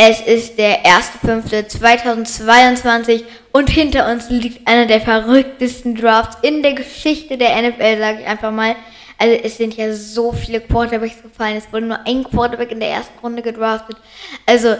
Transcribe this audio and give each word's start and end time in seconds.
Es 0.00 0.20
ist 0.20 0.60
der 0.60 0.84
1.5.2022 0.84 3.24
und 3.50 3.68
hinter 3.68 4.08
uns 4.08 4.30
liegt 4.30 4.68
einer 4.68 4.86
der 4.86 5.00
verrücktesten 5.00 5.96
Drafts 5.96 6.36
in 6.42 6.62
der 6.62 6.74
Geschichte 6.74 7.36
der 7.36 7.60
NFL, 7.60 7.98
sage 7.98 8.20
ich 8.20 8.26
einfach 8.28 8.52
mal. 8.52 8.76
Also 9.18 9.34
es 9.42 9.56
sind 9.56 9.76
ja 9.76 9.92
so 9.92 10.30
viele 10.30 10.60
Quarterbacks 10.60 11.20
gefallen. 11.20 11.56
Es 11.56 11.72
wurde 11.72 11.86
nur 11.86 11.98
ein 12.06 12.22
Quarterback 12.22 12.70
in 12.70 12.78
der 12.78 12.90
ersten 12.90 13.18
Runde 13.18 13.42
gedraftet. 13.42 13.96
Also 14.46 14.76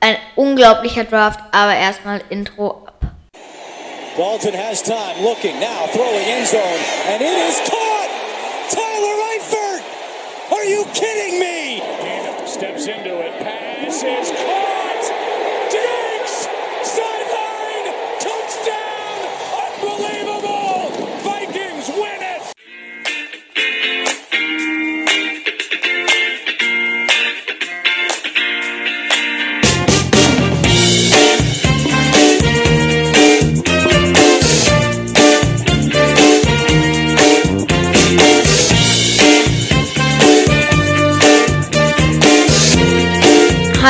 ein 0.00 0.16
unglaublicher 0.36 1.04
Draft, 1.04 1.40
aber 1.52 1.74
erstmal 1.74 2.20
Intro 2.28 2.86
ab. 2.86 3.00
Dalton 4.14 4.52
has 4.52 4.82
time, 4.82 5.22
looking 5.22 5.58
now, 5.58 5.88
throwing 5.90 6.26
end 6.26 6.46
zone, 6.46 6.60
and 7.10 7.22
it 7.22 7.38
is 7.48 7.58
caught! 7.60 8.10
Tyler 8.68 9.16
Eifert! 9.32 9.82
Are 10.52 10.66
you 10.66 10.84
kidding 10.92 11.40
me? 11.40 11.80
steps 12.50 12.88
into 12.88 13.09
it, 13.90 14.02
pass 14.02 14.30
is 14.30 14.36
caught! 14.36 14.79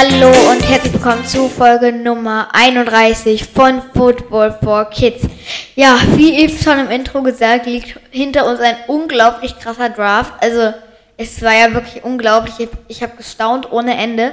Hallo 0.02 0.28
und 0.50 0.66
herzlich 0.66 0.94
willkommen 0.94 1.26
zu 1.26 1.46
Folge 1.50 1.92
Nummer 1.92 2.48
31 2.54 3.44
von 3.44 3.82
Football 3.94 4.56
for 4.64 4.86
Kids. 4.86 5.28
Ja, 5.76 5.98
wie 6.16 6.32
eben 6.38 6.56
schon 6.56 6.78
im 6.78 6.88
Intro 6.88 7.22
gesagt, 7.22 7.66
liegt 7.66 8.00
hinter 8.10 8.48
uns 8.48 8.60
ein 8.60 8.76
unglaublich 8.88 9.58
krasser 9.58 9.90
Draft. 9.90 10.32
Also 10.40 10.72
es 11.18 11.42
war 11.42 11.52
ja 11.52 11.74
wirklich 11.74 12.02
unglaublich. 12.02 12.54
Ich, 12.58 12.68
ich 12.88 13.02
habe 13.02 13.14
gestaunt 13.18 13.70
ohne 13.72 13.94
Ende. 13.94 14.32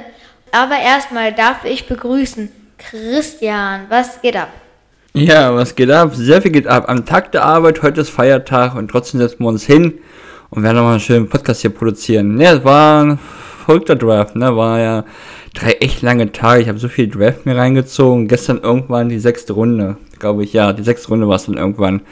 Aber 0.52 0.78
erstmal 0.82 1.34
darf 1.34 1.66
ich 1.66 1.86
begrüßen 1.86 2.48
Christian. 2.78 3.82
Was 3.90 4.22
geht 4.22 4.36
ab? 4.36 4.48
Ja, 5.12 5.54
was 5.54 5.74
geht 5.74 5.90
ab? 5.90 6.12
Sehr 6.14 6.40
viel 6.40 6.52
geht 6.52 6.66
ab. 6.66 6.88
Am 6.88 7.04
Tag 7.04 7.30
der 7.32 7.44
Arbeit, 7.44 7.82
heute 7.82 8.00
ist 8.00 8.08
Feiertag 8.08 8.74
und 8.74 8.88
trotzdem 8.88 9.20
setzen 9.20 9.40
wir 9.40 9.48
uns 9.48 9.66
hin 9.66 9.98
und 10.48 10.62
werden 10.62 10.76
nochmal 10.76 10.92
einen 10.92 11.00
schönen 11.00 11.28
Podcast 11.28 11.60
hier 11.60 11.74
produzieren. 11.74 12.40
Ja, 12.40 12.54
es 12.54 12.64
war 12.64 13.04
ein 13.04 13.18
verrückter 13.66 13.96
Draft, 13.96 14.34
ne? 14.34 14.56
War 14.56 14.78
ja 14.80 15.04
drei 15.54 15.72
echt 15.80 16.02
lange 16.02 16.32
Tage. 16.32 16.62
Ich 16.62 16.68
habe 16.68 16.78
so 16.78 16.88
viel 16.88 17.08
Draft 17.08 17.46
mir 17.46 17.56
reingezogen. 17.56 18.28
Gestern 18.28 18.60
irgendwann 18.62 19.08
die 19.08 19.18
sechste 19.18 19.52
Runde, 19.52 19.96
glaube 20.18 20.44
ich. 20.44 20.52
Ja, 20.52 20.72
die 20.72 20.82
sechste 20.82 21.08
Runde 21.08 21.28
war 21.28 21.36
es 21.36 21.46
dann 21.46 21.56
irgendwann. 21.56 22.02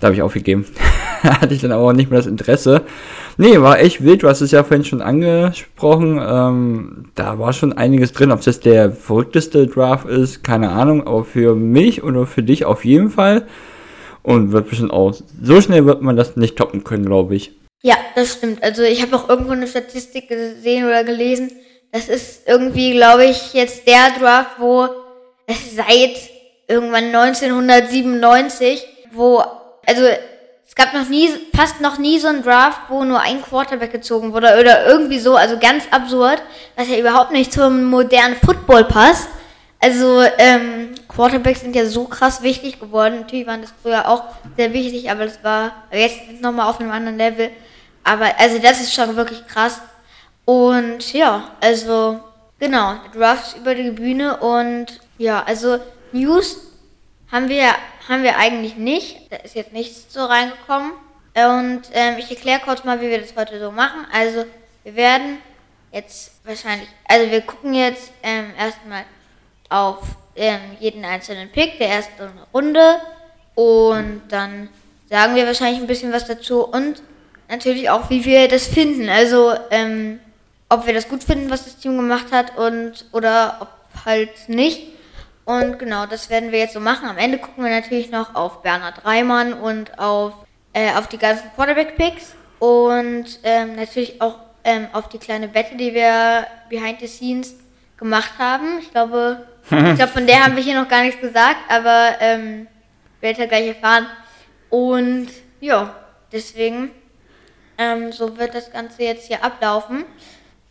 Da 0.00 0.06
habe 0.06 0.16
ich 0.16 0.22
aufgegeben. 0.22 0.66
Hatte 1.22 1.54
ich 1.54 1.60
dann 1.60 1.72
aber 1.72 1.84
auch 1.84 1.92
nicht 1.92 2.10
mehr 2.10 2.18
das 2.18 2.26
Interesse. 2.26 2.82
Nee, 3.36 3.60
war 3.60 3.78
echt 3.78 4.04
wild. 4.04 4.22
Du 4.22 4.28
hast 4.28 4.40
es 4.40 4.50
ja 4.50 4.64
vorhin 4.64 4.84
schon 4.84 5.00
angesprochen. 5.00 6.20
Ähm, 6.20 7.10
da 7.14 7.38
war 7.38 7.52
schon 7.52 7.72
einiges 7.72 8.12
drin. 8.12 8.32
Ob 8.32 8.42
das 8.42 8.60
der 8.60 8.92
verrückteste 8.92 9.66
Draft 9.68 10.08
ist, 10.08 10.42
keine 10.42 10.70
Ahnung. 10.70 11.06
Aber 11.06 11.24
für 11.24 11.54
mich 11.54 12.02
oder 12.02 12.26
für 12.26 12.42
dich 12.42 12.64
auf 12.64 12.84
jeden 12.84 13.10
Fall. 13.10 13.46
Und 14.22 14.52
wird 14.52 14.68
bestimmt 14.68 14.92
auch. 14.92 15.14
So 15.42 15.60
schnell 15.60 15.86
wird 15.86 16.02
man 16.02 16.16
das 16.16 16.36
nicht 16.36 16.56
toppen 16.56 16.84
können, 16.84 17.06
glaube 17.06 17.34
ich. 17.34 17.52
Ja, 17.82 17.96
das 18.14 18.32
stimmt. 18.34 18.62
Also 18.62 18.82
ich 18.82 19.02
habe 19.02 19.16
auch 19.16 19.28
irgendwo 19.28 19.52
eine 19.52 19.66
Statistik 19.66 20.28
gesehen 20.28 20.84
oder 20.84 21.02
gelesen, 21.02 21.50
das 21.92 22.08
ist 22.08 22.48
irgendwie, 22.48 22.92
glaube 22.92 23.26
ich, 23.26 23.52
jetzt 23.52 23.86
der 23.86 24.10
Draft, 24.18 24.58
wo 24.58 24.88
es 25.46 25.76
seit 25.76 26.16
irgendwann 26.66 27.14
1997, 27.14 28.84
wo, 29.12 29.44
also 29.86 30.02
es 30.66 30.74
gab 30.74 30.94
noch 30.94 31.06
nie, 31.10 31.28
fast 31.54 31.82
noch 31.82 31.98
nie 31.98 32.18
so 32.18 32.28
einen 32.28 32.42
Draft, 32.42 32.80
wo 32.88 33.04
nur 33.04 33.20
ein 33.20 33.42
Quarterback 33.42 33.92
gezogen 33.92 34.32
wurde 34.32 34.58
oder 34.58 34.86
irgendwie 34.86 35.18
so, 35.18 35.36
also 35.36 35.58
ganz 35.58 35.84
absurd, 35.90 36.42
was 36.76 36.88
ja 36.88 36.96
überhaupt 36.96 37.30
nicht 37.30 37.52
zum 37.52 37.84
modernen 37.84 38.36
Football 38.36 38.84
passt. 38.84 39.28
Also 39.78 40.22
ähm, 40.38 40.94
Quarterbacks 41.08 41.60
sind 41.60 41.76
ja 41.76 41.84
so 41.84 42.04
krass 42.04 42.42
wichtig 42.42 42.80
geworden. 42.80 43.20
Natürlich 43.20 43.46
waren 43.46 43.60
das 43.60 43.74
früher 43.82 44.08
auch 44.08 44.22
sehr 44.56 44.72
wichtig, 44.72 45.10
aber 45.10 45.26
das 45.26 45.44
war 45.44 45.72
jetzt 45.92 46.40
nochmal 46.40 46.70
auf 46.70 46.80
einem 46.80 46.92
anderen 46.92 47.18
Level. 47.18 47.50
Aber 48.02 48.28
also 48.38 48.58
das 48.58 48.80
ist 48.80 48.94
schon 48.94 49.14
wirklich 49.14 49.46
krass. 49.46 49.80
Und 50.44 51.12
ja, 51.12 51.52
also 51.60 52.20
genau, 52.58 52.94
der 52.94 53.20
Draft 53.20 53.48
ist 53.48 53.56
über 53.58 53.74
die 53.74 53.90
Bühne 53.90 54.38
und 54.38 55.00
ja, 55.18 55.42
also 55.44 55.78
News 56.12 56.58
haben 57.30 57.48
wir, 57.48 57.68
haben 58.08 58.22
wir 58.22 58.36
eigentlich 58.36 58.76
nicht. 58.76 59.32
Da 59.32 59.36
ist 59.36 59.54
jetzt 59.54 59.72
nichts 59.72 60.12
so 60.12 60.24
reingekommen. 60.24 60.92
Und 61.34 61.82
ähm, 61.94 62.16
ich 62.18 62.30
erkläre 62.30 62.60
kurz 62.60 62.84
mal, 62.84 63.00
wie 63.00 63.08
wir 63.08 63.20
das 63.20 63.34
heute 63.36 63.58
so 63.58 63.70
machen. 63.70 64.06
Also 64.12 64.44
wir 64.84 64.96
werden 64.96 65.38
jetzt 65.92 66.32
wahrscheinlich, 66.44 66.88
also 67.08 67.30
wir 67.30 67.40
gucken 67.42 67.74
jetzt 67.74 68.12
ähm, 68.22 68.50
erstmal 68.58 69.04
auf 69.70 70.02
ähm, 70.36 70.60
jeden 70.80 71.04
einzelnen 71.04 71.50
Pick 71.50 71.78
der 71.78 71.88
ersten 71.88 72.28
Runde 72.52 73.00
und 73.54 74.22
dann 74.28 74.68
sagen 75.08 75.34
wir 75.34 75.46
wahrscheinlich 75.46 75.80
ein 75.80 75.86
bisschen 75.86 76.12
was 76.12 76.26
dazu 76.26 76.66
und 76.66 77.02
natürlich 77.48 77.88
auch, 77.90 78.08
wie 78.10 78.24
wir 78.24 78.48
das 78.48 78.66
finden. 78.66 79.08
Also 79.08 79.54
ähm, 79.70 80.20
ob 80.72 80.86
wir 80.86 80.94
das 80.94 81.08
gut 81.08 81.22
finden, 81.22 81.50
was 81.50 81.64
das 81.64 81.76
Team 81.76 81.96
gemacht 81.98 82.32
hat 82.32 82.56
und 82.56 83.04
oder 83.12 83.58
ob 83.60 83.68
halt 84.04 84.48
nicht. 84.48 84.88
Und 85.44 85.78
genau, 85.78 86.06
das 86.06 86.30
werden 86.30 86.50
wir 86.50 86.60
jetzt 86.60 86.72
so 86.72 86.80
machen. 86.80 87.08
Am 87.08 87.18
Ende 87.18 87.38
gucken 87.38 87.64
wir 87.64 87.70
natürlich 87.70 88.10
noch 88.10 88.34
auf 88.34 88.62
Bernhard 88.62 89.04
Reimann 89.04 89.52
und 89.52 89.98
auf, 89.98 90.32
äh, 90.72 90.92
auf 90.94 91.08
die 91.08 91.18
ganzen 91.18 91.50
Quarterback-Picks 91.56 92.34
und 92.58 93.40
ähm, 93.42 93.76
natürlich 93.76 94.22
auch 94.22 94.38
ähm, 94.64 94.86
auf 94.92 95.08
die 95.08 95.18
kleine 95.18 95.52
Wette, 95.52 95.76
die 95.76 95.92
wir 95.92 96.46
behind 96.70 97.00
the 97.00 97.06
scenes 97.06 97.56
gemacht 97.98 98.32
haben. 98.38 98.78
Ich 98.80 98.90
glaube, 98.92 99.46
ich 99.64 99.96
glaube, 99.96 100.12
von 100.12 100.26
der 100.26 100.44
haben 100.44 100.56
wir 100.56 100.62
hier 100.62 100.80
noch 100.80 100.88
gar 100.88 101.02
nichts 101.02 101.20
gesagt, 101.20 101.58
aber 101.68 102.16
ähm, 102.20 102.66
werdet 103.20 103.40
ihr 103.40 103.46
gleich 103.46 103.66
erfahren. 103.66 104.06
Und 104.70 105.28
ja, 105.60 105.94
deswegen, 106.30 106.92
ähm, 107.76 108.12
so 108.12 108.38
wird 108.38 108.54
das 108.54 108.72
Ganze 108.72 109.02
jetzt 109.02 109.26
hier 109.26 109.44
ablaufen. 109.44 110.04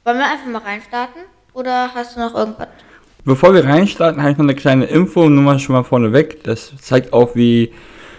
Wollen 0.04 0.18
wir 0.18 0.32
einfach 0.32 0.48
mal 0.48 0.64
reinstarten? 0.64 1.22
Oder 1.54 1.94
hast 1.94 2.16
du 2.16 2.22
noch 2.22 2.34
irgendwas? 2.34 2.70
Bevor 3.24 3.54
wir 3.54 3.66
reinstarten, 3.66 4.20
habe 4.20 4.32
ich 4.32 4.38
noch 4.40 4.46
eine 4.46 4.56
kleine 4.56 4.86
Info, 4.86 5.30
nur 5.30 5.44
mal 5.44 5.60
schon 5.60 5.76
mal 5.76 5.84
vorneweg. 5.84 6.44
Das 6.44 6.74
zeigt 6.82 7.14
auch, 7.14 7.36
wie 7.36 7.72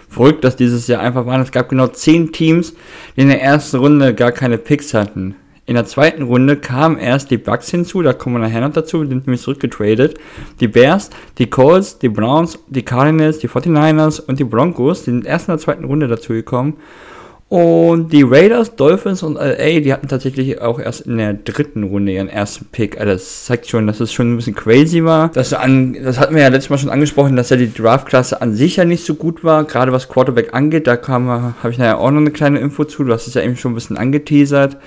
verrückt 0.07 0.45
das 0.45 0.55
dieses 0.55 0.87
Jahr 0.87 1.01
einfach 1.01 1.25
war. 1.25 1.37
Es 1.41 1.51
gab 1.51 1.67
genau 1.67 1.87
zehn 1.87 2.31
Teams, 2.31 2.73
die 3.17 3.21
in 3.21 3.27
der 3.27 3.41
ersten 3.41 3.79
Runde 3.79 4.13
gar 4.13 4.31
keine 4.31 4.57
Picks 4.57 4.93
hatten. 4.93 5.35
In 5.65 5.75
der 5.75 5.85
zweiten 5.85 6.23
Runde 6.23 6.55
kamen 6.55 6.97
erst 6.97 7.31
die 7.31 7.37
Bucks 7.37 7.69
hinzu, 7.69 8.01
da 8.01 8.13
kommen 8.13 8.35
wir 8.35 8.47
nachher 8.47 8.61
noch 8.61 8.73
dazu, 8.73 9.03
die 9.03 9.09
sind 9.09 9.27
nämlich 9.27 9.41
zurückgetradet. 9.41 10.17
Die 10.61 10.69
Bears, 10.69 11.09
die 11.37 11.49
Colts, 11.49 11.99
die 11.99 12.09
Browns, 12.09 12.59
die 12.67 12.83
Cardinals, 12.83 13.39
die 13.39 13.49
49ers 13.49 14.21
und 14.21 14.39
die 14.39 14.45
Broncos, 14.45 15.03
die 15.03 15.11
sind 15.11 15.25
erst 15.25 15.49
in 15.49 15.53
der 15.53 15.59
zweiten 15.59 15.83
Runde 15.83 16.07
dazu 16.07 16.31
gekommen. 16.31 16.77
Und 17.53 18.11
die 18.11 18.23
Raiders, 18.23 18.75
Dolphins 18.77 19.21
und 19.21 19.35
LA, 19.35 19.79
die 19.81 19.93
hatten 19.93 20.07
tatsächlich 20.07 20.59
auch 20.59 20.79
erst 20.79 21.01
in 21.01 21.19
der 21.19 21.35
dritten 21.35 21.83
Runde 21.83 22.11
ihren 22.11 22.27
ersten 22.27 22.65
Pick. 22.71 22.99
Also 22.99 23.13
das 23.13 23.45
zeigt 23.45 23.67
schon, 23.67 23.85
dass 23.85 23.99
es 23.99 24.11
schon 24.11 24.33
ein 24.33 24.37
bisschen 24.37 24.55
crazy 24.55 25.03
war. 25.03 25.29
Das, 25.29 25.53
an, 25.53 25.93
das 25.93 26.19
hatten 26.19 26.33
wir 26.33 26.41
ja 26.41 26.47
letztes 26.47 26.71
Mal 26.71 26.79
schon 26.79 26.89
angesprochen, 26.89 27.35
dass 27.35 27.51
ja 27.51 27.57
die 27.57 27.71
Draftklasse 27.71 28.41
an 28.41 28.55
sich 28.55 28.77
ja 28.77 28.85
nicht 28.85 29.05
so 29.05 29.13
gut 29.13 29.43
war, 29.43 29.65
gerade 29.65 29.91
was 29.91 30.09
Quarterback 30.09 30.55
angeht. 30.55 30.87
Da 30.87 30.97
habe 31.07 31.53
ich 31.69 31.77
nachher 31.77 31.99
auch 31.99 32.09
noch 32.09 32.21
eine 32.21 32.31
kleine 32.31 32.57
Info 32.57 32.85
zu. 32.85 33.03
Du 33.03 33.13
hast 33.13 33.27
es 33.27 33.35
ja 33.35 33.43
eben 33.43 33.55
schon 33.55 33.73
ein 33.73 33.75
bisschen 33.75 33.97
angeteasert. 33.97 34.77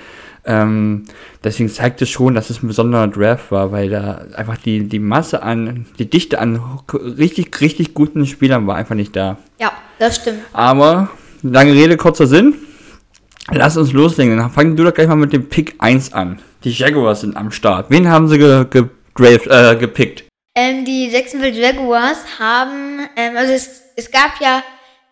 Ähm, 0.43 1.05
deswegen 1.45 1.69
zeigt 1.69 2.01
es 2.01 2.09
schon, 2.09 2.35
dass 2.35 2.49
es 2.49 2.61
ein 2.61 2.67
besonderer 2.67 3.07
Draft 3.07 3.49
war, 3.49 3.71
weil 3.71 3.89
da 3.89 4.25
einfach 4.35 4.57
die, 4.57 4.89
die 4.89 4.99
Masse 4.99 5.41
an, 5.41 5.85
die 5.99 6.09
Dichte 6.09 6.39
an 6.39 6.59
richtig, 6.91 7.61
richtig 7.61 7.93
guten 7.93 8.25
Spielern 8.25 8.67
war 8.67 8.75
einfach 8.75 8.95
nicht 8.95 9.15
da. 9.15 9.37
Ja, 9.57 9.71
das 9.99 10.17
stimmt. 10.17 10.39
Aber 10.51 11.07
Lange 11.43 11.73
Rede, 11.73 11.97
kurzer 11.97 12.27
Sinn. 12.27 12.55
Lass 13.51 13.77
uns 13.77 13.93
loslegen. 13.93 14.37
Dann 14.37 14.51
fang 14.51 14.75
du 14.75 14.83
doch 14.83 14.93
gleich 14.93 15.07
mal 15.07 15.15
mit 15.15 15.33
dem 15.33 15.47
Pick 15.47 15.75
1 15.79 16.13
an. 16.13 16.39
Die 16.63 16.71
Jaguars 16.71 17.21
sind 17.21 17.37
am 17.37 17.51
Start. 17.51 17.89
Wen 17.89 18.09
haben 18.09 18.27
sie 18.27 18.37
ge 18.37 18.65
ge 18.69 18.87
äh, 19.49 19.75
gepickt? 19.75 20.25
Ähm, 20.55 20.85
die 20.85 21.07
Jacksonville 21.07 21.53
Jaguars 21.53 22.17
haben, 22.39 23.07
ähm, 23.15 23.37
also 23.37 23.53
es, 23.53 23.83
es 23.95 24.09
gab 24.09 24.41
ja, 24.41 24.63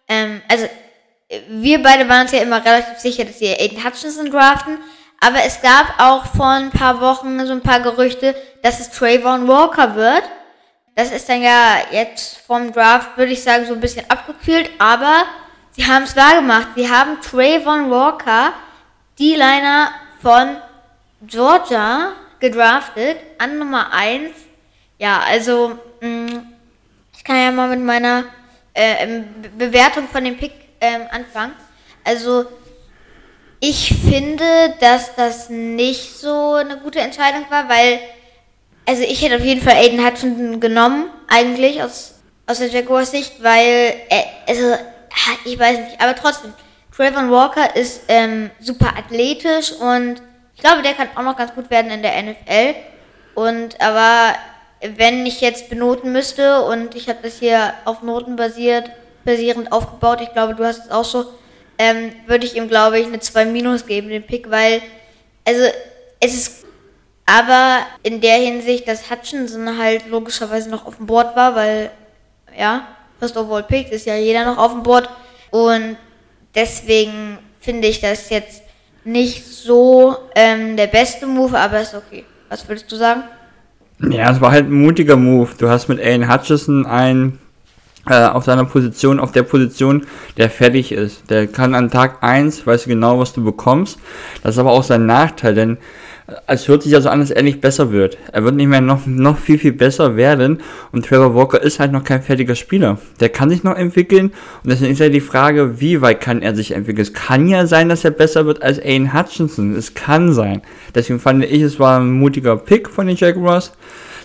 ähm, 0.07 0.41
also 0.49 0.65
wir 1.49 1.81
beide 1.81 2.09
waren 2.09 2.23
uns 2.23 2.31
ja 2.31 2.41
immer 2.41 2.63
relativ 2.65 2.97
sicher, 2.97 3.25
dass 3.25 3.39
sie 3.39 3.53
Aiden 3.53 3.83
Hutchinson 3.83 4.31
draften, 4.31 4.79
aber 5.19 5.43
es 5.45 5.61
gab 5.61 5.99
auch 5.99 6.25
vor 6.35 6.49
ein 6.49 6.71
paar 6.71 6.99
Wochen 6.99 7.45
so 7.45 7.53
ein 7.53 7.61
paar 7.61 7.79
Gerüchte, 7.79 8.35
dass 8.63 8.79
es 8.79 8.89
Trayvon 8.89 9.47
Walker 9.47 9.95
wird. 9.95 10.23
Das 10.95 11.11
ist 11.11 11.29
dann 11.29 11.41
ja 11.41 11.77
jetzt 11.91 12.37
vom 12.37 12.71
Draft, 12.71 13.17
würde 13.17 13.33
ich 13.33 13.43
sagen, 13.43 13.65
so 13.65 13.73
ein 13.73 13.81
bisschen 13.81 14.09
abgekühlt, 14.09 14.69
aber 14.79 15.25
Sie 15.75 15.85
haben 15.85 16.03
es 16.03 16.15
wahr 16.15 16.35
gemacht. 16.35 16.69
Sie 16.75 16.89
haben 16.89 17.21
Trayvon 17.21 17.89
Walker, 17.91 18.53
die 19.19 19.35
Liner 19.35 19.91
von 20.21 20.57
Georgia, 21.21 22.13
gedraftet 22.39 23.17
an 23.37 23.57
Nummer 23.57 23.91
1 23.91 24.31
Ja, 24.99 25.21
also 25.21 25.77
mh, 26.01 26.07
mm, 26.07 26.47
ich 27.17 27.23
kann 27.23 27.37
ja 27.37 27.51
mal 27.51 27.69
mit 27.69 27.79
meiner 27.79 28.25
äh, 28.73 29.03
ähm, 29.03 29.25
Bewertung 29.57 30.07
von 30.07 30.23
dem 30.23 30.37
Pick 30.37 30.53
ähm, 30.79 31.03
anfangen. 31.11 31.53
Also 32.03 32.45
ich 33.59 33.93
finde, 34.07 34.75
dass 34.79 35.15
das 35.15 35.49
nicht 35.49 36.17
so 36.19 36.53
eine 36.53 36.77
gute 36.77 36.99
Entscheidung 36.99 37.45
war, 37.49 37.67
weil 37.67 37.99
also 38.85 39.03
ich 39.03 39.21
hätte 39.21 39.37
auf 39.37 39.43
jeden 39.43 39.61
Fall 39.61 39.75
Aiden 39.75 40.05
Hutchinson 40.05 40.59
genommen, 40.59 41.09
eigentlich 41.27 41.81
aus, 41.81 42.15
aus 42.45 42.59
der 42.59 42.67
Jaguars 42.67 43.11
Sicht, 43.11 43.41
weil, 43.41 43.93
äh, 44.09 44.23
also, 44.47 44.75
ich 45.45 45.59
weiß 45.59 45.79
nicht, 45.79 46.01
aber 46.01 46.15
trotzdem, 46.15 46.53
Trayvon 46.95 47.29
Walker 47.29 47.75
ist 47.75 48.03
ähm, 48.07 48.49
super 48.59 48.93
athletisch 48.97 49.71
und 49.73 50.21
ich 50.55 50.61
glaube, 50.61 50.81
der 50.81 50.93
kann 50.93 51.09
auch 51.15 51.23
noch 51.23 51.35
ganz 51.35 51.53
gut 51.53 51.69
werden 51.69 51.91
in 51.91 52.01
der 52.01 52.21
NFL. 52.23 52.75
Und 53.33 53.79
aber 53.81 54.35
wenn 54.81 55.25
ich 55.25 55.41
jetzt 55.41 55.69
benoten 55.69 56.11
müsste 56.11 56.61
und 56.61 56.95
ich 56.95 57.09
habe 57.09 57.19
das 57.21 57.39
hier 57.39 57.73
auf 57.83 58.01
Noten 58.01 58.35
basiert, 58.35 58.89
basierend 59.25 59.71
aufgebaut, 59.71 60.21
ich 60.21 60.31
glaube, 60.31 60.55
du 60.55 60.63
hast 60.63 60.85
es 60.85 60.91
auch 60.91 61.03
so, 61.03 61.25
ähm, 61.77 62.13
würde 62.27 62.45
ich 62.45 62.55
ihm, 62.55 62.69
glaube 62.69 62.99
ich, 62.99 63.07
eine 63.07 63.19
2 63.19 63.45
Minus 63.45 63.85
geben, 63.85 64.09
den 64.09 64.25
Pick, 64.25 64.49
weil, 64.49 64.81
also, 65.45 65.65
es 66.21 66.33
ist 66.33 66.65
aber 67.25 67.85
in 68.03 68.21
der 68.21 68.37
Hinsicht, 68.37 68.87
dass 68.87 69.09
Hutchinson 69.09 69.77
halt 69.77 70.07
logischerweise 70.07 70.69
noch 70.69 70.85
auf 70.85 70.97
dem 70.97 71.07
Board 71.07 71.35
war, 71.35 71.55
weil, 71.55 71.91
ja, 72.57 72.87
First 73.19 73.37
of 73.37 73.51
all 73.51 73.63
Pick 73.63 73.91
ist 73.91 74.05
ja 74.05 74.15
jeder 74.15 74.45
noch 74.45 74.57
auf 74.57 74.71
dem 74.73 74.83
Board 74.83 75.09
und 75.51 75.97
deswegen 76.53 77.37
finde 77.59 77.87
ich 77.87 78.01
das 78.01 78.29
jetzt 78.29 78.63
nicht 79.03 79.45
so 79.45 80.15
ähm, 80.35 80.75
der 80.75 80.87
beste 80.87 81.27
Move, 81.27 81.57
aber 81.57 81.81
ist 81.81 81.95
okay. 81.95 82.25
Was 82.49 82.67
würdest 82.67 82.91
du 82.91 82.95
sagen? 82.95 83.23
Ja, 83.99 84.31
es 84.31 84.41
war 84.41 84.51
halt 84.51 84.67
ein 84.67 84.73
mutiger 84.73 85.15
Move. 85.15 85.49
Du 85.57 85.69
hast 85.69 85.87
mit 85.87 85.99
Alan 85.99 86.31
Hutchison 86.31 86.85
einen 86.85 87.39
äh, 88.07 88.25
auf 88.25 88.43
seiner 88.43 88.65
Position, 88.65 89.19
auf 89.19 89.31
der 89.31 89.43
Position, 89.43 90.05
der 90.37 90.49
fertig 90.49 90.91
ist. 90.91 91.29
Der 91.29 91.47
kann 91.47 91.73
an 91.73 91.89
Tag 91.89 92.21
1, 92.21 92.67
weißt 92.67 92.85
du 92.85 92.89
genau, 92.89 93.19
was 93.19 93.33
du 93.33 93.43
bekommst. 93.43 93.99
Das 94.43 94.55
ist 94.55 94.59
aber 94.59 94.71
auch 94.71 94.83
sein 94.83 95.05
Nachteil, 95.05 95.55
denn 95.55 95.77
es 96.47 96.67
hört 96.67 96.81
sich 96.81 96.91
ja 96.91 97.01
so 97.01 97.09
an, 97.09 97.19
dass 97.19 97.29
er 97.29 97.43
nicht 97.43 97.61
besser 97.61 97.91
wird. 97.91 98.17
Er 98.31 98.43
wird 98.43 98.55
nicht 98.55 98.67
mehr 98.67 98.81
noch, 98.81 99.05
noch 99.05 99.37
viel, 99.37 99.59
viel 99.59 99.73
besser 99.73 100.15
werden. 100.15 100.59
Und 100.91 101.05
Trevor 101.05 101.35
Walker 101.35 101.61
ist 101.61 101.79
halt 101.79 101.91
noch 101.91 102.03
kein 102.03 102.23
fertiger 102.23 102.55
Spieler. 102.55 102.97
Der 103.19 103.29
kann 103.29 103.51
sich 103.51 103.63
noch 103.63 103.75
entwickeln. 103.75 104.31
Und 104.63 104.71
deswegen 104.71 104.91
ist 104.91 104.99
ja 104.99 105.09
die 105.09 105.21
Frage, 105.21 105.79
wie 105.79 106.01
weit 106.01 106.21
kann 106.21 106.41
er 106.41 106.55
sich 106.55 106.71
entwickeln? 106.71 107.03
Es 107.03 107.13
kann 107.13 107.47
ja 107.47 107.67
sein, 107.67 107.89
dass 107.89 108.03
er 108.03 108.11
besser 108.11 108.47
wird 108.47 108.63
als 108.63 108.79
Aiden 108.79 109.13
Hutchinson. 109.13 109.75
Es 109.75 109.93
kann 109.93 110.33
sein. 110.33 110.63
Deswegen 110.95 111.19
fand 111.19 111.45
ich, 111.45 111.61
es 111.61 111.79
war 111.79 111.99
ein 111.99 112.11
mutiger 112.11 112.57
Pick 112.57 112.89
von 112.89 113.05
den 113.05 113.17
Jaguars. 113.17 113.73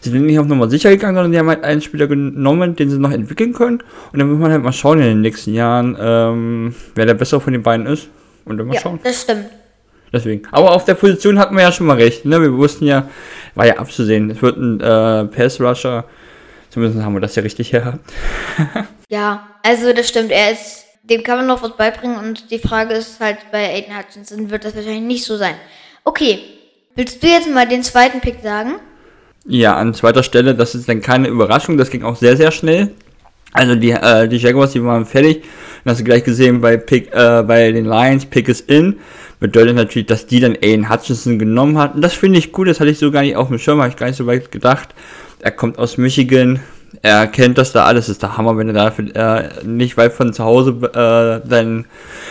Sie 0.01 0.09
sind 0.09 0.25
nicht 0.25 0.39
auf 0.39 0.47
Nummer 0.47 0.71
sicher 0.71 0.89
gegangen, 0.89 1.17
sondern 1.17 1.33
die 1.33 1.39
haben 1.39 1.49
halt 1.49 1.63
einen 1.63 1.83
Spieler 1.83 2.07
genommen, 2.07 2.77
den 2.77 2.89
sie 2.89 2.99
noch 2.99 3.13
entwickeln 3.13 3.53
können. 3.53 3.83
Und 4.13 4.19
dann 4.19 4.31
muss 4.31 4.39
man 4.39 4.51
halt 4.51 4.63
mal 4.63 4.73
schauen 4.73 5.01
in 5.01 5.05
den 5.05 5.21
nächsten 5.21 5.53
Jahren, 5.53 5.99
ähm, 6.01 6.75
wer 6.95 7.05
der 7.05 7.13
bessere 7.13 7.43
von 7.43 7.53
den 7.53 7.63
beiden 7.63 7.85
ist. 7.85 8.09
Und 8.47 8.57
dann 8.57 8.69
mal 8.69 8.75
ja, 8.75 8.81
schauen. 8.81 8.99
Das 9.03 9.21
stimmt. 9.21 9.60
Deswegen. 10.13 10.43
Aber 10.51 10.73
auf 10.73 10.85
der 10.85 10.95
Position 10.95 11.39
hatten 11.39 11.55
wir 11.55 11.63
ja 11.63 11.73
schon 11.73 11.87
mal 11.87 11.97
recht. 11.97 12.25
Ne? 12.25 12.41
Wir 12.41 12.53
wussten 12.57 12.87
ja, 12.87 13.09
war 13.55 13.67
ja 13.67 13.79
abzusehen. 13.79 14.31
Es 14.31 14.43
wird 14.43 14.57
ein 14.57 14.81
äh, 14.81 15.25
Pass-Rusher. 15.27 16.05
Zumindest 16.71 17.05
haben 17.05 17.15
wir 17.15 17.21
das 17.21 17.37
ja 17.37 17.43
richtig 17.43 17.73
her. 17.73 17.99
ja, 19.09 19.49
also 19.63 19.93
das 19.93 20.09
stimmt. 20.09 20.31
Er 20.31 20.53
ist, 20.53 20.85
dem 21.03 21.23
kann 21.23 21.39
man 21.39 21.47
noch 21.47 21.63
was 21.63 21.77
beibringen 21.77 22.17
und 22.17 22.51
die 22.51 22.59
Frage 22.59 22.95
ist 22.95 23.21
halt 23.21 23.39
bei 23.53 23.69
Aiden 23.75 23.97
Hutchinson 23.97 24.51
wird 24.51 24.65
das 24.65 24.75
wahrscheinlich 24.75 25.03
nicht 25.03 25.25
so 25.25 25.37
sein. 25.37 25.55
Okay, 26.05 26.41
willst 26.95 27.23
du 27.23 27.27
jetzt 27.27 27.49
mal 27.49 27.67
den 27.67 27.83
zweiten 27.83 28.21
Pick 28.21 28.37
sagen? 28.43 28.75
Ja, 29.47 29.77
an 29.77 29.95
zweiter 29.95 30.23
Stelle, 30.23 30.55
das 30.55 30.75
ist 30.75 30.89
dann 30.89 31.01
keine 31.01 31.29
Überraschung, 31.29 31.79
das 31.79 31.91
ging 31.91 32.05
auch 32.05 32.17
sehr, 32.17 32.37
sehr 32.37 32.53
schnell. 32.53 32.95
Also 33.53 33.75
die, 33.75 33.91
äh, 33.91 34.29
die 34.29 34.37
Jaguars, 34.37 34.73
die 34.73 34.85
waren 34.85 35.07
fertig. 35.07 35.43
Und 35.85 35.91
hast 35.91 36.01
du 36.01 36.05
gleich 36.05 36.25
gesehen 36.25 36.61
bei 36.61 36.77
Pick, 36.77 37.13
äh, 37.13 37.43
bei 37.43 37.73
den 37.73 37.87
Lions, 37.87 38.27
Pick 38.27 38.49
is 38.49 38.61
in 38.61 39.01
bedeutet 39.41 39.75
natürlich, 39.75 40.07
dass 40.07 40.27
die 40.27 40.39
dann 40.39 40.57
Aiden 40.63 40.91
Hutchinson 40.91 41.39
genommen 41.39 41.79
hatten. 41.79 42.01
Das 42.01 42.15
finde 42.15 42.39
ich 42.39 42.53
gut, 42.53 42.69
das 42.69 42.79
hatte 42.79 42.91
ich 42.91 42.99
so 42.99 43.11
gar 43.11 43.23
nicht 43.23 43.37
auf 43.37 43.49
dem 43.49 43.59
Schirm, 43.59 43.81
habe 43.81 43.89
ich 43.89 43.97
gar 43.97 44.07
nicht 44.07 44.17
so 44.17 44.27
weit 44.27 44.53
gedacht. 44.53 44.91
Er 45.41 45.51
kommt 45.51 45.79
aus 45.79 45.97
Michigan, 45.97 46.61
er 47.03 47.27
kennt 47.27 47.57
das 47.57 47.73
da 47.73 47.87
alles, 47.87 48.09
ist 48.09 48.23
der 48.23 48.37
Hammer, 48.37 48.57
wenn 48.59 48.67
du 48.67 48.73
da 48.75 48.89
äh, 48.89 49.65
nicht 49.65 49.97
weit 49.97 50.13
von 50.13 50.33
zu 50.33 50.45
Hause 50.45 50.71
äh, 50.83 51.49
dann 51.49 51.87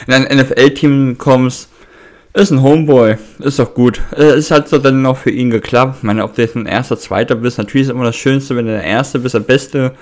in 0.07 0.13
ein 0.13 0.37
NFL-Team 0.37 1.17
kommst. 1.17 1.69
Ist 2.31 2.51
ein 2.51 2.61
Homeboy, 2.61 3.17
ist 3.39 3.57
doch 3.57 3.73
gut. 3.73 3.99
Äh, 4.15 4.23
es 4.23 4.51
hat 4.51 4.69
so 4.69 4.77
dann 4.77 5.01
noch 5.01 5.17
für 5.17 5.31
ihn 5.31 5.49
geklappt. 5.49 5.95
Ich 5.97 6.03
meine, 6.03 6.23
ob 6.23 6.35
du 6.35 6.43
jetzt 6.43 6.55
ein 6.55 6.67
erster, 6.67 6.97
zweiter 6.97 7.35
bist, 7.35 7.57
natürlich 7.57 7.87
ist 7.87 7.91
immer 7.91 8.05
das 8.05 8.15
Schönste, 8.15 8.55
wenn 8.55 8.67
du 8.67 8.71
der 8.71 8.83
Erste 8.83 9.17
bist, 9.17 9.33
der 9.33 9.39
Beste. 9.39 9.93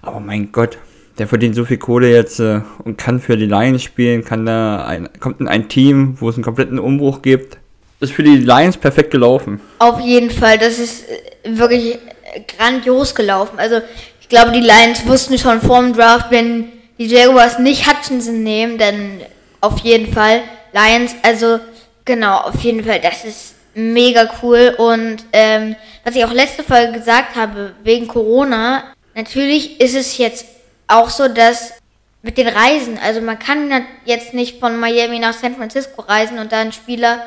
Aber 0.00 0.20
mein 0.20 0.52
Gott, 0.52 0.78
der 1.18 1.28
verdient 1.28 1.54
so 1.54 1.64
viel 1.64 1.78
Kohle 1.78 2.10
jetzt 2.10 2.40
äh, 2.40 2.60
und 2.84 2.96
kann 2.96 3.20
für 3.20 3.36
die 3.36 3.46
Lions 3.46 3.82
spielen, 3.82 4.24
kann 4.24 4.46
da 4.46 4.84
ein, 4.84 5.08
kommt 5.20 5.40
in 5.40 5.48
ein 5.48 5.68
Team, 5.68 6.16
wo 6.18 6.28
es 6.28 6.36
einen 6.36 6.44
kompletten 6.44 6.78
Umbruch 6.78 7.22
gibt. 7.22 7.58
Ist 8.00 8.12
für 8.12 8.22
die 8.22 8.36
Lions 8.36 8.76
perfekt 8.76 9.10
gelaufen. 9.10 9.60
Auf 9.78 10.00
jeden 10.00 10.30
Fall, 10.30 10.58
das 10.58 10.78
ist 10.78 11.04
äh, 11.08 11.58
wirklich 11.58 11.94
äh, 11.94 12.40
grandios 12.56 13.14
gelaufen. 13.14 13.58
Also 13.58 13.80
ich 14.20 14.28
glaube, 14.28 14.52
die 14.52 14.60
Lions 14.60 15.06
wussten 15.06 15.38
schon 15.38 15.60
vor 15.60 15.80
dem 15.80 15.92
Draft, 15.92 16.30
wenn 16.30 16.64
die 16.98 17.06
Jaguars 17.06 17.58
nicht 17.58 17.86
Hutchinson 17.86 18.42
nehmen, 18.42 18.78
dann 18.78 19.20
auf 19.60 19.78
jeden 19.80 20.12
Fall 20.12 20.40
Lions. 20.72 21.14
Also 21.22 21.60
genau, 22.04 22.38
auf 22.38 22.60
jeden 22.60 22.84
Fall, 22.84 23.00
das 23.00 23.24
ist 23.24 23.54
mega 23.74 24.28
cool. 24.42 24.74
Und 24.78 25.18
ähm, 25.32 25.76
was 26.04 26.16
ich 26.16 26.24
auch 26.24 26.32
letzte 26.32 26.62
Folge 26.62 26.92
gesagt 26.92 27.36
habe, 27.36 27.74
wegen 27.84 28.08
Corona, 28.08 28.84
natürlich 29.14 29.80
ist 29.80 29.94
es 29.94 30.18
jetzt 30.18 30.46
auch 30.92 31.10
so, 31.10 31.28
dass 31.28 31.74
mit 32.22 32.38
den 32.38 32.48
Reisen, 32.48 32.98
also 32.98 33.20
man 33.20 33.38
kann 33.38 33.84
jetzt 34.04 34.32
nicht 34.32 34.60
von 34.60 34.78
Miami 34.78 35.18
nach 35.18 35.34
San 35.34 35.56
Francisco 35.56 36.02
reisen 36.02 36.38
und 36.38 36.52
dann 36.52 36.72
Spieler 36.72 37.20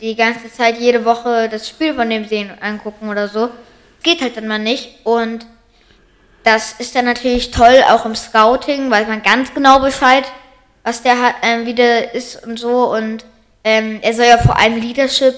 die 0.00 0.16
ganze 0.16 0.52
Zeit 0.52 0.78
jede 0.78 1.04
Woche 1.04 1.48
das 1.48 1.68
Spiel 1.68 1.94
von 1.94 2.10
dem 2.10 2.26
sehen 2.26 2.50
angucken 2.60 3.08
oder 3.08 3.28
so. 3.28 3.50
Geht 4.02 4.22
halt 4.22 4.36
dann 4.36 4.48
mal 4.48 4.58
nicht 4.58 5.04
und 5.04 5.46
das 6.42 6.72
ist 6.80 6.96
dann 6.96 7.04
natürlich 7.04 7.50
toll, 7.50 7.84
auch 7.88 8.06
im 8.06 8.16
Scouting, 8.16 8.90
weil 8.90 9.06
man 9.06 9.22
ganz 9.22 9.52
genau 9.52 9.78
Bescheid, 9.78 10.24
was 10.82 11.02
der 11.02 11.20
hat, 11.20 11.34
äh, 11.42 11.66
wie 11.66 11.74
der 11.74 12.14
ist 12.14 12.44
und 12.44 12.58
so 12.58 12.92
und 12.92 13.24
ähm, 13.62 13.98
er 14.00 14.14
soll 14.14 14.24
ja 14.24 14.38
vor 14.38 14.58
allem 14.58 14.80
Leadership, 14.80 15.34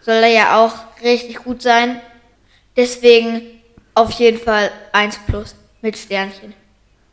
soll 0.00 0.14
er 0.14 0.28
ja 0.28 0.64
auch 0.64 0.72
richtig 1.02 1.44
gut 1.44 1.60
sein. 1.60 2.00
Deswegen 2.76 3.42
auf 3.94 4.10
jeden 4.12 4.38
Fall 4.38 4.70
1 4.92 5.18
plus 5.26 5.54
mit 5.82 5.98
Sternchen 5.98 6.54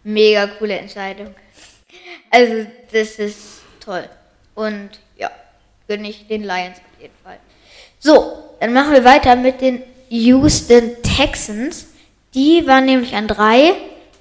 mega 0.06 0.48
coole 0.48 0.78
Entscheidung. 0.78 1.34
Also, 2.30 2.66
das 2.92 3.20
ist 3.20 3.62
toll. 3.80 4.08
Und 4.54 4.92
ja, 5.18 5.30
gönne 5.88 6.10
ich 6.10 6.28
den 6.28 6.44
Lions 6.44 6.78
auf 6.78 7.02
jeden 7.02 7.16
Fall. 7.24 7.40
So, 8.00 8.56
dann 8.60 8.74
machen 8.74 8.94
wir 8.94 9.04
weiter 9.04 9.36
mit 9.36 9.60
den 9.62 9.84
Houston 10.10 10.92
Texans. 11.02 11.88
Die 12.34 12.66
waren 12.68 12.86
nämlich 12.86 13.16
an 13.16 13.28
drei 13.28 13.74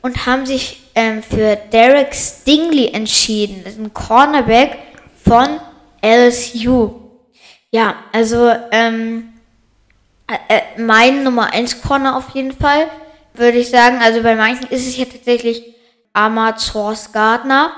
und 0.03 0.27
haben 0.27 0.47
sich 0.47 0.81
ähm, 0.95 1.23
für 1.23 1.57
Derek 1.57 2.15
Stingley 2.15 2.89
entschieden. 2.93 3.63
Das 3.65 3.75
ist 3.75 3.81
ein 3.81 3.93
Cornerback 3.93 4.79
von 5.25 5.61
LSU. 6.03 6.95
Ja, 7.71 7.97
also 8.13 8.53
ähm, 8.71 9.33
äh, 10.29 10.57
äh 10.57 10.81
mein 10.81 11.25
Nummer 11.25 11.53
1 11.53 11.83
Corner 11.83 12.17
auf 12.17 12.31
jeden 12.35 12.53
Fall, 12.53 12.87
würde 13.35 13.59
ich 13.59 13.69
sagen. 13.69 13.99
Also 14.01 14.23
bei 14.23 14.37
manchen 14.37 14.69
ist 14.69 14.87
es 14.87 14.97
ja 14.97 15.05
tatsächlich 15.05 15.74
Amazors 16.15 17.13
Gardner. 17.13 17.73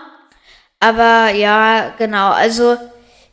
Aber 0.79 1.31
ja, 1.33 1.93
genau. 1.99 2.31
Also 2.31 2.77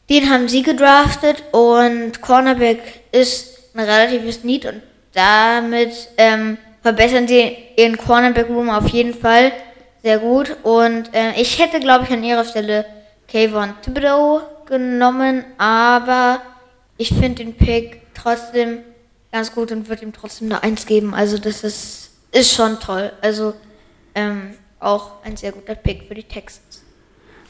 den 0.10 0.30
haben 0.30 0.50
sie 0.50 0.64
gedraftet 0.64 1.44
und 1.52 2.22
Cornerback 2.22 3.04
ist 3.12 3.76
ein 3.76 3.82
relatives 3.82 4.44
Need 4.44 4.66
und 4.66 4.82
damit 5.14 5.92
ähm, 6.18 6.58
verbessern 6.82 7.28
sie 7.28 7.56
ihren 7.78 7.98
Cornerback 7.98 8.50
Room 8.50 8.70
auf 8.70 8.88
jeden 8.90 9.14
Fall 9.14 9.52
sehr 10.02 10.20
gut. 10.20 10.56
Und 10.64 11.14
äh, 11.14 11.34
ich 11.40 11.60
hätte, 11.60 11.80
glaube 11.80 12.06
ich, 12.06 12.12
an 12.12 12.24
ihrer 12.24 12.46
Stelle 12.46 12.86
Kayvon 13.28 13.74
Thibodeau 13.82 14.42
genommen, 14.66 15.46
aber 15.58 16.42
ich 16.98 17.10
finde 17.10 17.44
den 17.44 17.56
Pick 17.56 18.02
trotzdem 18.14 18.80
ganz 19.32 19.54
gut 19.54 19.72
und 19.72 19.90
würde 19.90 20.04
ihm 20.04 20.14
trotzdem 20.14 20.52
eine 20.52 20.62
Eins 20.62 20.86
geben. 20.86 21.14
Also 21.14 21.38
das 21.38 21.64
ist, 21.64 22.12
ist 22.32 22.54
schon 22.54 22.80
toll. 22.80 23.12
Also 23.22 23.54
ähm, 24.14 24.56
auch 24.84 25.24
ein 25.24 25.38
sehr 25.38 25.52
guter 25.52 25.76
Pick 25.76 26.04
für 26.08 26.16
die 26.16 26.24
Texans. 26.24 26.84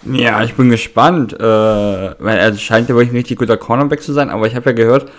Ja, 0.06 0.44
ich 0.44 0.54
bin 0.56 0.70
gespannt, 0.70 1.34
äh, 1.34 1.40
weil 1.40 2.38
er 2.38 2.54
scheint 2.56 2.90
ja 2.90 2.96
wirklich 2.96 3.12
ein 3.14 3.18
richtig 3.18 3.38
guter 3.40 3.56
Cornerback 3.58 4.02
zu 4.02 4.12
sein, 4.14 4.30
aber 4.30 4.48
ich 4.48 4.56
habe 4.56 4.70
ja 4.70 4.76
gehört, 4.76 5.10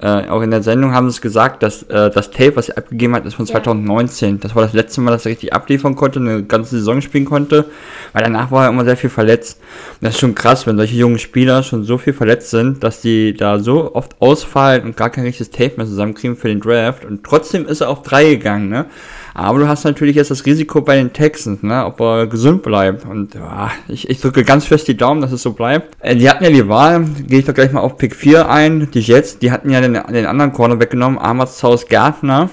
Äh, 0.00 0.26
auch 0.30 0.40
in 0.40 0.50
der 0.50 0.62
Sendung 0.62 0.94
haben 0.94 1.08
sie 1.10 1.16
es 1.16 1.20
gesagt, 1.20 1.62
dass 1.62 1.82
äh, 1.84 2.10
das 2.10 2.30
Tape, 2.30 2.56
was 2.56 2.70
er 2.70 2.78
abgegeben 2.78 3.14
hat, 3.14 3.26
ist 3.26 3.34
von 3.34 3.44
Ja. 3.44 3.52
2019. 3.52 4.40
Das 4.40 4.54
war 4.56 4.62
das 4.62 4.72
letzte 4.72 5.02
Mal, 5.02 5.10
dass 5.10 5.26
er 5.26 5.30
richtig 5.32 5.52
abliefern 5.52 5.94
konnte, 5.96 6.18
eine 6.18 6.42
ganze 6.42 6.78
Saison 6.78 7.02
spielen 7.02 7.26
konnte, 7.26 7.66
weil 8.14 8.22
danach 8.24 8.50
war 8.50 8.64
er 8.64 8.70
immer 8.70 8.84
sehr 8.86 8.96
viel 8.96 9.10
verletzt. 9.10 9.60
Und 10.00 10.06
das 10.06 10.14
ist 10.14 10.20
schon 10.20 10.34
krass, 10.34 10.66
wenn 10.66 10.78
solche 10.78 10.96
jungen 10.96 11.18
Spieler 11.18 11.62
schon 11.62 11.84
so 11.84 11.98
viel 11.98 12.14
verletzt 12.14 12.50
sind, 12.50 12.82
dass 12.82 13.02
die 13.02 13.34
da 13.34 13.58
so 13.58 13.94
oft 13.94 14.16
ausfallen 14.18 14.84
und 14.84 14.96
gar 14.96 15.10
kein 15.10 15.24
richtiges 15.24 15.50
Tape 15.50 15.74
mehr 15.76 15.86
zusammenkriegen 15.86 16.36
für 16.36 16.48
den 16.48 16.60
Draft. 16.60 17.04
Und 17.04 17.22
trotzdem 17.22 17.66
ist 17.66 17.82
er 17.82 17.90
auf 17.90 18.02
drei 18.02 18.24
gegangen, 18.30 18.70
ne? 18.70 18.86
Aber 19.34 19.58
du 19.58 19.68
hast 19.68 19.84
natürlich 19.84 20.16
jetzt 20.16 20.30
das 20.30 20.44
Risiko 20.44 20.82
bei 20.82 20.96
den 20.96 21.12
Texans, 21.12 21.62
ne, 21.62 21.86
ob 21.86 22.00
er 22.00 22.26
gesund 22.26 22.62
bleibt. 22.62 23.06
Und 23.06 23.34
ja, 23.34 23.70
ich, 23.88 24.10
ich 24.10 24.20
drücke 24.20 24.44
ganz 24.44 24.66
fest 24.66 24.88
die 24.88 24.96
Daumen, 24.96 25.22
dass 25.22 25.32
es 25.32 25.42
so 25.42 25.52
bleibt. 25.52 25.96
Äh, 26.00 26.16
die 26.16 26.28
hatten 26.28 26.44
ja 26.44 26.50
die 26.50 26.68
Wahl, 26.68 27.04
gehe 27.26 27.38
ich 27.38 27.46
doch 27.46 27.54
gleich 27.54 27.72
mal 27.72 27.80
auf 27.80 27.96
Pick 27.96 28.14
4 28.14 28.50
ein. 28.50 28.90
Die 28.90 29.00
Jets, 29.00 29.38
die 29.38 29.50
hatten 29.50 29.70
ja 29.70 29.80
den, 29.80 29.94
den 29.94 30.26
anderen 30.26 30.52
Corner 30.52 30.80
weggenommen, 30.80 31.18
Armadshaus 31.18 31.86
Gärtner. 31.86 32.50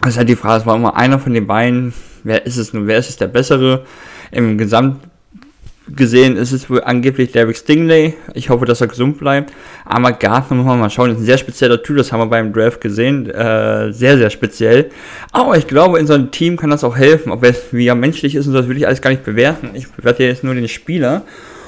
Das 0.00 0.12
ist 0.12 0.18
halt 0.18 0.28
die 0.28 0.36
Frage, 0.36 0.62
es 0.62 0.66
war 0.66 0.76
immer 0.76 0.96
einer 0.96 1.18
von 1.18 1.34
den 1.34 1.46
beiden. 1.46 1.92
Wer 2.24 2.46
ist 2.46 2.56
es 2.56 2.72
nun? 2.72 2.86
Wer 2.86 2.98
ist 2.98 3.10
es 3.10 3.16
der 3.16 3.28
bessere? 3.28 3.84
Im 4.30 4.58
Gesamt 4.58 4.96
gesehen 5.88 6.36
ist 6.36 6.52
es 6.52 6.70
wohl 6.70 6.82
angeblich 6.82 7.32
Derek 7.32 7.56
Stingley. 7.56 8.14
Ich 8.34 8.50
hoffe, 8.50 8.64
dass 8.64 8.80
er 8.80 8.86
gesund 8.86 9.18
bleibt. 9.18 9.52
Aber 9.84 10.12
Gartner 10.12 10.56
muss 10.56 10.66
man 10.66 10.78
mal 10.78 10.90
schauen. 10.90 11.10
Das 11.10 11.18
ist 11.18 11.24
ein 11.24 11.26
sehr 11.26 11.38
spezieller 11.38 11.82
Typ. 11.82 11.96
Das 11.96 12.12
haben 12.12 12.20
wir 12.20 12.26
beim 12.26 12.52
Draft 12.52 12.80
gesehen. 12.80 13.28
Äh, 13.28 13.92
sehr, 13.92 14.16
sehr 14.18 14.30
speziell. 14.30 14.90
Aber 15.32 15.56
ich 15.56 15.66
glaube, 15.66 15.98
in 15.98 16.06
so 16.06 16.14
einem 16.14 16.30
Team 16.30 16.56
kann 16.56 16.70
das 16.70 16.84
auch 16.84 16.96
helfen. 16.96 17.32
Ob 17.32 17.44
er 17.44 17.54
wie 17.72 17.86
er 17.86 17.94
menschlich 17.94 18.34
ist 18.34 18.46
und 18.46 18.52
so, 18.52 18.58
das 18.58 18.68
will 18.68 18.76
ich 18.76 18.86
alles 18.86 19.02
gar 19.02 19.10
nicht 19.10 19.24
bewerten. 19.24 19.70
Ich 19.74 19.90
bewerte 19.90 20.24
jetzt 20.24 20.44
nur 20.44 20.54
den 20.54 20.68
Spieler. 20.68 21.22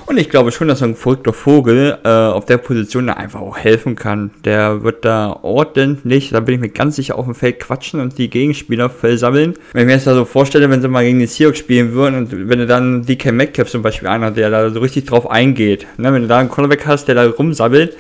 Und 0.07 0.19
ich 0.19 0.29
glaube 0.29 0.53
schon, 0.53 0.69
dass 0.69 0.81
so 0.81 0.85
ein 0.85 0.97
verrückter 0.97 1.33
Vogel 1.33 1.99
äh, 2.05 2.09
auf 2.09 2.45
der 2.45 2.59
Position 2.59 3.07
da 3.07 3.15
einfach 3.15 3.41
auch 3.41 3.57
helfen 3.57 3.97
kann. 3.97 4.33
Der 4.45 4.83
wird 4.83 5.05
da 5.05 5.39
ordentlich, 5.43 6.29
da 6.31 6.41
bin 6.41 6.57
ich 6.57 6.61
mir 6.61 6.69
ganz 6.69 6.97
sicher, 6.97 7.17
auf 7.17 7.25
dem 7.25 7.35
Feld 7.35 7.59
quatschen 7.59 8.01
und 8.01 8.19
die 8.19 8.29
Gegenspieler 8.29 8.91
versammeln. 8.91 9.55
Wenn 9.73 9.83
ich 9.83 9.87
mir 9.87 9.95
jetzt 9.95 10.07
da 10.07 10.15
so 10.15 10.27
vorstelle, 10.27 10.69
wenn 10.69 10.83
sie 10.83 10.89
mal 10.89 11.05
gegen 11.05 11.21
die 11.21 11.27
Seahawks 11.27 11.59
spielen 11.59 11.93
würden 11.93 12.19
und 12.19 12.49
wenn 12.49 12.59
du 12.59 12.67
dann 12.67 13.03
DK 13.07 13.33
Metcalf 13.33 13.71
zum 13.71 13.81
Beispiel 13.81 14.09
einer, 14.09 14.31
der 14.31 14.51
da 14.51 14.71
so 14.71 14.81
richtig 14.81 15.07
drauf 15.07 15.31
eingeht, 15.31 15.87
ne, 15.97 16.13
wenn 16.13 16.23
du 16.23 16.29
da 16.29 16.39
einen 16.39 16.51
Cornerback 16.51 16.87
hast, 16.87 17.09
der 17.09 17.15
da 17.15 17.27
rumsabbelt, 17.27 17.97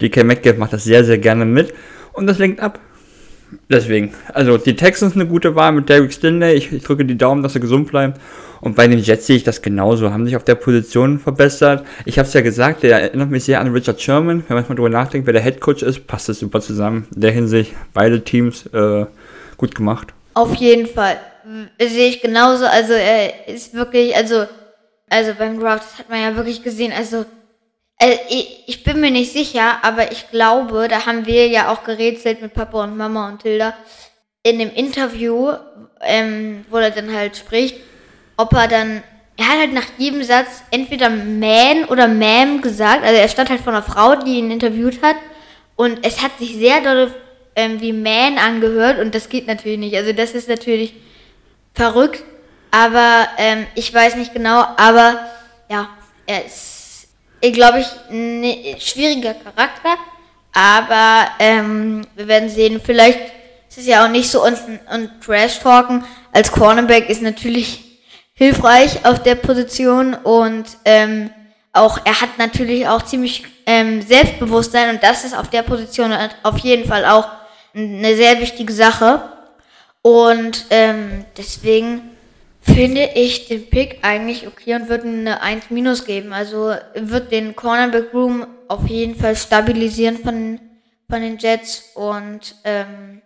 DK 0.00 0.22
Metcalf 0.24 0.58
macht 0.58 0.72
das 0.72 0.84
sehr, 0.84 1.04
sehr 1.04 1.18
gerne 1.18 1.44
mit 1.44 1.74
und 2.12 2.28
das 2.28 2.38
lenkt 2.38 2.60
ab. 2.60 2.78
Deswegen, 3.70 4.12
also 4.34 4.58
die 4.58 4.76
Texans 4.76 5.14
eine 5.14 5.26
gute 5.26 5.54
Wahl 5.54 5.72
mit 5.72 5.88
Derek 5.88 6.12
Stinley. 6.12 6.52
Ich, 6.54 6.72
ich 6.72 6.82
drücke 6.82 7.04
die 7.04 7.16
Daumen, 7.16 7.42
dass 7.42 7.54
er 7.54 7.60
gesund 7.60 7.88
bleibt. 7.88 8.20
Und 8.60 8.74
bei 8.74 8.88
den 8.88 8.98
Jets 8.98 9.26
sehe 9.26 9.36
ich 9.36 9.44
das 9.44 9.62
genauso. 9.62 10.10
Haben 10.10 10.26
sich 10.26 10.34
auf 10.36 10.42
der 10.44 10.56
Position 10.56 11.18
verbessert. 11.20 11.86
Ich 12.04 12.18
habe 12.18 12.26
es 12.26 12.34
ja 12.34 12.40
gesagt, 12.40 12.82
der 12.82 13.00
erinnert 13.00 13.30
mich 13.30 13.44
sehr 13.44 13.60
an 13.60 13.72
Richard 13.72 14.00
Sherman. 14.00 14.42
Wenn 14.48 14.56
man 14.56 14.66
mal 14.68 14.74
drüber 14.74 14.88
nachdenkt, 14.90 15.26
wer 15.26 15.32
der 15.32 15.42
Head 15.42 15.60
Coach 15.60 15.82
ist, 15.82 16.06
passt 16.06 16.28
das 16.28 16.40
super 16.40 16.60
zusammen. 16.60 17.06
In 17.14 17.20
der 17.20 17.30
Hinsicht, 17.30 17.72
beide 17.94 18.22
Teams 18.24 18.66
äh, 18.66 19.06
gut 19.56 19.74
gemacht. 19.74 20.08
Auf 20.34 20.54
jeden 20.56 20.86
Fall. 20.86 21.16
W- 21.44 21.88
Sehe 21.88 22.08
ich 22.08 22.20
genauso. 22.20 22.64
Also 22.66 22.94
er 22.94 23.48
ist 23.48 23.74
wirklich, 23.74 24.16
also, 24.16 24.46
also 25.08 25.32
beim 25.38 25.60
Draft, 25.60 25.98
hat 25.98 26.10
man 26.10 26.20
ja 26.20 26.34
wirklich 26.36 26.62
gesehen. 26.64 26.92
Also, 26.96 27.24
ich, 28.28 28.64
ich 28.66 28.84
bin 28.84 29.00
mir 29.00 29.10
nicht 29.10 29.32
sicher, 29.32 29.78
aber 29.82 30.12
ich 30.12 30.30
glaube, 30.30 30.88
da 30.88 31.06
haben 31.06 31.26
wir 31.26 31.48
ja 31.48 31.72
auch 31.72 31.82
gerätselt 31.84 32.40
mit 32.40 32.54
Papa 32.54 32.84
und 32.84 32.96
Mama 32.96 33.28
und 33.28 33.42
Tilda 33.42 33.74
in 34.42 34.58
dem 34.58 34.72
Interview, 34.72 35.52
ähm, 36.00 36.64
wo 36.70 36.76
er 36.76 36.90
dann 36.90 37.12
halt 37.12 37.36
spricht, 37.36 37.76
ob 38.36 38.52
er 38.52 38.68
dann, 38.68 39.02
er 39.36 39.48
hat 39.48 39.58
halt 39.58 39.72
nach 39.72 39.86
jedem 39.98 40.22
Satz 40.22 40.62
entweder 40.70 41.10
man 41.10 41.84
oder 41.88 42.06
ma'am 42.06 42.60
gesagt. 42.60 43.04
Also 43.04 43.20
er 43.20 43.28
stand 43.28 43.50
halt 43.50 43.60
vor 43.60 43.72
einer 43.72 43.82
Frau, 43.82 44.14
die 44.14 44.38
ihn 44.38 44.50
interviewt 44.50 45.02
hat. 45.02 45.16
Und 45.74 46.04
es 46.06 46.22
hat 46.22 46.38
sich 46.38 46.54
sehr 46.54 46.80
doll 46.80 47.12
ähm, 47.58 47.80
wie 47.80 47.92
man 47.92 48.38
angehört 48.38 49.00
und 49.00 49.16
das 49.16 49.28
geht 49.28 49.48
natürlich 49.48 49.78
nicht. 49.78 49.96
Also 49.96 50.12
das 50.12 50.30
ist 50.30 50.48
natürlich 50.48 50.94
verrückt, 51.74 52.22
aber 52.70 53.26
ähm, 53.36 53.66
ich 53.74 53.92
weiß 53.92 54.14
nicht 54.14 54.32
genau, 54.32 54.64
aber 54.76 55.28
ja, 55.68 55.88
er 56.26 56.44
ist, 56.44 56.77
glaube 57.40 57.80
ich, 57.80 57.86
ein 58.10 58.80
schwieriger 58.80 59.34
Charakter, 59.34 59.96
aber 60.52 61.28
ähm, 61.38 62.06
wir 62.16 62.28
werden 62.28 62.48
sehen, 62.48 62.80
vielleicht 62.84 63.20
ist 63.68 63.78
es 63.78 63.86
ja 63.86 64.04
auch 64.04 64.10
nicht 64.10 64.30
so 64.30 64.44
und, 64.44 64.58
und 64.92 65.10
Trash-Talken 65.24 66.04
als 66.32 66.50
Cornerback 66.50 67.08
ist 67.08 67.22
natürlich 67.22 67.84
hilfreich 68.34 69.04
auf 69.04 69.22
der 69.22 69.34
Position 69.34 70.14
und 70.14 70.66
ähm, 70.84 71.30
auch 71.72 71.98
er 72.04 72.20
hat 72.20 72.38
natürlich 72.38 72.86
auch 72.88 73.02
ziemlich 73.02 73.44
ähm, 73.66 74.02
Selbstbewusstsein 74.02 74.90
und 74.94 75.02
das 75.02 75.24
ist 75.24 75.36
auf 75.36 75.50
der 75.50 75.62
Position 75.62 76.12
auf 76.42 76.58
jeden 76.58 76.88
Fall 76.88 77.04
auch 77.04 77.28
eine 77.74 78.16
sehr 78.16 78.40
wichtige 78.40 78.72
Sache. 78.72 79.22
Und 80.02 80.66
ähm, 80.70 81.24
deswegen 81.36 82.07
finde 82.74 83.10
ich 83.14 83.48
den 83.48 83.68
Pick 83.68 83.98
eigentlich 84.02 84.46
okay 84.46 84.74
und 84.74 84.88
würde 84.88 85.08
eine 85.08 85.40
1 85.40 85.70
minus 85.70 86.04
geben. 86.04 86.32
Also 86.32 86.74
wird 86.94 87.32
den 87.32 87.56
Cornerback 87.56 88.12
Room 88.14 88.46
auf 88.68 88.86
jeden 88.86 89.14
Fall 89.14 89.36
stabilisieren 89.36 90.18
von, 90.18 90.60
von 91.08 91.20
den 91.20 91.38
Jets 91.38 91.90
und 91.94 92.54
ähm, 92.64 93.22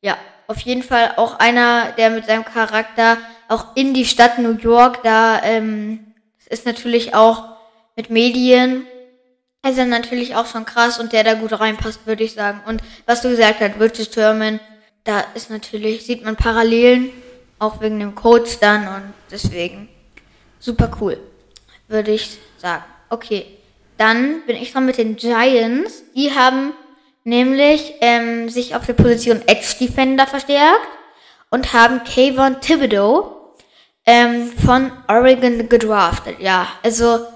ja, 0.00 0.16
auf 0.46 0.60
jeden 0.60 0.82
Fall 0.82 1.14
auch 1.16 1.38
einer, 1.38 1.92
der 1.92 2.10
mit 2.10 2.26
seinem 2.26 2.44
Charakter 2.44 3.18
auch 3.48 3.76
in 3.76 3.94
die 3.94 4.04
Stadt 4.04 4.38
New 4.38 4.56
York, 4.56 5.02
da 5.02 5.42
ähm, 5.42 6.14
ist 6.48 6.66
natürlich 6.66 7.14
auch 7.14 7.44
mit 7.96 8.10
Medien, 8.10 8.86
ist 9.66 9.78
er 9.78 9.86
natürlich 9.86 10.36
auch 10.36 10.46
schon 10.46 10.64
krass 10.64 10.98
und 10.98 11.12
der 11.12 11.24
da 11.24 11.34
gut 11.34 11.58
reinpasst, 11.58 12.06
würde 12.06 12.24
ich 12.24 12.34
sagen. 12.34 12.60
Und 12.66 12.82
was 13.04 13.22
du 13.22 13.30
gesagt 13.30 13.60
hast, 13.60 13.80
Richard 13.80 14.12
Sherman, 14.12 14.60
da 15.04 15.24
ist 15.34 15.50
natürlich, 15.50 16.04
sieht 16.04 16.24
man 16.24 16.36
Parallelen, 16.36 17.10
auch 17.58 17.80
wegen 17.80 17.98
dem 17.98 18.14
Coach 18.14 18.58
dann 18.60 18.86
und 18.88 19.12
deswegen 19.30 19.88
super 20.58 20.90
cool, 21.00 21.18
würde 21.88 22.12
ich 22.12 22.38
sagen. 22.58 22.84
Okay, 23.08 23.46
dann 23.96 24.42
bin 24.46 24.56
ich 24.56 24.72
dran 24.72 24.86
mit 24.86 24.98
den 24.98 25.16
Giants. 25.16 26.02
Die 26.14 26.34
haben 26.34 26.72
nämlich 27.24 27.94
ähm, 28.00 28.48
sich 28.48 28.74
auf 28.74 28.86
der 28.86 28.92
Position 28.92 29.42
Edge 29.46 29.76
Defender 29.80 30.26
verstärkt 30.26 30.88
und 31.50 31.72
haben 31.72 32.04
Kayvon 32.04 32.60
Thibodeau 32.60 33.54
ähm, 34.04 34.52
von 34.52 34.92
Oregon 35.08 35.68
gedraftet. 35.68 36.40
Ja, 36.40 36.68
also 36.82 37.26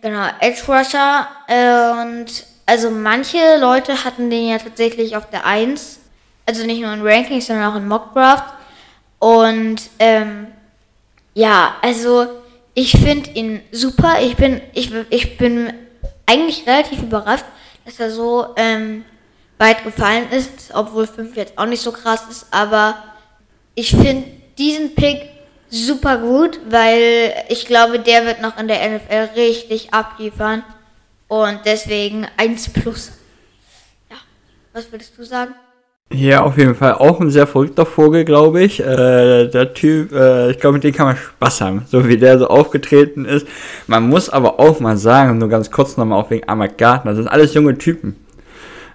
genau, 0.00 0.26
Edge 0.40 0.62
Rusher 0.66 1.26
äh, 1.48 2.02
und 2.02 2.44
also 2.66 2.90
manche 2.90 3.58
Leute 3.58 4.04
hatten 4.04 4.30
den 4.30 4.48
ja 4.48 4.58
tatsächlich 4.58 5.16
auf 5.16 5.28
der 5.28 5.44
1, 5.44 5.98
also 6.46 6.64
nicht 6.64 6.80
nur 6.80 6.92
in 6.92 7.06
Rankings, 7.06 7.46
sondern 7.46 7.72
auch 7.72 7.76
in 7.76 7.88
Mock 7.88 8.14
Draft. 8.14 8.44
Und 9.22 9.82
ähm, 10.00 10.48
ja, 11.32 11.76
also 11.80 12.26
ich 12.74 12.90
finde 12.90 13.30
ihn 13.30 13.60
super. 13.70 14.20
Ich 14.20 14.34
bin, 14.34 14.60
ich, 14.74 14.90
ich 15.10 15.38
bin 15.38 15.72
eigentlich 16.26 16.66
relativ 16.66 17.00
überrascht, 17.00 17.44
dass 17.84 18.00
er 18.00 18.10
so 18.10 18.48
ähm, 18.56 19.04
weit 19.58 19.84
gefallen 19.84 20.28
ist, 20.32 20.74
obwohl 20.74 21.06
5 21.06 21.36
jetzt 21.36 21.56
auch 21.56 21.66
nicht 21.66 21.82
so 21.82 21.92
krass 21.92 22.24
ist, 22.28 22.46
aber 22.50 23.00
ich 23.76 23.90
finde 23.90 24.24
diesen 24.58 24.96
Pick 24.96 25.30
super 25.70 26.18
gut, 26.18 26.58
weil 26.68 27.32
ich 27.48 27.66
glaube, 27.66 28.00
der 28.00 28.26
wird 28.26 28.42
noch 28.42 28.58
in 28.58 28.66
der 28.66 28.90
NFL 28.90 29.34
richtig 29.36 29.94
abliefern 29.94 30.64
und 31.28 31.60
deswegen 31.64 32.26
1 32.38 32.70
plus. 32.70 33.12
Ja, 34.10 34.16
was 34.72 34.90
würdest 34.90 35.16
du 35.16 35.22
sagen? 35.22 35.54
Ja, 36.10 36.42
auf 36.42 36.58
jeden 36.58 36.74
Fall 36.74 36.94
auch 36.94 37.20
ein 37.20 37.30
sehr 37.30 37.46
verrückter 37.46 37.86
Vogel, 37.86 38.24
glaube 38.24 38.62
ich. 38.62 38.80
Äh, 38.80 39.48
der 39.48 39.72
Typ, 39.72 40.12
äh, 40.12 40.50
ich 40.50 40.58
glaube, 40.58 40.74
mit 40.74 40.84
dem 40.84 40.92
kann 40.92 41.06
man 41.06 41.16
Spaß 41.16 41.60
haben, 41.62 41.82
so 41.86 42.06
wie 42.06 42.18
der 42.18 42.38
so 42.38 42.48
aufgetreten 42.48 43.24
ist. 43.24 43.46
Man 43.86 44.08
muss 44.08 44.28
aber 44.28 44.60
auch 44.60 44.78
mal 44.80 44.98
sagen, 44.98 45.38
nur 45.38 45.48
ganz 45.48 45.70
kurz 45.70 45.96
nochmal 45.96 46.20
auch 46.20 46.30
wegen 46.30 46.48
Ahmad 46.48 46.76
Gardner, 46.76 47.12
das 47.12 47.18
sind 47.18 47.28
alles 47.28 47.54
junge 47.54 47.78
Typen, 47.78 48.16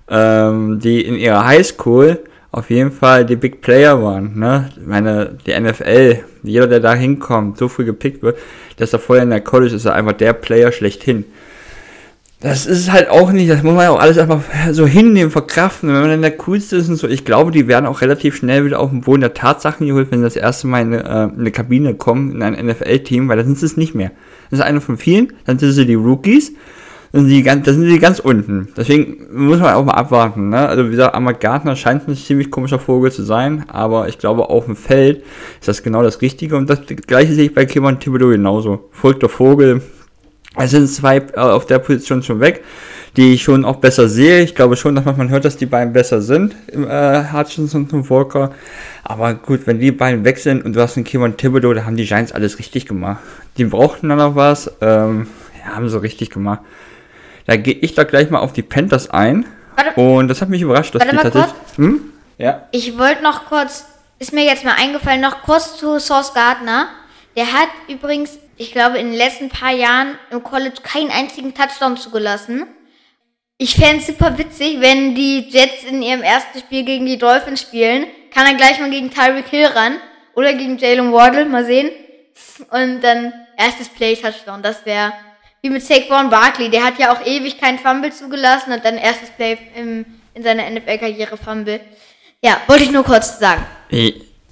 ähm, 0.09 0.79
die 0.79 1.01
in 1.03 1.15
ihrer 1.15 1.45
Highschool 1.45 2.19
auf 2.51 2.69
jeden 2.69 2.91
Fall 2.91 3.25
die 3.25 3.35
Big 3.35 3.61
Player 3.61 4.01
waren. 4.01 4.37
Ne? 4.37 4.69
Ich 4.79 4.85
meine, 4.85 5.37
die 5.45 5.59
NFL, 5.59 6.19
jeder, 6.43 6.67
der 6.67 6.79
da 6.79 6.93
hinkommt, 6.93 7.57
so 7.57 7.67
früh 7.67 7.85
gepickt 7.85 8.23
wird, 8.23 8.37
dass 8.77 8.93
er 8.93 8.99
vorher 8.99 9.23
in 9.23 9.29
der 9.29 9.41
College 9.41 9.75
ist, 9.75 9.85
er 9.85 9.95
einfach 9.95 10.13
der 10.13 10.33
Player 10.33 10.71
schlechthin. 10.71 11.25
Das 12.39 12.67
ist 12.67 12.91
halt 12.91 13.09
auch 13.09 13.31
nicht, 13.31 13.49
das 13.49 13.63
muss 13.63 13.73
man 13.73 13.85
ja 13.85 13.89
auch 13.89 13.99
alles 13.99 14.19
einfach 14.19 14.41
so 14.71 14.85
hinnehmen, 14.85 15.31
verkraften. 15.31 15.89
Wenn 15.89 16.01
man 16.01 16.09
dann 16.09 16.21
der 16.21 16.37
Coolste 16.37 16.75
ist 16.75 16.87
und 16.87 16.95
so, 16.95 17.07
ich 17.07 17.25
glaube, 17.25 17.49
die 17.49 17.67
werden 17.67 17.87
auch 17.87 18.01
relativ 18.01 18.35
schnell 18.35 18.63
wieder 18.63 18.79
auf 18.79 18.91
den 18.91 19.01
Boden 19.01 19.21
der 19.21 19.33
Tatsachen 19.33 19.87
geholt, 19.87 20.11
wenn 20.11 20.19
sie 20.19 20.25
das 20.25 20.35
erste 20.35 20.67
Mal 20.67 20.83
in 20.83 20.93
eine, 20.93 21.03
äh, 21.03 21.33
in 21.33 21.39
eine 21.39 21.51
Kabine 21.51 21.95
kommen, 21.95 22.31
in 22.31 22.43
ein 22.43 22.53
NFL-Team, 22.53 23.27
weil 23.27 23.37
da 23.37 23.43
sind 23.43 23.57
sie 23.57 23.65
es 23.65 23.75
nicht 23.75 23.95
mehr. 23.95 24.11
Das 24.51 24.59
ist 24.59 24.65
einer 24.65 24.81
von 24.81 24.97
vielen, 24.97 25.33
dann 25.45 25.57
sind 25.57 25.71
sie 25.71 25.87
die 25.87 25.95
Rookies, 25.95 26.53
dann 27.11 27.21
sind 27.21 27.31
die 27.31 27.41
ganz, 27.41 27.65
da 27.65 27.73
sind 27.73 27.89
die 27.89 27.97
ganz 27.97 28.19
unten. 28.19 28.67
Deswegen 28.77 29.17
muss 29.33 29.59
man 29.59 29.73
auch 29.73 29.83
mal 29.83 29.93
abwarten. 29.93 30.49
Ne? 30.49 30.59
Also 30.59 30.85
wie 30.85 30.91
gesagt, 30.91 31.15
Ahmad 31.15 31.39
Gardner 31.39 31.75
scheint 31.75 32.07
ein 32.07 32.15
ziemlich 32.15 32.51
komischer 32.51 32.77
Vogel 32.77 33.11
zu 33.11 33.23
sein, 33.23 33.65
aber 33.67 34.09
ich 34.09 34.19
glaube, 34.19 34.47
auf 34.51 34.65
dem 34.65 34.75
Feld 34.75 35.23
ist 35.59 35.67
das 35.67 35.81
genau 35.81 36.03
das 36.03 36.21
Richtige 36.21 36.55
und 36.55 36.69
das 36.69 36.81
gleiche 37.07 37.33
sehe 37.33 37.45
ich 37.45 37.55
bei 37.55 37.65
Kevin 37.65 37.99
Thibodeau 37.99 38.29
genauso. 38.29 38.89
Folgter 38.91 39.27
Vogel, 39.27 39.81
es 40.57 40.71
sind 40.71 40.87
zwei 40.87 41.17
äh, 41.17 41.37
auf 41.37 41.65
der 41.65 41.79
Position 41.79 42.23
schon 42.23 42.39
weg. 42.39 42.63
die 43.15 43.33
ich 43.33 43.41
schon 43.41 43.65
auch 43.65 43.77
besser 43.77 44.07
sehe. 44.07 44.43
Ich 44.43 44.53
glaube 44.53 44.75
schon, 44.75 44.93
dass 44.95 45.05
man 45.05 45.29
hört, 45.29 45.43
dass 45.43 45.57
die 45.57 45.65
beiden 45.65 45.91
besser 45.91 46.21
sind, 46.21 46.53
äh, 46.71 47.23
Hutchinson 47.33 47.87
und 47.91 48.09
Walker. 48.11 48.51
Aber 49.03 49.33
gut, 49.33 49.65
wenn 49.65 49.79
die 49.79 49.91
beiden 49.91 50.23
weg 50.23 50.37
sind 50.37 50.63
und 50.63 50.75
du 50.75 50.81
hast 50.81 50.97
einen 50.97 51.03
Kevin 51.03 51.35
Thibodeau, 51.35 51.73
da 51.73 51.83
haben 51.85 51.95
die 51.97 52.05
Giants 52.05 52.31
alles 52.31 52.59
richtig 52.59 52.85
gemacht. 52.85 53.17
Die 53.57 53.65
brauchten 53.65 54.09
dann 54.09 54.19
noch 54.19 54.35
was, 54.35 54.71
ähm, 54.81 55.27
ja, 55.59 55.75
haben 55.75 55.89
sie 55.89 55.99
richtig 55.99 56.29
gemacht. 56.29 56.59
Da 57.47 57.55
gehe 57.55 57.73
ich 57.73 57.95
da 57.95 58.03
gleich 58.03 58.29
mal 58.29 58.39
auf 58.39 58.53
die 58.53 58.61
Panthers 58.61 59.09
ein. 59.09 59.45
Warte, 59.75 59.99
Und 59.99 60.27
das 60.27 60.41
hat 60.41 60.49
mich 60.49 60.61
überrascht, 60.61 60.93
dass 60.93 61.01
Warte 61.01 61.15
die 61.15 61.21
tatsächlich. 61.23 61.53
Hm? 61.77 62.01
Ja. 62.37 62.67
ich 62.71 62.99
wollte 62.99 63.23
noch 63.23 63.45
kurz, 63.45 63.85
ist 64.19 64.31
mir 64.31 64.45
jetzt 64.45 64.63
mal 64.63 64.75
eingefallen, 64.79 65.21
noch 65.21 65.41
kurz 65.41 65.75
zu 65.77 65.97
Sauce 65.97 66.35
Gardner. 66.35 66.87
Der 67.35 67.45
hat 67.45 67.69
übrigens, 67.87 68.37
ich 68.57 68.71
glaube, 68.71 68.97
in 68.97 69.07
den 69.07 69.17
letzten 69.17 69.49
paar 69.49 69.71
Jahren 69.71 70.17
im 70.31 70.43
College 70.43 70.81
keinen 70.81 71.11
einzigen 71.11 71.53
Touchdown 71.53 71.95
zugelassen. 71.97 72.67
Ich 73.57 73.75
fände 73.75 73.97
es 73.97 74.07
super 74.07 74.37
witzig, 74.37 74.81
wenn 74.81 75.15
die 75.15 75.47
Jets 75.49 75.83
in 75.83 76.01
ihrem 76.01 76.21
ersten 76.21 76.59
Spiel 76.59 76.83
gegen 76.83 77.05
die 77.05 77.17
Dolphins 77.17 77.61
spielen. 77.61 78.07
Kann 78.31 78.45
er 78.45 78.55
gleich 78.55 78.79
mal 78.79 78.89
gegen 78.89 79.11
Tyreek 79.11 79.47
Hill 79.47 79.65
ran. 79.67 79.97
Oder 80.35 80.53
gegen 80.53 80.77
Jalen 80.77 81.11
Wardle, 81.11 81.45
mal 81.45 81.65
sehen. 81.65 81.89
Und 82.71 83.01
dann 83.01 83.33
erstes 83.57 83.89
Play-Touchdown. 83.89 84.61
Das 84.61 84.85
wäre 84.85 85.13
wie 85.61 85.69
mit 85.69 85.83
Saquon 85.83 86.29
Barkley. 86.29 86.69
Der 86.69 86.83
hat 86.83 86.99
ja 86.99 87.11
auch 87.11 87.25
ewig 87.25 87.59
keinen 87.59 87.79
Fumble 87.79 88.11
zugelassen 88.11 88.71
und 88.71 88.85
dann 88.85 88.97
erstes 88.97 89.29
Play 89.31 89.57
im, 89.75 90.05
in 90.33 90.43
seiner 90.43 90.69
NFL-Karriere 90.69 91.37
Fumble. 91.37 91.79
Ja, 92.43 92.61
wollte 92.67 92.83
ich 92.83 92.91
nur 92.91 93.03
kurz 93.03 93.39
sagen. 93.39 93.65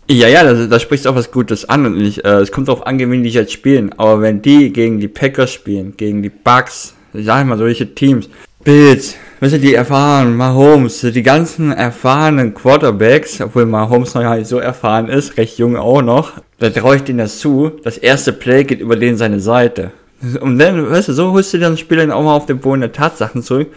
Ja, 0.08 0.28
ja, 0.28 0.44
da, 0.44 0.68
da 0.68 0.80
sprichst 0.80 1.08
auch 1.08 1.16
was 1.16 1.32
Gutes 1.32 1.68
an 1.68 1.86
und 1.88 2.00
ich, 2.00 2.24
äh, 2.24 2.40
es 2.40 2.52
kommt 2.52 2.68
darauf 2.68 2.86
an, 2.86 3.00
gegen 3.00 3.24
die 3.24 3.30
jetzt 3.30 3.52
spielen. 3.52 3.92
Aber 3.98 4.22
wenn 4.22 4.42
die 4.42 4.72
gegen 4.72 5.00
die 5.00 5.08
Packers 5.08 5.52
spielen, 5.52 5.98
gegen 5.98 6.22
die 6.22 6.30
Bucks, 6.30 6.94
ich 7.14 7.26
sag 7.26 7.48
mal 7.48 7.58
solche 7.58 7.96
Teams, 7.96 8.30
Bills, 8.64 9.16
weißt 9.40 9.56
du, 9.56 9.60
die 9.60 9.74
erfahren, 9.74 10.38
Mahomes, 10.38 11.02
die 11.02 11.24
ganzen 11.24 11.72
erfahrenen 11.72 12.54
Quarterbacks, 12.54 13.42
obwohl 13.42 13.66
Mahomes 13.66 14.14
noch 14.14 14.22
ja 14.22 14.36
nicht 14.36 14.48
so 14.48 14.60
erfahren 14.60 15.08
ist, 15.08 15.38
recht 15.38 15.58
jung 15.58 15.76
auch 15.76 16.04
noch, 16.04 16.34
da 16.60 16.70
traue 16.70 16.98
ich 16.98 17.04
denen 17.04 17.20
das 17.20 17.40
zu, 17.40 17.72
das 17.84 17.98
erste 17.98 18.32
Play 18.32 18.64
geht 18.64 18.82
über 18.82 18.96
den 18.96 19.18
seine 19.18 19.40
Seite. 19.40 19.92
Und 20.42 20.60
dann, 20.60 20.90
weißt 20.90 21.10
du, 21.10 21.14
so 21.14 21.32
holst 21.32 21.54
du 21.54 21.58
den 21.58 21.78
Spieler 21.78 22.02
dann 22.02 22.12
auch 22.12 22.24
mal 22.24 22.36
auf 22.36 22.46
den 22.46 22.60
Boden 22.60 22.82
der 22.82 22.92
Tatsachen 22.92 23.44
zurück. 23.44 23.68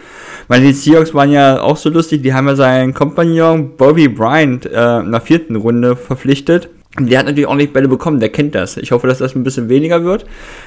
Weil 0.47 0.61
die 0.61 0.73
Seahawks 0.73 1.13
waren 1.13 1.31
ja 1.31 1.61
auch 1.61 1.77
so 1.77 1.89
lustig, 1.89 2.21
die 2.21 2.33
haben 2.33 2.47
ja 2.47 2.55
seinen 2.55 2.93
Kompagnon 2.93 3.75
Bobby 3.77 4.07
Bryant 4.07 4.65
äh, 4.65 4.99
in 4.99 5.11
der 5.11 5.21
vierten 5.21 5.55
Runde 5.55 5.95
verpflichtet. 5.95 6.69
Und 6.97 7.09
der 7.09 7.19
hat 7.19 7.27
natürlich 7.27 7.47
ordentlich 7.47 7.71
Bälle 7.71 7.87
bekommen, 7.87 8.19
der 8.19 8.29
kennt 8.29 8.55
das. 8.55 8.75
Ich 8.75 8.91
hoffe, 8.91 9.07
dass 9.07 9.19
das 9.19 9.35
ein 9.35 9.43
bisschen 9.43 9.69
weniger 9.69 10.03
wird. 10.03 10.25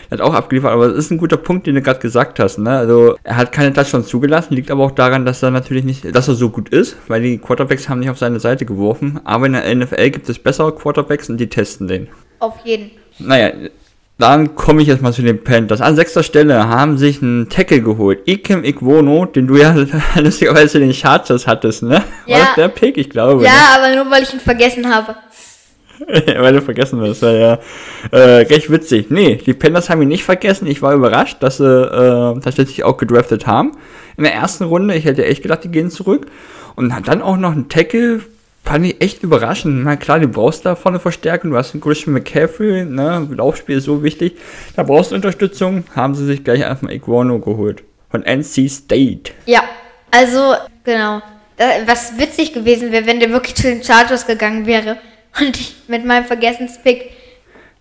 Er 0.08 0.18
hat 0.18 0.20
auch 0.20 0.34
abgeliefert, 0.34 0.70
aber 0.70 0.88
das 0.88 0.96
ist 0.96 1.10
ein 1.10 1.18
guter 1.18 1.36
Punkt, 1.36 1.66
den 1.66 1.74
du 1.74 1.82
gerade 1.82 1.98
gesagt 1.98 2.38
hast. 2.38 2.58
Ne? 2.58 2.70
Also 2.70 3.16
er 3.24 3.36
hat 3.36 3.50
keine 3.50 3.72
Touchdowns 3.72 4.06
zugelassen, 4.06 4.54
liegt 4.54 4.70
aber 4.70 4.84
auch 4.84 4.92
daran, 4.92 5.26
dass 5.26 5.42
er 5.42 5.50
natürlich 5.50 5.84
nicht, 5.84 6.14
dass 6.14 6.28
er 6.28 6.34
so 6.34 6.50
gut 6.50 6.68
ist, 6.68 6.96
weil 7.08 7.22
die 7.22 7.38
Quarterbacks 7.38 7.88
haben 7.88 7.98
nicht 7.98 8.10
auf 8.10 8.18
seine 8.18 8.38
Seite 8.38 8.64
geworfen. 8.64 9.20
Aber 9.24 9.46
in 9.46 9.54
der 9.54 9.74
NFL 9.74 10.10
gibt 10.10 10.28
es 10.28 10.38
bessere 10.38 10.72
Quarterbacks 10.72 11.28
und 11.28 11.38
die 11.38 11.48
testen 11.48 11.88
den. 11.88 12.08
Auf 12.38 12.54
jeden. 12.64 12.92
Naja, 13.18 13.50
dann 14.18 14.54
komme 14.54 14.82
ich 14.82 14.88
jetzt 14.88 15.02
mal 15.02 15.12
zu 15.12 15.22
den 15.22 15.42
Panthers. 15.42 15.80
An 15.80 15.96
sechster 15.96 16.22
Stelle 16.22 16.68
haben 16.68 16.96
sich 16.98 17.22
einen 17.22 17.48
Tackle 17.48 17.80
geholt. 17.80 18.20
Ikem 18.26 18.62
Ikwono, 18.64 19.26
den 19.26 19.46
du 19.46 19.56
ja 19.56 19.74
lustigerweise 20.16 20.78
den 20.78 20.94
Chargers 20.94 21.46
hattest, 21.46 21.82
ne? 21.82 22.04
Ja. 22.26 22.36
War 22.36 22.44
das 22.46 22.54
der 22.56 22.68
Pick, 22.68 22.98
ich 22.98 23.10
glaube. 23.10 23.44
Ja, 23.44 23.76
aber 23.76 23.94
nur 23.94 24.10
weil 24.10 24.22
ich 24.22 24.32
ihn 24.32 24.40
vergessen 24.40 24.94
habe. 24.94 25.16
Ne? 26.06 26.36
Weil 26.38 26.52
du 26.54 26.62
vergessen 26.62 27.00
hast, 27.00 27.22
ja, 27.22 27.32
ja. 27.32 27.58
Äh, 28.10 28.46
recht 28.46 28.70
witzig. 28.70 29.10
Nee, 29.10 29.36
die 29.36 29.54
Panthers 29.54 29.90
haben 29.90 30.02
ihn 30.02 30.08
nicht 30.08 30.24
vergessen. 30.24 30.66
Ich 30.66 30.82
war 30.82 30.94
überrascht, 30.94 31.38
dass 31.40 31.58
sie 31.58 31.64
äh, 31.64 32.40
tatsächlich 32.40 32.84
auch 32.84 32.96
gedraftet 32.96 33.46
haben. 33.46 33.72
In 34.16 34.24
der 34.24 34.34
ersten 34.34 34.64
Runde, 34.64 34.94
ich 34.94 35.04
hätte 35.04 35.24
echt 35.24 35.42
gedacht, 35.42 35.64
die 35.64 35.70
gehen 35.70 35.90
zurück. 35.90 36.26
Und 36.74 36.94
hat 36.94 37.08
dann 37.08 37.22
auch 37.22 37.36
noch 37.36 37.52
einen 37.52 37.68
Tackle, 37.68 38.20
fand 38.64 38.86
ich 38.86 39.00
echt 39.02 39.22
überraschend. 39.22 39.84
Na 39.84 39.96
klar, 39.96 40.20
du 40.20 40.28
brauchst 40.28 40.64
da 40.64 40.74
vorne 40.74 41.00
Verstärkung. 41.00 41.50
Du 41.50 41.56
hast 41.56 41.74
einen 41.74 41.80
Christian 41.80 42.14
McCaffrey, 42.14 42.84
ne? 42.84 43.28
Laufspiel 43.30 43.78
ist 43.78 43.84
so 43.84 44.02
wichtig. 44.02 44.36
Da 44.76 44.82
brauchst 44.82 45.10
du 45.10 45.14
Unterstützung. 45.14 45.84
Haben 45.94 46.14
sie 46.14 46.26
sich 46.26 46.44
gleich 46.44 46.60
erstmal 46.60 46.94
Iguano 46.94 47.38
geholt. 47.38 47.82
Von 48.10 48.22
NC 48.24 48.68
State. 48.70 49.32
Ja, 49.46 49.64
also, 50.10 50.54
genau. 50.84 51.22
Da, 51.56 51.64
was 51.86 52.18
witzig 52.18 52.52
gewesen 52.52 52.92
wäre, 52.92 53.06
wenn 53.06 53.20
der 53.20 53.30
wirklich 53.30 53.54
zu 53.54 53.62
den 53.62 53.82
Chargers 53.82 54.26
gegangen 54.26 54.66
wäre 54.66 54.98
und 55.40 55.58
ich 55.58 55.74
mit 55.88 56.04
meinem 56.04 56.24
Vergessenspick 56.24 57.10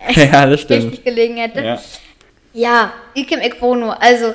ja, 0.16 0.46
das 0.46 0.62
stimmt. 0.62 0.84
richtig 0.92 1.04
gelegen 1.04 1.38
hätte. 1.38 1.62
Ja. 1.62 1.80
Ja, 2.54 2.94
Ikem 3.16 3.40
Ekwono. 3.40 3.92
Also, 3.92 4.34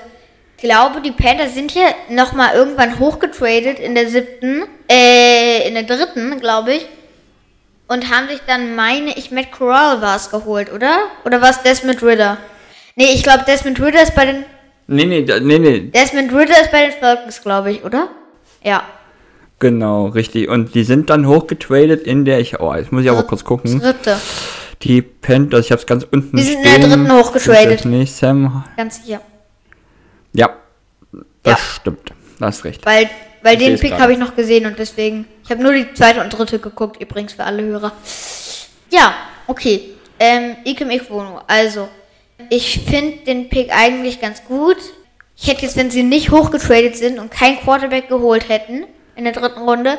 glaube, 0.59 1.01
die 1.01 1.13
Panthers 1.13 1.55
sind 1.55 1.71
hier 1.71 1.89
nochmal 2.11 2.55
irgendwann 2.55 2.99
hochgetradet 2.99 3.79
in 3.79 3.95
der 3.95 4.09
siebten, 4.09 4.65
äh, 4.91 5.67
in 5.69 5.75
der 5.75 5.85
dritten, 5.85 6.39
glaube 6.41 6.75
ich. 6.75 6.87
Und 7.89 8.11
haben 8.11 8.29
sich 8.29 8.41
dann, 8.47 8.75
meine 8.75 9.17
ich, 9.17 9.31
Matt 9.31 9.53
Corral 9.53 10.03
war 10.03 10.17
es 10.17 10.31
geholt, 10.31 10.73
oder? 10.73 10.97
Oder 11.25 11.41
war 11.41 11.51
es 11.51 11.63
Desmond 11.63 12.03
Ritter? 12.03 12.37
Nee, 12.97 13.13
ich 13.15 13.23
glaube, 13.23 13.45
Desmond 13.47 13.81
Ritter 13.81 14.03
ist 14.03 14.15
bei 14.15 14.27
den, 14.27 14.45
Nee, 14.89 15.05
nee, 15.05 15.27
nee, 15.41 15.59
nee, 15.59 15.81
Desmond 15.93 16.33
Ritter 16.33 16.61
ist 16.63 16.71
bei 16.71 16.87
den 16.87 16.93
Falcons, 16.93 17.43
glaube 17.43 17.73
ich, 17.73 17.85
oder? 17.85 18.09
Ja. 18.63 18.83
genau, 19.59 20.07
richtig. 20.07 20.49
Und 20.49 20.75
die 20.75 20.85
sind 20.85 21.11
dann 21.11 21.27
hochgetradet 21.27 22.07
in 22.07 22.25
der, 22.25 22.41
ich, 22.41 22.59
oh, 22.61 22.75
jetzt 22.75 22.91
muss 22.91 23.05
ich 23.05 23.11
aber 23.11 23.23
kurz 23.25 23.45
gucken. 23.45 23.81
Dritte. 23.81 24.17
Die 24.83 25.03
Panthers, 25.03 25.67
ich 25.67 25.73
hab's 25.73 25.87
ganz 25.87 26.07
unten 26.11 26.37
Die 26.37 26.43
sind 26.43 26.57
in 26.57 26.63
der 26.63 26.89
dritten 26.89 27.13
hochgetradet. 27.13 27.85
Nicht 27.85 28.15
Sam, 28.15 28.65
Ganz 28.77 29.03
sicher. 29.05 29.21
Ja, 30.33 30.51
das 31.43 31.53
Ja. 31.53 31.59
stimmt. 31.81 32.13
Da 32.39 32.47
hast 32.47 32.65
recht. 32.65 32.85
Weil, 32.85 33.09
weil 33.43 33.55
Ich 33.61 33.67
den 33.67 33.79
Pick 33.79 33.93
habe 33.93 34.13
ich 34.13 34.19
noch 34.19 34.37
gesehen 34.37 34.67
und 34.67 34.79
deswegen. 34.79 35.27
Ich 35.45 35.51
habe 35.51 35.63
nur 35.63 35.73
die 35.73 35.93
zweite 35.95 36.21
und 36.21 36.31
dritte 36.31 36.59
geguckt, 36.59 37.01
übrigens 37.01 37.33
für 37.33 37.45
alle 37.45 37.63
Hörer. 37.63 37.93
Ja, 38.91 39.15
okay. 39.47 39.91
Ähm, 40.19 40.57
Ikem 40.65 40.91
Ikwono. 40.91 41.41
Also, 41.47 41.89
ich 42.51 42.81
finde 42.87 43.19
den 43.25 43.49
Pick 43.49 43.71
eigentlich 43.75 44.21
ganz 44.21 44.45
gut. 44.45 44.77
Ich 45.37 45.49
hätte 45.49 45.63
jetzt, 45.63 45.77
wenn 45.77 45.91
sie 45.91 46.03
nicht 46.03 46.31
hochgetradet 46.31 46.97
sind 46.97 47.19
und 47.19 47.31
kein 47.31 47.59
Quarterback 47.61 48.09
geholt 48.09 48.49
hätten 48.49 48.85
in 49.17 49.25
der 49.25 49.33
dritten 49.33 49.61
Runde, 49.61 49.99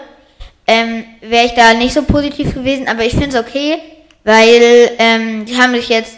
ähm, 0.66 1.06
wäre 1.22 1.46
ich 1.46 1.54
da 1.54 1.74
nicht 1.74 1.94
so 1.94 2.04
positiv 2.04 2.54
gewesen. 2.54 2.88
Aber 2.88 3.04
ich 3.04 3.14
finde 3.14 3.30
es 3.30 3.36
okay, 3.36 3.78
weil 4.24 4.92
ähm, 4.98 5.46
die 5.46 5.58
haben 5.58 5.74
sich 5.74 5.90
jetzt 5.90 6.18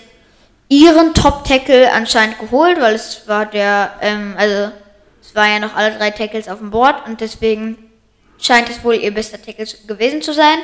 ihren 0.69 1.13
Top-Tackle 1.13 1.91
anscheinend 1.91 2.39
geholt, 2.39 2.79
weil 2.79 2.95
es 2.95 3.27
war 3.27 3.45
der, 3.45 3.93
ähm, 4.01 4.36
also 4.38 4.71
es 5.21 5.36
war 5.36 5.47
ja 5.47 5.60
noch 5.60 5.75
alle 5.75 5.97
drei 5.97 6.12
Tackles 6.12 6.47
auf 6.47 6.60
dem 6.60 6.71
Board 6.71 7.05
und 7.08 7.19
deswegen 7.19 7.77
scheint 8.38 8.69
es 8.69 8.84
wohl 8.84 8.95
ihr 8.95 9.13
bester 9.13 9.41
Tackle 9.41 9.65
gewesen 9.88 10.21
zu 10.21 10.34
sein. 10.34 10.60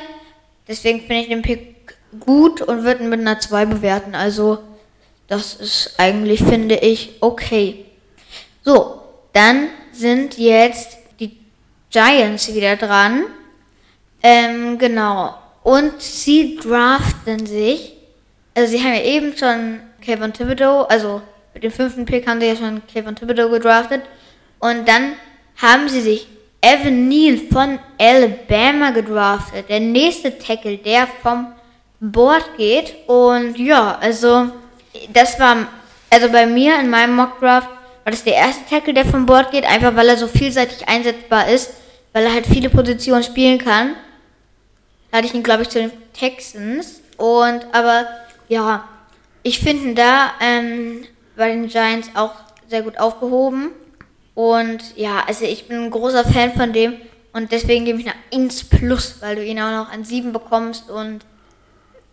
Deswegen 0.66 1.00
finde 1.00 1.22
ich 1.22 1.28
den 1.28 1.42
Pick 1.42 1.96
gut 2.20 2.60
und 2.62 2.84
würde 2.84 3.02
ihn 3.02 3.10
mit 3.10 3.20
einer 3.20 3.38
2 3.38 3.66
bewerten. 3.66 4.14
Also 4.14 4.58
das 5.28 5.54
ist 5.54 5.94
eigentlich, 5.98 6.42
finde 6.42 6.76
ich, 6.76 7.16
okay. 7.20 7.84
So, 8.64 9.02
dann 9.32 9.68
sind 9.92 10.38
jetzt 10.38 10.98
die 11.18 11.36
Giants 11.90 12.52
wieder 12.54 12.76
dran. 12.76 13.24
Ähm, 14.22 14.78
genau. 14.78 15.36
Und 15.62 16.00
sie 16.00 16.56
draften 16.56 17.46
sich. 17.46 17.92
Also 18.54 18.70
sie 18.76 18.82
haben 18.82 18.94
ja 18.94 19.02
eben 19.02 19.36
schon 19.36 19.80
Kevin 20.06 20.32
Thibodeau, 20.32 20.82
also 20.82 21.20
mit 21.52 21.64
dem 21.64 21.72
fünften 21.72 22.06
Pick 22.06 22.28
haben 22.28 22.40
sie 22.40 22.46
ja 22.46 22.54
schon 22.54 22.80
Kevin 22.86 23.16
Thibodeau 23.16 23.48
gedraftet. 23.48 24.02
Und 24.60 24.86
dann 24.86 25.14
haben 25.60 25.88
sie 25.88 26.00
sich 26.00 26.28
Evan 26.60 27.08
Neal 27.08 27.38
von 27.52 27.80
Alabama 27.98 28.92
gedraftet. 28.92 29.68
Der 29.68 29.80
nächste 29.80 30.38
Tackle, 30.38 30.78
der 30.78 31.08
vom 31.22 31.48
Board 31.98 32.44
geht. 32.56 32.94
Und 33.08 33.58
ja, 33.58 33.98
also 34.00 34.46
das 35.12 35.40
war, 35.40 35.66
also 36.08 36.28
bei 36.28 36.46
mir 36.46 36.78
in 36.78 36.88
meinem 36.88 37.16
Mock 37.16 37.40
Draft 37.40 37.68
war 38.04 38.12
das 38.12 38.22
der 38.22 38.34
erste 38.34 38.64
Tackle, 38.70 38.94
der 38.94 39.06
vom 39.06 39.26
Board 39.26 39.50
geht, 39.50 39.64
einfach 39.64 39.96
weil 39.96 40.08
er 40.08 40.16
so 40.16 40.28
vielseitig 40.28 40.88
einsetzbar 40.88 41.48
ist, 41.48 41.72
weil 42.12 42.26
er 42.26 42.32
halt 42.32 42.46
viele 42.46 42.70
Positionen 42.70 43.24
spielen 43.24 43.58
kann. 43.58 43.94
Da 45.10 45.18
hatte 45.18 45.26
ich 45.26 45.34
ihn, 45.34 45.42
glaube 45.42 45.62
ich, 45.62 45.68
zu 45.68 45.80
den 45.80 45.90
Texans. 46.12 47.00
Und 47.16 47.66
aber 47.72 48.06
ja, 48.48 48.86
ich 49.46 49.60
finde 49.60 49.94
da 49.94 50.32
ähm, 50.40 51.04
bei 51.36 51.50
den 51.50 51.68
Giants 51.68 52.10
auch 52.14 52.32
sehr 52.68 52.82
gut 52.82 52.98
aufgehoben. 52.98 53.68
Und 54.34 54.96
ja, 54.96 55.22
also 55.24 55.44
ich 55.44 55.68
bin 55.68 55.84
ein 55.84 55.90
großer 55.90 56.24
Fan 56.24 56.52
von 56.54 56.72
dem. 56.72 56.94
Und 57.32 57.52
deswegen 57.52 57.84
gebe 57.84 58.00
ich 58.00 58.06
eine 58.06 58.16
1 58.32 58.64
plus, 58.64 59.18
weil 59.20 59.36
du 59.36 59.44
ihn 59.44 59.60
auch 59.60 59.70
noch 59.70 59.92
an 59.92 60.02
7 60.02 60.32
bekommst. 60.32 60.90
Und 60.90 61.20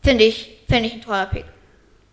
finde 0.04 0.26
ich, 0.26 0.60
finde 0.70 0.86
ich 0.86 0.94
ein 0.94 1.02
toller 1.02 1.26
Pick. 1.26 1.46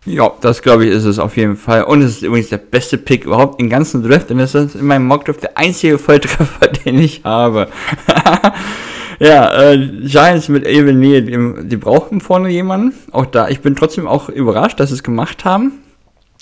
Ja, 0.05 0.33
das 0.41 0.63
glaube 0.63 0.87
ich 0.87 0.91
ist 0.91 1.05
es 1.05 1.19
auf 1.19 1.37
jeden 1.37 1.55
Fall. 1.55 1.83
Und 1.83 2.01
es 2.01 2.13
ist 2.13 2.23
übrigens 2.23 2.49
der 2.49 2.57
beste 2.57 2.97
Pick 2.97 3.25
überhaupt 3.25 3.61
im 3.61 3.69
ganzen 3.69 4.01
Draft. 4.01 4.31
Und 4.31 4.39
es 4.39 4.55
ist 4.55 4.73
in 4.73 4.87
meinem 4.87 5.05
Mockdraft 5.05 5.43
der 5.43 5.55
einzige 5.55 5.99
Volltreffer, 5.99 6.67
den 6.85 6.97
ich 6.97 7.23
habe. 7.23 7.69
ja, 9.21 9.71
äh, 9.71 9.77
Giants 10.03 10.49
mit 10.49 10.65
Evan 10.65 10.99
Neal, 10.99 11.21
die, 11.21 11.67
die 11.67 11.77
brauchen 11.77 12.21
vorne 12.21 12.49
jemanden. 12.49 12.93
Auch 13.11 13.27
da, 13.27 13.49
ich 13.49 13.61
bin 13.61 13.75
trotzdem 13.75 14.07
auch 14.07 14.29
überrascht, 14.29 14.79
dass 14.79 14.89
sie 14.89 14.95
es 14.95 15.03
gemacht 15.03 15.45
haben. 15.45 15.73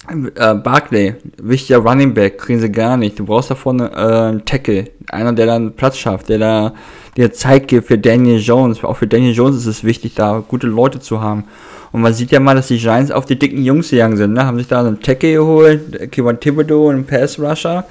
Äh, 0.08 0.56
Barclay, 0.56 1.16
wichtiger 1.42 1.80
Running 1.80 2.14
Back, 2.14 2.38
kriegen 2.38 2.62
sie 2.62 2.72
gar 2.72 2.96
nicht. 2.96 3.20
Du 3.20 3.26
brauchst 3.26 3.52
da 3.52 3.56
vorne 3.56 3.92
äh, 3.92 4.30
einen 4.30 4.46
Tackle, 4.46 4.86
einer, 5.10 5.34
der 5.34 5.46
dann 5.46 5.74
Platz 5.74 5.98
schafft, 5.98 6.30
der 6.30 6.40
da 6.40 6.74
dir 7.18 7.34
Zeit 7.34 7.68
gibt 7.68 7.88
für 7.88 7.98
Daniel 7.98 8.40
Jones. 8.40 8.82
Auch 8.86 8.96
für 8.96 9.08
Daniel 9.08 9.34
Jones 9.36 9.58
ist 9.58 9.66
es 9.66 9.84
wichtig, 9.84 10.16
da 10.16 10.42
gute 10.48 10.68
Leute 10.68 11.02
zu 11.02 11.20
haben. 11.20 11.44
Und 11.92 12.00
man 12.00 12.14
sieht 12.14 12.32
ja 12.32 12.40
mal, 12.40 12.56
dass 12.56 12.68
die 12.68 12.78
Giants 12.78 13.12
auf 13.12 13.26
die 13.26 13.38
dicken 13.38 13.62
Jungs 13.62 13.90
gegangen 13.90 14.16
sind, 14.16 14.34
ne? 14.34 14.46
Haben 14.46 14.58
sich 14.58 14.70
da 14.70 14.80
einen 14.80 15.02
Tackle 15.02 15.34
geholt, 15.34 16.12
Kevin 16.14 16.40
Thibodeau, 16.40 16.88
einen 16.88 17.06
Pass 17.06 17.38
Rusher. 17.38 17.84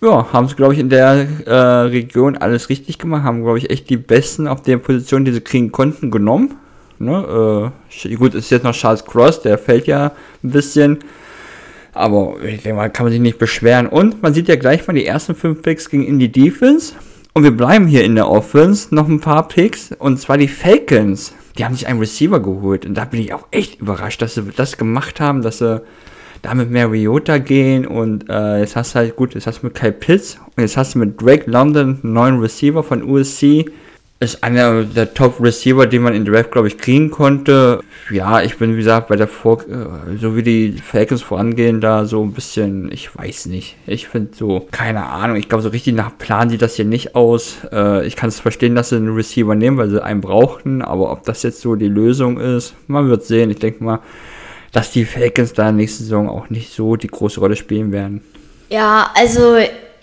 Ja, 0.00 0.32
haben 0.32 0.46
sie, 0.46 0.54
glaube 0.54 0.74
ich, 0.74 0.80
in 0.80 0.90
der 0.90 1.26
äh, 1.44 1.52
Region 1.52 2.36
alles 2.36 2.68
richtig 2.68 2.98
gemacht, 2.98 3.24
haben, 3.24 3.42
glaube 3.42 3.58
ich, 3.58 3.70
echt 3.70 3.90
die 3.90 3.96
Besten 3.96 4.46
auf 4.46 4.62
der 4.62 4.76
Position, 4.76 5.24
die 5.24 5.32
sie 5.32 5.40
kriegen 5.40 5.72
konnten, 5.72 6.12
genommen. 6.12 6.54
Ne? 7.00 7.72
Äh, 8.06 8.14
gut, 8.14 8.34
ist 8.34 8.50
jetzt 8.50 8.62
noch 8.62 8.74
Charles 8.74 9.04
Cross, 9.04 9.42
der 9.42 9.58
fällt 9.58 9.86
ja 9.88 10.12
ein 10.42 10.50
bisschen. 10.50 10.98
Aber 11.94 12.36
ich 12.44 12.62
denke 12.62 12.74
mal, 12.74 12.90
kann 12.90 13.06
man 13.06 13.12
sich 13.12 13.20
nicht 13.20 13.38
beschweren. 13.38 13.88
Und 13.88 14.22
man 14.22 14.34
sieht 14.34 14.46
ja 14.46 14.54
gleich 14.54 14.86
mal, 14.86 14.92
die 14.94 15.06
ersten 15.06 15.34
fünf 15.34 15.62
Picks 15.62 15.90
gingen 15.90 16.06
in 16.06 16.20
die 16.20 16.30
Defense. 16.30 16.92
Und 17.34 17.42
wir 17.42 17.50
bleiben 17.50 17.88
hier 17.88 18.04
in 18.04 18.14
der 18.14 18.28
Offense. 18.28 18.94
Noch 18.94 19.08
ein 19.08 19.20
paar 19.20 19.48
Picks. 19.48 19.92
Und 19.98 20.20
zwar 20.20 20.38
die 20.38 20.46
Falcons. 20.46 21.34
Die 21.56 21.64
haben 21.64 21.74
sich 21.74 21.88
einen 21.88 21.98
Receiver 21.98 22.40
geholt. 22.40 22.86
Und 22.86 22.94
da 22.94 23.04
bin 23.04 23.20
ich 23.20 23.32
auch 23.32 23.46
echt 23.50 23.80
überrascht, 23.80 24.22
dass 24.22 24.34
sie 24.34 24.44
das 24.54 24.76
gemacht 24.76 25.18
haben, 25.20 25.42
dass 25.42 25.58
sie 25.58 25.82
da 26.42 26.54
mit 26.54 26.70
Mariota 26.70 27.38
gehen. 27.38 27.86
Und 27.86 28.28
äh, 28.28 28.60
jetzt 28.60 28.76
hast 28.76 28.94
du 28.94 29.00
halt, 29.00 29.16
gut, 29.16 29.34
jetzt 29.34 29.46
hast 29.46 29.62
du 29.62 29.66
mit 29.66 29.74
Kyle 29.74 29.92
Pitts. 29.92 30.38
Und 30.56 30.62
jetzt 30.62 30.76
hast 30.76 30.94
du 30.94 30.98
mit 30.98 31.20
Drake 31.20 31.50
London 31.50 32.00
einen 32.02 32.12
neuen 32.12 32.40
Receiver 32.40 32.82
von 32.82 33.02
USC 33.02 33.66
ist 34.20 34.42
einer 34.42 34.82
der 34.82 35.14
Top-Receiver, 35.14 35.86
den 35.86 36.02
man 36.02 36.12
in 36.12 36.24
Draft, 36.24 36.50
glaube 36.50 36.66
ich, 36.66 36.76
kriegen 36.76 37.10
konnte. 37.10 37.80
Ja, 38.10 38.42
ich 38.42 38.56
bin, 38.56 38.72
wie 38.72 38.78
gesagt, 38.78 39.08
bei 39.08 39.14
der 39.14 39.28
Vor 39.28 39.60
äh, 39.62 40.16
so 40.20 40.34
wie 40.34 40.42
die 40.42 40.72
Falcons 40.72 41.22
vorangehen, 41.22 41.80
da 41.80 42.04
so 42.04 42.24
ein 42.24 42.32
bisschen, 42.32 42.90
ich 42.90 43.16
weiß 43.16 43.46
nicht. 43.46 43.76
Ich 43.86 44.08
finde 44.08 44.30
so, 44.34 44.66
keine 44.72 45.06
Ahnung, 45.06 45.36
ich 45.36 45.48
glaube, 45.48 45.62
so 45.62 45.68
richtig 45.68 45.94
nach 45.94 46.18
Plan 46.18 46.50
sieht 46.50 46.62
das 46.62 46.74
hier 46.74 46.84
nicht 46.84 47.14
aus. 47.14 47.58
Äh, 47.70 48.06
ich 48.08 48.16
kann 48.16 48.28
es 48.28 48.40
verstehen, 48.40 48.74
dass 48.74 48.88
sie 48.88 48.96
einen 48.96 49.14
Receiver 49.14 49.54
nehmen, 49.54 49.76
weil 49.76 49.90
sie 49.90 50.02
einen 50.02 50.20
brauchten, 50.20 50.82
aber 50.82 51.12
ob 51.12 51.22
das 51.24 51.44
jetzt 51.44 51.60
so 51.60 51.76
die 51.76 51.88
Lösung 51.88 52.40
ist, 52.40 52.74
man 52.88 53.08
wird 53.08 53.24
sehen. 53.24 53.50
Ich 53.50 53.60
denke 53.60 53.84
mal, 53.84 54.00
dass 54.72 54.90
die 54.90 55.04
Falcons 55.04 55.52
da 55.52 55.72
nächste 55.72 56.02
Saison 56.02 56.28
auch 56.28 56.50
nicht 56.50 56.72
so 56.72 56.96
die 56.96 57.08
große 57.08 57.40
Rolle 57.40 57.56
spielen 57.56 57.92
werden. 57.92 58.22
Ja, 58.68 59.10
also 59.14 59.56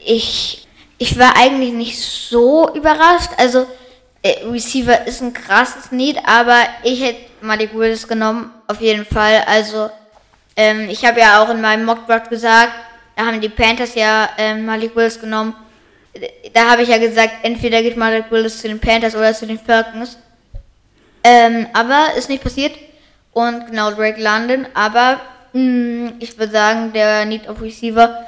ich, 0.03 0.67
ich 0.97 1.19
war 1.19 1.35
eigentlich 1.37 1.73
nicht 1.73 1.99
so 1.99 2.73
überrascht. 2.73 3.31
Also 3.37 3.65
äh, 4.21 4.43
Receiver 4.45 5.05
ist 5.05 5.21
ein 5.21 5.33
krasses 5.33 5.91
Need, 5.91 6.17
aber 6.25 6.57
ich 6.83 7.03
hätte 7.03 7.19
Malik 7.41 7.75
Willis 7.75 8.07
genommen, 8.07 8.49
auf 8.67 8.81
jeden 8.81 9.05
Fall. 9.05 9.43
Also, 9.45 9.89
ähm, 10.55 10.89
ich 10.89 11.05
habe 11.05 11.19
ja 11.19 11.43
auch 11.43 11.49
in 11.49 11.61
meinem 11.61 11.85
Mockdraft 11.85 12.29
gesagt, 12.29 12.73
da 13.15 13.25
haben 13.25 13.39
die 13.39 13.49
Panthers 13.49 13.93
ja 13.93 14.29
ähm, 14.37 14.65
Malik 14.65 14.95
Willis 14.95 15.19
genommen. 15.19 15.53
Da 16.53 16.71
habe 16.71 16.81
ich 16.81 16.89
ja 16.89 16.97
gesagt, 16.97 17.33
entweder 17.43 17.81
geht 17.81 17.97
Malik 17.97 18.25
Willis 18.31 18.61
zu 18.61 18.67
den 18.67 18.79
Panthers 18.79 19.15
oder 19.15 19.33
zu 19.33 19.45
den 19.45 19.59
Falcons. 19.59 20.17
Ähm, 21.23 21.67
aber 21.73 22.07
ist 22.17 22.29
nicht 22.29 22.43
passiert. 22.43 22.73
Und 23.35 23.67
genau 23.67 23.91
Drake 23.91 24.21
London. 24.21 24.65
Aber 24.73 25.19
mh, 25.51 25.59
hm, 25.59 26.13
ich 26.19 26.39
würde 26.39 26.53
sagen, 26.53 26.93
der 26.93 27.25
Need 27.25 27.49
of 27.49 27.61
Receiver 27.61 28.25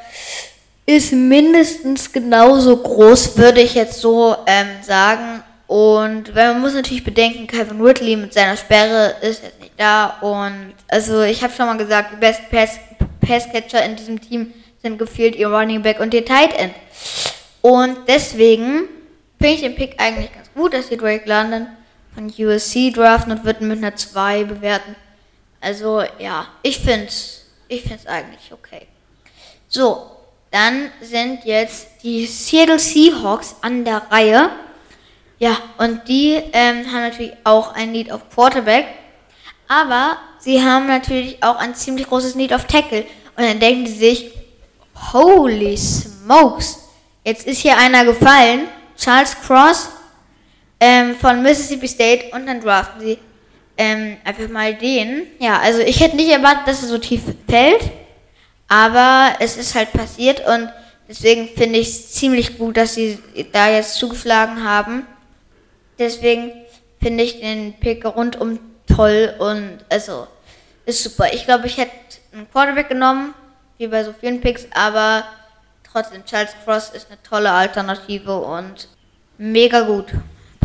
ist 0.85 1.13
mindestens 1.13 2.11
genauso 2.11 2.75
groß, 2.75 3.37
würde 3.37 3.61
ich 3.61 3.73
jetzt 3.73 4.01
so 4.01 4.35
ähm, 4.45 4.67
sagen. 4.81 5.43
Und 5.65 6.35
weil 6.35 6.53
man 6.53 6.61
muss 6.61 6.73
natürlich 6.73 7.05
bedenken, 7.05 7.47
Calvin 7.47 7.81
Ridley 7.81 8.17
mit 8.17 8.33
seiner 8.33 8.57
Sperre 8.57 9.15
ist 9.21 9.43
jetzt 9.43 9.59
nicht 9.61 9.73
da. 9.77 10.17
Und 10.19 10.73
also 10.89 11.21
ich 11.21 11.41
habe 11.41 11.53
schon 11.53 11.67
mal 11.67 11.77
gesagt, 11.77 12.11
die 12.11 12.17
besten 12.17 12.45
Pass 12.51 12.79
Passcatcher 13.21 13.83
in 13.85 13.95
diesem 13.95 14.19
Team 14.19 14.53
sind 14.81 14.99
gefühlt 14.99 15.35
ihr 15.35 15.47
Running 15.47 15.81
Back 15.81 16.01
und 16.01 16.13
ihr 16.13 16.25
Tight 16.25 16.53
End. 16.57 16.73
Und 17.61 17.97
deswegen 18.07 18.83
finde 19.39 19.53
ich 19.53 19.61
den 19.61 19.75
Pick 19.75 20.01
eigentlich 20.01 20.33
ganz 20.33 20.49
gut, 20.53 20.73
dass 20.73 20.89
die 20.89 20.97
Drake 20.97 21.27
London 21.27 21.67
von 22.17 22.33
USC 22.35 22.91
draften 22.91 23.31
und 23.31 23.45
wird 23.45 23.61
mit 23.61 23.77
einer 23.77 23.95
2 23.95 24.45
bewerten. 24.45 24.95
Also 25.61 26.01
ja, 26.17 26.47
ich 26.63 26.79
finde 26.79 27.05
es 27.05 27.45
ich 27.67 27.83
find's 27.83 28.07
eigentlich 28.07 28.51
okay. 28.51 28.87
So, 29.67 30.09
dann 30.49 30.89
sind 31.01 31.45
jetzt 31.45 31.87
die 32.01 32.25
Seattle 32.25 32.79
Seahawks 32.79 33.57
an 33.61 33.85
der 33.85 34.01
Reihe. 34.09 34.49
Ja, 35.37 35.57
und 35.77 36.07
die 36.07 36.41
ähm, 36.53 36.87
haben 36.87 37.01
natürlich 37.01 37.33
auch 37.43 37.75
ein 37.75 37.91
Need 37.91 38.11
auf 38.11 38.27
Quarterback, 38.33 38.87
aber 39.67 40.17
sie 40.39 40.63
haben 40.63 40.87
natürlich 40.87 41.43
auch 41.43 41.57
ein 41.57 41.75
ziemlich 41.75 42.07
großes 42.07 42.33
Need 42.33 42.51
auf 42.51 42.65
Tackle. 42.65 43.05
Und 43.35 43.43
dann 43.43 43.59
denken 43.59 43.85
sie 43.85 43.93
sich, 43.93 44.31
holy 45.13 45.77
smokes, 45.77 46.79
jetzt 47.23 47.45
ist 47.45 47.59
hier 47.59 47.77
einer 47.77 48.05
gefallen, 48.05 48.67
Charles 48.97 49.35
Cross 49.45 49.89
ähm, 50.79 51.15
von 51.15 51.41
Mississippi 51.41 51.87
State, 51.87 52.25
und 52.33 52.45
dann 52.47 52.61
draften 52.61 53.01
sie 53.01 53.19
ähm, 53.77 54.17
einfach 54.23 54.49
mal 54.49 54.73
den. 54.73 55.27
Ja, 55.39 55.59
also 55.59 55.79
ich 55.79 55.99
hätte 55.99 56.15
nicht 56.15 56.31
erwartet, 56.31 56.67
dass 56.67 56.81
er 56.83 56.89
so 56.89 56.97
tief 56.97 57.21
fällt, 57.49 57.81
aber 58.67 59.35
es 59.39 59.57
ist 59.57 59.75
halt 59.75 59.93
passiert 59.93 60.45
und 60.47 60.69
deswegen 61.07 61.47
finde 61.47 61.79
ich 61.79 61.87
es 61.87 62.11
ziemlich 62.13 62.57
gut, 62.57 62.77
dass 62.77 62.95
sie 62.95 63.19
da 63.51 63.69
jetzt 63.69 63.95
zugeschlagen 63.95 64.63
haben. 64.63 65.05
Deswegen 65.99 66.51
finde 67.01 67.23
ich 67.23 67.39
den 67.39 67.73
Pick 67.79 68.05
rundum 68.05 68.59
toll 68.87 69.33
und 69.39 69.79
also 69.89 70.27
ist 70.85 71.03
super. 71.03 71.33
Ich 71.33 71.45
glaube, 71.45 71.67
ich 71.67 71.77
hätte 71.77 71.91
einen 72.33 72.49
Quarterback 72.51 72.89
genommen, 72.89 73.33
wie 73.77 73.87
bei 73.87 74.03
so 74.03 74.13
vielen 74.19 74.41
Picks, 74.41 74.67
aber 74.71 75.23
trotzdem 75.91 76.25
Charles 76.25 76.51
Cross 76.63 76.91
ist 76.91 77.07
eine 77.09 77.21
tolle 77.23 77.51
Alternative 77.51 78.37
und 78.37 78.87
mega 79.37 79.81
gut. 79.81 80.07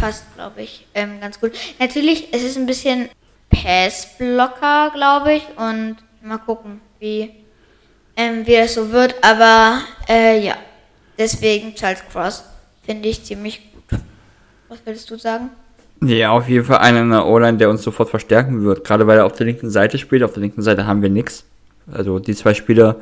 Passt, 0.03 0.25
glaube 0.35 0.63
ich, 0.63 0.85
ähm, 0.95 1.21
ganz 1.21 1.39
gut. 1.39 1.53
Natürlich, 1.79 2.27
es 2.33 2.43
ist 2.43 2.57
ein 2.57 2.67
bisschen 2.67 3.09
Passblocker, 3.51 4.91
glaube 4.93 5.35
ich, 5.35 5.45
und 5.57 5.95
mal 6.25 6.39
gucken, 6.39 6.81
wie, 6.99 7.31
ähm, 8.17 8.45
wie 8.45 8.57
das 8.57 8.75
so 8.75 8.91
wird, 8.91 9.15
aber 9.23 9.79
äh, 10.09 10.45
ja, 10.45 10.57
deswegen 11.17 11.77
Charles 11.77 12.03
Cross 12.11 12.43
finde 12.85 13.11
ich 13.11 13.23
ziemlich 13.23 13.61
gut. 13.73 14.01
Was 14.69 14.85
würdest 14.85 15.09
du 15.09 15.17
sagen? 15.17 15.51
Ja, 16.01 16.33
auf 16.33 16.49
jeden 16.49 16.65
Fall 16.65 16.79
einer 16.79 17.25
O-Line, 17.25 17.59
der 17.59 17.71
uns 17.71 17.85
sofort 17.85 18.11
verstärken 18.11 18.65
wird. 18.65 18.83
Gerade 18.83 19.07
weil 19.07 19.19
er 19.19 19.25
auf 19.25 19.35
der 19.35 19.47
linken 19.47 19.71
Seite 19.71 19.99
spielt. 19.99 20.25
Auf 20.25 20.33
der 20.33 20.43
linken 20.43 20.63
Seite 20.63 20.85
haben 20.85 21.03
wir 21.03 21.11
nichts. 21.11 21.45
Also 21.93 22.19
die 22.19 22.35
zwei 22.35 22.55
Spieler, 22.55 22.97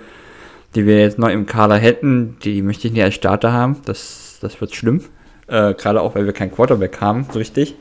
die 0.75 0.85
wir 0.85 1.01
jetzt 1.01 1.19
noch 1.19 1.31
im 1.31 1.47
Kader 1.47 1.77
hätten, 1.77 2.37
die 2.45 2.61
möchte 2.61 2.89
ich 2.89 2.93
nicht 2.93 3.05
als 3.05 3.15
Starter 3.15 3.55
haben. 3.55 3.81
Das, 3.87 4.37
das 4.43 4.61
wird 4.61 4.75
schlimm. 4.75 5.03
Äh, 5.51 5.75
Gerade 5.75 6.01
auch, 6.01 6.15
weil 6.15 6.27
wir 6.27 6.33
keinen 6.33 6.53
Quarterback 6.53 7.01
haben, 7.01 7.27
so 7.33 7.39
richtig. 7.39 7.77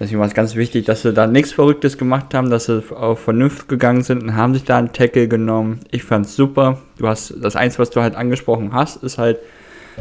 Deswegen 0.00 0.20
war 0.20 0.26
es 0.26 0.34
ganz 0.34 0.56
wichtig, 0.56 0.86
dass 0.86 1.02
sie 1.02 1.12
da 1.12 1.26
nichts 1.26 1.52
Verrücktes 1.52 1.98
gemacht 1.98 2.32
haben, 2.34 2.48
dass 2.48 2.66
sie 2.66 2.82
auf 2.94 3.20
Vernunft 3.20 3.68
gegangen 3.68 4.02
sind 4.02 4.22
und 4.22 4.34
haben 4.34 4.54
sich 4.54 4.64
da 4.64 4.78
einen 4.78 4.92
Tackle 4.92 5.28
genommen. 5.28 5.80
Ich 5.90 6.02
fand 6.02 6.26
es 6.26 6.34
super. 6.34 6.78
Du 6.98 7.06
hast 7.06 7.34
das 7.40 7.56
eins, 7.56 7.78
was 7.78 7.90
du 7.90 8.00
halt 8.00 8.14
angesprochen 8.14 8.72
hast, 8.72 9.02
ist 9.02 9.18
halt, 9.18 9.38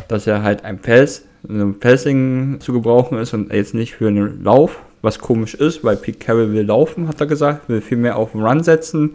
dass 0.07 0.27
er 0.27 0.43
halt 0.43 0.63
ein 0.63 0.79
Fels 0.79 1.25
einem 1.47 1.79
Passing 1.79 2.57
zu 2.59 2.73
gebrauchen 2.73 3.17
ist 3.19 3.33
und 3.33 3.53
jetzt 3.53 3.73
nicht 3.73 3.95
für 3.95 4.07
einen 4.07 4.43
Lauf, 4.43 4.79
was 5.01 5.19
komisch 5.19 5.53
ist, 5.53 5.83
weil 5.83 5.95
Pete 5.95 6.17
Carroll 6.17 6.53
will 6.53 6.65
laufen, 6.65 7.07
hat 7.07 7.21
er 7.21 7.27
gesagt, 7.27 7.69
will 7.69 7.81
viel 7.81 7.97
mehr 7.97 8.17
auf 8.17 8.31
den 8.31 8.41
Run 8.41 8.63
setzen. 8.63 9.11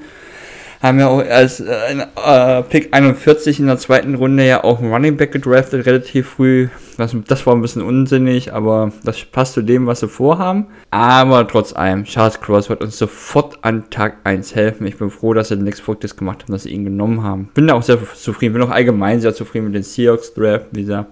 Haben 0.83 0.99
ja 0.99 1.09
auch 1.09 1.19
als 1.19 1.61
äh, 1.61 1.93
äh, 1.93 2.63
Pick 2.63 2.95
41 2.95 3.61
in 3.61 3.67
der 3.67 3.77
zweiten 3.77 4.15
Runde 4.15 4.47
ja 4.47 4.65
auch 4.65 4.79
einen 4.81 4.91
Running 4.91 5.19
Back 5.19 5.31
gedraftet, 5.31 5.85
relativ 5.85 6.31
früh. 6.31 6.69
Das, 6.97 7.15
das 7.29 7.47
war 7.47 7.55
ein 7.55 7.61
bisschen 7.61 7.83
unsinnig, 7.83 8.55
aber 8.55 8.91
das 9.05 9.23
passt 9.27 9.53
zu 9.55 9.63
dem, 9.63 9.87
was 9.87 10.01
sie 10.01 10.09
vorhaben. 10.09 10.69
Aber 10.91 11.47
trotz 11.47 11.75
allem, 11.75 12.05
Charles 12.05 12.41
Cross 12.41 12.71
wird 12.71 12.81
uns 12.81 12.97
sofort 12.97 13.59
an 13.63 13.91
Tag 13.91 14.19
1 14.25 14.55
helfen. 14.55 14.87
Ich 14.87 14.97
bin 14.97 15.11
froh, 15.11 15.35
dass 15.35 15.49
sie 15.49 15.57
nichts 15.57 15.81
Verrücktes 15.81 16.17
gemacht 16.17 16.45
haben, 16.45 16.53
dass 16.53 16.63
sie 16.63 16.71
ihn 16.71 16.85
genommen 16.85 17.23
haben. 17.23 17.51
Bin 17.53 17.67
da 17.67 17.75
auch 17.75 17.83
sehr 17.83 17.99
zufrieden, 18.15 18.55
bin 18.55 18.63
auch 18.63 18.71
allgemein 18.71 19.21
sehr 19.21 19.35
zufrieden 19.35 19.67
mit 19.67 19.75
den 19.75 19.83
Seahawks 19.83 20.33
Draft, 20.33 20.73
gesagt. 20.73 21.11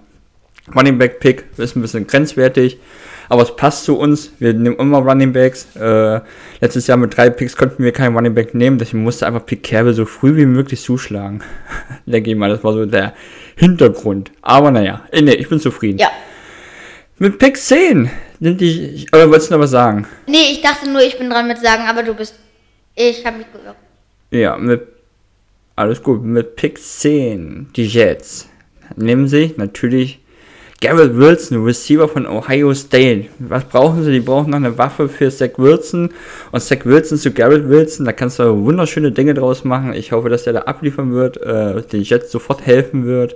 Running 0.75 0.97
Back 0.97 1.19
Pick 1.19 1.45
ist 1.57 1.75
ein 1.75 1.81
bisschen 1.81 2.07
grenzwertig, 2.07 2.79
aber 3.29 3.43
es 3.43 3.55
passt 3.55 3.85
zu 3.85 3.97
uns. 3.97 4.31
Wir 4.39 4.53
nehmen 4.53 4.75
immer 4.77 4.97
Running 4.97 5.31
Backs. 5.31 5.67
Äh, 5.75 6.19
letztes 6.59 6.87
Jahr 6.87 6.97
mit 6.97 7.15
drei 7.15 7.29
Picks 7.29 7.55
konnten 7.55 7.83
wir 7.83 7.91
keinen 7.91 8.15
Running 8.15 8.33
Back 8.33 8.55
nehmen, 8.55 8.79
deswegen 8.79 9.03
musste 9.03 9.27
einfach 9.27 9.45
Pick 9.45 9.63
Kerbe 9.63 9.93
so 9.93 10.05
früh 10.05 10.35
wie 10.35 10.47
möglich 10.47 10.81
zuschlagen. 10.81 11.41
Denke 12.05 12.31
ich 12.31 12.35
mal, 12.35 12.49
das 12.49 12.63
war 12.63 12.73
so 12.73 12.85
der 12.85 13.13
Hintergrund. 13.55 14.31
Aber 14.41 14.71
naja, 14.71 15.03
äh, 15.11 15.21
nee, 15.21 15.33
ich 15.33 15.47
bin 15.47 15.59
zufrieden. 15.59 15.99
Ja. 15.99 16.09
Mit 17.19 17.37
Pick 17.37 17.57
10 17.57 18.09
sind 18.39 18.61
die. 18.61 19.05
Oder 19.13 19.29
wolltest 19.29 19.51
du 19.51 19.55
noch 19.55 19.61
was 19.61 19.71
sagen? 19.71 20.07
Nee, 20.25 20.51
ich 20.51 20.61
dachte 20.61 20.89
nur, 20.89 21.01
ich 21.01 21.17
bin 21.17 21.29
dran 21.29 21.47
mit 21.47 21.59
sagen, 21.59 21.83
aber 21.87 22.01
du 22.01 22.13
bist. 22.13 22.35
Ich 22.95 23.25
habe 23.25 23.37
mich 23.37 23.47
gehört. 23.51 23.75
Ja, 24.31 24.57
mit. 24.57 24.87
Alles 25.75 26.01
gut. 26.01 26.23
Mit 26.23 26.55
Pick 26.55 26.77
10, 26.77 27.69
die 27.75 27.85
Jets, 27.85 28.49
nehmen 28.95 29.27
sie 29.27 29.53
natürlich 29.55 30.19
Garrett 30.81 31.17
Wilson, 31.17 31.61
Receiver 31.65 32.07
von 32.07 32.25
Ohio 32.25 32.73
State. 32.73 33.25
Was 33.39 33.65
brauchen 33.65 34.01
sie? 34.03 34.13
Die 34.13 34.19
brauchen 34.21 34.51
noch 34.51 34.57
eine 34.57 34.77
Waffe 34.77 35.09
für 35.09 35.29
Zach 35.29 35.57
Wilson. 35.57 36.11
Und 36.51 36.61
Zach 36.61 36.85
Wilson 36.85 37.17
zu 37.17 37.31
Garrett 37.31 37.67
Wilson, 37.67 38.05
da 38.05 38.13
kannst 38.13 38.39
du 38.39 38.63
wunderschöne 38.63 39.11
Dinge 39.11 39.33
draus 39.33 39.65
machen. 39.65 39.93
Ich 39.93 40.13
hoffe, 40.13 40.29
dass 40.29 40.45
der 40.45 40.53
da 40.53 40.59
abliefern 40.61 41.11
wird, 41.11 41.35
äh, 41.41 41.81
den 41.81 42.03
Jets 42.03 42.31
sofort 42.31 42.65
helfen 42.65 43.05
wird. 43.05 43.35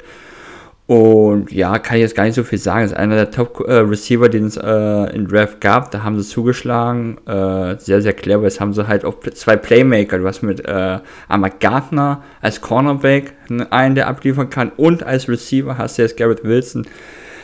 Und 0.86 1.52
ja, 1.52 1.80
kann 1.80 1.98
ich 1.98 2.02
jetzt 2.02 2.16
gar 2.16 2.24
nicht 2.24 2.36
so 2.36 2.44
viel 2.44 2.60
sagen. 2.60 2.86
Ist 2.86 2.96
einer 2.96 3.16
der 3.16 3.32
Top-Receiver, 3.32 4.26
äh, 4.26 4.30
den 4.30 4.46
es 4.46 4.56
äh, 4.56 5.16
in 5.16 5.28
Draft 5.28 5.60
gab. 5.60 5.92
Da 5.92 6.04
haben 6.04 6.18
sie 6.22 6.28
zugeschlagen. 6.28 7.18
Äh, 7.26 7.76
sehr, 7.78 8.02
sehr 8.02 8.14
clever. 8.14 8.44
Jetzt 8.44 8.62
haben 8.62 8.74
sie 8.74 8.88
halt 8.88 9.04
auch 9.04 9.16
zwei 9.34 9.58
Playmaker. 9.58 10.18
Du 10.18 10.28
hast 10.28 10.44
mit 10.44 10.66
äh, 10.66 11.00
Ahmad 11.28 11.60
Gardner 11.60 12.24
als 12.42 12.62
Cornerback 12.62 13.34
einen, 13.70 13.96
der 13.96 14.08
abliefern 14.08 14.50
kann. 14.50 14.72
Und 14.78 15.04
als 15.04 15.28
Receiver 15.28 15.78
hast 15.78 15.98
du 15.98 16.04
jetzt 16.04 16.16
Garrett 16.16 16.46
Wilson. 16.46 16.86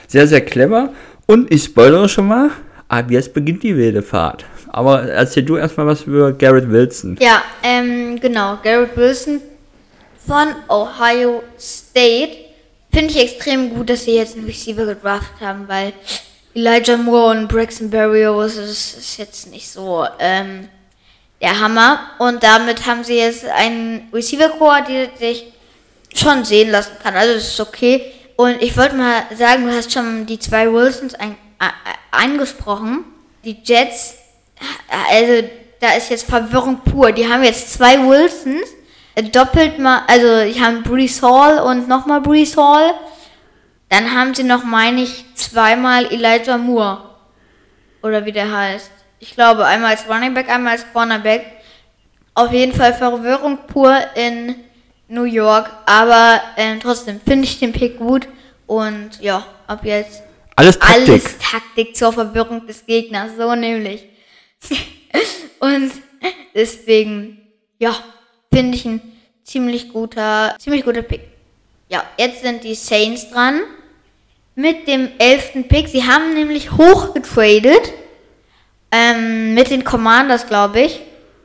Sehr, 0.09 0.27
sehr 0.27 0.41
clever. 0.41 0.91
Und 1.25 1.49
ich 1.53 1.63
spoilere 1.63 2.09
schon 2.09 2.27
mal, 2.27 2.49
ab 2.89 3.09
jetzt 3.09 3.33
beginnt 3.33 3.63
die 3.63 3.77
wilde 3.77 4.03
Fahrt. 4.03 4.43
Aber 4.67 5.03
erzähl 5.03 5.43
du 5.43 5.55
erstmal 5.55 5.87
was 5.87 6.03
über 6.03 6.33
Garrett 6.33 6.69
Wilson. 6.69 7.17
Ja, 7.21 7.41
ähm, 7.63 8.19
genau. 8.19 8.59
Garrett 8.61 8.97
Wilson 8.97 9.39
von 10.27 10.47
Ohio 10.67 11.41
State 11.57 12.49
Finde 12.91 13.13
ich 13.13 13.19
extrem 13.19 13.69
gut, 13.73 13.89
dass 13.89 14.05
sie 14.05 14.15
jetzt 14.15 14.35
einen 14.35 14.45
Receiver 14.45 14.85
gedraftet 14.85 15.39
haben, 15.41 15.67
weil 15.67 15.93
Elijah 16.55 16.97
Moore 16.97 17.37
und 17.37 17.47
Braxton 17.47 17.89
Berrios 17.89 18.55
ist, 18.55 18.97
ist 18.97 19.17
jetzt 19.17 19.51
nicht 19.51 19.69
so 19.69 20.07
ähm, 20.17 20.67
der 21.39 21.59
Hammer. 21.59 21.99
Und 22.17 22.41
damit 22.41 22.87
haben 22.87 23.03
sie 23.03 23.17
jetzt 23.17 23.45
einen 23.45 24.09
Receiver-Core, 24.11 24.83
der 24.89 25.09
sich 25.19 25.45
schon 26.15 26.43
sehen 26.43 26.71
lassen 26.71 26.93
kann. 27.03 27.15
Also 27.15 27.35
das 27.35 27.43
ist 27.43 27.59
okay. 27.59 28.11
Und 28.39 28.61
ich 28.61 28.77
wollte 28.77 28.95
mal 28.95 29.23
sagen, 29.35 29.65
du 29.65 29.75
hast 29.75 29.91
schon 29.91 30.25
die 30.25 30.39
zwei 30.39 30.71
Wilsons 30.71 31.13
ein, 31.13 31.31
äh, 31.59 31.65
angesprochen. 32.09 33.03
Die 33.43 33.57
Jets, 33.65 34.15
also 35.11 35.45
da 35.81 35.91
ist 35.97 36.09
jetzt 36.09 36.23
Verwirrung 36.23 36.79
pur. 36.79 37.11
Die 37.11 37.27
haben 37.27 37.43
jetzt 37.43 37.73
zwei 37.73 37.97
Wilsons 37.97 38.65
doppelt 39.33 39.77
mal, 39.77 40.03
also 40.07 40.37
ich 40.49 40.61
habe 40.61 40.77
Brees 40.77 41.21
Hall 41.21 41.59
und 41.59 41.89
nochmal 41.89 42.21
Brees 42.21 42.55
Hall. 42.55 42.93
Dann 43.89 44.09
haben 44.15 44.33
sie 44.33 44.43
noch, 44.43 44.63
meine 44.63 45.01
ich, 45.01 45.25
zweimal 45.35 46.05
Elijah 46.05 46.57
Moore. 46.57 47.09
Oder 48.01 48.23
wie 48.23 48.31
der 48.31 48.49
heißt. 48.49 48.89
Ich 49.19 49.35
glaube, 49.35 49.65
einmal 49.65 49.91
als 49.91 50.07
Running 50.07 50.33
Back, 50.33 50.47
einmal 50.47 50.75
als 50.75 50.85
Cornerback. 50.93 51.45
Auf 52.35 52.53
jeden 52.53 52.71
Fall 52.71 52.93
Verwirrung 52.93 53.57
pur 53.67 53.99
in 54.15 54.55
New 55.09 55.23
York. 55.23 55.69
Aber 55.85 56.41
äh, 56.55 56.77
trotzdem 56.79 57.19
finde 57.19 57.43
ich 57.43 57.59
den 57.59 57.73
Pick 57.73 57.97
gut. 57.97 58.27
Und 58.65 59.19
ja, 59.19 59.45
ab 59.67 59.83
jetzt 59.83 60.23
alles 60.55 60.77
Taktik. 60.77 61.09
alles 61.09 61.37
Taktik 61.39 61.95
zur 61.95 62.13
Verwirrung 62.13 62.65
des 62.65 62.85
Gegners. 62.85 63.31
So 63.37 63.53
nämlich. 63.55 64.05
und 65.59 65.91
deswegen, 66.53 67.41
ja, 67.79 67.95
finde 68.53 68.77
ich 68.77 68.85
ein 68.85 69.01
ziemlich 69.43 69.91
guter, 69.91 70.55
ziemlich 70.59 70.85
guter 70.85 71.01
Pick. 71.01 71.21
Ja, 71.89 72.03
jetzt 72.17 72.41
sind 72.41 72.63
die 72.63 72.75
Saints 72.75 73.29
dran. 73.31 73.61
Mit 74.55 74.87
dem 74.87 75.09
elften 75.17 75.67
Pick. 75.67 75.87
Sie 75.87 76.03
haben 76.03 76.33
nämlich 76.33 76.71
hochgetradet. 76.71 77.93
Ähm, 78.91 79.53
mit 79.53 79.69
den 79.69 79.83
Commanders, 79.83 80.47
glaube 80.47 80.81
ich. 80.81 80.99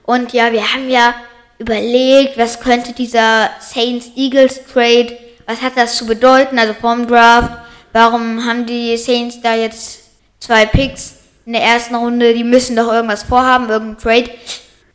Und 0.05 0.33
ja, 0.33 0.53
wir 0.53 0.72
haben 0.72 0.90
ja 0.90 1.14
überlegt, 1.59 2.37
was 2.37 2.61
könnte 2.61 2.93
dieser 2.93 3.51
Saints-Eagles-Trade, 3.61 5.17
was 5.47 5.62
hat 5.62 5.77
das 5.77 5.97
zu 5.97 6.07
bedeuten, 6.07 6.59
also 6.59 6.75
vom 6.75 7.07
Draft. 7.07 7.53
Warum 7.93 8.45
haben 8.45 8.67
die 8.67 8.97
Saints 8.97 9.40
da 9.40 9.55
jetzt 9.55 10.01
zwei 10.40 10.67
Picks 10.67 11.17
in 11.47 11.53
der 11.53 11.62
ersten 11.62 11.95
Runde? 11.95 12.35
Die 12.35 12.45
müssen 12.45 12.77
doch 12.77 12.93
irgendwas 12.93 13.23
vorhaben, 13.23 13.69
irgendein 13.69 14.03
Trade. 14.03 14.31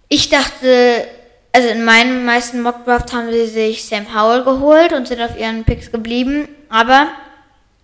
Ich 0.09 0.29
dachte, 0.29 1.07
also 1.53 1.69
in 1.69 1.83
meinen 1.83 2.25
meisten 2.25 2.61
Mockdraft 2.61 3.13
haben 3.13 3.31
sie 3.31 3.47
sich 3.47 3.85
Sam 3.85 4.13
Howell 4.13 4.43
geholt 4.43 4.93
und 4.93 5.07
sind 5.07 5.21
auf 5.21 5.39
ihren 5.39 5.63
Picks 5.63 5.91
geblieben, 5.91 6.47
aber 6.69 7.07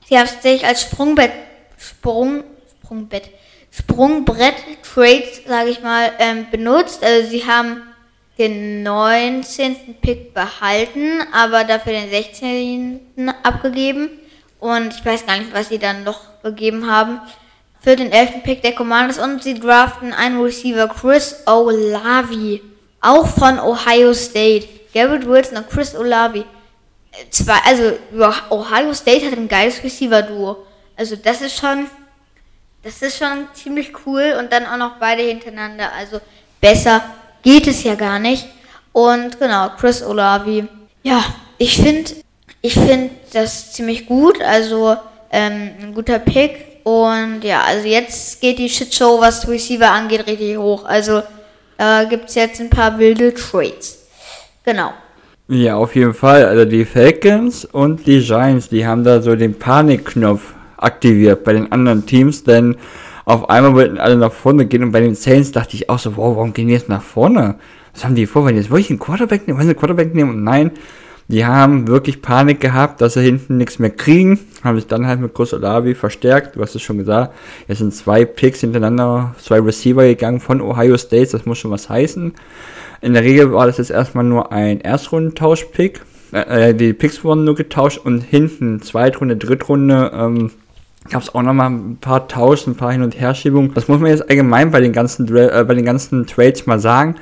sie 0.08 0.18
haben 0.18 0.30
sich 0.42 0.66
als 0.66 0.82
Sprungbett, 0.82 1.32
Sprung, 1.78 2.44
Sprungbett, 2.84 3.30
Sprungbrett 3.72 4.56
Trades, 4.84 5.42
sage 5.48 5.70
ich 5.70 5.82
mal, 5.82 6.12
ähm, 6.20 6.48
benutzt. 6.52 7.04
Also 7.04 7.30
sie 7.30 7.46
haben 7.46 7.82
den 8.38 8.84
19. 8.84 9.96
Pick 10.02 10.34
behalten, 10.34 11.22
aber 11.32 11.64
dafür 11.64 11.94
den 11.94 12.10
16. 12.10 13.34
abgegeben. 13.44 14.10
Und 14.60 14.94
ich 14.94 15.06
weiß 15.06 15.26
gar 15.26 15.38
nicht, 15.38 15.54
was 15.54 15.70
sie 15.70 15.80
dann 15.80 16.04
noch 16.04 16.42
gegeben 16.44 16.90
haben. 16.90 17.20
Für 17.80 17.96
den 17.96 18.12
11. 18.12 18.44
Pick 18.44 18.62
der 18.62 18.74
Commanders 18.74 19.20
und 19.20 19.44
sie 19.44 19.60
draften 19.60 20.12
einen 20.12 20.42
Receiver 20.42 20.88
Chris 20.88 21.44
Olavi. 21.46 22.62
Auch 23.00 23.28
von 23.28 23.60
Ohio 23.60 24.14
State. 24.14 24.68
Garrett 24.94 25.28
Wilson 25.28 25.58
und 25.58 25.70
Chris 25.70 25.96
Olavi. 25.96 26.46
Zwei, 27.30 27.58
also 27.66 27.98
Ohio 28.50 28.94
State 28.94 29.26
hat 29.26 29.34
ein 29.34 29.48
geiles 29.48 29.84
Receiver-Duo. 29.84 30.66
Also 30.98 31.16
das 31.16 31.42
ist 31.42 31.58
schon, 31.58 31.88
das 32.82 33.02
ist 33.02 33.18
schon 33.18 33.48
ziemlich 33.54 33.92
cool 34.06 34.36
und 34.40 34.52
dann 34.52 34.66
auch 34.66 34.78
noch 34.78 34.98
beide 34.98 35.22
hintereinander. 35.24 35.92
Also 35.94 36.20
besser 36.60 37.04
geht 37.46 37.68
es 37.68 37.84
ja 37.86 37.96
gar 37.96 38.20
nicht. 38.20 38.46
Und 38.92 39.40
genau, 39.40 39.70
Chris 39.80 40.04
Olavi. 40.04 40.66
Ja, 41.04 41.24
ich 41.58 41.78
finde, 41.78 42.12
ich 42.62 42.74
finde 42.74 43.12
das 43.32 43.72
ziemlich 43.72 44.08
gut. 44.08 44.42
Also 44.42 44.98
ähm, 45.32 45.70
ein 45.82 45.94
guter 45.94 46.20
Pick. 46.20 46.82
Und 46.84 47.44
ja, 47.44 47.62
also 47.62 47.88
jetzt 47.88 48.42
geht 48.42 48.60
die 48.60 48.70
Shitshow, 48.70 49.20
was 49.22 49.48
Receiver 49.48 49.90
angeht, 49.90 50.28
richtig 50.28 50.58
hoch. 50.58 50.86
Also 50.86 51.24
da 51.78 52.04
gibt 52.04 52.30
es 52.30 52.36
jetzt 52.36 52.60
ein 52.60 52.70
paar 52.70 53.00
wilde 53.00 53.34
Trades. 53.34 54.06
Genau. 54.64 54.92
Ja, 55.48 55.76
auf 55.76 55.96
jeden 55.96 56.14
Fall. 56.14 56.46
Also 56.46 56.66
die 56.66 56.86
Falcons 56.86 57.66
und 57.66 58.08
die 58.08 58.22
Giants, 58.22 58.70
die 58.70 58.86
haben 58.86 59.04
da 59.04 59.22
so 59.22 59.36
den 59.36 59.58
Panikknopf 59.58 60.54
aktiviert 60.78 61.44
bei 61.44 61.54
den 61.54 61.72
anderen 61.72 62.06
Teams, 62.06 62.44
denn 62.44 62.78
auf 63.26 63.50
einmal 63.50 63.74
wollten 63.74 63.98
alle 63.98 64.16
nach 64.16 64.32
vorne 64.32 64.66
gehen 64.66 64.84
und 64.84 64.92
bei 64.92 65.02
den 65.02 65.16
Saints 65.16 65.52
dachte 65.52 65.76
ich 65.76 65.90
auch 65.90 66.00
so, 66.00 66.16
wow, 66.16 66.36
warum 66.36 66.54
gehen 66.54 66.68
die 66.68 66.74
jetzt 66.74 66.90
nach 66.90 67.02
vorne? 67.02 67.56
Was 67.94 68.06
haben 68.06 68.16
die 68.16 68.26
vor? 68.28 68.46
Wenn 68.46 68.56
jetzt 68.56 68.70
wirklich 68.70 68.90
einen 68.90 69.00
Quarterback 69.00 69.48
nehmen, 69.48 69.58
wollen 69.58 69.68
sie 69.68 69.72
einen 69.72 69.80
Quarterback 69.80 70.14
nehmen? 70.14 70.30
Und 70.32 70.44
nein, 70.44 70.72
die 71.28 71.46
haben 71.46 71.88
wirklich 71.88 72.22
Panik 72.22 72.60
gehabt, 72.60 73.02
dass 73.02 73.14
sie 73.14 73.22
hinten 73.22 73.58
nichts 73.58 73.80
mehr 73.80 73.90
kriegen. 73.90 74.40
Haben 74.64 74.76
sich 74.76 74.86
dann 74.86 75.08
halt 75.08 75.20
mit 75.22 75.34
Chris 75.34 75.54
Olavi 75.54 75.96
verstärkt. 75.96 76.56
Du 76.56 76.62
hast 76.62 76.76
es 76.76 76.84
schon 76.84 77.00
gesagt. 77.00 77.34
Es 77.68 77.80
sind 77.80 77.96
zwei 77.96 78.26
Picks 78.26 78.60
hintereinander, 78.60 79.34
zwei 79.40 79.60
Receiver 79.60 80.04
gegangen 80.04 80.40
von 80.40 80.62
Ohio 80.62 80.98
State. 80.98 81.32
Das 81.32 81.46
muss 81.46 81.58
schon 81.58 81.72
was 81.72 81.90
heißen. 81.90 82.34
In 83.02 83.14
der 83.14 83.24
Regel 83.24 83.52
war 83.54 83.66
das 83.66 83.78
jetzt 83.78 83.90
erstmal 83.92 84.24
nur 84.24 84.52
ein 84.52 84.82
Erstrundentausch-Pick. 84.82 86.02
Äh, 86.32 86.76
die 86.76 86.94
Picks 86.94 87.24
wurden 87.24 87.44
nur 87.44 87.56
getauscht 87.56 88.00
und 88.04 88.22
hinten 88.22 88.82
Zweitrunde, 88.82 89.38
Drittrunde 89.38 90.12
ähm, 90.14 90.52
gab 91.10 91.22
es 91.22 91.34
auch 91.34 91.44
nochmal 91.44 91.70
ein 91.70 91.98
paar 91.98 92.28
Tausch, 92.28 92.66
ein 92.66 92.76
paar 92.76 92.92
Hin- 92.92 93.04
und 93.04 93.20
Herschiebungen. 93.20 93.74
Das 93.74 93.88
muss 93.88 94.00
man 94.00 94.10
jetzt 94.10 94.28
allgemein 94.30 94.72
bei 94.72 94.82
den 94.82 94.92
ganzen, 94.92 95.28
äh, 95.36 95.64
bei 95.68 95.76
den 95.76 95.86
ganzen 95.86 96.26
Trades 96.26 96.66
mal 96.66 96.80
sagen. 96.80 97.16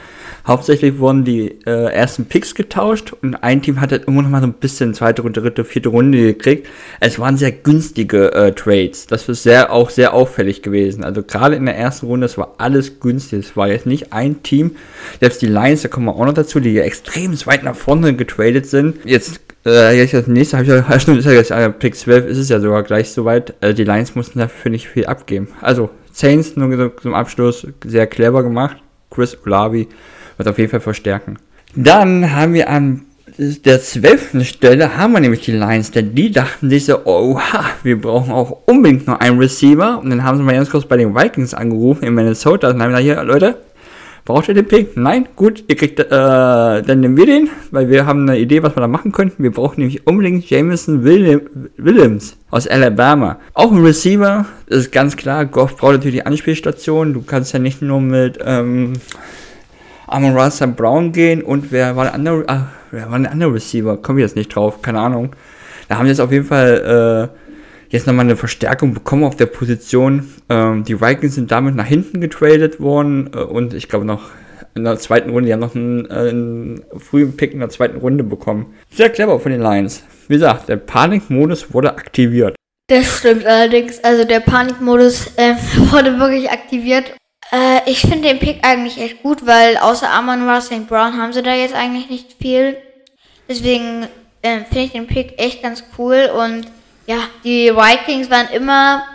Hauptsächlich 0.48 1.00
wurden 1.00 1.26
die 1.26 1.50
äh, 1.65 1.93
ersten 1.93 2.26
Picks 2.26 2.56
getauscht 2.56 3.13
und 3.22 3.36
ein 3.36 3.62
Team 3.62 3.82
hat 3.82 3.91
halt 3.91 4.06
immer 4.06 4.22
noch 4.22 4.30
mal 4.30 4.41
so 4.41 4.48
ein 4.48 4.54
bisschen 4.54 4.93
zweite, 4.93 5.22
dritte, 5.22 5.65
vierte 5.65 5.89
Runde 5.89 6.17
gekriegt. 6.17 6.67
Es 7.00 7.19
waren 7.19 7.38
sehr 7.38 7.52
günstige 7.52 8.34
äh, 8.34 8.52
Trades. 8.54 9.08
Das 9.08 9.28
ist 9.28 9.43
sehr, 9.43 9.72
auch 9.72 9.89
sehr 9.89 10.13
auffällig 10.13 10.62
gewesen. 10.62 11.04
Also 11.04 11.24
gerade 11.24 11.56
in 11.56 11.65
der 11.65 11.78
ersten 11.78 12.08
Runde, 12.08 12.26
es 12.26 12.38
war 12.38 12.56
alles 12.58 13.00
günstig. 13.00 13.46
Es 13.46 13.58
war 13.58 13.67
jetzt 13.67 13.86
nicht 13.86 14.13
ein 14.13 14.43
Team, 14.43 14.72
selbst 15.19 15.41
die 15.41 15.48
Lions, 15.48 15.82
da 15.82 15.89
kommen 15.89 16.06
wir 16.06 16.15
auch 16.15 16.26
noch 16.26 16.34
dazu, 16.34 16.60
die 16.60 16.78
extrem 16.80 17.34
weit 17.46 17.63
nach 17.63 17.76
vorne 17.76 18.15
getradet 18.15 18.65
sind. 18.65 18.98
Jetzt 19.06 19.41
äh, 19.65 19.97
jetzt 19.97 20.13
das 20.13 20.28
nächste 20.28 20.58
habe 20.58 20.65
ich 20.65 20.89
ja, 20.89 20.99
stimmt, 20.99 21.19
ist 21.19 21.26
ja 21.26 21.32
jetzt 21.32 21.52
äh, 21.52 21.69
Pick 21.69 21.95
12 21.95 22.28
ist 22.28 22.38
es 22.38 22.49
ja 22.49 22.60
sogar 22.60 22.84
gleich 22.84 23.12
soweit. 23.12 23.54
Äh, 23.62 23.73
die 23.73 23.84
Lions 23.84 24.15
mussten 24.15 24.39
dafür 24.39 24.71
nicht 24.71 24.88
viel 24.88 25.06
abgeben. 25.06 25.49
Also, 25.62 25.89
Saints 26.12 26.56
nur 26.56 26.76
so, 26.76 26.89
zum 26.89 27.13
Abschluss 27.13 27.67
sehr 27.86 28.08
clever 28.08 28.43
gemacht. 28.43 28.78
Chris 29.10 29.38
Olavi 29.45 29.88
wird 30.38 30.47
auf 30.47 30.58
jeden 30.58 30.69
Fall 30.69 30.80
verstärken. 30.80 31.38
Dann 31.76 32.34
haben 32.34 32.54
wir 32.54 32.69
an 32.69 33.06
der 33.38 33.82
zwölften 33.82 34.45
Stelle 34.45 34.95
haben 34.95 35.13
wir 35.13 35.19
nämlich 35.19 35.41
die 35.41 35.54
Lions, 35.54 35.89
denn 35.91 36.13
die 36.13 36.32
dachten 36.32 36.69
sich 36.69 36.86
so, 36.86 37.06
oha, 37.06 37.65
wir 37.82 37.99
brauchen 37.99 38.32
auch 38.32 38.60
unbedingt 38.67 39.08
noch 39.08 39.19
einen 39.19 39.39
Receiver. 39.39 39.99
Und 39.99 40.12
dann 40.12 40.23
haben 40.23 40.38
sie 40.38 40.43
mal 40.43 40.54
ganz 40.54 40.69
kurz 40.69 40.86
bei 40.86 40.97
den 40.97 41.15
Vikings 41.15 41.54
angerufen 41.54 42.04
in 42.04 42.13
Minnesota 42.13 42.69
und 42.69 42.82
haben 42.82 42.89
gesagt, 42.89 43.04
hier, 43.04 43.23
Leute, 43.23 43.58
Braucht 44.26 44.48
ihr 44.48 44.54
den 44.54 44.68
Pick? 44.68 44.96
Nein? 44.96 45.28
Gut, 45.36 45.66
ihr 45.68 45.76
kriegt, 45.76 46.00
äh, 46.00 46.06
dann 46.10 47.00
nehmen 47.02 47.18
wir 47.18 47.26
den, 47.26 47.50
weil 47.72 47.90
wir 47.90 48.06
haben 48.06 48.22
eine 48.30 48.40
Idee, 48.40 48.64
was 48.64 48.76
wir 48.76 48.82
da 48.82 48.88
machen 48.88 49.12
könnten. 49.12 49.44
Wir 49.44 49.52
brauchen 49.52 49.82
nämlich 49.82 50.08
unbedingt 50.08 50.50
Jameson 50.50 51.04
Williams 51.04 52.38
aus 52.50 52.66
Alabama. 52.66 53.40
Auch 53.54 53.72
ein 53.72 53.84
Receiver, 53.84 54.46
das 54.68 54.80
ist 54.80 54.92
ganz 54.94 55.18
klar. 55.18 55.46
Goff 55.46 55.76
braucht 55.76 55.94
natürlich 55.94 56.16
die 56.16 56.26
Anspielstation. 56.26 57.14
Du 57.14 57.22
kannst 57.22 57.52
ja 57.52 57.60
nicht 57.60 57.82
nur 57.82 58.00
mit, 58.00 58.40
ähm, 58.46 58.94
Amon 60.08 60.38
Russell 60.38 60.68
Brown 60.68 61.12
gehen 61.12 61.42
und 61.42 61.72
wer 61.72 61.96
war 61.96 62.06
der 62.06 62.14
andere, 62.14 62.44
ah, 62.48 62.68
wer 62.92 63.12
war 63.12 63.20
der 63.20 63.32
andere 63.32 63.56
Receiver? 63.56 63.98
Komme 63.98 64.20
ich 64.20 64.24
jetzt 64.24 64.36
nicht 64.36 64.56
drauf, 64.56 64.82
keine 64.82 65.00
Ahnung. 65.00 65.36
Da 65.90 65.98
haben 65.98 66.06
sie 66.06 66.12
jetzt 66.12 66.22
auf 66.22 66.32
jeden 66.32 66.46
Fall, 66.46 67.30
äh, 67.34 67.42
jetzt 67.93 68.08
nochmal 68.08 68.25
eine 68.25 68.36
Verstärkung 68.36 68.93
bekommen 68.93 69.23
auf 69.23 69.38
der 69.38 69.45
Position. 69.45 70.34
Ähm, 70.49 70.84
die 70.84 70.99
Vikings 70.99 71.36
sind 71.36 71.51
damit 71.51 71.75
nach 71.75 71.86
hinten 71.86 72.19
getradet 72.19 72.79
worden 72.79 73.29
äh, 73.34 73.38
und 73.38 73.75
ich 73.75 73.88
glaube 73.88 74.03
noch 74.03 74.32
in 74.75 74.84
der 74.84 74.97
zweiten 74.97 75.29
Runde, 75.29 75.45
die 75.45 75.53
haben 75.53 75.60
noch 75.60 75.75
einen, 75.75 76.10
äh, 76.10 76.29
einen 76.29 76.84
frühen 76.97 77.38
Pick 77.38 77.53
in 77.53 77.60
der 77.60 77.69
zweiten 77.69 77.97
Runde 77.99 78.23
bekommen. 78.23 78.73
Sehr 78.89 79.12
clever 79.12 79.39
von 79.39 79.51
den 79.51 79.62
Lions. 79.62 80.01
Wie 80.27 80.34
gesagt, 80.34 80.69
der 80.69 80.77
Panikmodus 80.77 81.71
wurde 81.71 81.91
aktiviert. 81.91 82.56
Das 82.88 83.19
stimmt 83.19 83.45
allerdings. 83.45 84.03
Also 84.03 84.25
der 84.25 84.39
Panikmodus 84.39 85.27
äh, 85.38 85.53
wurde 85.91 86.17
wirklich 86.17 86.49
aktiviert. 86.49 87.13
Äh, 87.51 87.82
ich 87.86 88.01
finde 88.01 88.29
den 88.29 88.39
Pick 88.39 88.65
eigentlich 88.65 88.99
echt 88.99 89.21
gut, 89.21 89.45
weil 89.45 89.77
außer 89.77 90.10
Amon 90.10 90.49
Ross 90.49 90.65
St. 90.65 90.88
Brown 90.88 91.19
haben 91.21 91.32
sie 91.32 91.43
da 91.43 91.53
jetzt 91.53 91.75
eigentlich 91.75 92.10
nicht 92.10 92.34
viel. 92.41 92.75
Deswegen 93.47 94.08
äh, 94.41 94.62
finde 94.63 94.79
ich 94.79 94.91
den 94.93 95.06
Pick 95.06 95.39
echt 95.39 95.62
ganz 95.62 95.84
cool. 95.99 96.32
Und 96.36 96.65
ja, 97.06 97.28
die 97.44 97.76
Vikings 97.76 98.30
waren 98.30 98.48
immer 98.50 99.06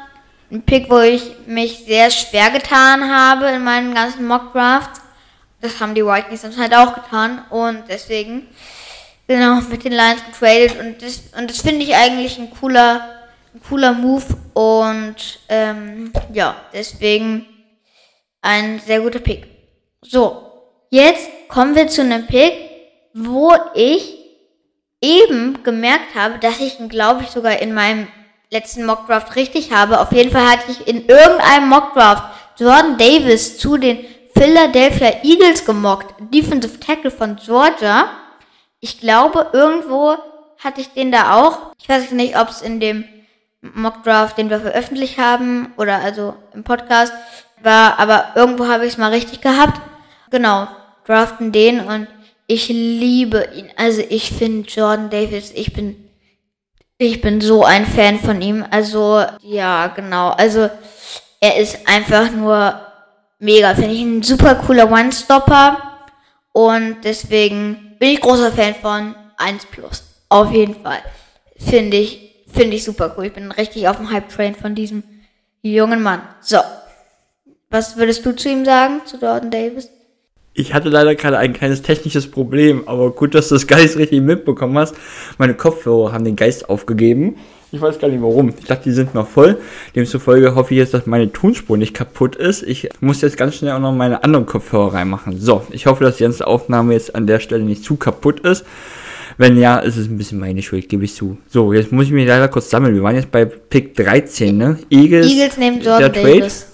ein 0.50 0.62
Pick, 0.62 0.90
wo 0.90 0.98
ich 1.00 1.22
mich 1.46 1.84
sehr 1.86 2.10
schwer 2.10 2.50
getan 2.50 3.10
habe 3.10 3.46
in 3.46 3.64
meinen 3.64 3.94
ganzen 3.94 4.26
Mock 4.26 4.52
Drafts. 4.52 5.00
Das 5.60 5.80
haben 5.80 5.94
die 5.94 6.04
Vikings 6.04 6.42
dann 6.42 6.56
halt 6.56 6.74
auch 6.74 6.94
getan. 6.94 7.44
Und 7.50 7.84
deswegen, 7.88 8.46
genau, 9.26 9.60
mit 9.62 9.84
den 9.84 9.92
Lions 9.92 10.22
getradet. 10.24 10.78
Und 10.78 11.02
das, 11.02 11.22
und 11.36 11.50
das 11.50 11.60
finde 11.60 11.84
ich 11.84 11.94
eigentlich 11.94 12.38
ein 12.38 12.50
cooler, 12.50 13.26
ein 13.54 13.60
cooler 13.68 13.92
Move. 13.92 14.24
Und 14.54 15.40
ähm, 15.48 16.12
ja, 16.32 16.56
deswegen 16.72 17.46
ein 18.40 18.80
sehr 18.80 19.00
guter 19.00 19.18
Pick. 19.18 19.46
So, 20.02 20.52
jetzt 20.90 21.28
kommen 21.48 21.74
wir 21.74 21.88
zu 21.88 22.02
einem 22.02 22.26
Pick, 22.26 22.54
wo 23.12 23.52
ich 23.74 24.17
eben 25.00 25.62
gemerkt 25.62 26.14
habe, 26.14 26.38
dass 26.38 26.60
ich 26.60 26.80
ihn, 26.80 26.88
glaube 26.88 27.22
ich, 27.22 27.30
sogar 27.30 27.60
in 27.60 27.74
meinem 27.74 28.08
letzten 28.50 28.84
Mockdraft 28.86 29.36
richtig 29.36 29.72
habe. 29.72 30.00
Auf 30.00 30.12
jeden 30.12 30.30
Fall 30.30 30.48
hatte 30.48 30.70
ich 30.70 30.86
in 30.86 31.06
irgendeinem 31.06 31.68
Mockdraft 31.68 32.24
Jordan 32.58 32.98
Davis 32.98 33.58
zu 33.58 33.76
den 33.76 34.04
Philadelphia 34.36 35.22
Eagles 35.22 35.64
gemockt. 35.64 36.14
Defensive 36.32 36.80
Tackle 36.80 37.10
von 37.10 37.36
Georgia. 37.36 38.08
Ich 38.80 39.00
glaube, 39.00 39.50
irgendwo 39.52 40.16
hatte 40.62 40.80
ich 40.80 40.92
den 40.92 41.12
da 41.12 41.34
auch. 41.34 41.72
Ich 41.78 41.88
weiß 41.88 42.10
nicht, 42.12 42.38
ob 42.38 42.48
es 42.48 42.62
in 42.62 42.80
dem 42.80 43.04
Mockdraft, 43.60 44.38
den 44.38 44.50
wir 44.50 44.60
veröffentlicht 44.60 45.18
haben, 45.18 45.72
oder 45.76 45.96
also 45.96 46.34
im 46.54 46.64
Podcast 46.64 47.12
war, 47.62 47.98
aber 47.98 48.32
irgendwo 48.36 48.68
habe 48.68 48.86
ich 48.86 48.92
es 48.92 48.98
mal 48.98 49.10
richtig 49.10 49.40
gehabt. 49.40 49.80
Genau, 50.30 50.68
draften 51.04 51.52
den 51.52 51.80
und 51.80 52.06
ich 52.48 52.68
liebe 52.68 53.46
ihn. 53.54 53.70
Also 53.76 54.02
ich 54.08 54.32
finde 54.32 54.68
Jordan 54.68 55.10
Davis, 55.10 55.52
ich 55.54 55.72
bin, 55.74 56.08
ich 56.96 57.20
bin 57.20 57.40
so 57.40 57.62
ein 57.62 57.86
Fan 57.86 58.18
von 58.18 58.42
ihm. 58.42 58.64
Also 58.70 59.22
ja, 59.42 59.86
genau. 59.88 60.30
Also 60.30 60.68
er 61.40 61.56
ist 61.56 61.86
einfach 61.86 62.32
nur 62.32 62.80
mega. 63.38 63.74
Finde 63.74 63.94
ich 63.94 64.00
ein 64.00 64.22
super 64.22 64.56
cooler 64.56 64.90
One-Stopper. 64.90 65.82
Und 66.52 67.02
deswegen 67.04 67.96
bin 67.98 68.10
ich 68.10 68.20
großer 68.20 68.50
Fan 68.50 68.74
von 68.74 69.14
1 69.36 69.66
Plus. 69.66 70.02
Auf 70.30 70.50
jeden 70.50 70.82
Fall. 70.82 71.02
Finde 71.56 71.98
ich, 71.98 72.34
finde 72.52 72.76
ich 72.76 72.84
super 72.84 73.14
cool. 73.16 73.26
Ich 73.26 73.34
bin 73.34 73.52
richtig 73.52 73.86
auf 73.88 73.98
dem 73.98 74.10
Hype-Train 74.10 74.54
von 74.54 74.74
diesem 74.74 75.02
jungen 75.60 76.02
Mann. 76.02 76.22
So. 76.40 76.58
Was 77.68 77.98
würdest 77.98 78.24
du 78.24 78.34
zu 78.34 78.48
ihm 78.48 78.64
sagen, 78.64 79.02
zu 79.04 79.18
Jordan 79.18 79.50
Davis? 79.50 79.90
Ich 80.58 80.74
hatte 80.74 80.88
leider 80.88 81.14
gerade 81.14 81.38
ein 81.38 81.52
kleines 81.52 81.82
technisches 81.82 82.28
Problem, 82.28 82.82
aber 82.86 83.12
gut, 83.12 83.32
dass 83.36 83.48
du 83.48 83.54
das 83.54 83.68
Geist 83.68 83.96
richtig 83.96 84.22
mitbekommen 84.22 84.76
hast. 84.76 84.96
Meine 85.38 85.54
Kopfhörer 85.54 86.12
haben 86.12 86.24
den 86.24 86.34
Geist 86.34 86.68
aufgegeben. 86.68 87.36
Ich 87.70 87.80
weiß 87.80 88.00
gar 88.00 88.08
nicht 88.08 88.20
warum. 88.20 88.48
Ich 88.48 88.64
dachte, 88.64 88.84
die 88.84 88.92
sind 88.92 89.14
noch 89.14 89.28
voll. 89.28 89.58
Demzufolge 89.94 90.56
hoffe 90.56 90.74
ich 90.74 90.78
jetzt, 90.78 90.94
dass 90.94 91.06
meine 91.06 91.32
Tonspur 91.32 91.76
nicht 91.76 91.94
kaputt 91.94 92.34
ist. 92.34 92.64
Ich 92.64 92.88
muss 93.00 93.20
jetzt 93.20 93.36
ganz 93.36 93.54
schnell 93.54 93.72
auch 93.72 93.78
noch 93.78 93.92
meine 93.92 94.24
anderen 94.24 94.46
Kopfhörer 94.46 94.94
reinmachen. 94.94 95.38
So, 95.38 95.62
ich 95.70 95.86
hoffe, 95.86 96.02
dass 96.02 96.16
die 96.16 96.24
ganze 96.24 96.44
Aufnahme 96.44 96.94
jetzt 96.94 97.14
an 97.14 97.28
der 97.28 97.38
Stelle 97.38 97.62
nicht 97.62 97.84
zu 97.84 97.94
kaputt 97.94 98.40
ist. 98.40 98.64
Wenn 99.36 99.56
ja, 99.56 99.78
ist 99.78 99.96
es 99.96 100.08
ein 100.08 100.18
bisschen 100.18 100.40
meine 100.40 100.62
Schuld, 100.62 100.88
gebe 100.88 101.04
ich 101.04 101.14
zu. 101.14 101.38
So, 101.48 101.72
jetzt 101.72 101.92
muss 101.92 102.06
ich 102.06 102.12
mich 102.12 102.26
leider 102.26 102.48
kurz 102.48 102.68
sammeln. 102.68 102.96
Wir 102.96 103.02
waren 103.04 103.14
jetzt 103.14 103.30
bei 103.30 103.44
Pick 103.44 103.94
13, 103.94 104.56
ne? 104.56 104.78
Eagles, 104.90 105.30
Eagles 105.30 105.56
nehmen 105.56 105.80
Jordan 105.80 106.12
Davis. 106.12 106.67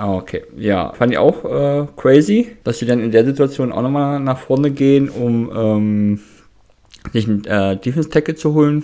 Ah, 0.00 0.14
okay. 0.14 0.44
Ja, 0.56 0.94
fand 0.94 1.12
ich 1.12 1.18
auch 1.18 1.44
äh, 1.44 1.86
crazy, 1.94 2.56
dass 2.64 2.78
sie 2.78 2.86
dann 2.86 3.00
in 3.00 3.10
der 3.10 3.22
Situation 3.22 3.70
auch 3.70 3.82
nochmal 3.82 4.18
nach 4.18 4.38
vorne 4.38 4.70
gehen, 4.70 5.10
um 5.10 5.50
ähm, 5.54 6.20
sich 7.12 7.28
einen 7.28 7.44
äh, 7.44 7.76
Defense-Tackle 7.76 8.34
zu 8.34 8.54
holen. 8.54 8.82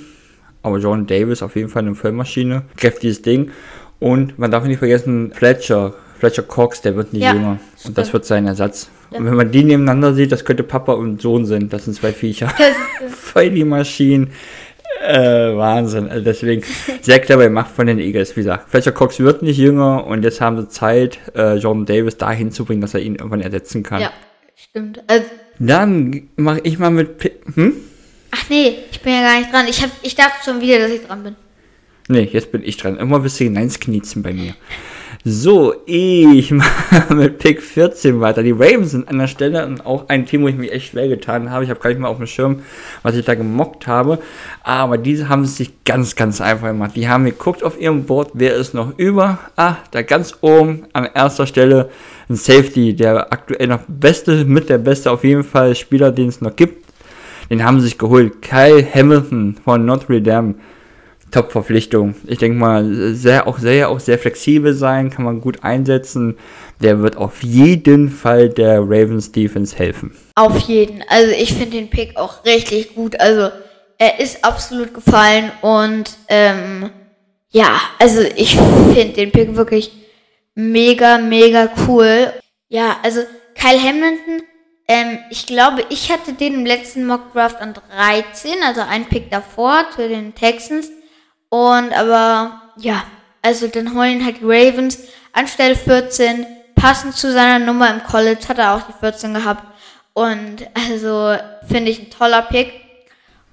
Aber 0.62 0.76
John 0.76 1.06
Davis 1.06 1.40
auf 1.40 1.56
jeden 1.56 1.70
Fall 1.70 1.84
eine 1.84 1.94
Vollmaschine. 1.94 2.64
Kräftiges 2.76 3.22
Ding. 3.22 3.50
Und 3.98 4.38
man 4.38 4.50
darf 4.50 4.64
nicht 4.64 4.76
vergessen, 4.76 5.32
Fletcher, 5.32 5.94
Fletcher 6.18 6.42
Cox, 6.42 6.82
der 6.82 6.96
wird 6.96 7.14
nicht 7.14 7.22
ja, 7.22 7.32
jünger. 7.32 7.60
Stimmt. 7.78 7.88
Und 7.88 7.98
das 7.98 8.12
wird 8.12 8.26
sein 8.26 8.46
Ersatz. 8.46 8.90
Ja. 9.10 9.18
Und 9.18 9.24
wenn 9.24 9.36
man 9.36 9.50
die 9.50 9.64
nebeneinander 9.64 10.12
sieht, 10.12 10.32
das 10.32 10.44
könnte 10.44 10.64
Papa 10.64 10.92
und 10.92 11.22
Sohn 11.22 11.46
sind. 11.46 11.72
Das 11.72 11.86
sind 11.86 11.94
zwei 11.94 12.12
Viecher. 12.12 12.52
Voll 13.08 13.48
die 13.48 13.64
Maschinen. 13.64 14.32
Äh, 15.02 15.56
Wahnsinn. 15.56 16.08
Also 16.08 16.24
deswegen 16.24 16.62
sehr 17.00 17.18
clever 17.20 17.44
gemacht 17.44 17.70
von 17.74 17.86
den 17.86 17.98
Eagles. 17.98 18.36
Wie 18.36 18.40
gesagt, 18.40 18.70
Fletcher 18.70 18.92
Cox 18.92 19.18
wird 19.20 19.42
nicht 19.42 19.58
jünger 19.58 20.06
und 20.06 20.22
jetzt 20.22 20.40
haben 20.40 20.60
sie 20.60 20.68
Zeit, 20.68 21.18
äh, 21.34 21.56
Jordan 21.56 21.86
Davis 21.86 22.16
dahin 22.16 22.52
zu 22.52 22.64
bringen, 22.64 22.80
dass 22.80 22.94
er 22.94 23.00
ihn 23.00 23.16
irgendwann 23.16 23.40
ersetzen 23.40 23.82
kann. 23.82 24.00
Ja, 24.00 24.10
stimmt. 24.54 25.02
Also, 25.06 25.26
Dann 25.58 26.28
mache 26.36 26.60
ich 26.64 26.78
mal 26.78 26.90
mit. 26.90 27.18
P 27.18 27.32
hm? 27.54 27.74
Ach 28.30 28.50
nee, 28.50 28.74
ich 28.90 29.00
bin 29.00 29.12
ja 29.12 29.20
gar 29.22 29.38
nicht 29.38 29.52
dran. 29.52 29.66
Ich, 29.68 29.82
hab, 29.82 29.90
ich 30.02 30.14
dachte 30.14 30.44
schon 30.44 30.60
wieder, 30.60 30.78
dass 30.78 30.90
ich 30.90 31.06
dran 31.06 31.22
bin. 31.22 31.36
Nee, 32.08 32.28
jetzt 32.32 32.52
bin 32.52 32.62
ich 32.64 32.76
dran. 32.76 32.96
Immer 32.98 33.20
bist 33.20 33.40
du 33.40 33.44
hineinskniezen 33.44 34.22
bei 34.22 34.32
mir. 34.32 34.54
So, 35.24 35.74
ich 35.86 36.50
mache 36.52 37.14
mit 37.14 37.38
Pick 37.38 37.62
14 37.62 38.20
weiter. 38.20 38.42
Die 38.42 38.52
Ravens 38.52 38.92
sind 38.92 39.08
an 39.08 39.18
der 39.18 39.26
Stelle 39.26 39.66
und 39.66 39.84
auch 39.84 40.08
ein 40.08 40.26
Team, 40.26 40.42
wo 40.42 40.48
ich 40.48 40.56
mich 40.56 40.72
echt 40.72 40.90
schwer 40.90 41.08
getan 41.08 41.50
habe. 41.50 41.64
Ich 41.64 41.70
habe 41.70 41.80
gar 41.80 41.90
nicht 41.90 41.98
mal 41.98 42.08
auf 42.08 42.18
dem 42.18 42.26
Schirm, 42.26 42.62
was 43.02 43.16
ich 43.16 43.24
da 43.24 43.34
gemockt 43.34 43.86
habe. 43.86 44.18
Aber 44.62 44.98
diese 44.98 45.28
haben 45.28 45.42
es 45.42 45.56
sich 45.56 45.84
ganz, 45.84 46.16
ganz 46.16 46.40
einfach 46.40 46.68
gemacht. 46.68 46.92
Die 46.94 47.08
haben 47.08 47.24
geguckt 47.24 47.64
auf 47.64 47.80
ihrem 47.80 48.04
Board, 48.04 48.30
wer 48.34 48.54
ist 48.54 48.74
noch 48.74 48.96
über. 48.98 49.38
Ah, 49.56 49.76
da 49.90 50.02
ganz 50.02 50.36
oben 50.40 50.86
an 50.92 51.08
erster 51.12 51.46
Stelle 51.46 51.90
ein 52.28 52.36
Safety, 52.36 52.94
der 52.94 53.32
aktuell 53.32 53.68
noch 53.68 53.82
beste, 53.88 54.44
mit 54.44 54.68
der 54.68 54.78
beste 54.78 55.10
auf 55.10 55.24
jeden 55.24 55.44
Fall 55.44 55.74
Spieler, 55.74 56.10
den 56.10 56.28
es 56.28 56.40
noch 56.40 56.56
gibt. 56.56 56.84
Den 57.50 57.64
haben 57.64 57.78
sie 57.78 57.86
sich 57.86 57.98
geholt. 57.98 58.42
Kyle 58.42 58.84
Hamilton 58.92 59.56
von 59.64 59.84
Notre 59.84 60.20
Dame. 60.20 60.56
Top-Verpflichtung. 61.30 62.14
Ich 62.26 62.38
denke 62.38 62.58
mal, 62.58 63.14
sehr, 63.14 63.46
auch 63.46 63.58
sehr, 63.58 63.90
auch 63.90 64.00
sehr 64.00 64.18
flexibel 64.18 64.74
sein, 64.74 65.10
kann 65.10 65.24
man 65.24 65.40
gut 65.40 65.64
einsetzen. 65.64 66.38
Der 66.80 67.00
wird 67.00 67.16
auf 67.16 67.42
jeden 67.42 68.10
Fall 68.10 68.48
der 68.48 68.80
Ravens 68.80 69.32
Defense 69.32 69.76
helfen. 69.76 70.14
Auf 70.34 70.58
jeden. 70.60 71.02
Also 71.08 71.32
ich 71.32 71.54
finde 71.54 71.72
den 71.72 71.90
Pick 71.90 72.16
auch 72.16 72.44
richtig 72.44 72.94
gut. 72.94 73.18
Also 73.18 73.50
er 73.98 74.20
ist 74.20 74.44
absolut 74.44 74.92
gefallen 74.92 75.50
und 75.62 76.10
ähm, 76.28 76.90
ja, 77.50 77.80
also 77.98 78.20
ich 78.36 78.56
finde 78.56 79.14
den 79.14 79.32
Pick 79.32 79.56
wirklich 79.56 79.90
mega, 80.54 81.18
mega 81.18 81.70
cool. 81.86 82.32
Ja, 82.68 82.96
also 83.02 83.20
Kyle 83.54 83.80
Hamilton, 83.80 84.42
ähm, 84.88 85.18
ich 85.30 85.46
glaube, 85.46 85.84
ich 85.88 86.12
hatte 86.12 86.34
den 86.34 86.54
im 86.54 86.66
letzten 86.66 87.06
Mock 87.06 87.32
Draft 87.32 87.60
an 87.60 87.74
13, 87.74 88.62
also 88.62 88.82
ein 88.82 89.06
Pick 89.06 89.30
davor 89.30 89.86
zu 89.94 90.06
den 90.08 90.34
Texans. 90.34 90.90
Und 91.48 91.92
aber 91.92 92.62
ja, 92.76 93.04
also 93.42 93.68
dann 93.68 93.94
holen 93.94 94.24
halt 94.24 94.40
die 94.40 94.44
Ravens 94.44 94.98
anstelle 95.32 95.76
14, 95.76 96.46
passend 96.74 97.14
zu 97.14 97.32
seiner 97.32 97.64
Nummer 97.64 97.90
im 97.90 98.02
College 98.02 98.48
hat 98.48 98.58
er 98.58 98.74
auch 98.74 98.82
die 98.82 98.98
14 98.98 99.34
gehabt. 99.34 99.64
Und 100.14 100.66
also 100.74 101.36
finde 101.68 101.90
ich 101.90 102.00
ein 102.00 102.10
toller 102.10 102.42
Pick. 102.42 102.72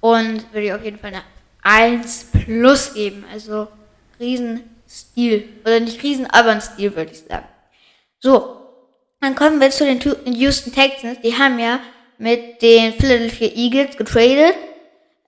Und 0.00 0.52
würde 0.52 0.66
ich 0.66 0.72
auf 0.72 0.84
jeden 0.84 0.98
Fall 0.98 1.12
eine 1.14 1.22
1 1.62 2.26
plus 2.44 2.94
geben. 2.94 3.24
Also 3.32 3.68
Riesenstil. 4.20 5.48
Oder 5.62 5.80
nicht 5.80 6.02
Riesen, 6.02 6.26
aber 6.26 6.50
ein 6.50 6.60
Stil, 6.60 6.94
würde 6.94 7.12
ich 7.12 7.20
sagen. 7.20 7.46
So, 8.20 8.56
dann 9.20 9.34
kommen 9.34 9.60
wir 9.60 9.70
zu 9.70 9.84
den 9.84 10.00
Houston 10.34 10.72
Texans. 10.72 11.18
Die 11.22 11.36
haben 11.36 11.58
ja 11.58 11.80
mit 12.18 12.60
den 12.62 12.92
Philadelphia 12.92 13.48
Eagles 13.54 13.96
getradet 13.96 14.56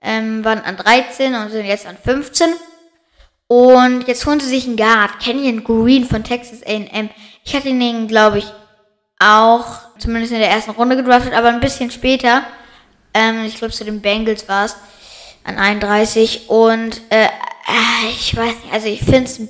ähm, 0.01 0.43
waren 0.43 0.61
an 0.61 0.77
13 0.77 1.35
und 1.35 1.49
sind 1.49 1.65
jetzt 1.65 1.85
an 1.85 1.97
15. 1.97 2.53
Und 3.47 4.07
jetzt 4.07 4.25
holen 4.25 4.39
sie 4.39 4.49
sich 4.49 4.67
einen 4.67 4.75
Guard, 4.75 5.19
Kenyon 5.19 5.63
Green 5.63 6.05
von 6.05 6.23
Texas 6.23 6.63
A&M. 6.63 7.09
Ich 7.45 7.55
hatte 7.55 7.69
ihn, 7.69 8.07
glaube 8.07 8.39
ich, 8.39 8.45
auch 9.19 9.65
zumindest 9.97 10.33
in 10.33 10.39
der 10.39 10.49
ersten 10.49 10.71
Runde 10.71 10.95
gedraftet, 10.95 11.33
aber 11.33 11.47
ein 11.47 11.59
bisschen 11.59 11.89
später. 11.89 12.43
Ähm, 13.13 13.45
ich 13.45 13.55
glaube, 13.55 13.73
zu 13.73 13.85
den 13.85 14.01
Bengals 14.01 14.47
war 14.49 14.65
es 14.65 14.75
an 15.43 15.57
31. 15.57 16.49
Und 16.49 17.01
äh, 17.09 17.25
äh, 17.25 18.09
ich 18.11 18.35
weiß 18.35 18.63
nicht, 18.63 18.73
also 18.73 18.87
ich 18.87 18.99
finde 18.99 19.23
es 19.23 19.39
ein 19.39 19.49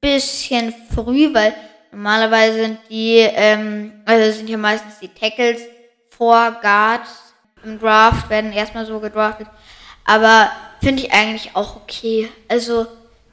bisschen 0.00 0.74
früh, 0.94 1.32
weil 1.32 1.54
normalerweise 1.92 2.60
sind 2.60 2.78
die, 2.90 3.18
ähm, 3.18 4.02
also 4.04 4.36
sind 4.36 4.48
hier 4.48 4.58
meistens 4.58 4.98
die 4.98 5.08
Tackles 5.08 5.62
vor 6.10 6.58
Guards 6.60 7.34
im 7.64 7.78
Draft, 7.78 8.28
werden 8.30 8.52
erstmal 8.52 8.86
so 8.86 9.00
gedraftet. 9.00 9.48
Aber 10.08 10.48
finde 10.80 11.02
ich 11.02 11.12
eigentlich 11.12 11.50
auch 11.54 11.76
okay. 11.76 12.28
Also 12.48 12.86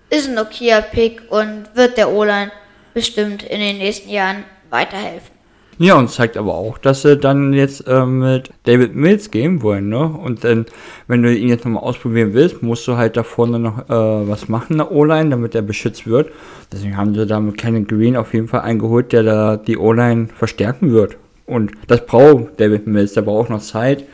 ist 0.10 0.30
ein 0.30 0.38
okayer 0.38 0.82
Pick 0.82 1.22
und 1.30 1.70
wird 1.74 1.98
der 1.98 2.12
O-Line 2.12 2.52
bestimmt 2.94 3.44
in 3.44 3.62
den 3.62 3.78
nächsten 3.78 4.10
Jahren 4.10 4.44
weiterhelfen. 4.70 5.34
Ja, 5.78 5.96
und 5.96 6.10
zeigt 6.10 6.38
aber 6.38 6.54
auch, 6.56 6.78
dass 6.78 7.02
sie 7.02 7.18
dann 7.18 7.54
jetzt 7.54 7.86
äh, 7.88 8.06
mit 8.06 8.50
David 8.64 8.96
Mills 8.96 9.32
gehen 9.32 9.62
wollen, 9.62 9.90
ne? 9.90 10.06
Und 10.06 10.46
dann, 10.46 10.66
wenn 11.08 11.22
du 11.22 11.34
ihn 11.34 11.50
jetzt 11.50 11.66
nochmal 11.66 11.84
ausprobieren 11.84 12.34
willst, 12.34 12.62
musst 12.62 12.88
du 12.88 12.96
halt 12.96 13.18
da 13.18 13.24
vorne 13.24 13.60
noch 13.60 13.80
äh, 13.90 14.30
was 14.30 14.48
machen, 14.48 14.78
der 14.78 14.92
O-Line, 14.92 15.30
damit 15.30 15.54
er 15.54 15.62
beschützt 15.62 16.08
wird. 16.08 16.32
Deswegen 16.72 16.96
haben 16.96 17.14
sie 17.14 17.26
da 17.26 17.42
mit 17.42 17.58
Kenny 17.58 17.84
Green 17.84 18.16
auf 18.16 18.34
jeden 18.34 18.48
Fall 18.48 18.62
eingeholt, 18.62 19.12
der 19.12 19.24
da 19.24 19.58
die 19.58 19.78
O-Line 19.78 20.28
verstärken 20.28 20.92
wird. 20.92 21.18
Und 21.46 21.72
das 21.88 22.06
braucht 22.06 22.60
David 22.60 22.88
Mills, 22.88 23.14
der 23.14 23.22
braucht 23.22 23.50
noch 23.50 23.62
Zeit. 23.62 24.06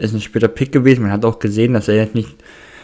Ist 0.00 0.14
ein 0.14 0.20
später 0.20 0.48
Pick 0.48 0.72
gewesen. 0.72 1.02
Man 1.02 1.12
hat 1.12 1.24
auch 1.24 1.38
gesehen, 1.38 1.74
dass 1.74 1.88
er 1.88 1.96
jetzt 1.96 2.14
nicht 2.14 2.36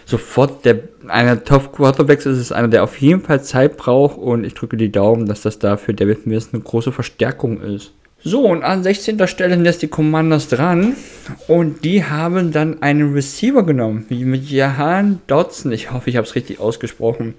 sofort 0.04 0.64
der 0.64 0.80
einer 1.08 1.42
Top 1.42 1.72
Quarterbacks 1.72 2.26
ist, 2.26 2.38
ist 2.38 2.52
einer, 2.52 2.68
der 2.68 2.84
auf 2.84 3.00
jeden 3.00 3.22
Fall 3.22 3.42
Zeit 3.42 3.76
braucht 3.76 4.18
und 4.18 4.44
ich 4.44 4.54
drücke 4.54 4.76
die 4.76 4.92
Daumen, 4.92 5.26
dass 5.26 5.42
das 5.42 5.58
da 5.58 5.76
für 5.76 5.94
David 5.94 6.26
Mills 6.26 6.50
eine 6.52 6.62
große 6.62 6.92
Verstärkung 6.92 7.60
ist. 7.60 7.92
So, 8.22 8.40
und 8.46 8.64
an 8.64 8.82
16. 8.82 9.24
Stelle 9.28 9.54
lässt 9.56 9.82
die 9.82 9.88
Commanders 9.88 10.48
dran. 10.48 10.96
Und 11.46 11.84
die 11.84 12.02
haben 12.02 12.50
dann 12.50 12.82
einen 12.82 13.12
Receiver 13.12 13.62
genommen, 13.64 14.06
wie 14.08 14.24
mit 14.24 14.50
Jahan 14.50 15.20
Dodson. 15.28 15.70
Ich 15.70 15.92
hoffe, 15.92 16.10
ich 16.10 16.16
habe 16.16 16.26
es 16.26 16.34
richtig 16.34 16.58
ausgesprochen. 16.58 17.34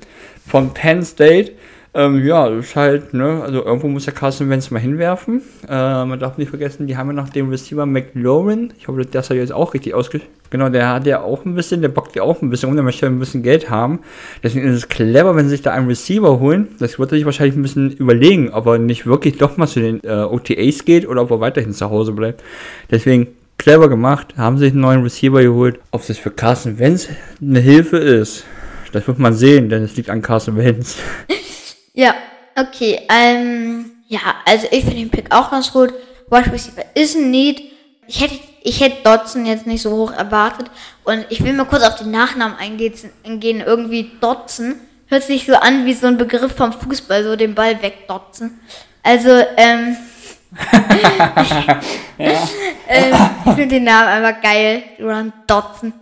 Von 0.48 0.74
Penn 0.74 1.04
State. 1.04 1.52
Ähm, 1.98 2.24
ja, 2.24 2.48
das 2.48 2.68
ist 2.68 2.76
halt, 2.76 3.16
ne, 3.16 3.42
also 3.44 3.66
irgendwo 3.66 3.88
muss 3.88 4.06
der 4.06 4.14
Carson 4.14 4.52
Wentz 4.52 4.70
mal 4.70 4.78
hinwerfen. 4.78 5.42
Äh, 5.68 6.06
man 6.06 6.20
darf 6.20 6.38
nicht 6.38 6.50
vergessen, 6.50 6.86
die 6.86 6.96
haben 6.96 7.08
ja 7.08 7.14
noch 7.14 7.30
den 7.30 7.50
Receiver 7.50 7.88
McLaurin. 7.88 8.72
Ich 8.78 8.88
hoffe, 8.88 9.04
das 9.04 9.32
hat 9.32 9.38
jetzt 9.38 9.52
auch 9.52 9.74
richtig 9.74 9.96
ausgesprochen. 9.96 10.32
Genau, 10.52 10.70
der 10.70 10.90
hat 10.90 11.08
ja 11.08 11.22
auch 11.22 11.44
ein 11.44 11.56
bisschen, 11.56 11.82
der 11.82 11.90
bockt 11.90 12.16
ja 12.16 12.22
auch 12.22 12.44
ein 12.44 12.52
bisschen 12.52 12.70
um, 12.70 12.76
der 12.76 12.84
möchte 12.84 13.08
ein 13.08 13.18
bisschen 13.18 13.42
Geld 13.42 13.72
haben. 13.72 14.02
Deswegen 14.44 14.68
ist 14.68 14.76
es 14.76 14.90
clever, 14.90 15.36
wenn 15.36 15.46
sie 15.46 15.56
sich 15.56 15.64
da 15.64 15.72
einen 15.72 15.88
Receiver 15.88 16.40
holen. 16.40 16.68
Das 16.78 17.00
wird 17.00 17.10
sich 17.10 17.26
wahrscheinlich 17.26 17.56
ein 17.56 17.64
bisschen 17.64 17.90
überlegen, 17.94 18.52
ob 18.52 18.68
er 18.68 18.78
nicht 18.78 19.08
wirklich 19.08 19.40
doch 19.40 19.58
mal 19.58 19.66
zu 19.66 19.80
den 19.80 20.00
äh, 20.04 20.22
OTAs 20.22 20.86
geht 20.86 21.08
oder 21.08 21.24
ob 21.24 21.32
er 21.32 21.40
weiterhin 21.40 21.74
zu 21.74 21.90
Hause 21.90 22.12
bleibt. 22.12 22.44
Deswegen 22.92 23.26
clever 23.58 23.90
gemacht, 23.90 24.36
haben 24.38 24.60
sich 24.60 24.72
einen 24.72 24.82
neuen 24.82 25.02
Receiver 25.02 25.42
geholt. 25.42 25.80
Ob 25.90 26.06
das 26.06 26.20
für 26.20 26.30
Carson 26.30 26.78
Wentz 26.78 27.10
eine 27.42 27.60
Hilfe 27.60 27.98
ist, 27.98 28.46
das 28.92 29.08
wird 29.08 29.18
man 29.18 29.34
sehen, 29.34 29.70
denn 29.70 29.82
es 29.82 29.98
liegt 29.98 30.12
an 30.12 30.22
Carson 30.22 30.58
Wentz. 30.58 30.98
Ja, 31.98 32.14
okay. 32.56 33.02
Ähm, 33.10 33.92
ja, 34.08 34.20
also 34.46 34.68
ich 34.70 34.82
finde 34.82 34.98
den 34.98 35.10
Pick 35.10 35.34
auch 35.34 35.50
ganz 35.50 35.74
gut. 35.74 35.92
Wide 36.30 36.52
Receiver 36.52 36.86
ist 36.94 37.16
ein 37.16 37.32
Need. 37.32 37.72
Ich 38.06 38.22
hätte, 38.22 38.40
ich 38.62 38.80
hätte 38.80 39.02
Dodson 39.04 39.48
jetzt 39.48 39.66
nicht 39.66 39.82
so 39.82 39.92
hoch 39.92 40.12
erwartet. 40.12 40.70
Und 41.04 41.26
ich 41.30 41.44
will 41.44 41.54
mal 41.54 41.66
kurz 41.66 41.82
auf 41.82 41.96
den 41.96 42.12
Nachnamen 42.12 42.56
eingehen. 42.56 43.64
Irgendwie 43.66 44.12
Dodson 44.22 44.76
hört 45.08 45.24
sich 45.24 45.48
so 45.48 45.56
an 45.56 45.88
wie 45.88 45.94
so 45.94 46.06
ein 46.06 46.20
Begriff 46.20 46.56
vom 46.56 46.72
Fußball, 46.72 47.24
so 47.24 47.36
den 47.36 47.56
Ball 47.56 47.82
wegdotzen. 47.82 48.60
Also, 49.02 49.32
ähm, 49.58 49.98
ähm, 52.20 53.16
ich 53.44 53.54
finde 53.54 53.68
den 53.68 53.86
Namen 53.86 54.08
einfach 54.08 54.40
geil. 54.44 54.84
Run 55.00 55.34
Dodson. 55.48 55.94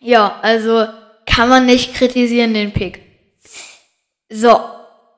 Ja, 0.00 0.38
also 0.42 0.86
kann 1.24 1.48
man 1.48 1.64
nicht 1.64 1.94
kritisieren, 1.94 2.52
den 2.52 2.72
Pick. 2.72 3.00
So, 4.28 4.60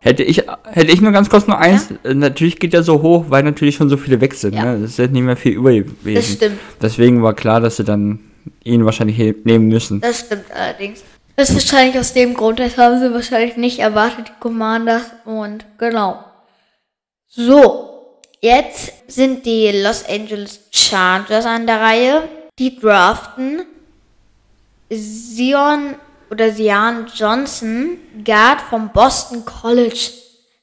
Hätte 0.05 0.25
ich, 0.25 0.43
hätte 0.65 0.93
ich 0.93 1.01
nur 1.01 1.13
ganz 1.13 1.31
kurz 1.31 1.47
noch 1.47 1.59
eins, 1.59 1.91
ja? 1.91 2.11
Äh, 2.11 2.15
natürlich 2.15 2.59
geht 2.59 2.75
er 2.75 2.83
so 2.83 3.03
hoch, 3.03 3.27
weil 3.29 3.45
natürlich 3.45 3.77
schon 3.77 3.89
so 3.89 3.97
viele 3.97 4.21
weg 4.21 4.35
sind. 4.35 4.53
Ja. 4.53 4.65
Ne? 4.65 4.81
Das 4.81 4.91
ist 4.91 4.99
jetzt 4.99 5.13
nicht 5.13 5.23
mehr 5.23 5.37
viel 5.37 5.53
über 5.53 5.71
gewesen. 5.73 6.15
Das 6.17 6.33
stimmt. 6.33 6.59
Deswegen 6.83 7.23
war 7.23 7.35
klar, 7.35 7.61
dass 7.61 7.77
sie 7.77 7.85
dann 7.85 8.19
ihn 8.65 8.85
wahrscheinlich 8.85 9.17
nehmen 9.45 9.69
müssen. 9.69 10.01
Das 10.01 10.21
stimmt 10.27 10.47
allerdings. 10.53 11.05
Das 11.37 11.51
ist 11.51 11.55
wahrscheinlich 11.55 11.97
aus 12.01 12.13
dem 12.15 12.35
Grund, 12.35 12.59
das 12.59 12.77
haben 12.77 12.99
sie 12.99 13.15
wahrscheinlich 13.15 13.57
nicht 13.57 13.79
erwartet, 13.79 14.27
die 14.27 14.41
Commanders. 14.41 15.05
Und 15.25 15.65
genau. 15.79 16.25
So, 17.29 18.19
jetzt 18.41 18.93
sind 19.07 19.47
die 19.47 19.71
Los 19.71 20.05
Angeles 20.09 20.59
Chargers 20.73 21.47
an 21.47 21.65
der 21.69 21.81
Reihe. 21.81 22.29
Die 22.59 22.77
draften 22.77 23.63
Sion 24.91 25.95
oder 26.33 26.51
Sian 26.51 27.09
Johnson, 27.15 27.99
Guard 28.25 28.63
vom 28.63 28.89
Boston 28.89 29.45
College. 29.45 30.13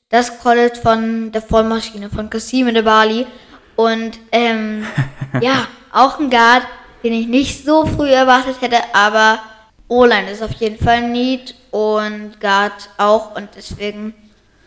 Das 0.10 0.40
College 0.40 0.80
von 0.82 1.32
der 1.32 1.44
Vollmaschine, 1.44 2.10
von 2.10 2.28
Kasim 2.28 2.74
de 2.74 2.82
Bali. 2.82 3.28
Und 3.76 4.18
ähm, 4.32 4.84
ja, 5.42 5.68
auch 5.92 6.20
ein 6.20 6.32
Guard, 6.32 6.64
den 7.04 7.14
ich 7.14 7.28
nicht 7.28 7.64
so 7.64 7.86
früh 7.86 8.10
erwartet 8.10 8.60
hätte, 8.62 8.78
aber 8.94 9.40
O-Line 9.88 10.32
ist 10.32 10.42
auf 10.42 10.54
jeden 10.54 10.84
Fall 10.84 11.08
Need 11.08 11.54
und 11.70 12.42
Guard 12.42 12.90
auch. 12.98 13.36
Und 13.36 13.50
deswegen 13.56 14.16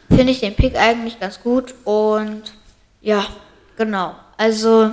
finde 0.08 0.30
ich 0.30 0.38
den 0.38 0.54
Pick 0.54 0.76
eigentlich 0.76 1.18
ganz 1.18 1.40
gut. 1.40 1.74
Und 1.82 2.44
ja, 3.00 3.26
genau. 3.76 4.14
Also, 4.36 4.92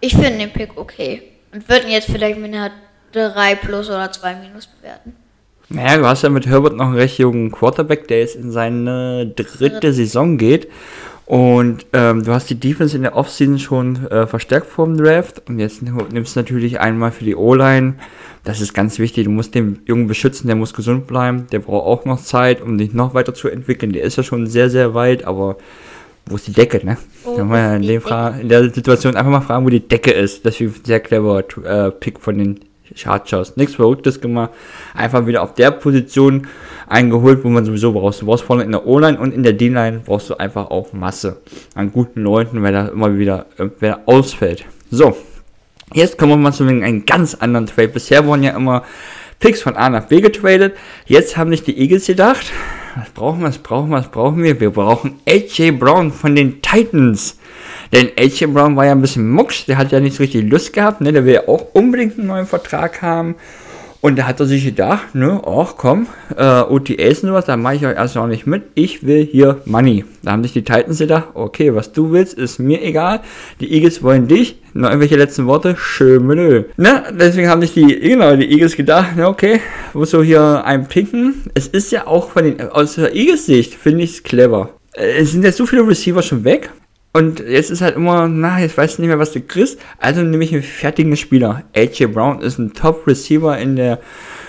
ich 0.00 0.14
finde 0.14 0.38
den 0.38 0.52
Pick 0.52 0.78
okay. 0.78 1.30
Und 1.52 1.68
würde 1.68 1.84
ihn 1.84 1.92
jetzt 1.92 2.10
vielleicht 2.10 2.38
mit 2.38 2.54
einer 2.54 2.70
3 3.12 3.56
plus 3.56 3.90
oder 3.90 4.10
2 4.10 4.36
minus 4.36 4.66
bewerten. 4.66 5.21
Naja, 5.68 5.98
du 5.98 6.06
hast 6.06 6.22
ja 6.22 6.28
mit 6.28 6.46
Herbert 6.46 6.76
noch 6.76 6.86
einen 6.86 6.96
recht 6.96 7.18
jungen 7.18 7.50
Quarterback, 7.50 8.08
der 8.08 8.20
jetzt 8.20 8.36
in 8.36 8.50
seine 8.50 9.26
dritte 9.26 9.92
Saison 9.92 10.36
geht. 10.36 10.68
Und 11.24 11.86
ähm, 11.92 12.24
du 12.24 12.32
hast 12.32 12.50
die 12.50 12.58
Defense 12.60 12.96
in 12.96 13.02
der 13.02 13.16
Offseason 13.16 13.58
schon 13.58 14.06
äh, 14.06 14.26
verstärkt 14.26 14.66
vom 14.66 14.96
Draft. 14.96 15.42
Und 15.48 15.58
jetzt 15.58 15.82
nimmst 15.82 16.36
du 16.36 16.40
natürlich 16.40 16.80
einmal 16.80 17.12
für 17.12 17.24
die 17.24 17.36
O-Line. 17.36 17.94
Das 18.44 18.60
ist 18.60 18.74
ganz 18.74 18.98
wichtig. 18.98 19.24
Du 19.24 19.30
musst 19.30 19.54
den 19.54 19.80
Jungen 19.86 20.08
beschützen, 20.08 20.48
der 20.48 20.56
muss 20.56 20.74
gesund 20.74 21.06
bleiben. 21.06 21.46
Der 21.52 21.60
braucht 21.60 21.86
auch 21.86 22.04
noch 22.04 22.20
Zeit, 22.20 22.60
um 22.60 22.78
sich 22.78 22.92
noch 22.92 23.14
weiter 23.14 23.34
zu 23.34 23.48
entwickeln. 23.48 23.92
Der 23.92 24.02
ist 24.02 24.16
ja 24.16 24.22
schon 24.22 24.46
sehr, 24.46 24.68
sehr 24.68 24.94
weit, 24.94 25.24
aber 25.24 25.56
wo 26.26 26.36
ist 26.36 26.48
die 26.48 26.52
Decke, 26.52 26.84
ne? 26.84 26.98
Oh, 27.24 27.36
Kann 27.36 27.48
man 27.48 27.58
ja 27.58 27.76
in, 27.76 28.40
in 28.40 28.48
der 28.48 28.70
Situation 28.70 29.16
einfach 29.16 29.30
mal 29.30 29.40
fragen, 29.40 29.64
wo 29.64 29.70
die 29.70 29.86
Decke 29.86 30.10
ist. 30.10 30.44
Das 30.44 30.60
ist 30.60 30.60
ein 30.60 30.84
sehr 30.84 31.00
clever 31.00 31.44
äh, 31.64 31.90
Pick 31.92 32.20
von 32.20 32.38
den 32.38 32.60
Chargers. 32.94 33.56
Nichts 33.56 33.74
Verrücktes 33.74 34.20
gemacht. 34.20 34.50
Einfach 34.94 35.26
wieder 35.26 35.42
auf 35.42 35.54
der 35.54 35.70
Position 35.70 36.46
eingeholt, 36.86 37.44
wo 37.44 37.48
man 37.48 37.64
sowieso 37.64 37.92
brauchst. 37.92 38.22
Du 38.22 38.26
brauchst 38.26 38.44
vorne 38.44 38.62
in 38.62 38.72
der 38.72 38.86
O-Line 38.86 39.18
und 39.18 39.32
in 39.32 39.42
der 39.42 39.54
D-Line 39.54 40.02
brauchst 40.04 40.30
du 40.30 40.36
einfach 40.36 40.70
auch 40.70 40.92
Masse 40.92 41.40
an 41.74 41.92
guten 41.92 42.22
Leuten, 42.22 42.62
weil 42.62 42.72
da 42.72 42.88
immer 42.88 43.16
wieder 43.18 43.46
wer 43.80 44.00
ausfällt. 44.06 44.64
So, 44.90 45.16
jetzt 45.94 46.18
kommen 46.18 46.32
wir 46.32 46.36
mal 46.36 46.52
zu 46.52 46.64
einem 46.64 47.06
ganz 47.06 47.34
anderen 47.34 47.66
Trade. 47.66 47.88
Bisher 47.88 48.26
wurden 48.26 48.42
ja 48.42 48.56
immer 48.56 48.84
Picks 49.38 49.62
von 49.62 49.76
A 49.76 49.88
nach 49.88 50.04
B 50.04 50.20
getradet. 50.20 50.76
Jetzt 51.06 51.36
haben 51.36 51.50
sich 51.50 51.64
die 51.64 51.78
Eagles 51.78 52.06
gedacht, 52.06 52.52
was 52.94 53.10
brauchen 53.10 53.40
wir, 53.40 53.48
was 53.48 53.58
brauchen 53.58 53.90
wir, 53.90 53.96
was 53.98 54.08
brauchen 54.08 54.42
wir? 54.42 54.60
Wir 54.60 54.70
brauchen 54.70 55.18
AJ 55.26 55.72
Brown 55.72 56.12
von 56.12 56.36
den 56.36 56.62
Titans. 56.62 57.38
Denn 57.92 58.08
AJ 58.18 58.46
Brown 58.46 58.74
war 58.76 58.86
ja 58.86 58.92
ein 58.92 59.00
bisschen 59.02 59.30
mucksch, 59.30 59.66
der 59.66 59.76
hat 59.76 59.92
ja 59.92 60.00
nicht 60.00 60.16
so 60.16 60.22
richtig 60.22 60.50
Lust 60.50 60.72
gehabt, 60.72 61.00
ne? 61.00 61.12
Der 61.12 61.24
will 61.24 61.34
ja 61.34 61.48
auch 61.48 61.66
unbedingt 61.74 62.18
einen 62.18 62.28
neuen 62.28 62.46
Vertrag 62.46 63.02
haben. 63.02 63.36
Und 64.02 64.18
da 64.18 64.26
hat 64.26 64.40
er 64.40 64.46
sich 64.46 64.64
gedacht, 64.64 65.14
ne, 65.14 65.40
ach 65.46 65.74
komm, 65.76 66.08
äh, 66.36 66.62
OTAs 66.62 67.22
und 67.22 67.28
sowas, 67.28 67.44
da 67.44 67.56
mache 67.56 67.76
ich 67.76 67.86
euch 67.86 67.94
erst 67.94 68.16
noch 68.16 68.26
nicht 68.26 68.48
mit. 68.48 68.64
Ich 68.74 69.06
will 69.06 69.24
hier 69.24 69.60
Money. 69.64 70.04
Da 70.24 70.32
haben 70.32 70.42
sich 70.42 70.52
die 70.52 70.64
Titans 70.64 70.98
gedacht, 70.98 71.28
okay, 71.34 71.72
was 71.72 71.92
du 71.92 72.10
willst, 72.10 72.34
ist 72.34 72.58
mir 72.58 72.82
egal. 72.82 73.20
Die 73.60 73.72
Eagles 73.72 74.02
wollen 74.02 74.26
dich. 74.26 74.58
Noch 74.74 74.88
irgendwelche 74.88 75.14
letzten 75.14 75.46
Worte? 75.46 75.76
Schön 75.78 76.26
menü. 76.26 76.64
Ne, 76.76 77.04
deswegen 77.12 77.48
haben 77.48 77.60
sich 77.60 77.74
die, 77.74 78.00
genau, 78.00 78.34
die 78.34 78.50
Eagles 78.50 78.74
gedacht, 78.74 79.14
ne, 79.14 79.28
okay, 79.28 79.60
du 79.94 80.22
hier 80.24 80.64
einen 80.64 80.88
pinken. 80.88 81.34
Es 81.54 81.68
ist 81.68 81.92
ja 81.92 82.08
auch 82.08 82.32
von 82.32 82.42
den, 82.42 82.60
aus 82.60 82.96
der 82.96 83.14
Eagles 83.14 83.46
Sicht, 83.46 83.72
finde 83.72 84.02
ich 84.02 84.14
es 84.14 84.22
clever. 84.24 84.70
Äh, 84.94 85.18
es 85.20 85.30
sind 85.30 85.44
jetzt 85.44 85.58
so 85.58 85.66
viele 85.66 85.86
Receiver 85.86 86.22
schon 86.22 86.42
weg. 86.42 86.70
Und 87.14 87.40
jetzt 87.40 87.70
ist 87.70 87.82
halt 87.82 87.96
immer, 87.96 88.26
na, 88.26 88.58
jetzt 88.60 88.78
weißt 88.78 88.96
du 88.96 89.02
nicht 89.02 89.08
mehr, 89.08 89.18
was 89.18 89.32
du 89.32 89.40
kriegst. 89.40 89.78
Also 89.98 90.22
nehme 90.22 90.44
ich 90.44 90.52
einen 90.52 90.62
fertigen 90.62 91.16
Spieler. 91.16 91.62
AJ 91.76 92.06
Brown 92.06 92.40
ist 92.40 92.58
ein 92.58 92.72
Top-Receiver 92.72 93.58
in 93.58 93.76
der, 93.76 94.00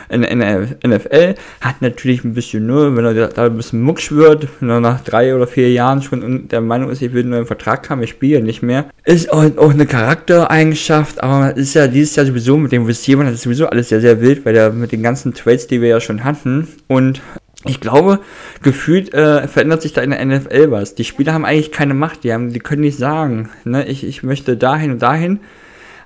in 0.07 0.21
der 0.21 0.77
NFL. 0.85 1.35
Hat 1.59 1.81
natürlich 1.81 2.23
ein 2.23 2.33
bisschen 2.33 2.65
nur, 2.65 2.95
wenn 2.95 3.03
er 3.03 3.27
da 3.27 3.45
ein 3.45 3.57
bisschen 3.57 3.81
mucksch 3.81 4.13
wird, 4.13 4.47
wenn 4.61 4.69
er 4.69 4.79
nach 4.79 5.01
drei 5.01 5.35
oder 5.35 5.45
vier 5.45 5.73
Jahren 5.73 6.01
schon 6.01 6.47
der 6.47 6.61
Meinung 6.61 6.89
ist, 6.89 7.01
ich 7.01 7.11
will 7.11 7.23
einen 7.23 7.31
neuen 7.31 7.45
Vertrag 7.45 7.89
haben, 7.89 8.01
ich 8.01 8.11
spiele 8.11 8.41
nicht 8.41 8.63
mehr. 8.63 8.85
Ist 9.03 9.29
auch, 9.33 9.43
auch 9.57 9.71
eine 9.71 9.85
Charaktereigenschaft, 9.85 11.21
aber 11.21 11.57
ist 11.57 11.73
ja 11.73 11.87
dieses 11.87 12.15
Jahr 12.15 12.25
sowieso 12.25 12.57
mit 12.57 12.71
dem 12.71 12.85
Receiver, 12.85 13.25
das 13.25 13.33
ist 13.33 13.43
sowieso 13.43 13.67
alles 13.67 13.89
sehr, 13.89 13.99
sehr 13.99 14.21
wild, 14.21 14.45
weil 14.45 14.55
er 14.55 14.71
mit 14.71 14.93
den 14.93 15.03
ganzen 15.03 15.33
Trades, 15.33 15.67
die 15.67 15.81
wir 15.81 15.89
ja 15.89 15.99
schon 15.99 16.23
hatten 16.23 16.69
und 16.87 17.21
ich 17.65 17.79
glaube, 17.79 18.19
gefühlt 18.61 19.13
äh, 19.13 19.47
verändert 19.47 19.81
sich 19.81 19.93
da 19.93 20.01
in 20.01 20.09
der 20.09 20.25
NFL 20.25 20.71
was. 20.71 20.95
Die 20.95 21.03
Spieler 21.03 21.33
haben 21.33 21.45
eigentlich 21.45 21.71
keine 21.71 21.93
Macht, 21.93 22.23
die, 22.23 22.33
haben, 22.33 22.51
die 22.51 22.59
können 22.59 22.81
nicht 22.81 22.97
sagen, 22.97 23.49
ne, 23.63 23.87
ich, 23.87 24.03
ich 24.03 24.23
möchte 24.23 24.57
dahin 24.57 24.91
und 24.91 25.01
dahin. 25.01 25.39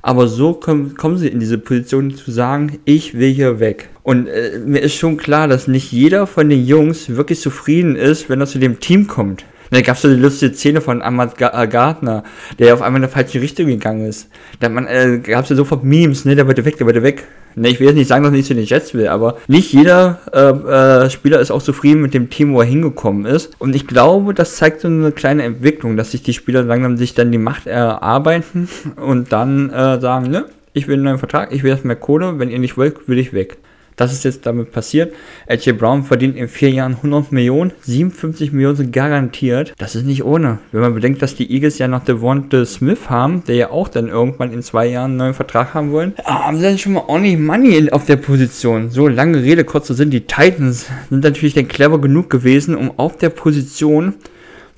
Aber 0.03 0.27
so 0.27 0.53
kommen, 0.53 0.95
kommen 0.95 1.17
sie 1.17 1.27
in 1.27 1.39
diese 1.39 1.57
Position 1.57 2.15
zu 2.15 2.31
sagen, 2.31 2.79
ich 2.85 3.17
will 3.17 3.33
hier 3.33 3.59
weg. 3.59 3.89
Und 4.03 4.27
äh, 4.27 4.59
mir 4.63 4.79
ist 4.79 4.95
schon 4.95 5.17
klar, 5.17 5.47
dass 5.47 5.67
nicht 5.67 5.91
jeder 5.91 6.27
von 6.27 6.49
den 6.49 6.65
Jungs 6.65 7.09
wirklich 7.15 7.41
zufrieden 7.41 7.95
ist, 7.95 8.29
wenn 8.29 8.39
er 8.39 8.47
zu 8.47 8.59
dem 8.59 8.79
Team 8.79 9.07
kommt. 9.07 9.43
Da 9.71 9.81
gab 9.81 9.95
es 9.95 10.01
so 10.01 10.09
die 10.09 10.15
lustige 10.15 10.53
Szene 10.53 10.81
von 10.81 11.01
Ahmad 11.01 11.39
äh, 11.39 11.67
Gardner, 11.67 12.23
der 12.59 12.73
auf 12.73 12.81
einmal 12.81 13.01
in 13.01 13.05
eine 13.05 13.11
falsche 13.11 13.41
Richtung 13.41 13.67
gegangen 13.67 14.05
ist. 14.05 14.29
Da 14.59 14.67
äh, 14.67 15.19
gab 15.19 15.43
es 15.43 15.49
ja 15.49 15.55
sofort 15.55 15.83
Memes, 15.83 16.25
ne, 16.25 16.35
der 16.35 16.47
wollte 16.47 16.65
weg, 16.65 16.77
der 16.77 16.85
wollte 16.85 17.03
weg 17.03 17.25
Ne, 17.57 17.69
ich 17.69 17.79
will 17.79 17.87
jetzt 17.87 17.95
nicht 17.95 18.07
sagen, 18.07 18.23
dass 18.23 18.33
ich 18.33 18.45
zu 18.45 18.53
den 18.53 18.65
Jets 18.65 18.93
will, 18.93 19.07
aber 19.07 19.39
nicht 19.47 19.73
jeder 19.73 20.19
äh, 20.31 21.05
äh, 21.05 21.09
Spieler 21.09 21.39
ist 21.39 21.49
auch 21.49 21.63
zufrieden 21.63 22.03
mit 22.03 22.13
dem 22.13 22.29
Team, 22.29 22.53
wo 22.53 22.61
er 22.61 22.67
hingekommen 22.67 23.25
ist. 23.25 23.59
Und 23.59 23.75
ich 23.75 23.87
glaube, 23.87 24.35
das 24.35 24.57
zeigt 24.57 24.81
so 24.81 24.87
eine 24.87 25.11
kleine 25.11 25.41
Entwicklung, 25.41 25.97
dass 25.97 26.11
sich 26.11 26.21
die 26.21 26.33
Spieler 26.33 26.61
langsam 26.61 26.97
sich 26.97 27.15
dann 27.15 27.31
die 27.31 27.39
Macht 27.39 27.65
erarbeiten 27.65 28.69
und 28.95 29.31
dann 29.31 29.71
äh, 29.71 29.99
sagen, 29.99 30.29
ne, 30.29 30.45
ich 30.73 30.87
will 30.87 30.97
einen 30.97 31.05
neuen 31.05 31.17
Vertrag, 31.17 31.51
ich 31.51 31.63
will 31.63 31.75
mehr 31.81 31.95
Kohle, 31.95 32.37
wenn 32.37 32.51
ihr 32.51 32.59
nicht 32.59 32.77
wollt, 32.77 33.07
will 33.07 33.17
ich 33.17 33.33
weg. 33.33 33.57
Das 33.97 34.13
ist 34.13 34.23
jetzt 34.23 34.45
damit 34.45 34.71
passiert. 34.71 35.13
AJ 35.47 35.73
Brown 35.73 36.03
verdient 36.03 36.37
in 36.37 36.47
vier 36.47 36.69
Jahren 36.69 36.93
100 36.93 37.31
Millionen, 37.31 37.71
57 37.81 38.51
Millionen 38.51 38.75
sind 38.75 38.93
garantiert. 38.93 39.73
Das 39.79 39.95
ist 39.95 40.05
nicht 40.05 40.23
ohne. 40.23 40.59
Wenn 40.71 40.81
man 40.81 40.93
bedenkt, 40.93 41.21
dass 41.23 41.33
die 41.33 41.51
Eagles 41.51 41.79
ja 41.79 41.87
noch 41.87 42.05
Devonta 42.05 42.63
Smith 42.63 43.09
haben, 43.09 43.43
der 43.47 43.55
ja 43.55 43.71
auch 43.71 43.87
dann 43.87 44.07
irgendwann 44.07 44.53
in 44.53 44.61
zwei 44.61 44.85
Jahren 44.85 45.11
einen 45.11 45.17
neuen 45.17 45.33
Vertrag 45.33 45.73
haben 45.73 45.91
wollen, 45.91 46.13
haben 46.23 46.57
sie 46.57 46.63
dann 46.63 46.77
schon 46.77 46.93
mal 46.93 47.05
ordentlich 47.07 47.39
Money 47.39 47.89
auf 47.91 48.05
der 48.05 48.17
Position. 48.17 48.91
So 48.91 49.07
lange 49.07 49.41
Rede, 49.41 49.63
kurzer 49.63 49.95
Sinn. 49.95 50.11
Die 50.11 50.21
Titans 50.21 50.85
sind 51.09 51.23
natürlich 51.23 51.55
dann 51.55 51.67
clever 51.67 51.99
genug 51.99 52.29
gewesen, 52.29 52.75
um 52.75 52.91
auf 52.99 53.17
der 53.17 53.29
Position 53.29 54.13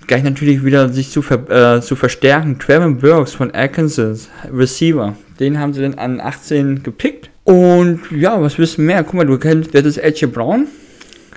gleich 0.08 0.24
natürlich 0.24 0.64
wieder 0.64 0.90
sich 0.90 1.12
zu, 1.12 1.22
ver 1.22 1.76
äh, 1.76 1.82
zu 1.82 1.96
verstärken. 1.98 2.58
Trevor 2.58 2.90
Burks 2.92 3.34
von 3.34 3.52
Arkansas, 3.52 4.30
Receiver, 4.52 5.16
den 5.40 5.60
haben 5.60 5.74
sie 5.74 5.82
dann 5.82 5.96
an 5.96 6.22
18 6.22 6.84
gepickt 6.84 7.30
und 7.50 8.02
ja, 8.12 8.40
was 8.40 8.60
willst 8.60 8.78
du 8.78 8.84
mehr? 8.84 9.04
Guck 9.04 9.16
mal, 9.16 9.26
du 9.26 9.40
kennst, 9.40 9.74
wer 9.74 9.84
ist 9.84 10.02
AJ 10.02 10.28
Brown? 10.28 10.68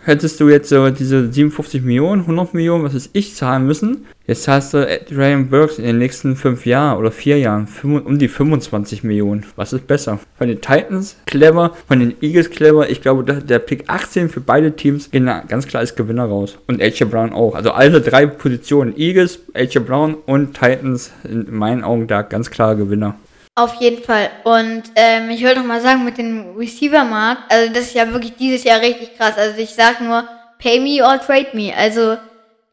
Hättest 0.05 0.41
du 0.41 0.49
jetzt 0.49 0.69
so 0.69 0.91
diese 0.91 1.33
57 1.33 1.81
Millionen, 1.81 2.23
100 2.23 2.55
Millionen, 2.55 2.85
was 2.85 2.93
ist 2.93 3.11
ich, 3.13 3.35
zahlen 3.35 3.67
müssen? 3.67 4.05
Jetzt 4.27 4.43
zahlst 4.43 4.75
du 4.75 4.87
Ryan 5.11 5.49
Burks 5.49 5.79
in 5.79 5.85
den 5.85 5.99
nächsten 5.99 6.37
5 6.37 6.67
Jahren 6.67 6.99
oder 6.99 7.13
4 7.13 7.39
Jahren 7.39 7.69
um 7.83 8.19
die 8.19 8.29
25 8.29 9.05
Millionen. 9.05 9.47
Was 9.57 9.73
ist 9.73 9.87
besser? 9.87 10.19
Von 10.37 10.49
den 10.49 10.61
Titans 10.61 11.17
clever, 11.27 11.75
von 11.87 12.01
den 12.01 12.15
Eagles 12.21 12.51
clever. 12.51 12.91
Ich 12.91 13.01
glaube, 13.01 13.23
der 13.25 13.59
Pick 13.61 13.85
18 13.87 14.29
für 14.29 14.41
beide 14.41 14.77
Teams 14.77 15.11
geht 15.11 15.25
ganz 15.49 15.67
klar 15.67 15.81
als 15.81 15.95
Gewinner 15.95 16.25
raus. 16.25 16.59
Und 16.67 16.83
AJ 16.83 17.05
Brown 17.05 17.33
auch. 17.33 17.55
Also 17.55 17.71
alle 17.71 18.01
drei 18.01 18.27
Positionen, 18.27 18.95
Eagles, 18.99 19.39
AJ 19.55 19.79
Brown 19.79 20.17
und 20.27 20.53
Titans, 20.53 21.13
in 21.25 21.47
meinen 21.55 21.85
Augen 21.85 22.07
da 22.07 22.23
ganz 22.23 22.51
klar 22.51 22.75
Gewinner. 22.75 23.15
Auf 23.55 23.75
jeden 23.75 24.03
Fall. 24.03 24.31
Und 24.45 24.85
ähm, 24.97 25.31
ich 25.31 25.45
wollte 25.45 25.61
noch 25.61 25.67
mal 25.67 25.81
sagen, 25.81 26.05
mit 26.05 26.17
dem 26.17 26.57
Receiver-Markt, 26.57 27.53
also 27.53 27.73
das 27.73 27.85
ist 27.85 27.95
ja 27.95 28.11
wirklich 28.11 28.35
dieses 28.37 28.65
Jahr 28.65 28.81
richtig 28.81 29.17
krass. 29.17 29.37
Also 29.37 29.59
ich 29.59 29.75
sag 29.75 30.01
nur, 30.01 30.27
pay 30.59 30.81
me 30.81 31.05
or 31.05 31.21
trade 31.21 31.49
me. 31.53 31.75
Also 31.77 32.17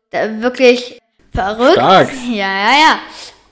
da 0.09 0.41
wirklich 0.41 0.99
verrückt. 1.33 1.73
Stark. 1.73 2.09
Ja, 2.29 2.47
ja, 2.47 2.71
ja. 2.71 2.99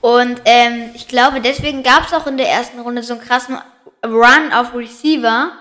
Und 0.00 0.40
ähm, 0.44 0.90
ich 0.94 1.08
glaube, 1.08 1.40
deswegen 1.40 1.82
gab 1.82 2.06
es 2.06 2.14
auch 2.14 2.26
in 2.26 2.38
der 2.38 2.48
ersten 2.48 2.80
Runde 2.80 3.02
so 3.02 3.14
einen 3.14 3.22
krassen 3.22 3.58
Run 4.04 4.52
auf 4.54 4.74
Receiver, 4.74 5.52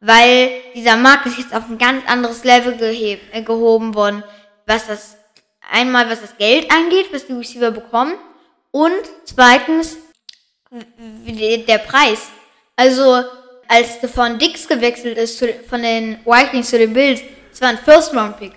weil 0.00 0.50
dieser 0.74 0.96
Markt 0.96 1.26
ist 1.26 1.38
jetzt 1.38 1.54
auf 1.54 1.68
ein 1.68 1.78
ganz 1.78 2.08
anderes 2.08 2.44
Level 2.44 2.80
äh, 2.80 3.42
gehoben 3.42 3.94
worden, 3.94 4.22
was 4.66 4.86
das 4.86 5.16
einmal 5.70 6.08
was 6.08 6.20
das 6.20 6.36
Geld 6.38 6.70
angeht, 6.70 7.08
was 7.12 7.26
die 7.26 7.32
Receiver 7.32 7.70
bekommen 7.70 8.14
und 8.70 9.02
zweitens 9.24 9.96
der 11.68 11.78
Preis. 11.78 12.28
Also, 12.76 13.24
als 13.68 13.94
Stephon 13.96 14.38
Dix 14.38 14.66
gewechselt 14.66 15.18
ist 15.18 15.38
zu, 15.38 15.52
von 15.68 15.82
den 15.82 16.18
Vikings 16.24 16.70
zu 16.70 16.78
den 16.78 16.92
Bills, 16.92 17.20
das 17.50 17.60
war 17.60 17.68
ein 17.68 17.78
First-Round-Pick. 17.78 18.52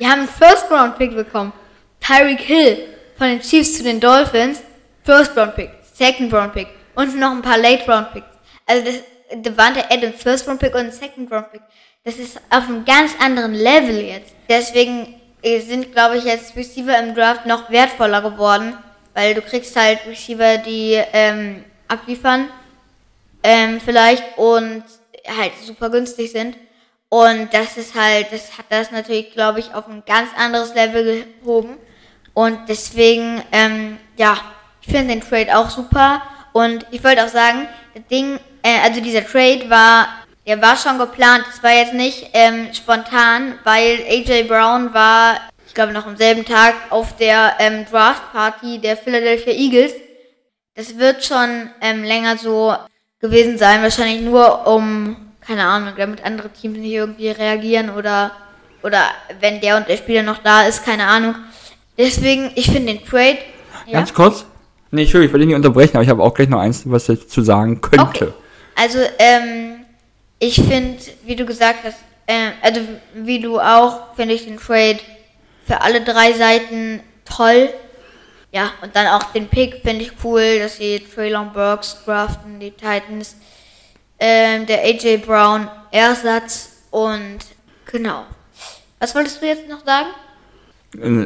Die 0.00 0.06
haben 0.06 0.20
einen 0.20 0.28
First-Round-Pick 0.28 1.14
bekommen. 1.14 1.52
Tyreek 2.00 2.40
Hill 2.40 2.88
von 3.16 3.28
den 3.28 3.40
Chiefs 3.40 3.76
zu 3.76 3.82
den 3.82 4.00
Dolphins, 4.00 4.62
First-Round-Pick, 5.04 5.70
Second-Round-Pick 5.94 6.68
und 6.94 7.18
noch 7.18 7.32
ein 7.32 7.42
paar 7.42 7.58
Late-Round-Picks. 7.58 8.26
Also, 8.66 8.84
das, 8.84 8.94
Devante 9.42 9.90
Adams, 9.90 10.22
First-Round-Pick 10.22 10.74
und 10.74 10.92
Second-Round-Pick. 10.92 11.60
Das 12.04 12.16
ist 12.16 12.38
auf 12.48 12.66
einem 12.66 12.86
ganz 12.86 13.12
anderen 13.20 13.52
Level 13.52 14.00
jetzt. 14.00 14.32
Deswegen 14.48 15.20
sind, 15.42 15.92
glaube 15.92 16.16
ich, 16.16 16.24
jetzt 16.24 16.56
Receiver 16.56 16.98
im 16.98 17.14
Draft 17.14 17.44
noch 17.44 17.70
wertvoller 17.70 18.22
geworden 18.22 18.78
weil 19.18 19.34
du 19.34 19.42
kriegst 19.42 19.74
halt 19.74 20.06
Receiver, 20.06 20.58
die 20.58 20.92
ähm, 21.12 21.64
abliefern, 21.88 22.48
ähm, 23.42 23.80
vielleicht 23.84 24.22
und 24.38 24.84
halt 25.26 25.52
super 25.60 25.90
günstig 25.90 26.30
sind. 26.30 26.56
Und 27.08 27.52
das 27.52 27.76
ist 27.76 27.96
halt, 27.96 28.28
das 28.30 28.56
hat 28.56 28.66
das 28.68 28.92
natürlich, 28.92 29.32
glaube 29.32 29.58
ich, 29.58 29.74
auf 29.74 29.88
ein 29.88 30.04
ganz 30.06 30.30
anderes 30.36 30.72
Level 30.72 31.26
gehoben. 31.40 31.78
Und 32.32 32.60
deswegen, 32.68 33.42
ähm, 33.50 33.98
ja, 34.16 34.36
ich 34.82 34.86
finde 34.92 35.14
den 35.14 35.20
Trade 35.20 35.58
auch 35.58 35.68
super. 35.68 36.22
Und 36.52 36.86
ich 36.92 37.02
wollte 37.02 37.24
auch 37.24 37.28
sagen, 37.28 37.66
das 37.94 38.06
Ding, 38.06 38.38
äh, 38.62 38.78
also 38.84 39.00
dieser 39.00 39.26
Trade 39.26 39.68
war, 39.68 40.10
der 40.46 40.62
war 40.62 40.76
schon 40.76 40.96
geplant. 40.96 41.44
Es 41.52 41.60
war 41.60 41.72
jetzt 41.72 41.94
nicht 41.94 42.30
ähm, 42.34 42.72
spontan, 42.72 43.58
weil 43.64 43.98
AJ 44.08 44.44
Brown 44.44 44.94
war 44.94 45.40
glaube 45.74 45.92
noch 45.92 46.06
am 46.06 46.16
selben 46.16 46.44
Tag 46.44 46.74
auf 46.90 47.16
der 47.16 47.54
ähm, 47.58 47.84
Draft 47.90 48.32
Party 48.32 48.78
der 48.78 48.96
Philadelphia 48.96 49.52
Eagles. 49.52 49.92
Das 50.74 50.98
wird 50.98 51.24
schon 51.24 51.70
ähm, 51.80 52.04
länger 52.04 52.36
so 52.36 52.74
gewesen 53.20 53.58
sein, 53.58 53.82
wahrscheinlich 53.82 54.22
nur 54.22 54.66
um, 54.66 55.16
keine 55.40 55.64
Ahnung, 55.64 55.94
damit 55.96 56.24
andere 56.24 56.50
Teams 56.50 56.78
nicht 56.78 56.92
irgendwie 56.92 57.30
reagieren 57.30 57.90
oder, 57.90 58.30
oder 58.82 59.02
wenn 59.40 59.60
der 59.60 59.76
und 59.76 59.88
der 59.88 59.96
Spieler 59.96 60.22
noch 60.22 60.38
da 60.38 60.66
ist, 60.66 60.84
keine 60.84 61.06
Ahnung. 61.06 61.34
Deswegen, 61.96 62.52
ich 62.54 62.66
finde 62.66 62.94
den 62.94 63.04
Trade. 63.04 63.38
Ganz 63.90 64.10
ja? 64.10 64.14
kurz. 64.14 64.44
Nee, 64.90 65.02
Entschuldigung, 65.02 65.28
ich 65.28 65.32
will 65.32 65.40
dich 65.40 65.46
nicht 65.48 65.56
unterbrechen, 65.56 65.96
aber 65.96 66.04
ich 66.04 66.10
habe 66.10 66.22
auch 66.22 66.32
gleich 66.32 66.48
noch 66.48 66.60
eins, 66.60 66.82
was 66.84 67.08
ich 67.08 67.28
zu 67.28 67.42
sagen 67.42 67.80
könnte. 67.80 68.06
Okay. 68.06 68.28
Also, 68.76 68.98
ähm, 69.18 69.84
ich 70.38 70.54
finde, 70.54 70.98
wie 71.24 71.34
du 71.34 71.44
gesagt 71.44 71.80
hast, 71.84 71.98
äh, 72.26 72.52
also 72.62 72.80
wie 73.14 73.40
du 73.40 73.58
auch, 73.58 74.14
finde 74.14 74.34
ich 74.34 74.44
den 74.44 74.56
Trade 74.56 75.00
für 75.68 75.82
alle 75.82 76.00
drei 76.00 76.32
Seiten 76.32 77.00
toll. 77.24 77.68
Ja, 78.50 78.72
und 78.82 78.96
dann 78.96 79.06
auch 79.08 79.32
den 79.32 79.48
Pick 79.48 79.82
finde 79.84 80.02
ich 80.02 80.12
cool, 80.24 80.58
dass 80.58 80.78
sie 80.78 81.00
Traylon 81.00 81.52
Burks 81.52 81.98
draften, 82.04 82.58
die 82.58 82.70
Titans. 82.70 83.36
Ähm, 84.18 84.66
der 84.66 84.82
AJ 84.82 85.18
Brown 85.18 85.68
Ersatz 85.92 86.70
und 86.90 87.38
genau. 87.84 88.24
Was 88.98 89.14
wolltest 89.14 89.40
du 89.40 89.46
jetzt 89.46 89.68
noch 89.68 89.84
sagen? 89.84 90.08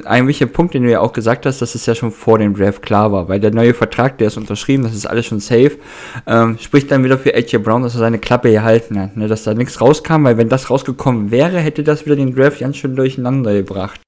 Ein 0.05 0.27
wichtiger 0.27 0.51
Punkt, 0.51 0.75
den 0.75 0.83
du 0.83 0.91
ja 0.91 0.99
auch 0.99 1.13
gesagt 1.13 1.47
hast, 1.47 1.63
dass 1.63 1.77
es 1.77 1.87
ja 1.87 1.95
schon 1.95 2.11
vor 2.11 2.37
dem 2.37 2.55
Draft 2.55 2.83
klar 2.83 3.13
war, 3.13 3.29
weil 3.29 3.39
der 3.39 3.53
neue 3.53 3.73
Vertrag, 3.73 4.19
der 4.19 4.27
ist 4.27 4.37
unterschrieben, 4.37 4.83
das 4.83 4.93
ist 4.93 5.07
alles 5.07 5.27
schon 5.27 5.39
safe, 5.39 5.79
ähm, 6.27 6.59
spricht 6.59 6.91
dann 6.91 7.05
wieder 7.05 7.17
für 7.17 7.33
AJ 7.33 7.59
Brown, 7.59 7.85
dass 7.85 7.95
er 7.95 8.01
seine 8.01 8.19
Klappe 8.19 8.51
gehalten 8.51 9.01
hat, 9.01 9.17
ne, 9.17 9.29
dass 9.29 9.45
da 9.45 9.55
nichts 9.55 9.81
rauskam, 9.81 10.25
weil 10.25 10.37
wenn 10.37 10.49
das 10.49 10.69
rausgekommen 10.69 11.31
wäre, 11.31 11.61
hätte 11.61 11.85
das 11.85 12.05
wieder 12.05 12.17
den 12.17 12.35
Draft 12.35 12.59
ganz 12.59 12.77
schön 12.77 12.97
durcheinander 12.97 13.55
gebracht. 13.55 14.01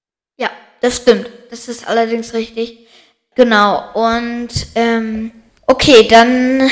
Das 0.84 0.96
stimmt. 0.96 1.30
Das 1.48 1.66
ist 1.66 1.88
allerdings 1.88 2.34
richtig. 2.34 2.86
Genau. 3.34 3.90
Und 3.94 4.50
ähm, 4.74 5.32
okay, 5.66 6.06
dann 6.06 6.70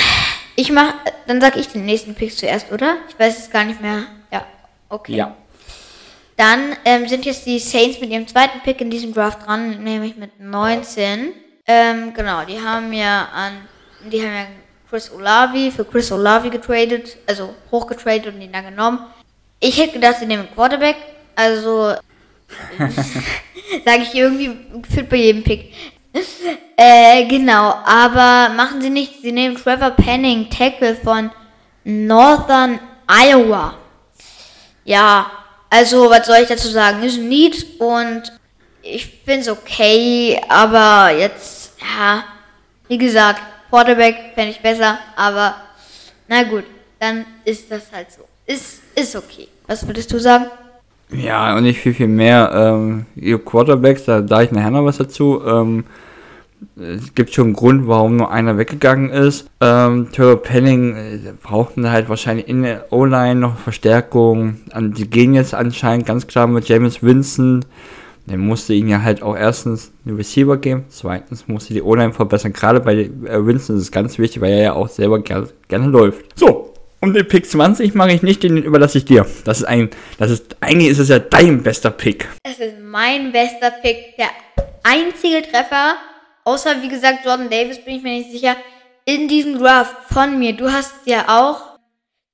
ich 0.55 0.71
mach, 0.71 0.93
dann 1.27 1.41
sag 1.41 1.57
ich 1.57 1.69
den 1.69 1.87
nächsten 1.87 2.15
Pick 2.15 2.37
zuerst, 2.37 2.71
oder? 2.71 2.99
Ich 3.09 3.19
weiß 3.19 3.39
es 3.39 3.51
gar 3.51 3.65
nicht 3.65 3.81
mehr. 3.81 4.05
Ja. 4.31 4.45
Okay. 4.91 5.17
Ja. 5.17 5.35
Dann 6.37 6.77
ähm, 6.85 7.09
sind 7.09 7.25
jetzt 7.25 7.47
die 7.47 7.59
Saints 7.59 8.03
mit 8.03 8.11
ihrem 8.11 8.29
zweiten 8.29 8.61
Pick 8.61 8.83
in 8.83 8.91
diesem 8.91 9.15
Draft 9.15 9.47
dran, 9.47 9.83
nämlich 9.83 10.15
mit 10.17 10.39
19. 10.39 11.33
Ähm, 11.67 12.13
genau, 12.13 12.45
die 12.45 12.61
haben 12.61 12.93
ja 12.93 13.31
an, 13.33 13.67
die 14.13 14.21
haben 14.21 14.35
ja 14.35 14.47
Chris 14.91 15.11
Olavi 15.11 15.71
für 15.71 15.87
Chris 15.87 16.13
Olavi 16.13 16.51
getradet, 16.51 17.17
also 17.27 17.55
hochgetradet 17.71 18.35
und 18.35 18.43
ihn 18.43 18.53
dann 18.53 18.67
genommen. 18.67 19.07
Ich 19.59 19.79
hätte 19.81 19.95
gedacht, 19.95 20.17
sie 20.21 20.27
nehmen 20.27 20.49
Quarterback, 20.55 20.97
also 21.35 21.95
Sage 23.85 24.03
ich 24.03 24.15
irgendwie 24.15 24.57
gefühlt 24.81 25.09
bei 25.09 25.17
jedem 25.17 25.43
Pick. 25.43 25.73
äh, 26.77 27.27
genau, 27.27 27.75
aber 27.85 28.53
machen 28.55 28.81
sie 28.81 28.91
nicht, 28.91 29.23
sie 29.23 29.33
nehmen 29.33 29.57
Trevor 29.57 29.91
Penning, 29.91 30.51
Tackle 30.51 30.95
von 30.97 31.31
Northern 31.85 32.79
Iowa. 33.07 33.75
Ja, 34.85 35.31
also 35.71 36.11
was 36.11 36.27
soll 36.27 36.39
ich 36.43 36.49
dazu 36.49 36.69
sagen? 36.69 37.03
Ist 37.03 37.19
Need 37.19 37.81
und 37.81 38.25
ich 38.83 39.07
finde 39.25 39.41
es 39.41 39.49
okay, 39.49 40.41
aber 40.49 41.17
jetzt, 41.17 41.73
ja, 41.81 42.25
wie 42.89 42.99
gesagt, 42.99 43.41
Quarterback 43.71 44.33
fände 44.35 44.51
ich 44.51 44.61
besser, 44.61 44.99
aber 45.17 45.57
na 46.29 46.43
gut, 46.43 46.65
dann 46.99 47.25
ist 47.45 47.71
das 47.71 47.85
halt 47.93 48.13
so. 48.13 48.23
Ist, 48.45 48.83
ist 48.95 49.17
okay. 49.17 49.49
Was 49.67 49.87
würdest 49.87 50.13
du 50.13 50.19
sagen? 50.19 50.47
Ja, 51.13 51.57
und 51.57 51.65
nicht 51.65 51.81
viel, 51.81 51.95
viel 51.95 52.09
mehr. 52.09 52.51
Ähm, 52.55 53.07
ihr 53.17 53.39
Quarterbacks, 53.39 54.05
da, 54.05 54.21
da 54.21 54.43
ich 54.43 54.51
nachher 54.51 54.71
noch 54.71 54.85
was 54.85 54.99
dazu. 54.99 55.43
Ähm, 55.47 55.85
es 56.77 57.15
gibt 57.15 57.35
schon 57.35 57.47
einen 57.47 57.55
Grund, 57.55 57.89
warum 57.89 58.17
nur 58.17 58.31
einer 58.31 58.57
weggegangen 58.57 59.11
ist. 59.11 59.49
Ähm, 59.61 60.09
Trevor 60.13 60.43
Penning 60.43 60.97
äh, 60.97 61.19
brauchten 61.43 61.91
halt 61.91 62.09
wahrscheinlich 62.09 62.49
in 62.49 62.63
der 62.63 62.93
O-Line 62.93 63.41
noch 63.41 63.59
Verstärkung. 63.59 64.61
Die 64.75 65.09
gehen 65.09 65.35
jetzt 65.35 65.55
anscheinend 65.55 66.07
ganz 66.07 66.27
klar 66.27 66.47
mit 66.47 66.69
James 66.69 67.03
Winston. 67.03 67.65
Der 68.27 68.39
musste 68.39 68.73
ihnen 68.73 68.89
ja 68.89 69.03
halt 69.03 69.23
auch 69.23 69.37
erstens 69.37 69.91
einen 70.07 70.17
Receiver 70.17 70.57
geben, 70.57 70.85
zweitens 70.89 71.49
musste 71.49 71.75
die 71.75 71.83
O-Line 71.83 72.13
verbessern. 72.13 72.53
Gerade 72.53 72.79
bei 72.79 72.95
äh, 72.95 73.11
Winston 73.45 73.77
ist 73.77 73.83
es 73.83 73.93
ganz 73.93 74.17
wichtig, 74.19 74.41
weil 74.41 74.53
er 74.53 74.63
ja 74.63 74.73
auch 74.75 74.89
selber 74.89 75.21
gerne, 75.21 75.49
gerne 75.67 75.89
läuft. 75.89 76.39
So, 76.39 76.72
Und 77.03 77.15
den 77.15 77.27
Pick 77.27 77.51
20 77.51 77.95
mache 77.97 78.13
ich 78.13 78.23
nicht, 78.23 78.45
den 78.45 78.59
überlasse 78.59 78.99
ich 78.99 79.05
dir. 79.05 79.27
Das 79.45 79.59
ist 79.59 79.65
ein, 79.65 79.91
das 80.19 80.31
ist, 80.31 80.57
eigentlich 80.61 80.89
ist 80.89 81.01
es 81.01 81.09
ja 81.09 81.19
dein 81.19 81.65
bester 81.65 81.91
Pick. 81.91 82.29
Es 82.45 82.61
ist 82.61 82.79
mein 82.81 83.33
bester 83.33 83.73
Pick. 83.73 84.17
Der 84.17 84.29
einzige 84.85 85.43
Treffer, 85.43 85.97
außer 86.45 86.81
wie 86.81 86.89
gesagt 86.89 87.25
Jordan 87.25 87.51
Davis, 87.51 87.85
bin 87.85 87.97
ich 87.97 88.03
mir 88.05 88.19
nicht 88.19 88.31
sicher, 88.31 88.55
in 89.05 89.27
diesem 89.27 89.59
Draft 89.59 89.97
von 90.15 90.39
mir. 90.39 90.53
Du 90.53 90.71
hast 90.71 90.95
ja 91.05 91.25
auch 91.27 91.77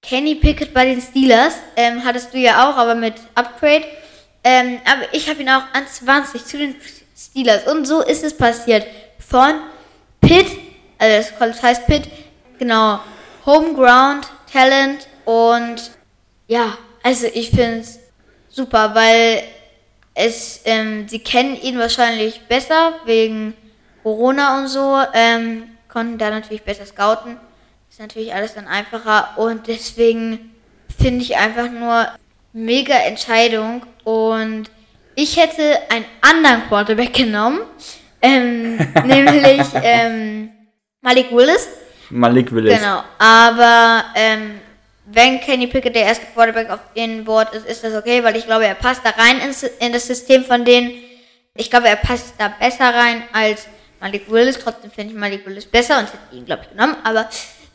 Kenny 0.03 0.35
Pickett 0.35 0.75
bei 0.75 0.85
den 0.85 1.01
Steelers. 1.01 1.55
Ähm, 1.75 2.05
hattest 2.05 2.35
du 2.35 2.39
ja 2.39 2.69
auch, 2.69 2.77
aber 2.77 2.95
mit 2.95 3.15
Upgrade. 3.37 3.85
Ähm, 4.45 4.81
aber 4.85 5.05
ich 5.13 5.31
habe 5.31 5.41
ihn 5.41 5.49
auch 5.49 5.65
an 5.73 5.87
20 5.91 6.45
zu 6.45 6.59
den 6.59 6.75
Steelers. 7.17 7.67
Und 7.73 7.87
so 7.87 8.03
ist 8.03 8.23
es 8.23 8.37
passiert. 8.37 8.87
Von 9.19 9.61
Pitt, 10.21 10.47
also 10.99 11.31
das 11.39 11.63
heißt 11.63 11.87
Pitt, 11.87 12.03
genau, 12.59 13.01
Homeground, 13.47 14.29
Talent 14.53 15.07
und 15.25 15.91
ja, 16.47 16.77
also 17.03 17.27
ich 17.33 17.51
finde 17.51 17.81
es 17.81 17.99
super, 18.49 18.95
weil 18.95 19.43
es, 20.15 20.63
ähm, 20.65 21.09
sie 21.09 21.21
kennen 21.21 21.61
ihn 21.61 21.79
wahrscheinlich 21.79 22.41
besser 22.49 22.95
wegen 23.05 23.55
Corona 24.03 24.59
und 24.59 24.69
so, 24.69 24.99
ähm, 25.15 25.65
konnten 25.89 26.19
da 26.19 26.31
natürlich 26.31 26.63
besser 26.63 26.87
scouten. 26.87 27.39
Ist 27.91 28.01
natürlich 28.01 28.35
alles 28.35 28.55
dann 28.55 28.67
einfacher 28.67 29.37
und 29.37 29.67
deswegen 29.67 30.55
finde 31.01 31.23
ich 31.23 31.37
einfach 31.37 31.71
nur 31.71 32.09
mega 32.53 32.95
Entscheidung 32.95 33.83
und 34.05 34.71
ich 35.15 35.37
hätte 35.37 35.79
einen 35.91 36.05
anderen 36.21 36.69
Quarterback 36.69 37.13
genommen, 37.13 37.61
ähm, 38.23 38.77
nämlich 39.05 39.67
ähm, 39.83 40.51
Malik 41.01 41.31
Willis. 41.33 41.69
Malik 42.11 42.53
Willis. 42.53 42.79
Genau, 42.79 43.03
aber 43.19 44.05
ähm, 44.15 44.61
wenn 45.07 45.41
Kenny 45.41 45.67
Pickett 45.67 45.95
der 45.95 46.05
erste 46.05 46.27
Quarterback 46.27 46.71
auf 46.71 46.81
dem 46.95 47.25
Board 47.25 47.55
ist, 47.55 47.67
ist 47.67 47.85
das 47.85 47.95
okay, 47.95 48.23
weil 48.23 48.37
ich 48.37 48.47
glaube, 48.47 48.67
er 48.67 48.75
passt 48.75 49.03
da 49.05 49.11
rein 49.11 49.41
ins, 49.41 49.63
in 49.63 49.93
das 49.93 50.07
System 50.07 50.45
von 50.45 50.65
denen. 50.65 50.93
Ich 51.55 51.71
glaube, 51.71 51.89
er 51.89 51.97
passt 51.97 52.35
da 52.39 52.49
besser 52.49 52.95
rein 52.95 53.23
als 53.33 53.67
Malik 54.01 54.31
Willis. 54.31 54.59
Trotzdem 54.59 54.91
finde 54.91 55.15
ich 55.15 55.19
Malik 55.19 55.47
Willis 55.47 55.67
besser 55.67 55.99
und 55.99 56.07
hätte 56.07 56.37
ihn, 56.37 56.45
glaube 56.45 56.63
ich, 56.65 56.71
genommen. 56.71 56.97
Aber 57.05 57.29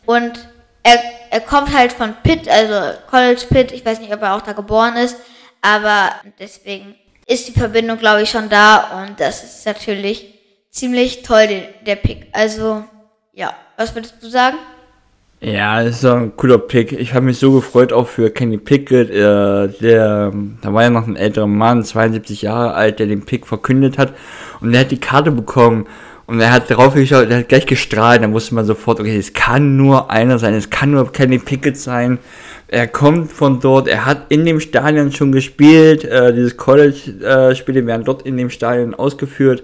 und 0.06 0.48
er, 0.84 1.02
er 1.32 1.42
kommt 1.42 1.74
halt 1.74 1.94
von 1.94 2.14
Pitt, 2.24 2.48
also 2.48 2.98
College 3.10 3.46
Pitt. 3.50 3.72
Ich 3.72 3.86
weiß 3.86 4.00
nicht, 4.00 4.14
ob 4.14 4.22
er 4.22 4.36
auch 4.36 4.42
da 4.42 4.54
geboren 4.54 4.96
ist, 4.98 5.18
aber 5.62 6.12
deswegen 6.40 6.96
ist 7.26 7.48
die 7.48 7.54
Verbindung, 7.54 7.98
glaube 7.98 8.22
ich, 8.22 8.30
schon 8.30 8.50
da 8.50 9.02
und 9.02 9.20
das 9.20 9.44
ist 9.44 9.66
natürlich 9.66 10.34
ziemlich 10.70 11.24
toll, 11.24 11.74
der 11.86 11.96
Pick. 11.96 12.28
Also, 12.34 12.84
ja, 13.32 13.56
was 13.78 13.96
würdest 13.96 14.16
du 14.22 14.28
sagen? 14.28 14.58
Ja, 15.42 15.84
das 15.84 15.98
ist 15.98 16.06
ein 16.06 16.38
cooler 16.38 16.58
Pick. 16.58 16.94
Ich 16.94 17.14
habe 17.14 17.26
mich 17.26 17.38
so 17.38 17.52
gefreut 17.52 17.92
auch 17.92 18.08
für 18.08 18.30
Kenny 18.30 18.58
Pickett. 18.58 19.10
Äh, 19.10 19.68
der, 19.82 20.32
da 20.62 20.74
war 20.74 20.84
ja 20.84 20.90
noch 20.90 21.06
ein 21.06 21.18
älterer 21.18 21.48
Mann, 21.48 21.84
72 21.84 22.44
Jahre 22.44 22.74
alt, 22.76 23.00
der 23.00 23.08
den 23.08 23.26
Pick 23.26 23.46
verkündet 23.46 23.98
hat. 23.98 24.14
Und 24.62 24.72
der 24.72 24.82
hat 24.82 24.92
die 24.92 25.02
Karte 25.02 25.32
bekommen. 25.32 25.86
Und 26.28 26.40
er 26.40 26.52
hat 26.54 26.70
drauf 26.70 26.94
geschaut, 26.94 27.30
der 27.30 27.40
hat 27.40 27.50
gleich 27.50 27.66
gestrahlt. 27.66 28.24
Da 28.24 28.32
wusste 28.32 28.56
man 28.56 28.64
sofort, 28.64 29.02
okay, 29.02 29.18
es 29.18 29.34
kann 29.34 29.76
nur 29.76 30.10
einer 30.10 30.40
sein, 30.40 30.54
es 30.54 30.70
kann 30.70 30.92
nur 30.92 31.12
Kenny 31.12 31.40
Pickett 31.40 31.76
sein. 31.76 32.20
Er 32.70 32.88
kommt 32.88 33.30
von 33.30 33.60
dort, 33.60 33.90
er 33.90 34.06
hat 34.06 34.28
in 34.30 34.46
dem 34.46 34.62
Stadion 34.62 35.12
schon 35.12 35.34
gespielt. 35.34 36.06
Äh, 36.06 36.34
dieses 36.34 36.56
College-Spiele 36.56 37.80
äh, 37.82 37.86
werden 37.86 38.06
dort 38.06 38.22
in 38.22 38.38
dem 38.38 38.50
Stadion 38.50 38.96
ausgeführt 38.96 39.64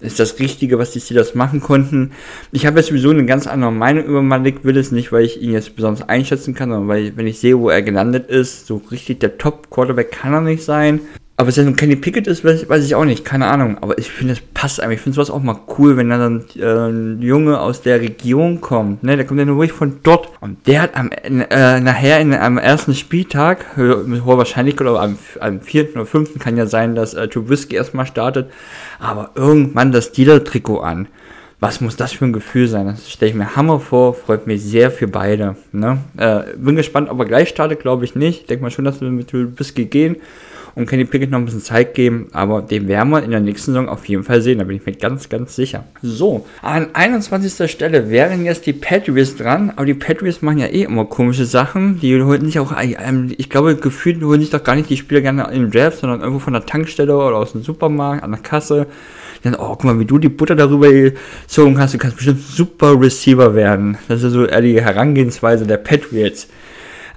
ist 0.00 0.20
das 0.20 0.38
Richtige, 0.38 0.78
was 0.78 0.90
die 0.90 1.00
Steelers 1.00 1.34
machen 1.34 1.60
konnten. 1.60 2.12
Ich 2.52 2.66
habe 2.66 2.78
jetzt 2.78 2.88
sowieso 2.88 3.10
eine 3.10 3.24
ganz 3.24 3.46
andere 3.46 3.72
Meinung 3.72 4.04
über 4.04 4.22
Malik 4.22 4.64
Willis, 4.64 4.92
nicht 4.92 5.10
weil 5.10 5.24
ich 5.24 5.40
ihn 5.40 5.52
jetzt 5.52 5.74
besonders 5.74 6.08
einschätzen 6.08 6.54
kann, 6.54 6.70
sondern 6.70 6.88
weil, 6.88 7.16
wenn 7.16 7.26
ich 7.26 7.38
sehe, 7.38 7.58
wo 7.58 7.70
er 7.70 7.82
gelandet 7.82 8.28
ist, 8.28 8.66
so 8.66 8.82
richtig 8.90 9.20
der 9.20 9.38
Top-Quarterback 9.38 10.12
kann 10.12 10.34
er 10.34 10.42
nicht 10.42 10.62
sein. 10.64 11.00
Aber 11.38 11.50
es 11.50 11.56
ja 11.56 11.64
nun 11.64 11.76
Kenny 11.76 11.96
Pickett 11.96 12.26
ist, 12.26 12.44
weiß, 12.44 12.66
weiß, 12.66 12.82
ich 12.82 12.94
auch 12.94 13.04
nicht, 13.04 13.22
keine 13.22 13.46
Ahnung. 13.46 13.76
Aber 13.82 13.98
ich 13.98 14.10
finde, 14.10 14.34
das 14.34 14.42
passt 14.54 14.80
einfach. 14.80 14.94
Ich 14.94 15.00
finde 15.02 15.16
sowas 15.16 15.30
auch 15.30 15.42
mal 15.42 15.58
cool, 15.76 15.98
wenn 15.98 16.08
dann 16.08 16.44
äh, 16.56 16.64
ein 16.64 17.20
Junge 17.20 17.60
aus 17.60 17.82
der 17.82 18.00
Region 18.00 18.62
kommt. 18.62 19.02
Ne? 19.02 19.16
Der 19.16 19.26
kommt 19.26 19.40
ja 19.40 19.44
nur 19.44 19.56
ruhig 19.56 19.72
von 19.72 19.98
dort. 20.02 20.30
Und 20.40 20.66
der 20.66 20.80
hat 20.80 20.96
am, 20.96 21.10
äh, 21.10 21.80
nachher 21.80 22.20
in, 22.20 22.32
am 22.32 22.56
ersten 22.56 22.94
Spieltag, 22.94 23.76
mit 23.76 24.24
hoher 24.24 24.38
Wahrscheinlichkeit, 24.38 24.86
oder 24.86 25.02
am, 25.02 25.18
am 25.40 25.60
vierten 25.60 25.98
oder 25.98 26.06
fünften 26.06 26.38
kann 26.38 26.56
ja 26.56 26.64
sein, 26.64 26.94
dass 26.94 27.12
äh, 27.12 27.28
Trubisky 27.28 27.76
erstmal 27.76 28.06
startet. 28.06 28.50
Aber 28.98 29.32
irgendwann 29.34 29.92
das 29.92 30.12
Dealer-Trikot 30.12 30.80
an. 30.80 31.06
Was 31.60 31.82
muss 31.82 31.96
das 31.96 32.12
für 32.12 32.24
ein 32.24 32.32
Gefühl 32.32 32.68
sein? 32.68 32.86
Das 32.86 33.10
stelle 33.10 33.30
ich 33.30 33.36
mir 33.36 33.56
Hammer 33.56 33.80
vor, 33.80 34.14
freut 34.14 34.46
mich 34.46 34.62
sehr 34.62 34.90
für 34.90 35.08
beide. 35.08 35.56
Ne? 35.72 35.98
Äh, 36.16 36.56
bin 36.56 36.76
gespannt, 36.76 37.10
ob 37.10 37.18
er 37.18 37.26
gleich 37.26 37.50
startet, 37.50 37.80
glaube 37.80 38.06
ich 38.06 38.14
nicht. 38.14 38.48
Denke 38.48 38.62
mal 38.62 38.70
schon, 38.70 38.86
dass 38.86 39.02
wir 39.02 39.10
mit 39.10 39.28
Trubisky 39.28 39.84
gehen 39.84 40.16
und 40.76 40.86
Kenny 40.86 41.06
Pickett 41.06 41.30
noch 41.30 41.38
ein 41.38 41.46
bisschen 41.46 41.62
Zeit 41.62 41.94
geben, 41.94 42.28
aber 42.32 42.60
den 42.60 42.86
werden 42.86 43.08
wir 43.08 43.22
in 43.22 43.30
der 43.30 43.40
nächsten 43.40 43.72
Saison 43.72 43.88
auf 43.88 44.04
jeden 44.04 44.24
Fall 44.24 44.42
sehen, 44.42 44.58
da 44.58 44.64
bin 44.64 44.76
ich 44.76 44.84
mir 44.84 44.92
ganz, 44.92 45.30
ganz 45.30 45.56
sicher. 45.56 45.84
So, 46.02 46.46
an 46.60 46.88
21. 46.92 47.70
Stelle 47.70 48.10
wären 48.10 48.44
jetzt 48.44 48.66
die 48.66 48.74
Patriots 48.74 49.36
dran, 49.36 49.72
aber 49.74 49.86
die 49.86 49.94
Patriots 49.94 50.42
machen 50.42 50.58
ja 50.58 50.66
eh 50.66 50.82
immer 50.82 51.06
komische 51.06 51.46
Sachen, 51.46 51.98
die 52.00 52.22
holen 52.22 52.44
sich 52.44 52.58
auch, 52.58 52.74
ähm, 52.78 53.32
ich 53.38 53.48
glaube, 53.48 53.74
gefühlt 53.76 54.22
holen 54.22 54.42
sich 54.42 54.50
doch 54.50 54.62
gar 54.62 54.76
nicht 54.76 54.90
die 54.90 54.98
Spieler 54.98 55.22
gerne 55.22 55.48
in 55.50 55.62
den 55.62 55.70
Draft, 55.70 56.00
sondern 56.00 56.20
irgendwo 56.20 56.40
von 56.40 56.52
der 56.52 56.66
Tankstelle 56.66 57.16
oder 57.16 57.36
aus 57.36 57.52
dem 57.52 57.62
Supermarkt, 57.62 58.22
an 58.22 58.32
der 58.32 58.40
Kasse. 58.40 58.86
Dann, 59.42 59.54
oh, 59.54 59.68
guck 59.68 59.84
mal, 59.84 59.98
wie 59.98 60.04
du 60.04 60.18
die 60.18 60.28
Butter 60.28 60.56
darüber 60.56 60.90
gezogen 60.90 61.78
hast, 61.78 61.94
du 61.94 61.98
kannst 61.98 62.16
bestimmt 62.16 62.42
super 62.42 63.00
Receiver 63.00 63.54
werden. 63.54 63.96
Das 64.08 64.22
ist 64.22 64.32
so 64.32 64.44
eher 64.44 64.60
die 64.60 64.80
Herangehensweise 64.80 65.66
der 65.66 65.76
Patriots. 65.78 66.48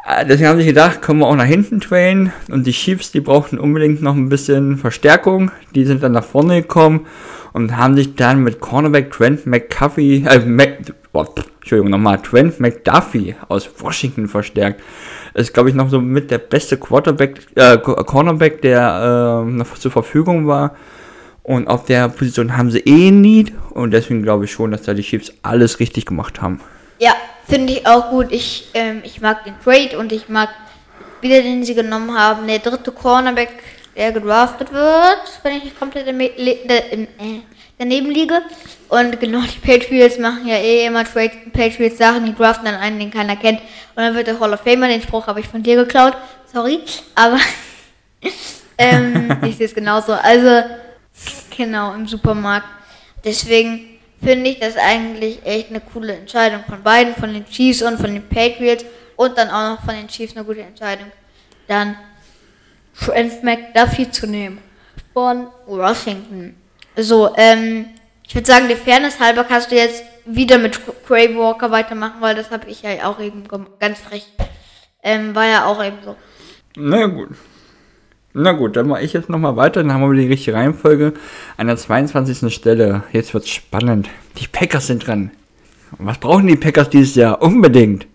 Äh, 0.09 0.25
deswegen 0.25 0.49
haben 0.49 0.59
sie 0.59 0.65
gedacht, 0.65 1.01
können 1.01 1.19
wir 1.19 1.27
auch 1.27 1.35
nach 1.35 1.45
hinten 1.45 1.79
trainen. 1.79 2.33
Und 2.49 2.65
die 2.65 2.71
Chiefs, 2.71 3.11
die 3.11 3.21
brauchten 3.21 3.59
unbedingt 3.59 4.01
noch 4.01 4.15
ein 4.15 4.29
bisschen 4.29 4.77
Verstärkung. 4.77 5.51
Die 5.75 5.85
sind 5.85 6.01
dann 6.01 6.13
nach 6.13 6.23
vorne 6.23 6.61
gekommen 6.61 7.05
und 7.53 7.77
haben 7.77 7.95
sich 7.95 8.15
dann 8.15 8.43
mit 8.43 8.59
Cornerback 8.59 9.11
Trent 9.11 9.45
McCuffey, 9.45 10.25
äh, 10.27 10.39
Mac, 10.39 10.79
oh, 11.13 11.25
Entschuldigung, 11.59 11.91
nochmal, 11.91 12.19
Trent 12.21 12.59
McDuffie 12.59 13.35
aus 13.47 13.69
Washington 13.79 14.27
verstärkt. 14.27 14.81
Ist, 15.35 15.53
glaube 15.53 15.69
ich, 15.69 15.75
noch 15.75 15.89
so 15.89 16.01
mit 16.01 16.31
der 16.31 16.39
beste 16.39 16.77
Quarterback, 16.77 17.41
äh, 17.55 17.77
Cornerback, 17.77 18.63
der 18.63 19.43
äh, 19.45 19.51
noch 19.51 19.75
zur 19.75 19.91
Verfügung 19.91 20.47
war. 20.47 20.75
Und 21.43 21.67
auf 21.67 21.85
der 21.85 22.09
Position 22.09 22.57
haben 22.57 22.71
sie 22.71 22.79
eh 22.79 23.11
Need. 23.11 23.53
Und 23.71 23.91
deswegen 23.91 24.23
glaube 24.23 24.45
ich 24.45 24.51
schon, 24.51 24.71
dass 24.71 24.83
da 24.83 24.95
die 24.95 25.03
Chiefs 25.03 25.33
alles 25.43 25.79
richtig 25.79 26.05
gemacht 26.05 26.41
haben. 26.41 26.61
Ja, 26.99 27.13
finde 27.49 27.73
ich 27.73 27.87
auch 27.87 28.09
gut. 28.09 28.31
Ich, 28.31 28.69
ähm, 28.73 29.01
ich 29.03 29.19
mag 29.19 29.43
den 29.43 29.59
Trade 29.59 29.97
und 29.97 30.11
ich 30.11 30.29
mag 30.29 30.49
wieder, 31.21 31.41
den 31.41 31.63
sie 31.65 31.75
genommen 31.75 32.17
haben. 32.17 32.47
Der 32.47 32.59
dritte 32.59 32.91
Cornerback, 32.91 33.49
der 33.95 34.11
gedraftet 34.11 34.71
wird, 34.71 35.39
wenn 35.43 35.57
ich 35.57 35.65
nicht 35.65 35.79
komplett 35.79 36.07
äh, 36.07 37.07
daneben 37.77 38.11
liege. 38.11 38.41
Und 38.87 39.19
genau, 39.19 39.41
die 39.41 39.59
Patriots 39.59 40.17
machen 40.17 40.47
ja 40.47 40.55
eh 40.55 40.85
immer 40.85 41.03
Trade 41.03 41.31
Patriots 41.51 41.97
Sachen, 41.97 42.25
die 42.25 42.35
draften 42.35 42.65
dann 42.65 42.75
einen, 42.75 42.99
den 42.99 43.11
keiner 43.11 43.35
kennt. 43.35 43.59
Und 43.59 44.03
dann 44.03 44.15
wird 44.15 44.27
der 44.27 44.39
Hall 44.39 44.53
of 44.53 44.61
Famer, 44.61 44.87
den 44.87 45.01
Spruch 45.01 45.27
habe 45.27 45.39
ich 45.39 45.47
von 45.47 45.63
dir 45.63 45.75
geklaut. 45.75 46.15
Sorry. 46.51 46.79
Aber 47.15 47.39
ähm, 48.77 49.37
ich 49.43 49.57
sehe 49.57 49.65
es 49.65 49.75
genauso. 49.75 50.13
Also, 50.13 50.63
genau, 51.55 51.93
im 51.93 52.07
Supermarkt. 52.07 52.67
Deswegen 53.23 53.98
finde 54.21 54.49
ich 54.49 54.59
das 54.59 54.75
eigentlich 54.77 55.45
echt 55.45 55.69
eine 55.69 55.79
coole 55.81 56.13
Entscheidung 56.13 56.63
von 56.67 56.83
beiden, 56.83 57.15
von 57.15 57.33
den 57.33 57.45
Chiefs 57.45 57.81
und 57.81 57.99
von 57.99 58.13
den 58.13 58.27
Patriots 58.27 58.85
und 59.15 59.37
dann 59.37 59.49
auch 59.49 59.75
noch 59.77 59.85
von 59.85 59.95
den 59.95 60.07
Chiefs 60.07 60.35
eine 60.35 60.45
gute 60.45 60.61
Entscheidung, 60.61 61.11
dann 61.67 61.95
Trent 62.99 63.43
McDuffie 63.43 64.09
zu 64.11 64.27
nehmen 64.27 64.59
von 65.13 65.47
Washington. 65.65 66.55
So, 66.95 67.33
ähm, 67.37 67.89
ich 68.27 68.35
würde 68.35 68.47
sagen, 68.47 68.67
der 68.67 68.77
Fairness 68.77 69.19
halber 69.19 69.43
kannst 69.43 69.71
du 69.71 69.75
jetzt 69.75 70.03
wieder 70.25 70.57
mit 70.57 70.79
Cray 71.05 71.35
Walker 71.35 71.71
weitermachen, 71.71 72.21
weil 72.21 72.35
das 72.35 72.51
habe 72.51 72.69
ich 72.69 72.81
ja 72.81 73.09
auch 73.09 73.19
eben 73.19 73.43
ganz 73.79 73.99
frech. 73.99 74.25
Ähm, 75.01 75.33
war 75.33 75.45
ja 75.45 75.65
auch 75.65 75.83
eben 75.83 75.97
so. 76.03 76.15
Na 76.75 77.07
gut. 77.07 77.29
Na 78.33 78.51
gut, 78.51 78.75
dann 78.75 78.87
mache 78.87 79.01
ich 79.01 79.13
jetzt 79.13 79.29
nochmal 79.29 79.55
weiter, 79.55 79.81
dann 79.81 79.91
haben 79.91 80.01
wir 80.01 80.19
die 80.19 80.27
richtige 80.27 80.55
Reihenfolge. 80.55 81.13
An 81.57 81.67
der 81.67 81.77
22. 81.77 82.53
Stelle, 82.53 83.03
jetzt 83.11 83.33
wird's 83.33 83.49
spannend. 83.49 84.07
Die 84.37 84.47
Packers 84.47 84.87
sind 84.87 85.07
dran. 85.07 85.31
Was 85.97 86.19
brauchen 86.19 86.45
die 86.45 86.55
Packers 86.55 86.89
dieses 86.89 87.15
Jahr? 87.15 87.41
Unbedingt. 87.41 88.05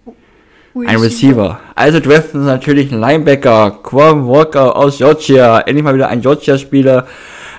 Ein 0.87 0.97
Receiver. 0.97 1.61
Also 1.75 2.01
draften 2.01 2.41
sie 2.41 2.47
natürlich 2.47 2.93
einen 2.93 3.01
Linebacker, 3.01 3.79
Quam 3.83 4.27
Walker 4.29 4.77
aus 4.77 4.99
Georgia. 4.99 5.61
Endlich 5.61 5.85
mal 5.85 5.95
wieder 5.95 6.09
ein 6.09 6.21
Georgia-Spieler. 6.21 7.07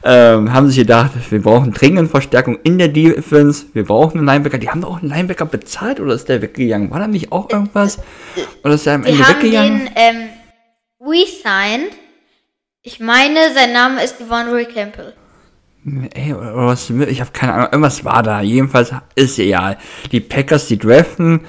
Ähm, 0.04 0.54
haben 0.54 0.68
sich 0.68 0.78
gedacht, 0.78 1.12
wir 1.30 1.42
brauchen 1.42 1.72
dringend 1.74 2.12
Verstärkung 2.12 2.60
in 2.64 2.78
der 2.78 2.90
Defense. 2.90 3.66
Wir 3.74 3.84
brauchen 3.84 4.20
einen 4.20 4.28
Linebacker. 4.28 4.58
Die 4.58 4.70
haben 4.70 4.82
doch 4.82 4.92
auch 4.92 5.02
einen 5.02 5.10
Linebacker 5.10 5.46
bezahlt 5.46 6.00
oder 6.00 6.14
ist 6.14 6.30
der 6.30 6.42
weggegangen? 6.42 6.92
War 6.92 7.00
da 7.00 7.08
nicht 7.08 7.32
auch 7.32 7.50
irgendwas? 7.50 8.00
Oder 8.64 8.76
ist 8.76 8.86
der 8.86 8.96
am 8.96 9.04
Ende 9.04 9.20
weggegangen? 9.20 9.86
Den, 9.86 9.90
ähm, 9.96 10.30
re-signed 11.02 11.92
ich 12.86 13.00
meine, 13.00 13.52
sein 13.56 13.74
Name 13.74 14.04
ist 14.04 14.20
Devondre 14.20 14.64
Campbell. 14.66 15.14
Ey, 16.14 16.34
oder 16.34 16.68
was, 16.68 16.88
ich 16.90 17.20
habe 17.20 17.32
keine 17.34 17.54
Ahnung, 17.54 17.68
irgendwas 17.72 18.06
war 18.06 18.22
da. 18.22 18.42
Jedenfalls 18.42 18.92
ist 19.16 19.40
egal. 19.40 19.78
Die 20.12 20.20
Packers, 20.20 20.68
die 20.68 20.78
draften 20.78 21.42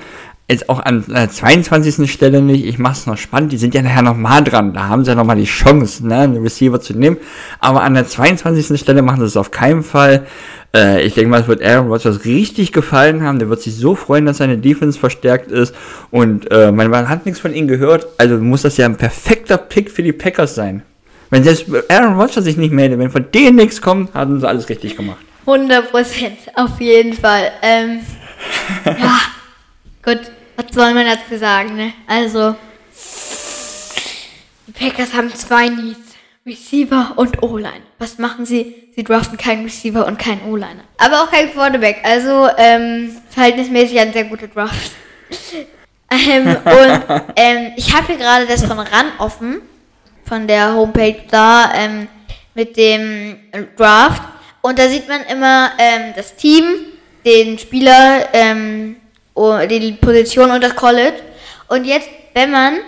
jetzt 0.49 0.71
auch 0.71 0.81
an 0.81 1.05
der 1.07 1.29
22. 1.29 2.11
Stelle 2.11 2.41
nicht. 2.41 2.65
Ich 2.65 2.79
mache 2.79 2.95
es 2.95 3.07
noch 3.07 3.19
spannend. 3.19 3.53
Die 3.53 3.59
sind 3.59 3.75
ja 3.75 3.83
nachher 3.83 4.01
nochmal 4.01 4.45
dran. 4.45 4.73
Da 4.73 4.89
haben 4.89 5.05
sie 5.05 5.11
ja 5.11 5.15
nochmal 5.15 5.37
die 5.37 5.45
Chance, 5.45 6.07
ne, 6.07 6.21
einen 6.21 6.43
Receiver 6.43 6.81
zu 6.81 6.95
nehmen. 6.95 7.19
Aber 7.61 7.83
an 7.83 7.93
der 7.93 8.07
22. 8.07 8.81
Stelle 8.81 9.03
machen 9.03 9.21
sie 9.21 9.27
es 9.27 9.37
auf 9.37 9.51
keinen 9.51 9.83
Fall. 9.83 10.27
Äh, 10.75 11.03
ich 11.03 11.13
denke 11.13 11.29
mal, 11.29 11.43
es 11.43 11.49
wird 11.49 11.63
Aaron 11.63 11.89
Rodgers 11.89 12.25
richtig 12.25 12.73
gefallen 12.73 13.23
haben. 13.23 13.39
Der 13.39 13.51
wird 13.51 13.61
sich 13.61 13.77
so 13.77 13.95
freuen, 13.95 14.25
dass 14.25 14.39
seine 14.39 14.57
Defense 14.57 14.99
verstärkt 14.99 15.51
ist. 15.51 15.75
Und 16.11 16.51
äh, 16.51 16.73
man, 16.73 16.89
man 16.89 17.11
hat 17.11 17.27
nichts 17.27 17.41
von 17.41 17.53
ihm 17.53 17.69
gehört. 17.69 18.07
Also 18.17 18.39
muss 18.39 18.63
das 18.63 18.79
ja 18.79 18.87
ein 18.87 18.97
perfekter 18.97 19.59
Pick 19.59 19.91
für 19.91 20.03
die 20.03 20.13
Packers 20.13 20.55
sein. 20.55 20.83
Wenn 21.31 21.45
selbst 21.45 21.67
Aaron 21.89 22.19
Rodgers 22.19 22.45
sich 22.45 22.57
nicht 22.57 22.73
meldet, 22.73 22.99
wenn 22.99 23.11
von 23.11 23.31
denen 23.33 23.57
nichts 23.57 23.81
kommt, 23.81 24.15
haben 24.15 24.41
sie 24.41 24.49
alles 24.49 24.69
richtig 24.69 24.97
gemacht. 24.97 25.19
100 25.47 25.91
Prozent, 25.91 26.39
auf 26.55 26.81
jeden 26.81 27.13
Fall. 27.13 27.53
Ähm, 27.63 28.01
ja, 28.85 29.19
gut, 30.05 30.21
was 30.57 30.67
soll 30.73 30.95
man 30.95 31.07
dazu 31.07 31.39
sagen, 31.39 31.77
ne? 31.77 31.93
Also, 32.07 32.55
die 34.67 34.73
Packers 34.73 35.15
haben 35.15 35.33
zwei 35.35 35.69
Needs. 35.69 36.07
Receiver 36.47 37.13
und 37.17 37.43
O-Line. 37.43 37.83
Was 37.99 38.19
machen 38.19 38.47
sie? 38.47 38.75
Sie 38.95 39.03
draften 39.03 39.37
keinen 39.37 39.65
Receiver 39.65 40.07
und 40.07 40.17
keinen 40.17 40.43
O-Liner. 40.43 40.85
Aber 40.97 41.23
auch 41.23 41.31
keinen 41.31 41.53
Quarterback. 41.53 41.99
Also, 42.05 42.49
ähm, 42.57 43.17
verhältnismäßig 43.31 43.99
ein 43.99 44.13
sehr 44.13 44.25
guter 44.25 44.47
Draft. 44.47 44.93
ähm, 46.11 46.47
und 46.47 47.03
ähm, 47.37 47.73
ich 47.77 47.93
habe 47.95 48.07
hier 48.07 48.17
gerade 48.17 48.47
das 48.47 48.65
von 48.65 48.79
RAN 48.79 49.07
offen, 49.19 49.61
von 50.27 50.47
der 50.47 50.75
Homepage 50.75 51.23
da, 51.31 51.73
ähm, 51.75 52.09
mit 52.55 52.77
dem 52.77 53.39
Draft. 53.77 54.23
Und 54.63 54.79
da 54.79 54.89
sieht 54.89 55.09
man 55.09 55.23
immer 55.25 55.71
ähm, 55.79 56.13
das 56.17 56.35
Team, 56.35 56.65
den 57.25 57.59
Spieler, 57.59 58.29
ähm, 58.33 58.97
die 59.37 59.93
Position 59.93 60.51
und 60.51 60.63
das 60.63 60.75
College. 60.75 61.21
Und 61.69 61.85
jetzt, 61.85 62.09
wenn 62.35 62.51
man 62.51 62.79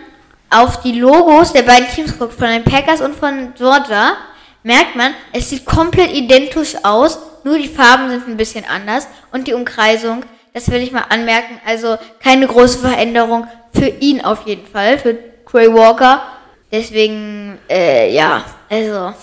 auf 0.51 0.80
die 0.80 0.99
Logos 0.99 1.53
der 1.53 1.62
beiden 1.62 1.89
Teams 1.89 2.18
guckt, 2.18 2.34
von 2.34 2.49
den 2.49 2.64
Packers 2.64 3.01
und 3.01 3.14
von 3.14 3.53
Georgia, 3.57 4.16
merkt 4.62 4.97
man, 4.97 5.14
es 5.32 5.51
sieht 5.51 5.64
komplett 5.64 6.12
identisch 6.12 6.74
aus, 6.82 7.18
nur 7.45 7.59
die 7.59 7.68
Farben 7.68 8.11
sind 8.11 8.28
ein 8.28 8.36
bisschen 8.36 8.64
anders 8.64 9.07
und 9.32 9.47
die 9.47 9.55
Umkreisung, 9.55 10.24
das 10.55 10.70
will 10.70 10.82
ich 10.82 10.93
mal 10.93 11.05
anmerken, 11.09 11.61
also 11.66 11.97
keine 12.22 12.47
große 12.47 12.78
Veränderung 12.78 13.47
für 13.72 13.89
ihn 13.89 14.24
auf 14.24 14.47
jeden 14.47 14.66
Fall, 14.66 14.99
für 14.99 15.16
Trey 15.45 15.72
Walker. 15.72 16.22
Deswegen, 16.70 17.58
äh, 17.68 18.12
ja, 18.12 18.44
also, 18.68 19.14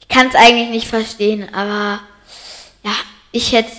ich 0.00 0.08
kann 0.08 0.28
es 0.28 0.34
eigentlich 0.34 0.68
nicht 0.68 0.88
verstehen, 0.88 1.52
aber 1.52 2.00
ja, 2.82 2.92
ich 3.32 3.52
hätte 3.52 3.70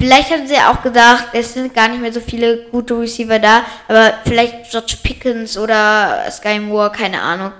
Vielleicht 0.00 0.30
haben 0.30 0.46
sie 0.46 0.54
ja 0.54 0.70
auch 0.70 0.80
gedacht, 0.80 1.30
es 1.32 1.54
sind 1.54 1.74
gar 1.74 1.88
nicht 1.88 2.00
mehr 2.00 2.12
so 2.12 2.20
viele 2.20 2.66
gute 2.70 3.00
Receiver 3.00 3.40
da, 3.40 3.64
aber 3.88 4.14
vielleicht 4.24 4.70
George 4.70 4.96
Pickens 5.02 5.58
oder 5.58 6.24
Sky 6.30 6.60
Moore, 6.60 6.92
keine 6.92 7.20
Ahnung. 7.20 7.50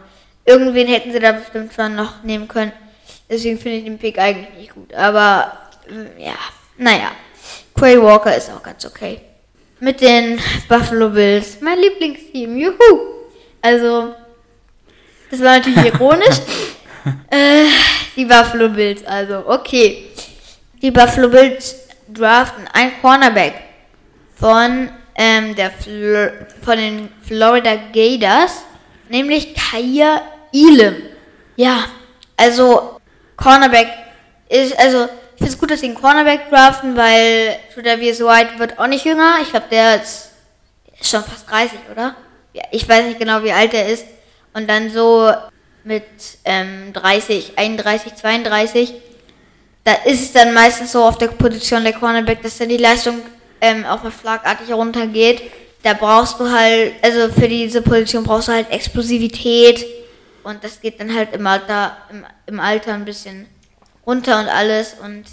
Irgendwen 0.45 0.87
hätten 0.87 1.11
sie 1.11 1.19
da 1.19 1.33
bestimmt 1.33 1.75
schon 1.75 1.97
noch 1.97 2.23
nehmen 2.23 2.47
können. 2.47 2.73
Deswegen 3.29 3.59
finde 3.59 3.79
ich 3.79 3.85
den 3.85 3.99
Pick 3.99 4.19
eigentlich 4.19 4.55
nicht 4.57 4.75
gut. 4.75 4.95
Aber 4.95 5.53
mm, 5.91 6.21
ja, 6.21 6.35
naja. 6.77 7.11
Quay 7.75 8.01
Walker 8.01 8.35
ist 8.35 8.51
auch 8.51 8.63
ganz 8.63 8.87
okay. 8.87 9.21
Mit 9.81 10.01
den 10.01 10.41
Buffalo 10.69 11.11
Bills. 11.11 11.61
Mein 11.61 11.79
Lieblingsteam. 11.79 12.57
Juhu! 12.57 13.01
Also, 13.61 14.15
das 15.31 15.41
war 15.41 15.59
natürlich 15.59 15.85
ironisch. 15.95 16.41
äh, 17.31 17.67
die 18.17 18.25
Buffalo 18.25 18.69
Bills, 18.69 19.05
also, 19.05 19.45
okay. 19.47 20.09
Die 20.81 20.91
Buffalo 20.91 21.29
Bills 21.29 21.75
draften 22.09 22.65
ein 22.73 22.93
Cornerback 23.01 23.55
von, 24.37 24.91
ähm, 25.15 25.55
der 25.55 25.71
Fl 25.71 26.47
von 26.63 26.77
den 26.77 27.09
Florida 27.23 27.77
Gators, 27.93 28.63
nämlich 29.09 29.55
Kaya 29.55 30.23
Elam. 30.53 30.97
Ja, 31.57 31.85
also 32.37 33.01
Cornerback 33.37 33.89
ist, 34.49 34.79
also 34.79 35.05
ich 35.05 35.39
finde 35.39 35.53
es 35.53 35.59
gut, 35.59 35.71
dass 35.71 35.81
sie 35.81 35.87
einen 35.87 35.95
Cornerback 35.95 36.51
draften, 36.51 36.97
weil 36.97 37.57
Tredavious 37.75 38.21
White 38.21 38.59
wird 38.59 38.79
auch 38.79 38.87
nicht 38.87 39.05
jünger. 39.05 39.39
Ich 39.43 39.51
glaube, 39.51 39.67
der 39.71 40.03
ist, 40.03 40.31
der 40.87 41.01
ist 41.01 41.11
schon 41.11 41.23
fast 41.23 41.49
30, 41.51 41.79
oder? 41.93 42.17
Ja, 42.53 42.65
ich 42.73 42.89
weiß 42.89 43.05
nicht 43.05 43.21
genau, 43.21 43.43
wie 43.45 43.53
alt 43.53 43.75
er 43.75 43.89
ist. 43.89 44.05
Und 44.59 44.69
dann 44.69 44.91
so 44.91 45.33
mit 45.85 46.05
ähm, 46.45 46.93
30, 46.93 47.53
31, 47.57 48.15
32 48.15 48.95
da 49.89 49.95
ist 50.05 50.21
es 50.21 50.33
dann 50.33 50.53
meistens 50.53 50.93
so 50.93 51.03
auf 51.03 51.17
der 51.17 51.29
Position 51.29 51.83
der 51.83 51.95
Cornerback, 51.95 52.43
dass 52.43 52.59
dann 52.59 52.69
die 52.69 52.77
Leistung 52.77 53.23
ähm, 53.59 53.87
auch 53.87 54.03
mal 54.03 54.13
schlagartig 54.13 54.71
runtergeht. 54.71 55.41
Da 55.83 55.95
brauchst 55.95 56.39
du 56.39 56.51
halt, 56.51 56.93
also 57.01 57.33
für 57.33 57.49
diese 57.49 57.81
Position 57.81 58.23
brauchst 58.23 58.49
du 58.49 58.53
halt 58.53 58.71
Explosivität 58.71 59.87
und 60.45 60.63
das 60.63 60.83
geht 60.83 61.01
dann 61.01 61.15
halt 61.15 61.35
im 61.35 61.47
Alter, 61.47 61.97
im, 62.11 62.27
im 62.45 62.61
Alter 62.61 62.93
ein 62.93 63.07
bisschen 63.07 63.47
runter 64.07 64.39
und 64.41 64.49
alles 64.49 64.97
und 65.03 65.25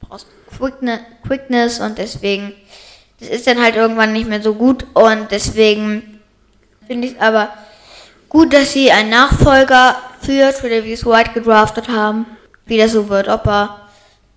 brauchst 0.00 0.26
Quickne 0.58 1.00
Quickness 1.26 1.80
und 1.80 1.96
deswegen, 1.96 2.52
das 3.18 3.30
ist 3.30 3.46
dann 3.46 3.62
halt 3.62 3.76
irgendwann 3.76 4.12
nicht 4.12 4.28
mehr 4.28 4.42
so 4.42 4.52
gut 4.52 4.84
und 4.92 5.30
deswegen 5.30 6.20
finde 6.86 7.08
ich 7.08 7.14
es 7.14 7.18
aber 7.18 7.48
gut, 8.32 8.54
dass 8.54 8.72
sie 8.72 8.90
einen 8.90 9.10
Nachfolger 9.10 9.94
für 10.22 10.52
Tredavious 10.54 11.04
White 11.04 11.32
gedraftet 11.34 11.88
haben, 11.88 12.24
wie 12.64 12.78
das 12.78 12.92
so 12.92 13.10
wird, 13.10 13.28
ob 13.28 13.46
er 13.46 13.82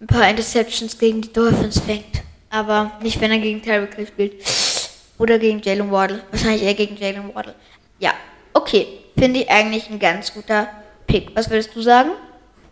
ein 0.02 0.08
paar 0.08 0.30
Interceptions 0.30 1.00
gegen 1.00 1.22
die 1.22 1.32
Dolphins 1.32 1.80
fängt. 1.80 2.22
Aber 2.50 2.92
nicht, 3.02 3.22
wenn 3.22 3.32
er 3.32 3.38
gegen 3.38 3.62
Terry 3.62 3.88
Cliff 3.88 4.10
spielt. 4.10 4.34
Oder 5.18 5.40
gegen 5.40 5.62
Jalen 5.62 5.90
Waddle. 5.92 6.24
Wahrscheinlich 6.30 6.64
eher 6.64 6.74
gegen 6.74 6.98
Jalen 6.98 7.34
Waddle. 7.34 7.56
Ja, 8.00 8.12
okay. 8.54 8.86
Finde 9.18 9.40
ich 9.40 9.50
eigentlich 9.50 9.90
ein 9.90 9.98
ganz 9.98 10.34
guter 10.34 10.68
Pick. 11.08 11.32
Was 11.34 11.50
würdest 11.50 11.74
du 11.74 11.82
sagen? 11.82 12.10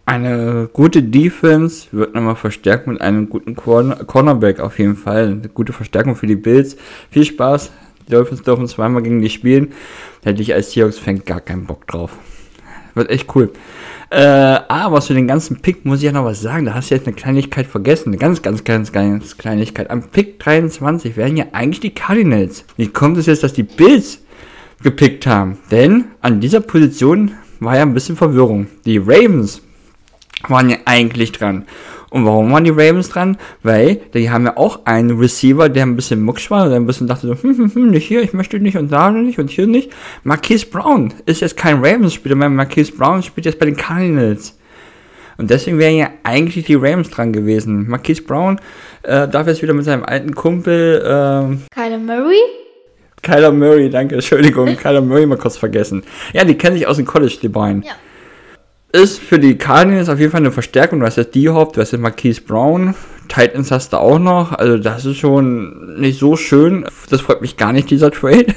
Eine 0.05 0.69
gute 0.73 1.01
Defense 1.01 1.87
wird 1.93 2.13
nochmal 2.13 2.35
verstärkt 2.35 2.85
mit 2.85 2.99
einem 2.99 3.29
guten 3.29 3.55
Cornerback 3.55 4.59
auf 4.59 4.77
jeden 4.77 4.97
Fall. 4.97 5.27
Eine 5.27 5.47
gute 5.47 5.71
Verstärkung 5.71 6.17
für 6.17 6.27
die 6.27 6.35
Bills. 6.35 6.75
Viel 7.09 7.23
Spaß. 7.23 7.71
Die 8.07 8.11
Dolphins 8.11 8.43
dürfen 8.43 8.67
zweimal 8.67 9.03
gegen 9.03 9.21
die 9.21 9.29
spielen. 9.29 9.73
Da 10.21 10.31
hätte 10.31 10.41
ich 10.41 10.53
als 10.53 10.71
Seahawks-Fan 10.71 11.25
gar 11.25 11.41
keinen 11.41 11.65
Bock 11.65 11.87
drauf. 11.87 12.11
Wird 12.95 13.09
echt 13.09 13.35
cool. 13.35 13.51
Äh, 14.09 14.59
aber 14.67 15.01
zu 15.01 15.15
den 15.15 15.27
ganzen 15.27 15.59
Pick 15.61 15.85
muss 15.85 15.99
ich 15.99 16.03
ja 16.03 16.11
noch 16.11 16.25
was 16.25 16.41
sagen. 16.41 16.65
Da 16.65 16.75
hast 16.75 16.91
du 16.91 16.95
jetzt 16.95 17.07
eine 17.07 17.15
Kleinigkeit 17.15 17.65
vergessen. 17.65 18.09
Eine 18.09 18.17
ganz, 18.17 18.43
ganz, 18.43 18.63
ganz, 18.63 18.91
ganz 18.91 19.37
Kleinigkeit. 19.37 19.89
Am 19.89 20.03
Pick 20.03 20.39
23 20.39 21.17
wären 21.17 21.35
ja 21.35 21.45
eigentlich 21.53 21.79
die 21.79 21.95
Cardinals. 21.95 22.65
Wie 22.77 22.87
kommt 22.87 23.17
es 23.17 23.25
jetzt, 23.25 23.43
dass 23.43 23.53
die 23.53 23.63
Bills 23.63 24.19
gepickt 24.83 25.25
haben? 25.25 25.57
Denn 25.71 26.05
an 26.21 26.41
dieser 26.41 26.59
Position 26.59 27.31
war 27.59 27.77
ja 27.77 27.81
ein 27.81 27.95
bisschen 27.95 28.15
Verwirrung. 28.15 28.67
Die 28.85 28.99
Ravens 28.99 29.61
waren 30.47 30.69
ja 30.69 30.77
eigentlich 30.85 31.31
dran. 31.31 31.65
Und 32.13 32.27
warum 32.27 32.51
waren 32.51 32.63
die 32.63 32.69
Ravens 32.69 33.09
dran? 33.09 33.37
Weil 33.63 33.95
die 34.13 34.29
haben 34.29 34.45
ja 34.45 34.55
auch 34.55 34.85
einen 34.85 35.17
Receiver, 35.17 35.67
der 35.67 35.81
ein 35.83 35.95
bisschen 35.95 36.21
mucksch 36.21 36.51
war, 36.51 36.69
der 36.69 36.75
ein 36.75 36.85
bisschen 36.85 37.07
dachte 37.07 37.25
so, 37.25 37.33
hm, 37.33 37.57
hm, 37.57 37.73
hm, 37.73 37.89
nicht 37.89 38.05
hier, 38.05 38.21
ich 38.21 38.33
möchte 38.33 38.59
nicht 38.59 38.77
und 38.77 38.91
da 38.91 39.09
nicht 39.09 39.39
und 39.39 39.49
hier 39.49 39.65
nicht. 39.65 39.91
Marquise 40.23 40.67
Brown 40.67 41.11
ist 41.25 41.41
jetzt 41.41 41.57
kein 41.57 41.77
Ravens-Spieler 41.77 42.35
mehr, 42.35 42.49
Marquise 42.49 42.91
Brown 42.91 43.23
spielt 43.23 43.47
jetzt 43.47 43.57
bei 43.57 43.65
den 43.65 43.75
Cardinals. 43.75 44.55
Und 45.39 45.49
deswegen 45.49 45.79
wären 45.79 45.95
ja 45.95 46.09
eigentlich 46.21 46.65
die 46.65 46.75
Ravens 46.75 47.09
dran 47.09 47.33
gewesen. 47.33 47.89
Marquise 47.89 48.21
Brown 48.21 48.61
äh, 49.01 49.27
darf 49.27 49.47
jetzt 49.47 49.63
wieder 49.63 49.73
mit 49.73 49.85
seinem 49.85 50.03
alten 50.03 50.35
Kumpel 50.35 51.03
ähm, 51.03 51.63
Kyler 51.73 51.97
Murray? 51.97 52.37
Kyler 53.23 53.51
Murray, 53.51 53.89
danke, 53.89 54.13
Entschuldigung, 54.13 54.77
Kyler 54.77 55.01
Murray 55.01 55.25
mal 55.25 55.39
kurz 55.39 55.57
vergessen. 55.57 56.03
Ja, 56.31 56.43
die 56.43 56.59
kennen 56.59 56.77
sich 56.77 56.85
aus 56.85 56.97
dem 56.97 57.07
College, 57.07 57.39
die 57.41 57.49
beiden. 57.49 57.81
Ja 57.81 57.93
ist 58.93 59.19
für 59.19 59.39
die 59.39 59.57
Cardinals 59.57 60.07
auf 60.07 60.19
jeden 60.19 60.31
Fall 60.31 60.41
eine 60.41 60.51
Verstärkung. 60.51 60.99
Du 60.99 61.05
hast 61.05 61.17
jetzt 61.17 61.35
D-Hop, 61.35 61.73
du 61.73 61.81
hast 61.81 61.91
jetzt 61.91 62.01
Marquise 62.01 62.41
Brown, 62.41 62.93
Titans 63.27 63.71
hast 63.71 63.91
du 63.91 63.97
auch 63.97 64.19
noch. 64.19 64.53
Also 64.53 64.77
das 64.77 65.05
ist 65.05 65.17
schon 65.17 65.99
nicht 65.99 66.19
so 66.19 66.37
schön. 66.37 66.85
Das 67.09 67.21
freut 67.21 67.41
mich 67.41 67.57
gar 67.57 67.73
nicht, 67.73 67.89
dieser 67.89 68.11
Trade. 68.11 68.53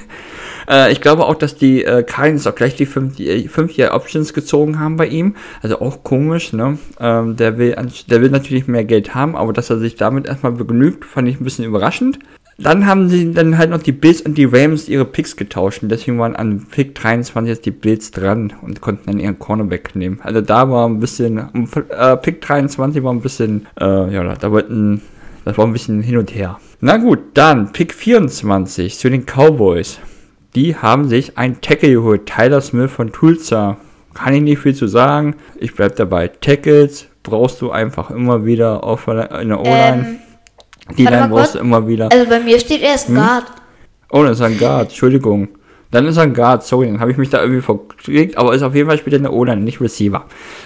Äh, 0.69 0.93
ich 0.93 1.01
glaube 1.01 1.25
auch, 1.25 1.37
dass 1.37 1.57
die 1.57 1.83
äh, 1.85 2.03
Cardinals 2.03 2.47
auch 2.47 2.55
gleich 2.55 2.77
die 2.77 2.87
5-Year-Options 2.87 4.35
gezogen 4.35 4.79
haben 4.79 4.99
bei 4.99 5.07
ihm. 5.07 5.37
Also 5.63 5.81
auch 5.81 6.05
komisch, 6.05 6.53
ne? 6.53 6.79
Ähm, 7.01 7.37
der, 7.37 7.57
will, 7.57 7.75
der 8.11 8.21
will 8.21 8.31
natürlich 8.31 8.67
mehr 8.67 8.85
Geld 8.85 9.15
haben, 9.15 9.37
aber 9.37 9.55
dass 9.55 9.71
er 9.71 9.79
sich 9.79 9.97
damit 9.97 10.27
erstmal 10.27 10.53
begnügt, 10.53 11.07
fand 11.07 11.29
ich 11.29 11.41
ein 11.41 11.45
bisschen 11.45 11.65
überraschend. 11.65 12.19
Dann 12.59 12.87
haben 12.87 13.09
sie 13.11 13.33
dann 13.33 13.59
halt 13.59 13.69
noch 13.71 13.83
die 13.83 13.93
Bills 13.93 14.23
und 14.23 14.39
die 14.39 14.47
Rams 14.47 14.89
ihre 14.89 15.05
Picks 15.05 15.37
getauscht. 15.37 15.83
Und 15.83 15.91
deswegen 15.91 16.19
waren 16.19 16.35
an 16.35 16.67
Pick 16.71 16.95
23 16.95 17.49
jetzt 17.49 17.67
die 17.67 17.71
Bills 17.71 18.11
dran 18.11 18.55
und 18.63 18.81
konnten 18.81 19.07
dann 19.07 19.21
ihren 19.21 19.39
Cornerback 19.39 19.95
nehmen. 19.95 20.21
Also 20.23 20.41
da 20.41 20.71
war 20.71 20.89
ein 20.89 20.99
bisschen, 20.99 21.39
äh, 21.91 22.17
Pick 22.17 22.41
23 22.41 23.03
war 23.03 23.13
ein 23.13 23.21
bisschen, 23.21 23.67
äh, 23.79 24.15
ja, 24.15 24.35
da 24.35 24.51
wollten, 24.51 25.03
das 25.45 25.59
war 25.59 25.67
ein 25.67 25.73
bisschen 25.73 26.01
hin 26.01 26.17
und 26.17 26.35
her. 26.35 26.59
Na 26.81 26.97
gut, 26.97 27.19
dann 27.35 27.73
Pick 27.73 27.93
24 27.93 28.99
zu 28.99 29.11
den 29.11 29.27
Cowboys. 29.27 29.99
Die 30.55 30.77
haben 30.77 31.09
sich 31.09 31.37
ein 31.37 31.61
Tackle 31.61 31.91
geholt, 31.91 32.25
Tyler 32.25 32.63
Smith 32.63 32.91
von 32.91 33.13
Tulsa. 33.13 33.77
Kann 34.15 34.33
ich 34.33 34.41
nicht 34.41 34.61
viel 34.61 34.75
zu 34.75 34.87
sagen. 34.87 35.37
Ich 35.61 35.75
bleib 35.75 35.97
dabei. 35.97 36.29
Tackles 36.29 37.09
brauchst 37.23 37.61
du 37.61 37.71
einfach 37.71 38.11
immer 38.11 38.47
wieder 38.47 38.83
auf 38.83 39.07
in 39.09 39.49
der 39.49 39.61
O-Line. 39.61 40.07
Ähm 40.09 40.19
die 40.97 41.05
dann 41.05 41.31
brauchst 41.31 41.55
du 41.55 41.59
immer 41.59 41.87
wieder. 41.87 42.11
Also 42.13 42.29
bei 42.29 42.41
mir 42.41 42.59
steht 42.61 42.83
erst 42.83 43.09
hm? 43.09 43.17
Guard. 43.17 43.45
Oh, 44.11 44.23
das 44.23 44.39
ist 44.39 44.43
ein 44.43 44.59
Guard, 44.59 44.89
Entschuldigung. 44.89 45.49
Dann 45.91 46.07
ist 46.07 46.17
er 46.17 46.25
ein 46.25 46.35
Guard, 46.35 46.65
sorry, 46.65 46.87
dann 46.87 47.01
habe 47.01 47.13
ich 47.13 47.17
mich 47.17 47.31
da 47.31 47.41
irgendwie 47.41 47.61
verkriegt, 47.61 48.37
aber 48.37 48.55
ist 48.55 48.63
auf 48.63 48.75
jeden 48.75 48.89
Fall 48.89 48.99
später 48.99 49.17
eine 49.17 49.31
O-Line, 49.31 49.63
nicht 49.63 49.81
Receiver. 49.81 50.25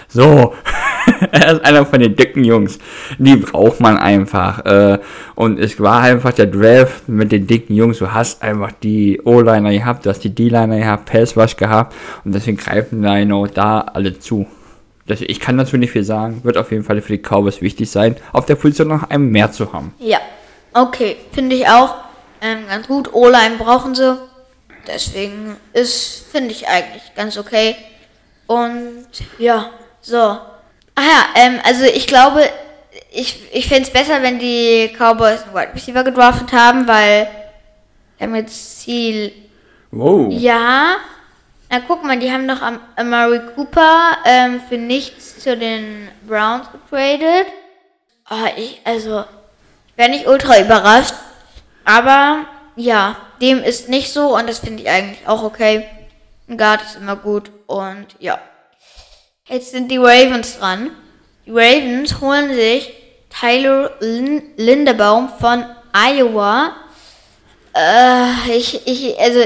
So, 0.08 0.54
er 1.32 1.52
ist 1.52 1.64
einer 1.64 1.84
von 1.84 2.00
den 2.00 2.16
dicken 2.16 2.42
Jungs. 2.42 2.78
Die 3.18 3.36
braucht 3.36 3.80
man 3.80 3.98
einfach. 3.98 4.64
Äh, 4.64 4.98
und 5.34 5.58
es 5.58 5.78
war 5.78 6.00
einfach 6.00 6.32
der 6.32 6.46
Draft 6.46 7.08
mit 7.08 7.32
den 7.32 7.46
dicken 7.46 7.74
Jungs. 7.74 7.98
Du 7.98 8.12
hast 8.12 8.42
einfach 8.42 8.72
die 8.72 9.20
O-Liner 9.22 9.72
gehabt, 9.72 10.06
du 10.06 10.10
hast 10.10 10.24
die 10.24 10.34
D-Liner 10.34 10.78
gehabt, 10.78 11.10
Pass 11.10 11.36
Rush 11.36 11.56
gehabt 11.56 11.94
und 12.24 12.34
deswegen 12.34 12.56
greifen 12.56 13.02
genau 13.02 13.46
da 13.46 13.80
alle 13.80 14.18
zu. 14.18 14.46
Das, 15.06 15.20
ich 15.20 15.40
kann 15.40 15.58
dazu 15.58 15.76
nicht 15.76 15.92
viel 15.92 16.04
sagen. 16.04 16.44
Wird 16.44 16.56
auf 16.56 16.70
jeden 16.70 16.84
Fall 16.84 17.00
für 17.02 17.16
die 17.16 17.22
Cowboys 17.22 17.60
wichtig 17.60 17.90
sein, 17.90 18.16
auf 18.32 18.46
der 18.46 18.54
Position 18.54 18.88
noch 18.88 19.10
einen 19.10 19.30
mehr 19.30 19.50
zu 19.50 19.72
haben. 19.72 19.94
Ja, 19.98 20.18
okay, 20.74 21.16
finde 21.32 21.56
ich 21.56 21.66
auch. 21.66 21.96
Ähm, 22.40 22.66
ganz 22.68 22.86
gut. 22.86 23.12
O-Line 23.12 23.56
brauchen 23.58 23.94
sie. 23.94 24.18
Deswegen 24.86 25.56
ist, 25.72 26.26
finde 26.32 26.50
ich 26.52 26.68
eigentlich 26.68 27.14
ganz 27.14 27.36
okay. 27.36 27.76
Und 28.46 29.06
ja, 29.38 29.70
so. 30.00 30.16
Ach 30.16 30.46
ja, 30.96 31.42
ähm, 31.42 31.60
also 31.64 31.84
ich 31.84 32.06
glaube, 32.06 32.42
ich, 33.12 33.42
ich 33.52 33.68
fände 33.68 33.82
es 33.82 33.92
besser, 33.92 34.22
wenn 34.22 34.38
die 34.38 34.90
Cowboys 34.96 35.42
einen 35.42 35.54
Wide 35.54 35.74
Receiver 35.74 36.04
gedraftet 36.04 36.52
haben, 36.52 36.86
weil 36.86 37.28
wir 38.18 38.26
haben 38.26 38.34
jetzt 38.34 38.80
Ziel. 38.80 39.32
Wow. 39.90 40.32
Ja. 40.32 40.96
Na 41.72 41.78
guck 41.86 42.02
mal, 42.02 42.18
die 42.18 42.32
haben 42.32 42.48
doch 42.48 42.62
am 42.62 42.80
Amari 42.96 43.40
Cooper 43.54 44.16
ähm, 44.24 44.60
für 44.68 44.76
nichts 44.76 45.38
zu 45.38 45.56
den 45.56 46.08
Browns 46.26 46.66
getradet. 46.72 47.46
Oh, 48.28 48.48
ich, 48.56 48.80
also, 48.82 49.24
ich 49.86 49.96
wäre 49.96 50.10
nicht 50.10 50.26
ultra 50.26 50.60
überrascht. 50.60 51.14
Aber 51.84 52.44
ja, 52.74 53.14
dem 53.40 53.62
ist 53.62 53.88
nicht 53.88 54.12
so 54.12 54.36
und 54.36 54.48
das 54.48 54.58
finde 54.58 54.82
ich 54.82 54.90
eigentlich 54.90 55.28
auch 55.28 55.44
okay. 55.44 55.86
Ein 56.48 56.58
Guard 56.58 56.82
ist 56.82 56.96
immer 56.96 57.14
gut 57.14 57.52
und 57.68 58.06
ja. 58.18 58.40
Jetzt 59.46 59.70
sind 59.70 59.92
die 59.92 59.98
Ravens 59.98 60.58
dran. 60.58 60.90
Die 61.46 61.52
Ravens 61.52 62.20
holen 62.20 62.52
sich 62.52 62.92
Tyler 63.30 63.92
Lin 64.00 64.42
Lindebaum 64.56 65.28
von 65.38 65.64
Iowa. 65.92 66.72
Äh, 67.76 68.56
ich, 68.56 68.84
ich, 68.88 69.20
also, 69.20 69.44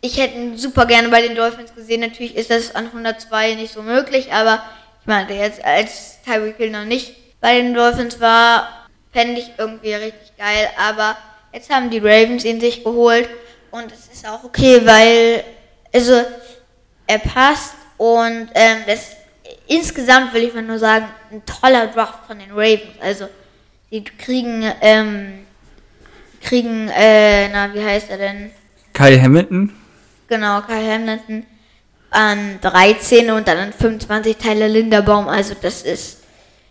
ich 0.00 0.18
hätte 0.18 0.36
ihn 0.36 0.56
super 0.56 0.86
gerne 0.86 1.08
bei 1.08 1.22
den 1.22 1.34
Dolphins 1.34 1.74
gesehen. 1.74 2.00
Natürlich 2.00 2.36
ist 2.36 2.50
das 2.50 2.74
an 2.74 2.86
102 2.86 3.54
nicht 3.54 3.72
so 3.72 3.82
möglich, 3.82 4.32
aber 4.32 4.62
ich 5.00 5.06
meinte 5.06 5.34
jetzt, 5.34 5.64
als 5.64 6.22
Tyreek 6.22 6.56
Hill 6.56 6.70
noch 6.70 6.84
nicht 6.84 7.16
bei 7.40 7.60
den 7.60 7.74
Dolphins 7.74 8.20
war, 8.20 8.86
fände 9.12 9.40
ich 9.40 9.50
irgendwie 9.58 9.94
richtig 9.94 10.36
geil. 10.36 10.68
Aber 10.78 11.16
jetzt 11.52 11.70
haben 11.70 11.90
die 11.90 11.98
Ravens 11.98 12.44
ihn 12.44 12.60
sich 12.60 12.84
geholt 12.84 13.28
und 13.70 13.92
es 13.92 14.06
ist 14.12 14.26
auch 14.26 14.44
okay, 14.44 14.80
weil, 14.84 15.44
also, 15.92 16.22
er 17.06 17.18
passt 17.18 17.74
und 17.96 18.48
ähm, 18.54 18.78
das 18.86 19.16
insgesamt 19.66 20.32
will 20.34 20.44
ich 20.44 20.54
mal 20.54 20.62
nur 20.62 20.78
sagen, 20.78 21.06
ein 21.30 21.42
toller 21.44 21.88
Draft 21.88 22.26
von 22.26 22.38
den 22.38 22.50
Ravens. 22.52 23.00
Also, 23.00 23.28
die 23.90 24.04
kriegen, 24.04 24.70
ähm, 24.80 25.46
kriegen, 26.40 26.88
äh, 26.88 27.48
na, 27.48 27.72
wie 27.74 27.82
heißt 27.82 28.10
er 28.10 28.18
denn? 28.18 28.50
Kyle 28.92 29.20
Hamilton. 29.20 29.72
Genau, 30.28 30.60
Kyle 30.60 30.92
Hamilton 30.92 31.46
an 32.10 32.58
13 32.60 33.30
und 33.30 33.48
dann 33.48 33.58
an 33.58 33.72
25 33.72 34.36
Teile 34.36 34.68
Linderbaum. 34.68 35.28
Also, 35.28 35.54
das 35.60 35.82
ist 35.82 36.18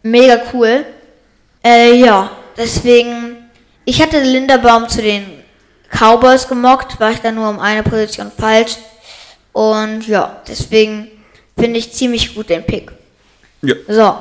mega 0.04 0.40
cool. 0.54 0.86
Äh, 1.64 1.96
ja, 1.96 2.32
deswegen, 2.56 3.50
ich 3.86 4.02
hatte 4.02 4.22
Linderbaum 4.22 4.88
zu 4.88 5.02
den 5.02 5.26
Cowboys 5.90 6.48
gemockt, 6.48 7.00
war 7.00 7.12
ich 7.12 7.20
da 7.20 7.32
nur 7.32 7.50
um 7.50 7.60
eine 7.60 7.84
Position 7.84 8.32
falsch. 8.36 8.78
Und 9.54 10.08
ja, 10.08 10.42
deswegen 10.48 11.08
finde 11.58 11.80
ich 11.80 11.92
ziemlich 11.92 12.36
gut 12.36 12.50
den 12.50 12.64
Pick. 12.64 12.92
Ja. 13.64 13.74
So. 13.88 14.16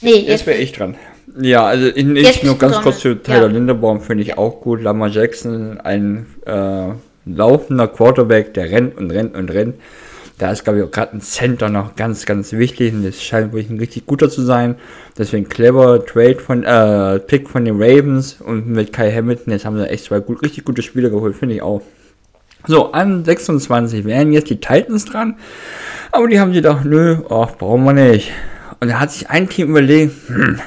Nee, 0.00 0.12
Jetzt 0.12 0.28
jetzt 0.28 0.46
wäre 0.46 0.58
ich 0.58 0.72
dran. 0.72 0.96
Ja, 1.40 1.66
also 1.66 1.88
in, 1.88 2.16
ich 2.16 2.42
nur 2.42 2.58
ganz 2.58 2.74
dran. 2.74 2.82
kurz 2.84 3.00
zu 3.00 3.20
Tyler 3.22 3.42
Ja. 3.42 3.46
Linderbaum 3.46 4.00
finde 4.00 4.22
ich 4.22 4.38
auch 4.38 4.60
gut. 4.60 4.82
Lamar 4.82 5.08
Jackson, 5.08 5.80
ein 5.80 6.26
äh, 6.46 6.94
laufender 7.26 7.88
Quarterback, 7.88 8.54
der 8.54 8.70
rennt 8.70 8.96
und 8.96 9.10
rennt 9.10 9.34
und 9.36 9.50
rennt. 9.50 9.76
Da 10.38 10.50
ist, 10.50 10.64
glaube 10.64 10.78
ich, 10.78 10.84
auch 10.86 10.90
gerade 10.90 11.16
ein 11.16 11.20
Center 11.20 11.68
noch 11.68 11.96
ganz, 11.96 12.24
ganz 12.24 12.52
wichtig 12.52 12.94
und 12.94 13.04
das 13.04 13.22
scheint 13.22 13.52
wirklich 13.52 13.68
ein 13.68 13.78
richtig 13.78 14.06
guter 14.06 14.30
zu 14.30 14.42
sein. 14.42 14.76
Deswegen 15.18 15.48
clever 15.48 16.04
Trade 16.04 16.38
von, 16.38 16.64
äh, 16.64 17.18
Pick 17.18 17.50
von 17.50 17.66
den 17.66 17.74
Ravens 17.76 18.40
und 18.40 18.66
mit 18.66 18.90
Kai 18.90 19.12
Hamilton, 19.12 19.52
jetzt 19.52 19.66
haben 19.66 19.76
sie 19.76 19.88
echt 19.88 20.04
zwei 20.04 20.20
gut, 20.20 20.42
richtig 20.42 20.64
gute 20.64 20.80
Spieler 20.80 21.10
geholt, 21.10 21.36
finde 21.36 21.56
ich 21.56 21.62
auch. 21.62 21.82
So, 22.66 22.92
an 22.92 23.24
26 23.24 24.04
wären 24.04 24.32
jetzt 24.32 24.50
die 24.50 24.60
Titans 24.60 25.04
dran. 25.04 25.36
Aber 26.12 26.26
die 26.26 26.40
haben 26.40 26.52
sie 26.52 26.62
gedacht, 26.62 26.84
nö, 26.84 27.18
ach, 27.28 27.56
brauchen 27.56 27.84
wir 27.84 27.92
nicht. 27.92 28.32
Und 28.80 28.88
da 28.88 29.00
hat 29.00 29.12
sich 29.12 29.28
ein 29.30 29.48
Team 29.48 29.70
überlegt, 29.70 30.14
hm, 30.28 30.58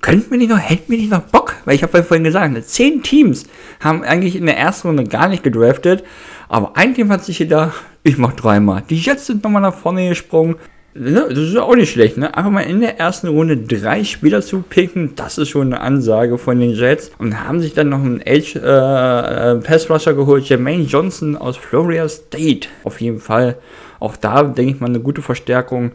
könnten 0.00 0.30
wir 0.30 0.38
nicht 0.38 0.50
noch, 0.50 0.58
hätten 0.58 0.90
wir 0.90 0.98
nicht 0.98 1.10
noch 1.10 1.22
Bock? 1.22 1.54
Weil 1.64 1.74
ich 1.74 1.82
habe 1.82 1.98
ja 1.98 2.04
vorhin 2.04 2.24
gesagt, 2.24 2.52
ne, 2.52 2.62
zehn 2.62 3.02
Teams 3.02 3.44
haben 3.80 4.02
eigentlich 4.02 4.36
in 4.36 4.46
der 4.46 4.56
ersten 4.56 4.88
Runde 4.88 5.04
gar 5.04 5.28
nicht 5.28 5.42
gedraftet. 5.42 6.04
Aber 6.48 6.76
ein 6.76 6.94
Team 6.94 7.10
hat 7.10 7.24
sich 7.24 7.38
gedacht, 7.38 7.82
ich 8.02 8.16
mach 8.18 8.32
dreimal. 8.32 8.82
Die 8.88 8.96
Jets 8.96 9.26
sind 9.26 9.44
nochmal 9.44 9.62
nach 9.62 9.74
vorne 9.74 10.08
gesprungen. 10.08 10.56
Ne, 10.94 11.26
Das 11.28 11.38
ist 11.38 11.54
ja 11.54 11.62
auch 11.62 11.76
nicht 11.76 11.92
schlecht, 11.92 12.16
ne? 12.16 12.34
Einfach 12.36 12.50
mal 12.50 12.62
in 12.62 12.80
der 12.80 12.98
ersten 12.98 13.28
Runde 13.28 13.56
drei 13.56 14.02
Spieler 14.02 14.40
zu 14.40 14.62
picken, 14.62 15.14
das 15.14 15.38
ist 15.38 15.50
schon 15.50 15.72
eine 15.72 15.80
Ansage 15.80 16.38
von 16.38 16.58
den 16.58 16.70
Jets. 16.70 17.12
Und 17.18 17.44
haben 17.46 17.60
sich 17.60 17.74
dann 17.74 17.90
noch 17.90 18.00
einen 18.00 18.20
Edge 18.20 18.58
äh, 18.58 19.52
äh, 19.52 19.56
Pass 19.56 19.88
Rusher 19.88 20.14
geholt, 20.14 20.44
Jermaine 20.48 20.84
Johnson 20.84 21.36
aus 21.36 21.56
Florida 21.56 22.08
State. 22.08 22.68
Auf 22.84 23.00
jeden 23.00 23.20
Fall. 23.20 23.56
Auch 24.00 24.16
da 24.16 24.42
denke 24.44 24.74
ich 24.74 24.80
mal 24.80 24.86
eine 24.86 25.00
gute 25.00 25.22
Verstärkung. 25.22 25.92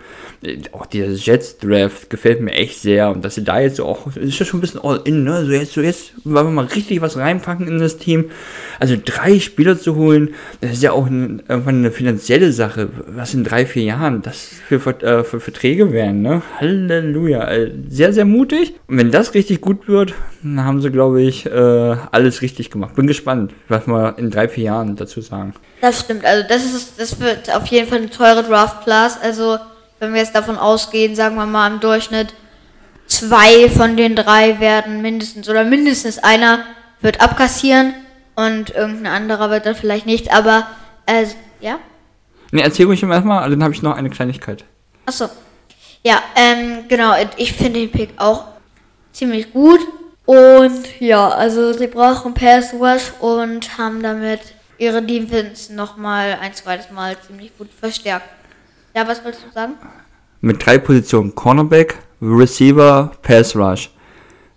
Auch 0.72 0.86
dieser 0.86 1.08
Jets 1.08 1.58
Draft 1.58 2.10
gefällt 2.10 2.41
mir 2.41 2.51
echt 2.51 2.82
sehr. 2.82 3.10
Und 3.12 3.24
dass 3.24 3.36
sie 3.36 3.43
da 3.43 3.60
jetzt 3.60 3.78
so 3.78 3.86
auch, 3.86 4.16
ist 4.16 4.39
ja 4.39 4.45
schon 4.45 4.60
ein 4.60 4.62
bisschen 4.62 4.82
all 4.84 5.01
in, 5.06 5.24
ne? 5.24 5.45
So 5.45 5.51
jetzt, 5.51 5.74
so 5.74 5.82
jetzt, 5.82 6.14
wollen 6.24 6.47
wir 6.47 6.51
mal 6.51 6.66
richtig 6.66 7.01
was 7.01 7.18
reinpacken 7.18 7.68
in 7.68 7.80
das 7.80 7.97
Team. 7.97 8.26
Also 8.80 8.95
drei 9.04 9.39
Spieler 9.39 9.80
zu 9.80 9.95
holen, 9.95 10.30
das 10.62 10.74
ist 10.74 10.84
ja 10.84 10.91
auch 10.91 11.08
ein, 11.08 11.41
irgendwann 11.47 11.78
eine 11.78 11.91
finanzielle 11.91 12.51
Sache. 12.51 12.89
Was 13.08 13.34
in 13.34 13.43
drei, 13.43 13.66
vier 13.66 13.84
Jahren 13.84 14.22
das 14.22 14.49
für, 14.68 14.76
äh, 15.01 15.24
für 15.24 15.39
Verträge 15.39 15.91
wären, 15.91 16.22
ne? 16.22 16.41
Halleluja. 16.60 17.49
Äh, 17.49 17.72
Sehr, 17.89 18.14
sehr 18.14 18.26
mutig. 18.26 18.74
Und 18.88 18.97
wenn 18.97 19.12
das 19.12 19.34
richtig 19.34 19.62
gut 19.62 19.88
wird, 19.88 20.14
dann 20.44 20.64
haben 20.64 20.82
sie, 20.82 20.91
glaube 20.91 21.22
ich, 21.22 21.46
äh, 21.46 21.96
alles 22.12 22.41
richtig 22.41 22.70
gemacht. 22.70 22.96
Bin 22.96 23.08
gespannt, 23.08 23.54
was 23.70 23.88
wir 23.88 24.18
in 24.18 24.30
drei, 24.30 24.50
vier 24.50 24.66
Jahren 24.66 24.96
dazu 24.96 25.22
sagen. 25.22 25.54
Das 25.82 26.02
stimmt, 26.02 26.26
also 26.26 26.48
das 26.48 26.66
ist 26.66 27.00
das 27.00 27.20
wird 27.20 27.54
auf 27.56 27.66
jeden 27.68 27.88
Fall 27.88 28.00
eine 28.00 28.10
teure 28.10 28.44
Draft 28.44 28.84
Class. 28.84 29.18
Also 29.22 29.58
wenn 30.00 30.14
wir 30.14 30.20
jetzt 30.20 30.36
davon 30.36 30.58
ausgehen, 30.58 31.16
sagen 31.16 31.36
wir 31.36 31.46
mal 31.46 31.72
im 31.72 31.80
Durchschnitt 31.80 32.34
zwei 33.08 33.70
von 33.70 33.96
den 33.96 34.16
drei 34.16 34.60
werden 34.60 35.02
mindestens 35.02 35.48
oder 35.48 35.64
mindestens 35.64 36.20
einer 36.20 36.60
wird 37.02 37.22
abkassieren 37.22 37.94
und 38.36 38.72
irgendein 38.72 39.14
anderer 39.14 39.50
wird 39.50 39.66
dann 39.66 39.76
vielleicht 39.76 40.06
nicht, 40.06 40.34
aber 40.34 40.68
äh, 41.06 41.26
ja. 41.62 41.80
Ne, 42.52 42.62
erzähl 42.64 42.86
ruhig 42.86 43.02
erstmal, 43.04 43.50
dann 43.50 43.64
habe 43.64 43.74
ich 43.74 43.82
noch 43.82 43.96
eine 43.96 44.10
Kleinigkeit. 44.10 44.64
Achso. 45.06 45.30
Ja, 46.04 46.22
ähm, 46.36 46.86
genau, 46.89 47.14
ich 47.38 47.54
finde 47.54 47.80
den 47.80 47.91
Pick 47.91 48.10
auch 48.18 48.46
ziemlich 49.14 49.54
gut. 49.54 49.80
Und 50.26 50.99
ja, 50.99 51.30
also 51.30 51.74
sie 51.74 51.88
brauchen 51.88 52.34
Pass 52.34 52.74
Rush 52.74 53.11
und 53.19 53.78
haben 53.78 54.01
damit 54.01 54.39
ihre 54.78 55.01
Defense 55.01 55.74
nochmal 55.74 56.38
ein 56.41 56.53
zweites 56.53 56.91
Mal 56.91 57.17
ziemlich 57.28 57.57
gut 57.57 57.69
verstärkt. 57.78 58.28
Ja, 58.95 59.07
was 59.07 59.24
wolltest 59.24 59.45
du 59.45 59.53
sagen? 59.53 59.74
Mit 60.41 60.65
drei 60.65 60.78
Positionen: 60.78 61.36
Cornerback, 61.36 61.97
Receiver, 62.21 63.11
Pass 63.21 63.55
Rush. 63.55 63.89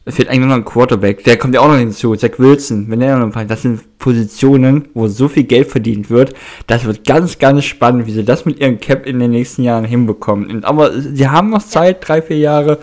Es 0.09 0.15
fehlt 0.15 0.29
eigentlich 0.29 0.47
noch 0.47 0.55
ein 0.55 0.65
Quarterback. 0.65 1.25
Der 1.25 1.37
kommt 1.37 1.53
ja 1.57 1.61
auch 1.61 1.67
noch 1.67 1.79
hinzu. 1.79 2.15
Zach 2.15 2.39
Wilson, 2.39 2.89
wenn 2.89 3.01
der 3.01 3.17
noch 3.17 3.35
ein 3.35 3.49
Das 3.49 3.63
sind 3.63 3.99
Positionen, 3.99 4.89
wo 4.95 5.09
so 5.09 5.27
viel 5.27 5.43
Geld 5.43 5.69
verdient 5.69 6.11
wird. 6.11 6.33
Das 6.69 6.85
wird 6.85 7.05
ganz, 7.05 7.41
ganz 7.41 7.65
spannend, 7.65 8.07
wie 8.07 8.13
sie 8.13 8.25
das 8.25 8.45
mit 8.45 8.61
ihrem 8.61 8.79
Cap 8.79 9.05
in 9.05 9.19
den 9.19 9.33
nächsten 9.33 9.65
Jahren 9.65 9.85
hinbekommen. 9.85 10.49
Und, 10.49 10.65
aber 10.65 10.93
sie 10.93 11.29
haben 11.29 11.51
noch 11.51 11.63
Zeit, 11.65 12.07
drei, 12.07 12.23
vier 12.23 12.39
Jahre. 12.39 12.79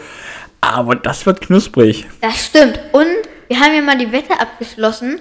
Aber 0.72 0.96
das 0.96 1.26
wird 1.26 1.42
knusprig. 1.42 2.06
Das 2.22 2.46
stimmt. 2.46 2.80
Und 2.94 3.06
wir 3.48 3.60
haben 3.60 3.76
ja 3.76 3.82
mal 3.82 3.98
die 3.98 4.12
Wette 4.12 4.40
abgeschlossen. 4.40 5.20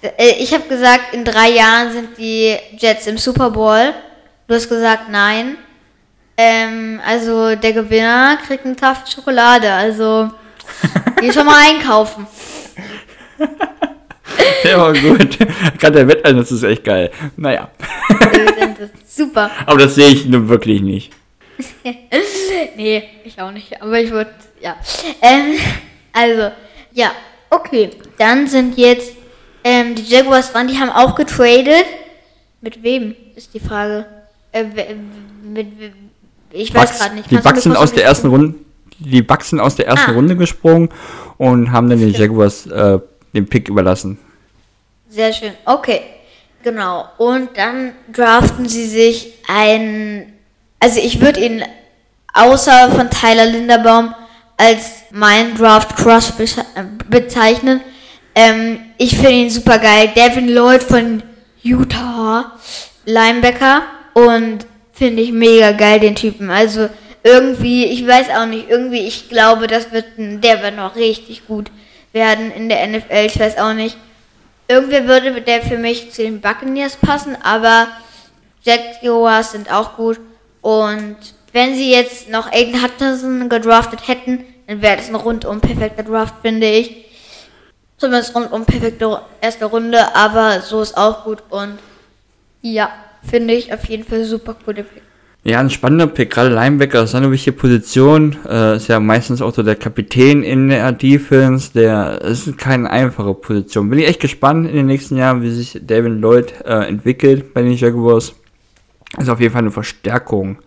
Äh, 0.00 0.32
Ich 0.38 0.52
habe 0.54 0.64
gesagt, 0.68 1.12
in 1.14 1.24
drei 1.24 1.50
Jahren 1.50 1.92
sind 1.92 2.16
die 2.18 2.56
Jets 2.78 3.06
im 3.06 3.18
Super 3.18 3.50
Bowl. 3.50 3.92
Du 4.48 4.54
hast 4.54 4.68
gesagt, 4.68 5.10
nein. 5.10 5.56
Ähm, 6.36 7.00
also 7.06 7.54
der 7.54 7.72
Gewinner 7.74 8.38
kriegt 8.46 8.64
eine 8.64 8.74
Tafel 8.74 9.06
Schokolade. 9.10 9.70
Also 9.72 10.30
geh 11.20 11.32
schon 11.32 11.46
mal 11.46 11.60
einkaufen. 11.70 12.26
Ja, 14.64 14.76
aber 14.78 14.94
gut. 14.94 15.38
Gerade 15.78 15.92
der 15.98 16.08
Wetteinsatz 16.08 16.50
ist 16.50 16.62
echt 16.62 16.84
geil. 16.84 17.10
Naja. 17.36 17.68
Super. 19.06 19.50
Aber 19.66 19.78
das 19.78 19.94
sehe 19.94 20.08
ich 20.08 20.24
nur 20.24 20.48
wirklich 20.48 20.80
nicht. 20.80 21.12
Nee, 22.76 23.04
ich 23.24 23.40
auch 23.40 23.50
nicht. 23.50 23.80
Aber 23.80 23.98
ich 24.00 24.10
würde, 24.10 24.30
ja. 24.60 24.76
Ähm, 25.22 25.56
also, 26.12 26.50
ja, 26.92 27.12
okay. 27.50 27.90
Dann 28.18 28.46
sind 28.46 28.76
jetzt 28.76 29.12
ähm, 29.62 29.94
die 29.94 30.02
Jaguars 30.02 30.52
dran, 30.52 30.68
die 30.68 30.78
haben 30.78 30.90
auch 30.90 31.14
getradet. 31.14 31.86
Mit 32.60 32.82
wem, 32.82 33.14
ist 33.36 33.52
die 33.54 33.60
Frage. 33.60 34.06
Äh, 34.52 34.64
mit, 35.42 35.68
ich 36.50 36.74
weiß 36.74 36.98
gerade 36.98 37.14
nicht. 37.14 37.30
Die 37.30 37.36
Kannst 37.36 37.46
mir 37.46 37.52
Bucks 37.52 37.62
sind 37.64 37.76
aus 37.76 37.92
der 37.92 38.04
ersten 38.04 38.28
Runde, 38.28 38.54
die 38.98 39.22
Bucks 39.22 39.50
sind 39.50 39.60
aus 39.60 39.76
der 39.76 39.86
ersten 39.86 40.12
Ah. 40.12 40.14
Runde 40.14 40.36
gesprungen 40.36 40.88
und 41.38 41.72
haben 41.72 41.90
dann 41.90 41.98
den 41.98 42.12
Jaguars 42.12 42.66
äh, 42.66 42.98
den 43.34 43.48
Pick 43.48 43.68
überlassen. 43.68 44.18
Sehr 45.08 45.32
schön. 45.32 45.52
Okay. 45.64 46.00
Genau. 46.62 47.06
Und 47.18 47.50
dann 47.56 47.92
draften 48.12 48.68
sie 48.68 48.86
sich 48.86 49.34
ein. 49.48 50.33
Also 50.84 51.00
ich 51.00 51.18
würde 51.22 51.40
ihn 51.40 51.64
außer 52.34 52.90
von 52.90 53.08
Tyler 53.08 53.46
Linderbaum 53.46 54.14
als 54.58 55.04
mein 55.12 55.56
Draft 55.56 55.96
Crush 55.96 56.26
besch- 56.38 56.60
äh, 56.74 56.84
bezeichnen. 57.08 57.80
Ähm, 58.34 58.80
ich 58.98 59.14
finde 59.14 59.30
ihn 59.30 59.48
super 59.48 59.78
geil. 59.78 60.12
Devin 60.14 60.46
Lloyd 60.46 60.82
von 60.82 61.22
Utah, 61.62 62.52
Linebacker. 63.06 63.80
Und 64.12 64.66
finde 64.92 65.22
ich 65.22 65.32
mega 65.32 65.72
geil, 65.72 66.00
den 66.00 66.16
Typen. 66.16 66.50
Also 66.50 66.90
irgendwie, 67.22 67.86
ich 67.86 68.06
weiß 68.06 68.28
auch 68.38 68.44
nicht, 68.44 68.68
irgendwie, 68.68 69.06
ich 69.06 69.30
glaube, 69.30 69.68
das 69.68 69.90
wird, 69.90 70.04
der 70.18 70.62
wird 70.62 70.76
noch 70.76 70.96
richtig 70.96 71.46
gut 71.46 71.70
werden 72.12 72.50
in 72.52 72.68
der 72.68 72.86
NFL. 72.86 73.24
Ich 73.24 73.40
weiß 73.40 73.56
auch 73.56 73.72
nicht. 73.72 73.96
Irgendwie 74.68 75.08
würde 75.08 75.40
der 75.40 75.62
für 75.62 75.78
mich 75.78 76.12
zu 76.12 76.20
den 76.24 76.42
Buccaneers 76.42 76.96
passen, 76.96 77.38
aber 77.42 77.88
Jaguars 78.64 79.52
sind 79.52 79.72
auch 79.72 79.96
gut. 79.96 80.20
Und 80.64 81.16
wenn 81.52 81.74
sie 81.74 81.90
jetzt 81.90 82.30
noch 82.30 82.50
Aiden 82.50 82.82
Hutchinson 82.82 83.50
gedraftet 83.50 84.08
hätten, 84.08 84.44
dann 84.66 84.80
wäre 84.80 84.96
das 84.96 85.10
ein 85.10 85.14
rundum 85.14 85.60
perfekter 85.60 86.02
Draft, 86.02 86.36
finde 86.40 86.66
ich. 86.66 87.04
Zumindest 87.98 88.34
rundum 88.34 88.64
perfekte 88.64 89.20
erste 89.42 89.66
Runde, 89.66 89.98
aber 90.16 90.62
so 90.62 90.80
ist 90.80 90.96
auch 90.96 91.24
gut. 91.24 91.42
Und 91.50 91.78
ja, 92.62 92.88
finde 93.28 93.52
ich 93.52 93.74
auf 93.74 93.84
jeden 93.84 94.04
Fall 94.04 94.24
super 94.24 94.56
cool. 94.66 94.72
Pick. 94.72 95.02
Ja, 95.42 95.60
ein 95.60 95.68
spannender 95.68 96.06
Pick, 96.06 96.30
gerade 96.30 96.48
Linebacker 96.48 97.02
ist 97.02 97.14
eine 97.14 97.30
wichtige 97.30 97.54
Position, 97.54 98.38
äh, 98.48 98.76
ist 98.76 98.88
ja 98.88 98.98
meistens 99.00 99.42
auch 99.42 99.52
so 99.52 99.62
der 99.62 99.76
Kapitän 99.76 100.42
in 100.42 100.70
der 100.70 100.92
Defense, 100.92 101.74
der 101.74 102.22
ist 102.22 102.56
keine 102.56 102.88
einfache 102.88 103.34
Position. 103.34 103.90
Bin 103.90 103.98
ich 103.98 104.08
echt 104.08 104.20
gespannt 104.20 104.66
in 104.66 104.76
den 104.76 104.86
nächsten 104.86 105.18
Jahren, 105.18 105.42
wie 105.42 105.50
sich 105.50 105.78
David 105.82 106.22
Lloyd 106.22 106.54
äh, 106.64 106.88
entwickelt 106.88 107.52
bei 107.52 107.60
den 107.60 107.74
Jaguars. 107.74 108.34
Ist 109.18 109.28
auf 109.28 109.40
jeden 109.40 109.52
Fall 109.52 109.62
eine 109.62 109.70
Verstärkung. 109.70 110.58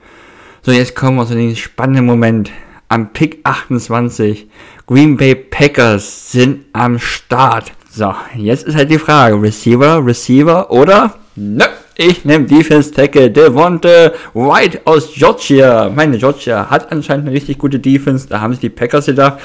So, 0.62 0.72
jetzt 0.72 0.95
kommen 0.95 1.18
wir 1.18 1.26
zu 1.26 1.36
dem 1.36 1.56
spannenden 1.56 2.06
Moment. 2.06 2.52
Am 2.89 3.12
Pick 3.12 3.39
28, 3.43 4.48
Green 4.86 5.18
Bay 5.18 5.36
Packers 5.36 6.32
sind 6.32 6.66
am 6.72 7.00
Start. 7.00 7.72
So, 7.91 8.14
jetzt 8.36 8.66
ist 8.66 8.76
halt 8.76 8.89
die 8.89 8.98
Frage, 9.00 9.41
Receiver, 9.41 10.06
Receiver 10.06 10.72
oder? 10.72 11.16
Nö, 11.36 11.66
ich 11.98 12.24
nehme 12.24 12.45
Defense 12.45 12.91
Tackle 12.91 13.30
Devonte 13.30 14.14
White 14.34 14.82
aus 14.86 15.12
Georgia. 15.14 15.91
Meine 15.93 16.18
Georgia 16.18 16.70
hat 16.70 16.91
anscheinend 16.91 17.28
eine 17.28 17.36
richtig 17.36 17.58
gute 17.58 17.80
Defense. 17.80 18.28
Da 18.30 18.39
haben 18.39 18.54
sich 18.54 18.62
die 18.62 18.70
Packers 18.70 19.08
gedacht, 19.08 19.39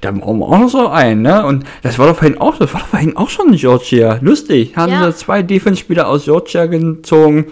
da 0.00 0.12
brauchen 0.12 0.38
wir 0.38 0.46
auch 0.46 0.58
noch 0.58 0.68
so 0.68 0.88
einen, 0.88 1.22
ne? 1.22 1.44
Und 1.44 1.64
das 1.82 1.98
war 1.98 2.06
doch 2.06 2.16
vorhin 2.16 2.38
auch, 2.40 2.58
das 2.58 2.72
war 2.74 2.80
doch 2.80 2.88
vorhin 2.88 3.16
auch 3.16 3.28
schon 3.30 3.52
Georgia. 3.56 4.18
Lustig. 4.20 4.76
Haben 4.76 4.92
Ja. 4.92 5.10
sie 5.10 5.16
zwei 5.18 5.42
Defense-Spieler 5.42 6.06
aus 6.06 6.24
Georgia 6.24 6.66
gezogen. 6.66 7.46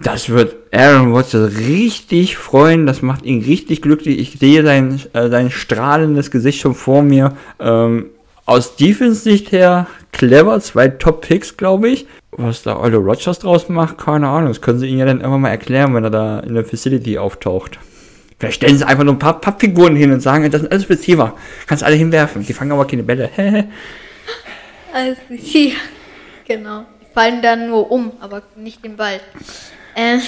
Das 0.00 0.28
wird 0.28 0.54
Aaron 0.72 1.12
Rodgers 1.12 1.58
richtig 1.58 2.36
freuen. 2.36 2.86
Das 2.86 3.02
macht 3.02 3.24
ihn 3.24 3.42
richtig 3.42 3.82
glücklich. 3.82 4.18
Ich 4.18 4.38
sehe 4.38 4.62
sein, 4.62 5.00
äh, 5.12 5.28
sein 5.28 5.50
strahlendes 5.50 6.30
Gesicht 6.30 6.60
schon 6.60 6.74
vor 6.74 7.02
mir. 7.02 7.36
Ähm, 7.58 8.10
aus 8.46 8.76
Defense-Sicht 8.76 9.50
her 9.50 9.88
clever. 10.12 10.60
Zwei 10.60 10.88
Top-Picks, 10.88 11.56
glaube 11.56 11.88
ich. 11.88 12.06
Was 12.30 12.62
da 12.62 12.78
Eule 12.78 12.98
Rodgers 12.98 13.40
draus 13.40 13.68
macht, 13.68 13.98
keine 13.98 14.28
Ahnung. 14.28 14.48
Das 14.48 14.60
können 14.60 14.78
sie 14.78 14.86
ihm 14.86 14.98
ja 14.98 15.04
dann 15.06 15.20
immer 15.20 15.38
mal 15.38 15.50
erklären, 15.50 15.94
wenn 15.94 16.04
er 16.04 16.10
da 16.10 16.40
in 16.40 16.54
der 16.54 16.64
Facility 16.64 17.18
auftaucht. 17.18 17.78
Vielleicht 18.38 18.56
stellen 18.56 18.78
sie 18.78 18.86
einfach 18.86 19.02
nur 19.02 19.14
ein 19.14 19.18
paar 19.18 19.40
Pappfiguren 19.40 19.96
hin 19.96 20.12
und 20.12 20.20
sagen, 20.20 20.48
das 20.48 20.60
sind 20.60 20.70
alles 20.70 20.88
Receiver. 20.88 21.34
Kannst 21.66 21.82
alle 21.82 21.96
hinwerfen. 21.96 22.46
Die 22.46 22.52
fangen 22.52 22.70
aber 22.72 22.86
keine 22.86 23.02
Bälle. 23.02 23.30
Also, 24.90 25.20
hier. 25.28 25.74
Genau. 26.46 26.86
Die 27.02 27.12
fallen 27.12 27.42
dann 27.42 27.68
nur 27.68 27.92
um, 27.92 28.12
aber 28.20 28.42
nicht 28.56 28.82
den 28.82 28.96
Ball. 28.96 29.20
Äh, 29.98 30.20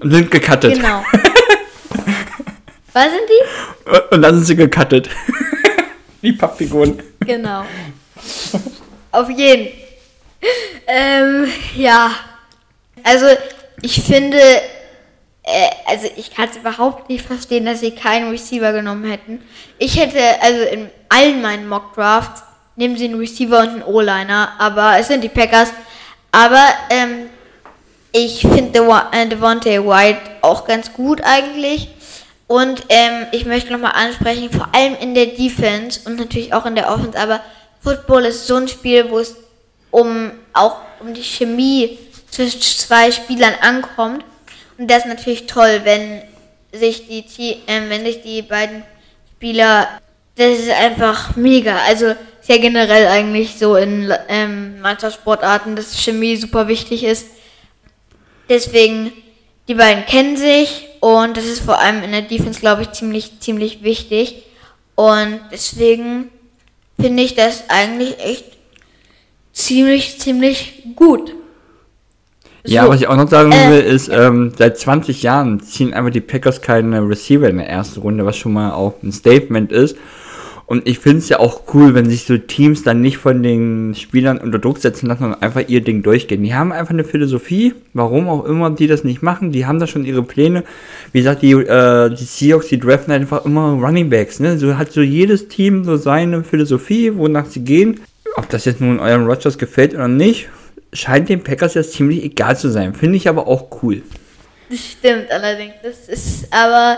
und 0.00 0.10
sind 0.10 0.30
gecuttet. 0.30 0.74
genau. 0.74 1.04
Was 2.94 3.04
sind 3.04 3.28
die? 3.28 4.14
Und 4.14 4.22
dann 4.22 4.36
sind 4.36 4.46
sie 4.46 4.56
gecuttet. 4.56 5.10
die 6.22 6.32
Pappfiguren. 6.32 7.02
Genau. 7.20 7.64
Auf 9.10 9.28
jeden. 9.28 9.68
Ähm, 10.86 11.46
ja. 11.76 12.10
Also, 13.04 13.26
ich 13.82 14.02
finde, 14.02 14.38
äh, 15.42 15.68
also 15.86 16.08
ich 16.16 16.34
kann 16.34 16.48
es 16.48 16.56
überhaupt 16.56 17.10
nicht 17.10 17.26
verstehen, 17.26 17.66
dass 17.66 17.80
sie 17.80 17.90
keinen 17.90 18.30
Receiver 18.30 18.72
genommen 18.72 19.04
hätten. 19.04 19.42
Ich 19.78 19.98
hätte, 20.00 20.20
also 20.40 20.62
in 20.62 20.88
allen 21.10 21.42
meinen 21.42 21.68
Mock 21.68 21.94
Drafts 21.94 22.42
nehmen 22.76 22.96
sie 22.96 23.04
einen 23.04 23.18
Receiver 23.18 23.60
und 23.60 23.68
einen 23.68 23.82
O-Liner, 23.82 24.52
aber 24.58 24.98
es 24.98 25.08
sind 25.08 25.22
die 25.22 25.28
Packers. 25.28 25.72
Aber 26.30 26.66
ähm, 26.88 27.28
ich 28.12 28.40
finde 28.40 28.80
äh, 29.12 29.26
Devontae 29.26 29.84
White 29.84 30.20
auch 30.42 30.66
ganz 30.66 30.92
gut 30.92 31.20
eigentlich. 31.24 31.88
Und 32.46 32.84
ähm, 32.90 33.26
ich 33.32 33.46
möchte 33.46 33.72
nochmal 33.72 33.92
ansprechen, 33.94 34.50
vor 34.50 34.68
allem 34.74 34.94
in 35.00 35.14
der 35.14 35.26
Defense 35.26 36.00
und 36.04 36.16
natürlich 36.16 36.52
auch 36.52 36.66
in 36.66 36.74
der 36.74 36.90
Offense, 36.92 37.18
aber 37.18 37.40
Football 37.82 38.26
ist 38.26 38.46
so 38.46 38.56
ein 38.56 38.68
Spiel, 38.68 39.10
wo 39.10 39.18
es 39.18 39.36
um 39.90 40.32
auch 40.52 40.76
um 41.00 41.14
die 41.14 41.22
Chemie 41.22 41.98
zwischen 42.30 42.60
zwei 42.60 43.10
Spielern 43.10 43.54
ankommt. 43.60 44.24
Und 44.76 44.90
das 44.90 44.98
ist 44.98 45.06
natürlich 45.06 45.46
toll, 45.46 45.80
wenn 45.84 46.22
sich 46.72 47.06
die, 47.06 47.62
ähm, 47.66 47.88
wenn 47.88 48.04
sich 48.04 48.22
die 48.22 48.42
beiden 48.42 48.82
Spieler, 49.36 49.88
das 50.36 50.58
ist 50.58 50.70
einfach 50.70 51.36
mega. 51.36 51.76
Also 51.88 52.14
ja 52.48 52.58
generell 52.58 53.06
eigentlich 53.06 53.54
so 53.58 53.76
in 53.76 54.12
ähm, 54.28 54.80
Mannschaftssportarten, 54.80 55.76
dass 55.76 55.98
Chemie 55.98 56.36
super 56.36 56.68
wichtig 56.68 57.04
ist. 57.04 57.26
Deswegen, 58.48 59.12
die 59.68 59.74
beiden 59.74 60.04
kennen 60.06 60.36
sich 60.36 60.88
und 61.00 61.36
das 61.36 61.46
ist 61.46 61.60
vor 61.60 61.78
allem 61.78 62.02
in 62.02 62.12
der 62.12 62.22
Defense, 62.22 62.60
glaube 62.60 62.82
ich, 62.82 62.92
ziemlich, 62.92 63.40
ziemlich 63.40 63.82
wichtig. 63.82 64.44
Und 64.94 65.40
deswegen 65.50 66.28
finde 67.00 67.22
ich 67.22 67.34
das 67.34 67.64
eigentlich 67.68 68.18
echt 68.18 68.44
ziemlich, 69.52 70.18
ziemlich 70.20 70.84
gut. 70.96 71.34
Ja, 72.64 72.84
So, 72.84 72.90
was 72.90 73.00
ich 73.00 73.08
auch 73.08 73.16
noch 73.16 73.28
sagen 73.28 73.50
äh, 73.50 73.70
will, 73.70 73.80
ist, 73.80 74.08
ähm, 74.08 74.52
seit 74.56 74.78
20 74.78 75.22
Jahren 75.22 75.60
ziehen 75.60 75.94
einfach 75.94 76.12
die 76.12 76.20
Packers 76.20 76.62
keine 76.62 77.00
Receiver 77.08 77.48
in 77.48 77.56
der 77.56 77.68
ersten 77.68 78.00
Runde, 78.00 78.24
was 78.24 78.36
schon 78.36 78.52
mal 78.52 78.72
auch 78.72 78.94
ein 79.02 79.12
Statement 79.12 79.72
ist. 79.72 79.96
Und 80.66 80.88
ich 80.88 80.98
finde 80.98 81.18
es 81.18 81.28
ja 81.28 81.38
auch 81.38 81.62
cool, 81.74 81.94
wenn 81.94 82.08
sich 82.08 82.24
so 82.24 82.38
Teams 82.38 82.82
dann 82.82 83.00
nicht 83.00 83.18
von 83.18 83.42
den 83.42 83.94
Spielern 83.94 84.38
unter 84.38 84.58
Druck 84.58 84.78
setzen 84.78 85.06
lassen 85.06 85.24
und 85.24 85.42
einfach 85.42 85.62
ihr 85.68 85.82
Ding 85.82 86.02
durchgehen. 86.02 86.42
Die 86.42 86.54
haben 86.54 86.72
einfach 86.72 86.92
eine 86.94 87.04
Philosophie, 87.04 87.74
warum 87.92 88.28
auch 88.28 88.44
immer 88.44 88.70
die 88.70 88.86
das 88.86 89.04
nicht 89.04 89.22
machen. 89.22 89.52
Die 89.52 89.66
haben 89.66 89.80
da 89.80 89.86
schon 89.86 90.04
ihre 90.04 90.22
Pläne. 90.22 90.64
Wie 91.12 91.18
gesagt, 91.18 91.42
die, 91.42 91.52
äh, 91.52 92.10
die 92.10 92.24
Seahawks, 92.24 92.68
die 92.68 92.78
draften 92.78 93.12
einfach 93.12 93.44
immer 93.44 93.72
Running 93.72 94.08
Backs. 94.08 94.40
Ne? 94.40 94.58
So 94.58 94.78
hat 94.78 94.92
so 94.92 95.02
jedes 95.02 95.48
Team 95.48 95.84
so 95.84 95.96
seine 95.96 96.44
Philosophie, 96.44 97.14
wonach 97.14 97.46
sie 97.46 97.64
gehen. 97.64 98.00
Ob 98.36 98.48
das 98.48 98.64
jetzt 98.64 98.80
nun 98.80 98.98
euren 98.98 99.26
Rodgers 99.26 99.58
gefällt 99.58 99.92
oder 99.94 100.08
nicht, 100.08 100.48
scheint 100.92 101.28
den 101.28 101.42
Packers 101.42 101.74
jetzt 101.74 101.92
ziemlich 101.92 102.24
egal 102.24 102.56
zu 102.56 102.70
sein. 102.70 102.94
Finde 102.94 103.16
ich 103.16 103.28
aber 103.28 103.46
auch 103.46 103.82
cool. 103.82 104.02
Das 104.70 104.80
stimmt 104.80 105.30
allerdings. 105.30 105.74
Das 105.82 106.08
ist 106.08 106.48
aber, 106.50 106.96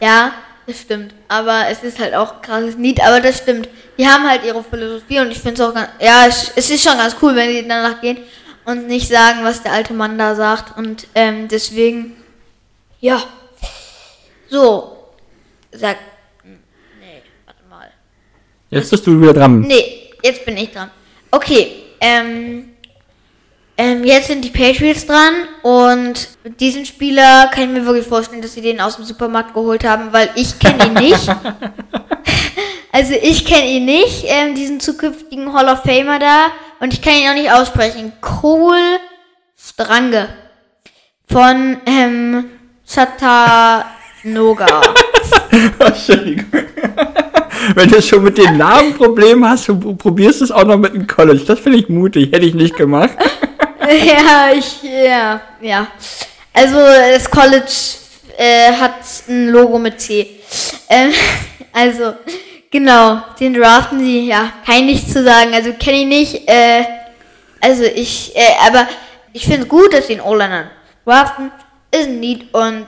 ja, 0.00 0.32
das 0.68 0.80
stimmt. 0.82 1.14
Aber 1.28 1.66
es 1.70 1.82
ist 1.82 1.98
halt 1.98 2.14
auch 2.14 2.42
krasses 2.42 2.76
Lied, 2.76 3.00
aber 3.00 3.20
das 3.20 3.38
stimmt. 3.38 3.68
Die 3.96 4.06
haben 4.06 4.28
halt 4.28 4.44
ihre 4.44 4.62
Philosophie 4.62 5.18
und 5.18 5.30
ich 5.30 5.40
finde 5.40 5.62
es 5.62 5.68
auch 5.68 5.74
ganz, 5.74 5.88
ja, 5.98 6.26
es, 6.26 6.52
es 6.54 6.70
ist 6.70 6.84
schon 6.84 6.98
ganz 6.98 7.16
cool, 7.22 7.34
wenn 7.34 7.50
sie 7.50 7.66
danach 7.66 8.00
gehen 8.02 8.18
und 8.66 8.86
nicht 8.86 9.08
sagen, 9.08 9.40
was 9.44 9.62
der 9.62 9.72
alte 9.72 9.94
Mann 9.94 10.18
da 10.18 10.34
sagt. 10.34 10.76
Und 10.76 11.06
ähm, 11.14 11.48
deswegen, 11.48 12.16
ja. 13.00 13.22
So, 14.50 15.08
sag, 15.72 15.96
nee, 16.44 17.22
warte 17.46 17.62
mal. 17.68 17.90
Jetzt 18.68 18.90
bist 18.90 19.06
du 19.06 19.20
wieder 19.20 19.32
dran. 19.32 19.60
Nee, 19.60 20.10
jetzt 20.22 20.44
bin 20.44 20.56
ich 20.58 20.70
dran. 20.70 20.90
Okay, 21.30 21.84
ähm, 22.00 22.67
ähm, 23.80 24.02
jetzt 24.02 24.26
sind 24.26 24.44
die 24.44 24.50
Patriots 24.50 25.06
dran 25.06 25.34
und 25.62 26.28
diesen 26.58 26.84
Spieler 26.84 27.48
kann 27.54 27.62
ich 27.62 27.68
mir 27.70 27.86
wirklich 27.86 28.08
vorstellen, 28.08 28.42
dass 28.42 28.54
sie 28.54 28.60
den 28.60 28.80
aus 28.80 28.96
dem 28.96 29.04
Supermarkt 29.04 29.54
geholt 29.54 29.84
haben, 29.84 30.12
weil 30.12 30.30
ich 30.34 30.58
kenne 30.58 30.86
ihn 30.86 30.94
nicht. 30.94 31.28
also 32.92 33.14
ich 33.22 33.44
kenne 33.44 33.68
ihn 33.68 33.84
nicht, 33.84 34.24
ähm, 34.26 34.56
diesen 34.56 34.80
zukünftigen 34.80 35.52
Hall 35.52 35.68
of 35.68 35.84
Famer 35.84 36.18
da 36.18 36.46
und 36.80 36.92
ich 36.92 37.00
kann 37.00 37.14
ihn 37.14 37.28
auch 37.28 37.34
nicht 37.34 37.52
aussprechen. 37.52 38.12
Cole 38.20 38.98
Strange 39.56 40.28
von 41.30 41.76
ähm, 41.86 42.46
Chattanooga. 42.84 44.66
Entschuldigung. 45.78 46.46
Wenn 47.76 47.90
du 47.90 48.02
schon 48.02 48.24
mit 48.24 48.38
den 48.38 48.56
Namen 48.56 48.94
Probleme 48.94 49.48
hast, 49.48 49.66
probierst 49.98 50.40
du 50.40 50.46
es 50.46 50.50
auch 50.50 50.64
noch 50.64 50.78
mit 50.78 50.94
dem 50.94 51.06
College. 51.06 51.44
Das 51.46 51.60
finde 51.60 51.78
ich 51.78 51.88
mutig, 51.88 52.32
hätte 52.32 52.44
ich 52.44 52.54
nicht 52.54 52.76
gemacht. 52.76 53.10
ja, 54.06 54.50
ich, 54.52 54.82
ja, 54.82 55.40
ja. 55.60 55.86
Also, 56.52 56.76
das 56.76 57.30
College 57.30 57.72
äh, 58.36 58.72
hat 58.72 59.00
ein 59.28 59.48
Logo 59.48 59.78
mit 59.78 60.00
C. 60.00 60.40
Ähm, 60.90 61.12
also, 61.72 62.14
genau, 62.70 63.22
den 63.40 63.54
draften 63.54 64.00
sie, 64.00 64.26
ja, 64.26 64.52
kann 64.66 64.76
ich 64.76 64.84
nichts 64.84 65.12
zu 65.12 65.24
sagen. 65.24 65.54
Also, 65.54 65.72
kenne 65.72 65.98
ich 65.98 66.06
nicht. 66.06 66.48
Äh, 66.48 66.84
also, 67.60 67.84
ich, 67.84 68.36
äh, 68.36 68.66
aber 68.66 68.86
ich 69.32 69.44
finde 69.44 69.62
es 69.62 69.68
gut, 69.68 69.92
dass 69.94 70.06
sie 70.06 70.16
den 70.16 70.22
O-Liner 70.22 70.70
draften. 71.06 71.50
Ist 71.90 72.08
ein 72.08 72.20
Need 72.20 72.52
und 72.52 72.86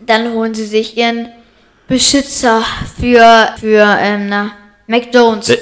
dann 0.00 0.32
holen 0.34 0.54
sie 0.54 0.66
sich 0.66 0.96
ihren 0.98 1.30
Beschützer 1.88 2.62
für, 3.00 3.54
für 3.58 3.96
ähm, 3.98 4.28
na, 4.28 4.52
Mac 4.86 5.08
Jones. 5.12 5.48
Äh, 5.48 5.58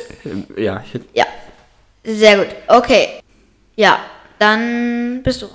ja, 0.57 0.83
ja, 1.15 1.27
sehr 2.03 2.39
gut. 2.39 2.49
Okay. 2.67 3.21
Ja, 3.77 4.01
dann 4.41 5.21
bist 5.23 5.43
du 5.43 5.47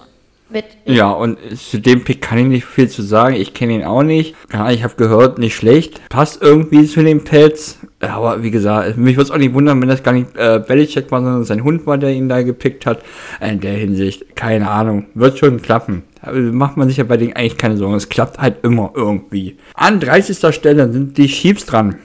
mit. 0.50 0.66
Ja, 0.86 1.10
und 1.10 1.38
zu 1.58 1.80
dem 1.80 2.04
Pick 2.04 2.22
kann 2.22 2.38
ich 2.38 2.46
nicht 2.46 2.66
viel 2.66 2.88
zu 2.88 3.02
sagen. 3.02 3.36
Ich 3.36 3.54
kenne 3.54 3.74
ihn 3.74 3.84
auch 3.84 4.04
nicht. 4.04 4.36
Ja, 4.54 4.70
ich 4.70 4.84
habe 4.84 4.94
gehört, 4.96 5.40
nicht 5.40 5.56
schlecht. 5.56 6.08
Passt 6.10 6.42
irgendwie 6.42 6.86
zu 6.86 7.04
den 7.04 7.24
Pets. 7.24 7.80
Aber 8.00 8.44
wie 8.44 8.52
gesagt, 8.52 8.98
mich 8.98 9.16
würde 9.16 9.24
es 9.24 9.32
auch 9.32 9.38
nicht 9.38 9.54
wundern, 9.54 9.82
wenn 9.82 9.90
das 9.90 10.04
gar 10.04 10.12
nicht 10.12 10.38
äh, 10.38 10.64
Belichick 10.66 11.12
war, 11.12 11.22
sondern 11.22 11.44
sein 11.44 11.64
Hund 11.64 11.88
war, 11.88 11.98
der 11.98 12.12
ihn 12.12 12.30
da 12.30 12.44
gepickt 12.44 12.86
hat. 12.86 13.02
In 13.42 13.60
der 13.60 13.74
Hinsicht, 13.74 14.36
keine 14.36 14.70
Ahnung. 14.70 15.08
Wird 15.16 15.40
schon 15.40 15.62
klappen. 15.62 16.04
Macht 16.32 16.78
man 16.78 16.88
sich 16.88 16.98
ja 16.98 17.04
bei 17.04 17.18
denen 17.18 17.34
eigentlich 17.34 17.58
keine 17.58 17.78
Sorgen. 17.78 17.96
Es 17.96 18.10
klappt 18.10 18.40
halt 18.40 18.64
immer 18.64 18.92
irgendwie. 18.96 19.58
An 19.74 20.00
30. 20.00 20.54
Stelle 20.54 20.92
sind 20.92 21.18
die 21.18 21.28
Chiefs 21.28 21.66
dran. 21.66 21.96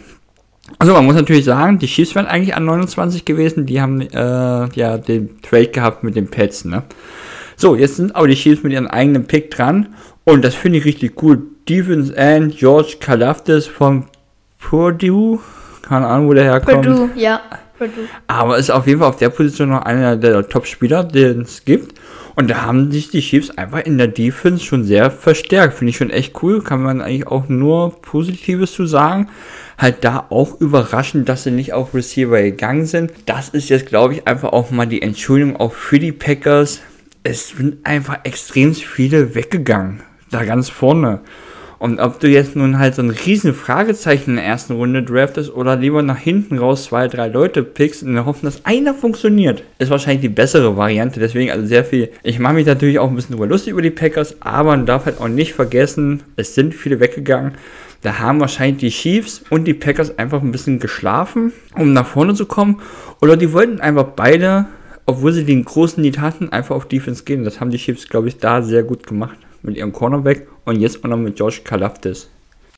Also 0.78 0.92
man 0.92 1.04
muss 1.04 1.14
natürlich 1.14 1.44
sagen, 1.44 1.78
die 1.78 1.86
Chiefs 1.86 2.14
wären 2.14 2.26
eigentlich 2.26 2.54
an 2.54 2.64
29 2.64 3.24
gewesen. 3.24 3.66
Die 3.66 3.80
haben 3.80 4.00
äh, 4.00 4.68
ja 4.74 4.98
den 4.98 5.40
Trade 5.42 5.68
gehabt 5.68 6.04
mit 6.04 6.16
den 6.16 6.28
Pets, 6.28 6.64
ne? 6.64 6.82
So, 7.56 7.76
jetzt 7.76 7.96
sind 7.96 8.16
aber 8.16 8.26
die 8.26 8.34
Chiefs 8.34 8.62
mit 8.62 8.72
ihrem 8.72 8.86
eigenen 8.86 9.26
Pick 9.26 9.50
dran. 9.50 9.94
Und 10.24 10.42
das 10.44 10.54
finde 10.54 10.78
ich 10.78 10.84
richtig 10.86 11.22
cool. 11.22 11.42
Defense 11.68 12.16
and 12.16 12.56
George 12.56 12.96
Kalafdis 13.00 13.66
von 13.66 14.06
Purdue. 14.58 15.40
Keine 15.82 16.06
Ahnung, 16.06 16.28
wo 16.28 16.34
der 16.34 16.44
herkommt. 16.44 16.86
Purdue, 16.86 17.10
ja. 17.16 17.40
Purdue. 17.76 18.04
Aber 18.28 18.56
ist 18.56 18.70
auf 18.70 18.86
jeden 18.86 19.00
Fall 19.00 19.08
auf 19.08 19.16
der 19.16 19.28
Position 19.28 19.70
noch 19.70 19.82
einer 19.82 20.16
der 20.16 20.48
Top-Spieler, 20.48 21.04
den 21.04 21.42
es 21.42 21.64
gibt. 21.64 21.98
Und 22.36 22.48
da 22.48 22.62
haben 22.62 22.90
sich 22.90 23.10
die 23.10 23.20
Chiefs 23.20 23.50
einfach 23.50 23.80
in 23.80 23.98
der 23.98 24.08
Defense 24.08 24.64
schon 24.64 24.84
sehr 24.84 25.10
verstärkt. 25.10 25.74
Finde 25.74 25.90
ich 25.90 25.96
schon 25.96 26.10
echt 26.10 26.42
cool. 26.42 26.62
Kann 26.62 26.82
man 26.82 27.00
eigentlich 27.00 27.26
auch 27.26 27.48
nur 27.48 28.00
Positives 28.00 28.72
zu 28.72 28.86
sagen. 28.86 29.28
Halt 29.80 30.04
da 30.04 30.26
auch 30.28 30.60
überraschend, 30.60 31.28
dass 31.28 31.42
sie 31.42 31.50
nicht 31.50 31.72
auf 31.72 31.94
Receiver 31.94 32.40
gegangen 32.42 32.86
sind. 32.86 33.12
Das 33.26 33.48
ist 33.48 33.68
jetzt, 33.68 33.86
glaube 33.86 34.14
ich, 34.14 34.28
einfach 34.28 34.52
auch 34.52 34.70
mal 34.70 34.86
die 34.86 35.02
Entschuldigung 35.02 35.56
auch 35.56 35.72
für 35.72 35.98
die 35.98 36.12
Packers 36.12 36.80
es 37.22 37.48
sind 37.48 37.84
einfach 37.84 38.20
extrem 38.24 38.74
viele 38.74 39.34
weggegangen. 39.34 40.00
Da 40.30 40.44
ganz 40.44 40.68
vorne. 40.68 41.20
Und 41.78 41.98
ob 41.98 42.20
du 42.20 42.28
jetzt 42.28 42.56
nun 42.56 42.78
halt 42.78 42.94
so 42.94 43.02
ein 43.02 43.10
riesen 43.10 43.54
Fragezeichen 43.54 44.30
in 44.30 44.36
der 44.36 44.44
ersten 44.44 44.74
Runde 44.74 45.02
draftest 45.02 45.54
oder 45.54 45.76
lieber 45.76 46.02
nach 46.02 46.18
hinten 46.18 46.58
raus 46.58 46.84
zwei, 46.84 47.08
drei 47.08 47.28
Leute 47.28 47.62
pickst 47.62 48.02
in 48.02 48.14
der 48.14 48.26
Hoffnung, 48.26 48.52
dass 48.52 48.66
einer 48.66 48.92
funktioniert, 48.92 49.62
ist 49.78 49.90
wahrscheinlich 49.90 50.20
die 50.20 50.28
bessere 50.28 50.76
Variante. 50.76 51.20
Deswegen 51.20 51.50
also 51.50 51.66
sehr 51.66 51.84
viel. 51.84 52.10
Ich 52.22 52.38
mache 52.38 52.54
mich 52.54 52.66
natürlich 52.66 52.98
auch 52.98 53.08
ein 53.08 53.16
bisschen 53.16 53.34
drüber 53.34 53.46
lustig 53.46 53.72
über 53.72 53.80
die 53.80 53.90
Packers, 53.90 54.36
aber 54.40 54.70
man 54.70 54.84
darf 54.84 55.06
halt 55.06 55.20
auch 55.20 55.28
nicht 55.28 55.54
vergessen, 55.54 56.22
es 56.36 56.54
sind 56.54 56.74
viele 56.74 57.00
weggegangen. 57.00 57.52
Da 58.02 58.18
haben 58.18 58.40
wahrscheinlich 58.40 58.78
die 58.78 58.90
Chiefs 58.90 59.42
und 59.50 59.64
die 59.64 59.74
Packers 59.74 60.18
einfach 60.18 60.40
ein 60.42 60.52
bisschen 60.52 60.78
geschlafen, 60.78 61.52
um 61.76 61.92
nach 61.92 62.06
vorne 62.06 62.34
zu 62.34 62.46
kommen. 62.46 62.80
Oder 63.20 63.36
die 63.36 63.52
wollten 63.52 63.80
einfach 63.80 64.06
beide 64.16 64.66
obwohl 65.10 65.32
sie 65.32 65.44
den 65.44 65.64
großen 65.64 66.00
Need 66.00 66.20
hatten, 66.20 66.52
einfach 66.52 66.76
auf 66.76 66.86
Defense 66.86 67.24
gehen. 67.24 67.44
Das 67.44 67.60
haben 67.60 67.70
die 67.70 67.78
Chiefs, 67.78 68.08
glaube 68.08 68.28
ich, 68.28 68.38
da 68.38 68.62
sehr 68.62 68.84
gut 68.84 69.06
gemacht. 69.06 69.36
Mit 69.62 69.76
ihrem 69.76 69.92
Cornerback 69.92 70.46
und 70.64 70.80
jetzt 70.80 71.04
auch 71.04 71.08
noch 71.08 71.16
mit 71.16 71.38
Josh 71.38 71.64
Kalafdis. 71.64 72.28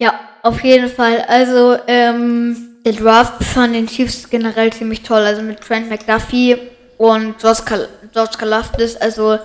Ja, 0.01 0.19
auf 0.43 0.65
jeden 0.65 0.89
Fall. 0.89 1.23
Also, 1.29 1.77
ähm, 1.87 2.57
der 2.85 2.95
Draft 2.95 3.45
von 3.45 3.73
den 3.73 3.87
Chiefs 3.87 4.29
generell 4.29 4.73
ziemlich 4.73 5.03
toll. 5.03 5.21
Also 5.21 5.43
mit 5.43 5.61
Trent 5.61 5.89
McDuffie 5.89 6.57
und 6.99 7.35
Josh, 7.41 7.65
Kal 7.65 7.89
George 8.13 8.37
Kalafdis. 8.39 8.97
Also, 8.97 9.39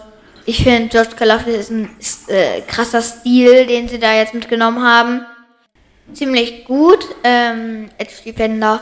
ich 0.45 0.63
finde, 0.63 0.87
George 0.87 1.11
Kalafdis 1.15 1.55
ist 1.55 1.71
ein 1.71 1.89
ist, 1.99 2.29
äh, 2.29 2.61
krasser 2.61 3.01
Stil, 3.01 3.67
den 3.67 3.87
sie 3.89 3.99
da 3.99 4.15
jetzt 4.15 4.33
mitgenommen 4.33 4.81
haben. 4.81 5.25
Ziemlich 6.13 6.65
gut, 6.65 6.99
ähm, 7.23 7.89
Edge 7.97 8.13
Defender. 8.25 8.81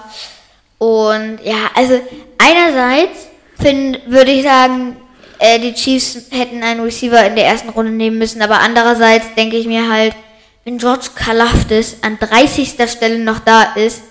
Und 0.77 1.39
ja, 1.43 1.69
also 1.73 1.99
einerseits 2.37 3.27
finde, 3.59 4.01
würde 4.07 4.31
ich 4.31 4.43
sagen, 4.43 4.97
äh, 5.39 5.59
die 5.59 5.73
Chiefs 5.73 6.27
hätten 6.31 6.63
einen 6.63 6.81
Receiver 6.81 7.25
in 7.25 7.35
der 7.35 7.47
ersten 7.47 7.69
Runde 7.69 7.91
nehmen 7.91 8.17
müssen, 8.17 8.41
aber 8.41 8.59
andererseits 8.59 9.33
denke 9.35 9.57
ich 9.57 9.65
mir 9.65 9.89
halt, 9.89 10.15
wenn 10.63 10.77
George 10.77 11.07
Kalafdis 11.15 11.97
an 12.01 12.17
30. 12.19 12.89
Stelle 12.89 13.19
noch 13.19 13.39
da 13.39 13.73
ist, 13.75 14.01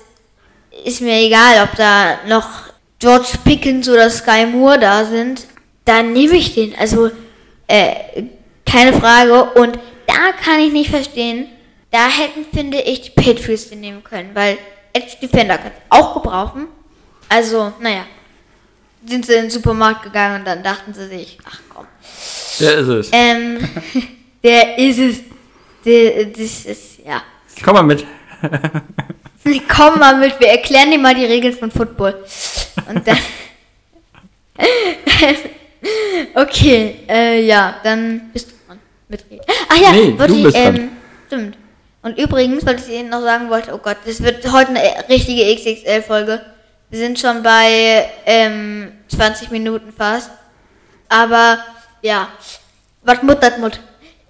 ist 0.85 1.01
mir 1.01 1.17
egal, 1.17 1.65
ob 1.65 1.77
da 1.77 2.19
noch 2.29 2.49
George 2.99 3.39
Pickens 3.45 3.89
oder 3.89 4.09
Sky 4.11 4.47
Moore 4.47 4.79
da 4.79 5.05
sind, 5.05 5.47
dann 5.85 6.13
nehme 6.13 6.37
ich 6.37 6.55
den. 6.55 6.75
Also, 6.79 7.11
äh, 7.67 8.23
keine 8.65 8.93
Frage. 8.93 9.45
Und 9.61 9.79
da 10.07 10.33
kann 10.43 10.61
ich 10.61 10.73
nicht 10.73 10.91
verstehen, 10.91 11.49
da 11.95 12.09
hätten, 12.09 12.45
finde 12.53 12.81
ich, 12.81 13.03
die 13.03 13.11
Patriots 13.11 13.71
nehmen 13.71 14.03
können, 14.03 14.31
weil 14.35 14.59
Edge 14.93 15.17
Defender 15.23 15.59
kann 15.59 15.73
auch 15.89 16.15
gebrauchen. 16.15 16.67
Also, 17.29 17.73
naja 17.81 18.05
sind 19.07 19.27
sie 19.27 19.35
in 19.35 19.43
den 19.43 19.51
Supermarkt 19.51 20.03
gegangen 20.03 20.41
und 20.41 20.47
dann 20.47 20.63
dachten 20.63 20.95
sie 20.95 21.07
sich, 21.07 21.39
ach 21.45 21.61
komm. 21.69 21.87
Der 22.61 22.75
ist 22.79 22.89
es. 22.89 23.11
Ähm, 23.13 23.59
der 24.43 24.79
ist 24.79 24.99
es. 24.99 25.21
Der, 25.85 26.25
das 26.27 26.65
ist, 26.65 26.99
ja. 27.05 27.23
Komm 27.63 27.75
mal 27.75 27.83
mit. 27.83 28.05
Komm 29.69 29.99
mal 29.99 30.19
mit, 30.19 30.41
wir 30.41 30.49
erklären 30.49 30.91
dir 30.91 30.99
mal 30.99 31.15
die 31.15 31.27
Regeln 31.27 31.55
von 31.55 31.71
Football. 31.71 32.25
Und 32.89 33.07
dann. 33.07 33.19
okay, 36.35 37.01
äh, 37.07 37.45
ja, 37.45 37.77
dann 37.85 38.31
bist 38.33 38.51
du 38.51 38.55
dran. 38.67 38.79
Mitreden. 39.07 39.45
Ach 39.69 39.77
ja, 39.77 39.93
nee, 39.93 40.13
du 40.13 40.43
bist 40.45 40.57
ähm, 40.57 40.75
dran. 40.75 40.91
stimmt. 41.27 41.59
Und 42.05 42.19
übrigens, 42.19 42.67
weil 42.67 42.77
ich 42.77 42.89
Ihnen 42.91 43.09
noch 43.09 43.23
sagen 43.23 43.49
wollte, 43.49 43.73
oh 43.73 43.79
Gott, 43.79 43.97
das 44.05 44.23
wird 44.23 44.45
heute 44.53 44.69
eine 44.69 45.09
richtige 45.09 45.43
XXL-Folge. 45.57 46.39
Wir 46.91 46.99
sind 46.99 47.19
schon 47.19 47.43
bei 47.43 48.11
ähm, 48.27 48.93
20 49.09 49.51
Minuten 49.51 49.91
fast. 49.91 50.31
Aber 51.09 51.59
ja, 52.03 52.29
was 53.03 53.23
Mut, 53.23 53.39
das 53.43 53.57
Mut. 53.57 53.81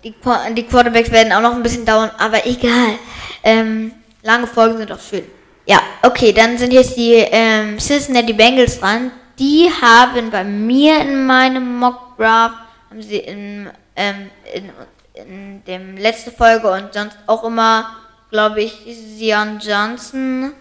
Die, 0.05 0.15
die 0.55 0.63
Quarterbacks 0.63 1.11
werden 1.11 1.33
auch 1.33 1.41
noch 1.41 1.53
ein 1.57 1.65
bisschen 1.65 1.85
dauern, 1.85 2.13
aber 2.17 2.47
egal. 2.47 2.97
Ähm, 3.43 3.93
lange 4.23 4.47
Folgen 4.47 4.79
sind 4.79 4.93
auch 4.93 5.01
schön. 5.01 5.25
Ja, 5.67 5.81
okay, 6.03 6.33
dann 6.33 6.57
sind 6.57 6.73
jetzt 6.73 6.97
die 6.97 7.15
ähm, 7.15 7.79
Cincinnati 7.79 8.35
Bengals 8.35 8.79
dran. 8.79 9.11
Die 9.37 9.69
haben 9.83 10.31
bei 10.31 10.45
mir 10.45 11.01
in 11.01 11.27
meinem 11.27 11.81
Mock 11.81 12.17
Draft, 12.19 12.55
haben 12.89 13.03
sie 13.03 13.17
in, 13.17 13.69
ähm, 13.97 14.31
in, 14.55 14.71
in 15.15 15.65
dem 15.65 15.97
letzten 15.97 16.33
Folge 16.33 16.71
und 16.71 16.93
sonst 16.93 17.17
auch 17.27 17.45
immer, 17.45 17.97
glaube 18.31 18.63
ich, 18.63 18.75
Zion 19.17 19.61
Johnson 19.61 20.53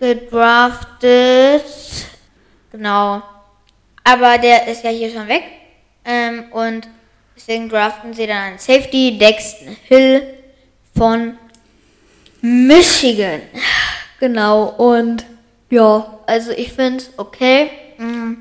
gedraftet. 0.00 1.64
Genau. 2.72 3.22
Aber 4.02 4.38
der 4.38 4.66
ist 4.66 4.82
ja 4.82 4.90
hier 4.90 5.10
schon 5.10 5.28
weg. 5.28 5.44
Ähm, 6.04 6.46
und 6.50 6.88
deswegen 7.36 7.68
draften 7.68 8.12
sie 8.12 8.26
dann 8.26 8.36
einen 8.36 8.58
Safety, 8.58 9.16
Dexton 9.16 9.76
Hill 9.84 10.22
von 10.96 11.38
Michigan. 12.40 13.42
Genau. 14.18 14.64
Und 14.70 15.24
ja, 15.70 16.18
also 16.26 16.50
ich 16.50 16.72
finde 16.72 17.04
es 17.04 17.10
okay. 17.16 17.70
Mm, 17.98 18.32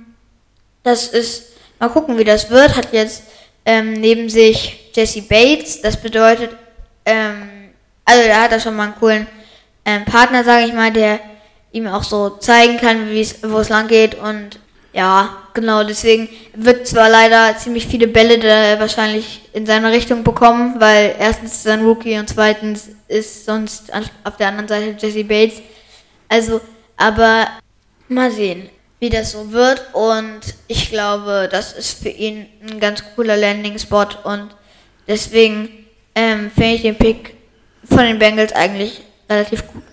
das 0.81 1.09
ist, 1.09 1.51
mal 1.79 1.89
gucken, 1.89 2.17
wie 2.17 2.23
das 2.23 2.49
wird. 2.49 2.75
Hat 2.75 2.91
jetzt 2.91 3.23
ähm, 3.65 3.93
neben 3.93 4.27
sich 4.29 4.80
Jesse 4.93 5.21
Bates. 5.21 5.81
Das 5.81 5.97
bedeutet, 5.97 6.51
ähm, 7.05 7.71
also 8.05 8.27
da 8.27 8.41
hat 8.41 8.51
er 8.51 8.59
schon 8.59 8.75
mal 8.75 8.85
einen 8.85 8.95
coolen 8.95 9.27
ähm, 9.85 10.05
Partner, 10.05 10.43
sage 10.43 10.65
ich 10.65 10.73
mal, 10.73 10.91
der 10.91 11.19
ihm 11.71 11.87
auch 11.87 12.03
so 12.03 12.29
zeigen 12.29 12.77
kann, 12.77 13.09
wo 13.43 13.59
es 13.59 13.69
lang 13.69 13.87
geht 13.87 14.15
und 14.15 14.59
ja, 14.93 15.37
genau, 15.53 15.83
deswegen 15.83 16.27
wird 16.53 16.85
zwar 16.85 17.09
leider 17.09 17.57
ziemlich 17.57 17.87
viele 17.87 18.07
Bälle 18.07 18.39
da 18.39 18.77
wahrscheinlich 18.77 19.41
in 19.53 19.65
seine 19.65 19.91
Richtung 19.91 20.23
bekommen, 20.23 20.75
weil 20.79 21.15
erstens 21.17 21.55
ist 21.55 21.65
er 21.65 21.73
ein 21.73 21.85
Rookie 21.85 22.17
und 22.17 22.27
zweitens 22.27 22.89
ist 23.07 23.45
sonst 23.45 23.91
auf 24.23 24.35
der 24.35 24.49
anderen 24.49 24.67
Seite 24.67 24.95
Jesse 24.99 25.23
Bates. 25.23 25.61
Also, 26.27 26.59
aber 26.97 27.47
mal 28.09 28.31
sehen, 28.31 28.69
wie 28.99 29.09
das 29.09 29.31
so 29.31 29.51
wird 29.53 29.81
und 29.93 30.41
ich 30.67 30.89
glaube, 30.89 31.47
das 31.49 31.71
ist 31.71 32.03
für 32.03 32.09
ihn 32.09 32.47
ein 32.61 32.79
ganz 32.81 33.01
cooler 33.15 33.37
Landing-Spot 33.37 34.07
und 34.25 34.49
deswegen 35.07 35.69
ähm, 36.15 36.51
finde 36.51 36.73
ich 36.73 36.81
den 36.81 36.95
Pick 36.95 37.35
von 37.83 37.99
den 37.99 38.19
Bengals 38.19 38.53
eigentlich 38.53 39.01
relativ 39.29 39.67
gut. 39.67 39.83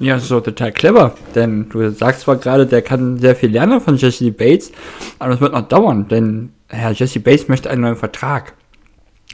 Ja, 0.00 0.14
das 0.14 0.24
ist 0.24 0.32
auch 0.32 0.42
total 0.42 0.72
clever, 0.72 1.14
denn 1.34 1.68
du 1.68 1.88
sagst 1.90 2.22
zwar 2.22 2.36
gerade, 2.36 2.66
der 2.66 2.82
kann 2.82 3.18
sehr 3.18 3.36
viel 3.36 3.50
lernen 3.50 3.80
von 3.80 3.96
Jesse 3.96 4.32
Bates, 4.32 4.72
aber 5.20 5.30
das 5.30 5.40
wird 5.40 5.52
noch 5.52 5.68
dauern, 5.68 6.08
denn 6.08 6.52
Herr 6.68 6.90
Jesse 6.90 7.20
Bates 7.20 7.48
möchte 7.48 7.70
einen 7.70 7.82
neuen 7.82 7.96
Vertrag. 7.96 8.54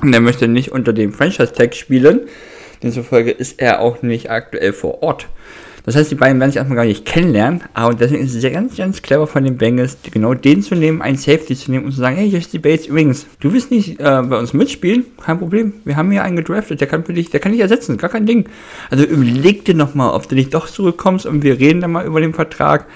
Und 0.03 0.13
er 0.13 0.21
möchte 0.21 0.49
nicht 0.49 0.71
unter 0.73 0.93
dem 0.93 1.13
Franchise-Tag 1.13 1.75
spielen, 1.75 2.29
demzufolge 2.83 3.31
ist 3.31 3.61
er 3.61 3.81
auch 3.81 4.03
nicht 4.03 4.31
aktuell 4.31 4.73
vor 4.73 5.03
Ort. 5.03 5.29
Das 5.91 5.97
heißt, 5.97 6.13
die 6.13 6.15
beiden 6.15 6.39
werden 6.39 6.53
sich 6.53 6.59
erstmal 6.59 6.77
gar 6.77 6.85
nicht 6.85 7.05
kennenlernen, 7.05 7.65
aber 7.75 7.95
deswegen 7.95 8.23
ist 8.23 8.33
es 8.33 8.43
sehr 8.43 8.53
ganz, 8.53 8.77
ganz 8.77 9.03
clever 9.03 9.27
von 9.27 9.43
den 9.43 9.57
Bengals, 9.57 9.99
genau 10.09 10.35
den 10.35 10.63
zu 10.63 10.77
nehmen, 10.77 11.03
einen 11.03 11.17
Safety 11.17 11.57
zu 11.57 11.73
nehmen 11.73 11.87
und 11.87 11.91
zu 11.91 11.99
sagen, 11.99 12.15
hey, 12.15 12.29
Jesse 12.29 12.61
Bates, 12.61 12.87
übrigens, 12.87 13.27
du 13.41 13.53
willst 13.53 13.73
nicht 13.73 13.99
äh, 13.99 14.23
bei 14.23 14.39
uns 14.39 14.53
mitspielen, 14.53 15.05
kein 15.21 15.41
Problem, 15.41 15.73
wir 15.85 15.97
haben 15.97 16.13
hier 16.13 16.23
einen 16.23 16.37
gedraftet, 16.37 16.81
der 16.81 16.87
kann 16.87 17.05
für 17.05 17.13
dich, 17.13 17.31
der 17.31 17.41
kann 17.41 17.51
dich 17.51 17.61
ersetzen, 17.61 17.99
gar 17.99 18.09
kein 18.09 18.25
Ding. 18.25 18.49
Also 18.89 19.03
überleg 19.03 19.65
dir 19.65 19.75
nochmal, 19.75 20.15
ob 20.15 20.29
du 20.29 20.37
nicht 20.37 20.55
doch 20.55 20.69
zurückkommst 20.69 21.27
und 21.27 21.43
wir 21.43 21.59
reden 21.59 21.81
dann 21.81 21.91
mal 21.91 22.07
über 22.07 22.21
den 22.21 22.35
Vertrag. 22.35 22.87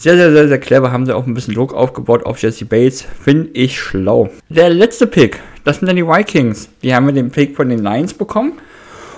Sehr, 0.00 0.16
sehr, 0.16 0.32
sehr, 0.32 0.48
sehr 0.48 0.58
clever, 0.58 0.90
haben 0.90 1.06
sie 1.06 1.14
auch 1.14 1.28
ein 1.28 1.34
bisschen 1.34 1.54
Druck 1.54 1.74
aufgebaut 1.74 2.26
auf 2.26 2.42
Jesse 2.42 2.64
Bates, 2.64 3.04
finde 3.22 3.50
ich 3.52 3.78
schlau. 3.78 4.30
Der 4.48 4.68
letzte 4.68 5.06
Pick, 5.06 5.38
das 5.62 5.78
sind 5.78 5.86
dann 5.86 5.94
die 5.94 6.04
Vikings, 6.04 6.70
die 6.82 6.92
haben 6.92 7.06
wir 7.06 7.12
den 7.12 7.30
Pick 7.30 7.54
von 7.54 7.68
den 7.68 7.84
Lions 7.84 8.14
bekommen. 8.14 8.54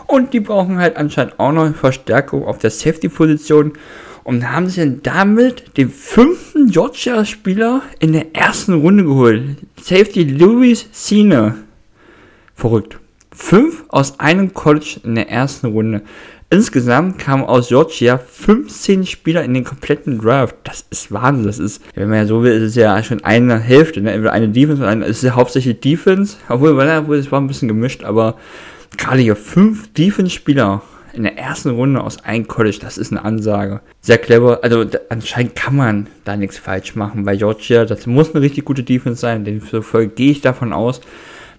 Und 0.09 0.33
die 0.33 0.41
brauchen 0.41 0.79
halt 0.79 0.97
anscheinend 0.97 1.39
auch 1.39 1.53
noch 1.53 1.73
Verstärkung 1.75 2.45
auf 2.45 2.59
der 2.59 2.71
Safety-Position. 2.71 3.75
Und 4.25 4.51
haben 4.51 4.67
sich 4.69 4.83
dann 4.83 5.01
damit 5.03 5.77
den 5.77 5.91
fünften 5.91 6.71
Georgia-Spieler 6.71 7.83
in 7.99 8.13
der 8.13 8.35
ersten 8.35 8.75
Runde 8.75 9.05
geholt. 9.05 9.57
Safety 9.81 10.25
Louis 10.25 10.87
Cine. 10.93 11.57
Verrückt. 12.55 12.99
Fünf 13.31 13.85
aus 13.89 14.19
einem 14.19 14.53
College 14.53 15.01
in 15.05 15.15
der 15.15 15.31
ersten 15.31 15.69
Runde. 15.69 16.03
Insgesamt 16.51 17.19
kamen 17.19 17.45
aus 17.45 17.69
Georgia 17.69 18.17
15 18.17 19.05
Spieler 19.05 19.45
in 19.45 19.53
den 19.53 19.65
kompletten 19.65 20.19
Draft. 20.19 20.57
Das 20.65 20.87
ist 20.89 21.13
Wahnsinn. 21.13 21.47
Das 21.47 21.59
ist, 21.59 21.83
wenn 21.95 22.09
man 22.09 22.19
ja 22.19 22.27
so 22.27 22.43
will, 22.43 22.53
ist 22.53 22.71
es 22.71 22.75
ja 22.75 23.03
schon 23.03 23.23
eine 23.25 23.59
Hälfte. 23.59 24.01
Ne? 24.01 24.31
Eine 24.31 24.49
Defense 24.49 24.83
und 24.83 24.89
eine, 24.89 25.05
es 25.05 25.19
ist 25.19 25.25
ja 25.25 25.35
hauptsächlich 25.35 25.81
Defense. 25.81 26.39
Obwohl, 26.49 26.81
es 27.15 27.31
war 27.31 27.41
ein 27.41 27.47
bisschen 27.47 27.69
gemischt, 27.69 28.03
aber 28.03 28.37
gerade 28.97 29.21
hier 29.21 29.37
fünf 29.37 29.93
Defense-Spieler 29.93 30.83
in 31.13 31.23
der 31.25 31.37
ersten 31.37 31.71
Runde 31.71 32.01
aus 32.03 32.25
einem 32.25 32.47
College, 32.47 32.79
das 32.81 32.99
ist 32.99 33.11
eine 33.11 33.25
Ansage. 33.25 33.81
Sehr 34.01 34.19
clever. 34.19 34.61
Also 34.63 34.85
anscheinend 35.09 35.57
kann 35.57 35.75
man 35.75 36.07
da 36.25 36.37
nichts 36.37 36.59
falsch 36.59 36.95
machen 36.95 37.25
bei 37.25 37.37
Georgia. 37.37 37.85
Das 37.85 38.07
muss 38.07 38.35
eine 38.35 38.43
richtig 38.43 38.65
gute 38.65 38.83
Defense 38.83 39.21
sein. 39.21 39.45
Demzufolge 39.45 40.15
gehe 40.15 40.31
ich 40.31 40.41
davon 40.41 40.73
aus, 40.73 41.01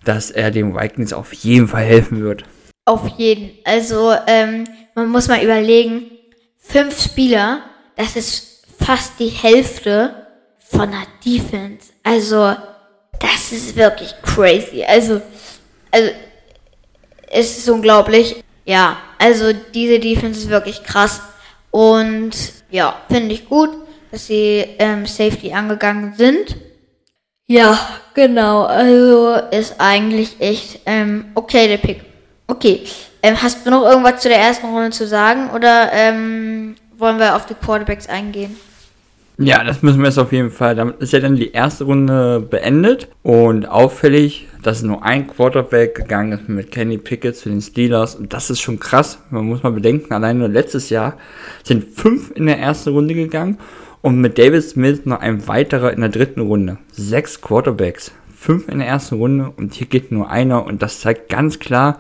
dass 0.06 0.32
er 0.32 0.52
dem 0.52 0.76
Vikings 0.76 1.14
auf 1.14 1.34
jeden 1.34 1.68
Fall 1.68 1.84
helfen 1.84 2.22
wird. 2.22 2.44
Auf 2.86 3.08
jeden. 3.18 3.52
Also 3.66 4.14
ähm, 4.28 4.66
man 4.96 5.10
muss 5.10 5.28
mal 5.28 5.44
überlegen, 5.44 6.04
fünf 6.58 7.02
Spieler, 7.02 7.62
das 7.96 8.16
ist 8.16 8.66
fast 8.80 9.20
die 9.20 9.28
Hälfte 9.28 10.16
von 10.60 10.90
der 10.92 11.06
Defense. 11.26 11.92
Also 12.04 12.56
das 13.20 13.52
ist 13.52 13.76
wirklich 13.76 14.14
crazy. 14.24 14.84
Also, 14.88 15.22
also 15.92 16.10
es 17.32 17.58
ist 17.58 17.70
unglaublich. 17.70 18.44
Ja, 18.66 18.98
also 19.18 19.54
diese 19.74 20.00
Defense 20.00 20.42
ist 20.42 20.50
wirklich 20.50 20.84
krass. 20.84 21.22
Und 21.72 22.32
ja, 22.72 22.96
finde 23.10 23.34
ich 23.34 23.48
gut, 23.48 23.70
dass 24.12 24.28
sie 24.28 24.66
ähm, 24.80 25.06
Safety 25.06 25.54
angegangen 25.54 26.14
sind. 26.16 26.56
Ja, 27.48 27.80
genau. 28.14 28.64
Also 28.64 29.36
ist 29.52 29.76
eigentlich 29.80 30.40
echt 30.40 30.82
ähm, 30.86 31.26
okay 31.36 31.68
der 31.68 31.78
Pick. 31.78 32.02
Okay. 32.48 32.84
Ähm, 33.22 33.42
hast 33.42 33.66
du 33.66 33.72
noch 33.72 33.86
irgendwas 33.86 34.22
zu 34.22 34.30
der 34.30 34.40
ersten 34.40 34.68
Runde 34.68 34.92
zu 34.92 35.08
sagen 35.08 35.50
oder 35.50 35.92
ähm, 35.92 36.76
wollen 36.98 37.20
wir 37.20 37.36
auf 37.36 37.46
die 37.46 37.54
Quarterbacks 37.54 38.08
eingehen? 38.08 38.56
Ja, 39.38 39.64
das 39.64 39.82
müssen 39.82 40.00
wir 40.00 40.08
jetzt 40.08 40.18
auf 40.18 40.34
jeden 40.34 40.52
Fall. 40.52 40.76
Damit 40.76 41.00
ist 41.00 41.14
ja 41.14 41.20
dann 41.20 41.38
die 41.38 41.52
erste 41.52 41.86
Runde 41.86 42.42
beendet 42.42 43.08
und 43.24 43.66
auffällig, 43.66 44.48
dass 44.62 44.84
nur 44.84 45.04
ein 45.04 45.28
Quarterback 45.28 45.96
gegangen 45.96 46.34
ist 46.34 46.50
mit 46.50 46.72
Kenny 46.72 46.98
Pickett 46.98 47.38
zu 47.38 47.50
den 47.50 47.62
Steelers 47.62 48.16
und 48.16 48.34
das 48.34 48.50
ist 48.50 48.60
schon 48.60 48.80
krass. 48.80 49.20
Man 49.30 49.46
muss 49.46 49.64
mal 49.64 49.72
bedenken, 49.72 50.14
allein 50.14 50.38
nur 50.38 50.50
letztes 50.50 50.90
Jahr 50.90 51.18
sind 51.64 51.86
fünf 51.96 52.32
in 52.36 52.46
der 52.46 52.60
ersten 52.60 52.90
Runde 52.90 53.14
gegangen 53.14 53.58
und 54.02 54.20
mit 54.20 54.38
David 54.38 54.64
Smith 54.64 55.06
noch 55.06 55.22
ein 55.22 55.48
weiterer 55.48 55.94
in 55.94 56.02
der 56.02 56.10
dritten 56.10 56.42
Runde. 56.42 56.78
Sechs 56.92 57.42
Quarterbacks, 57.42 58.12
fünf 58.40 58.70
in 58.70 58.80
der 58.80 58.88
ersten 58.88 59.16
Runde 59.16 59.52
und 59.58 59.74
hier 59.74 59.88
geht 59.88 60.14
nur 60.14 60.30
einer 60.30 60.66
und 60.66 60.82
das 60.82 61.02
zeigt 61.02 61.28
ganz 61.28 61.60
klar, 61.60 62.00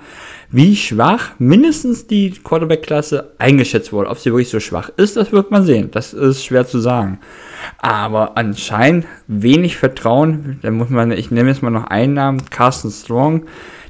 wie 0.49 0.77
schwach 0.77 1.31
mindestens 1.37 2.07
die 2.07 2.31
Quarterback-Klasse 2.31 3.33
eingeschätzt 3.39 3.91
wurde. 3.91 4.09
Ob 4.09 4.19
sie 4.19 4.31
wirklich 4.31 4.47
so 4.47 4.61
schwach 4.61 4.89
ist, 4.95 5.17
das 5.17 5.33
wird 5.33 5.51
man 5.51 5.65
sehen. 5.65 5.89
Das 5.91 6.13
ist 6.13 6.45
schwer 6.45 6.65
zu 6.65 6.79
sagen. 6.79 7.19
Aber 7.77 8.37
anscheinend 8.37 9.05
wenig 9.27 9.75
Vertrauen. 9.75 10.59
Da 10.61 10.71
muss 10.71 10.89
man, 10.89 11.11
ich 11.11 11.29
nehme 11.29 11.49
jetzt 11.49 11.61
mal 11.61 11.71
noch 11.71 11.87
einen 11.87 12.13
Namen, 12.13 12.49
Carsten 12.49 12.89
Strong. 12.89 13.43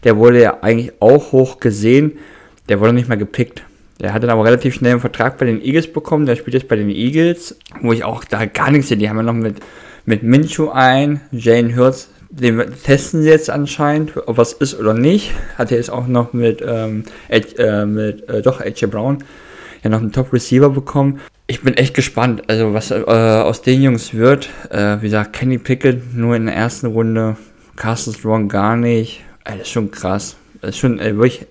Der 0.03 0.17
wurde 0.17 0.41
ja 0.41 0.57
eigentlich 0.61 0.93
auch 0.99 1.31
hoch 1.31 1.59
gesehen. 1.59 2.13
Der 2.67 2.79
wurde 2.79 2.93
nicht 2.93 3.07
mal 3.09 3.17
gepickt. 3.17 3.61
Der 4.01 4.11
hatte 4.11 4.25
dann 4.25 4.35
aber 4.35 4.45
relativ 4.45 4.73
schnell 4.73 4.93
einen 4.93 5.01
Vertrag 5.01 5.37
bei 5.37 5.45
den 5.45 5.61
Eagles 5.61 5.93
bekommen. 5.93 6.25
Der 6.25 6.35
spielt 6.35 6.55
jetzt 6.55 6.67
bei 6.67 6.75
den 6.75 6.89
Eagles, 6.89 7.57
wo 7.81 7.93
ich 7.93 8.03
auch 8.03 8.23
da 8.23 8.45
gar 8.45 8.71
nichts 8.71 8.87
sehe. 8.87 8.97
Die 8.97 9.07
haben 9.07 9.17
ja 9.17 9.23
noch 9.23 9.33
mit, 9.33 9.57
mit 10.05 10.23
Minshew 10.23 10.69
ein, 10.69 11.21
Jane 11.31 11.75
Hurts 11.75 12.09
den 12.29 12.73
testen 12.83 13.23
sie 13.23 13.29
jetzt 13.29 13.49
anscheinend, 13.49 14.13
ob 14.27 14.37
was 14.37 14.53
ist 14.53 14.79
oder 14.79 14.93
nicht. 14.93 15.31
Hat 15.57 15.71
er 15.71 15.77
jetzt 15.77 15.89
auch 15.89 16.07
noch 16.07 16.33
mit, 16.33 16.63
ähm, 16.65 17.03
äh, 17.29 17.85
mit 17.85 18.29
äh, 18.29 18.41
doch, 18.41 18.61
AJ 18.61 18.87
Brown 18.87 19.23
ja 19.83 19.89
noch 19.89 19.99
einen 19.99 20.11
Top-Receiver 20.11 20.69
bekommen. 20.69 21.21
Ich 21.47 21.61
bin 21.61 21.75
echt 21.75 21.93
gespannt, 21.93 22.43
also 22.47 22.73
was 22.73 22.91
äh, 22.91 23.03
aus 23.03 23.61
den 23.61 23.81
Jungs 23.81 24.13
wird. 24.13 24.49
Äh, 24.69 24.97
wie 25.01 25.07
gesagt, 25.07 25.33
Kenny 25.33 25.57
Pickett 25.57 26.13
nur 26.13 26.35
in 26.35 26.45
der 26.45 26.55
ersten 26.55 26.87
Runde, 26.87 27.37
Carsten 27.75 28.13
Strong 28.13 28.49
gar 28.49 28.75
nicht. 28.75 29.21
Das 29.45 29.57
ist 29.57 29.69
schon 29.69 29.89
krass. 29.89 30.35
Das 30.61 30.71
ist 30.71 30.77
schon 30.77 30.99
äh, 30.99 31.15
wirklich 31.15 31.47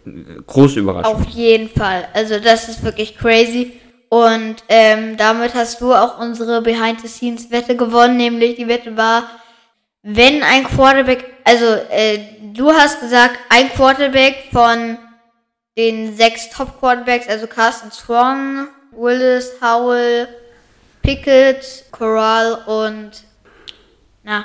große 0.46 0.78
Überraschung. 0.80 1.14
Auf 1.14 1.28
jeden 1.30 1.68
Fall. 1.68 2.06
Also 2.14 2.38
das 2.38 2.68
ist 2.68 2.84
wirklich 2.84 3.16
crazy. 3.16 3.72
Und 4.10 4.56
ähm, 4.68 5.16
damit 5.16 5.54
hast 5.54 5.80
du 5.80 5.92
auch 5.92 6.18
unsere 6.18 6.62
Behind-the-Scenes-Wette 6.62 7.76
gewonnen, 7.76 8.16
nämlich 8.16 8.56
die 8.56 8.68
Wette 8.68 8.96
war, 8.96 9.24
wenn 10.02 10.42
ein 10.42 10.64
Quarterback, 10.64 11.24
also 11.44 11.64
äh, 11.90 12.18
du 12.54 12.72
hast 12.72 13.00
gesagt, 13.00 13.38
ein 13.48 13.68
Quarterback 13.70 14.48
von 14.52 14.98
den 15.76 16.16
sechs 16.16 16.50
Top 16.50 16.78
Quarterbacks, 16.80 17.28
also 17.28 17.46
Carsten 17.46 17.90
Strong, 17.92 18.68
Willis, 18.92 19.52
Howell, 19.60 20.28
Pickett, 21.02 21.84
Corral 21.90 22.54
und 22.66 23.10
na, 24.22 24.44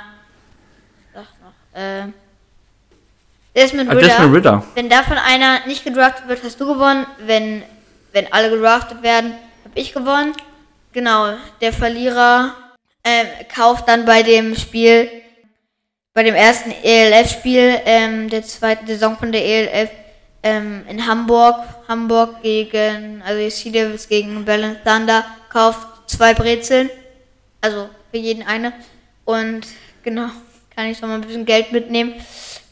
sag 1.12 1.26
noch, 1.42 1.80
äh, 1.80 2.06
Desmond 3.54 3.90
Ritter. 3.90 4.00
Desmond 4.00 4.34
Ritter. 4.34 4.62
Wenn 4.74 4.88
davon 4.88 5.16
einer 5.18 5.66
nicht 5.66 5.84
gedraftet 5.84 6.26
wird, 6.28 6.42
hast 6.42 6.60
du 6.60 6.66
gewonnen. 6.66 7.06
Wenn, 7.18 7.62
wenn 8.12 8.32
alle 8.32 8.50
gedraftet 8.50 9.02
werden, 9.02 9.34
habe 9.64 9.78
ich 9.78 9.92
gewonnen. 9.92 10.32
Genau, 10.92 11.34
der 11.60 11.72
Verlierer 11.72 12.54
äh, 13.02 13.44
kauft 13.54 13.88
dann 13.88 14.04
bei 14.04 14.22
dem 14.22 14.56
Spiel 14.56 15.08
bei 16.14 16.22
dem 16.22 16.36
ersten 16.36 16.70
ELF-Spiel 16.70 17.80
ähm, 17.84 18.30
der 18.30 18.44
zweiten 18.44 18.86
Saison 18.86 19.16
von 19.16 19.32
der 19.32 19.44
ELF 19.44 19.90
ähm, 20.44 20.84
in 20.88 21.04
Hamburg. 21.06 21.56
Hamburg 21.88 22.40
gegen, 22.40 23.20
also 23.22 23.40
die 23.40 23.50
Sea 23.50 23.72
Devils 23.72 24.08
gegen 24.08 24.44
Berlin 24.44 24.76
Thunder 24.84 25.24
kauft 25.48 26.08
zwei 26.08 26.32
Brezeln. 26.32 26.88
Also 27.60 27.90
für 28.12 28.18
jeden 28.18 28.44
eine. 28.44 28.72
Und 29.24 29.66
genau, 30.04 30.28
kann 30.76 30.86
ich 30.86 30.98
schon 30.98 31.08
mal 31.08 31.16
ein 31.16 31.22
bisschen 31.22 31.46
Geld 31.46 31.72
mitnehmen. 31.72 32.14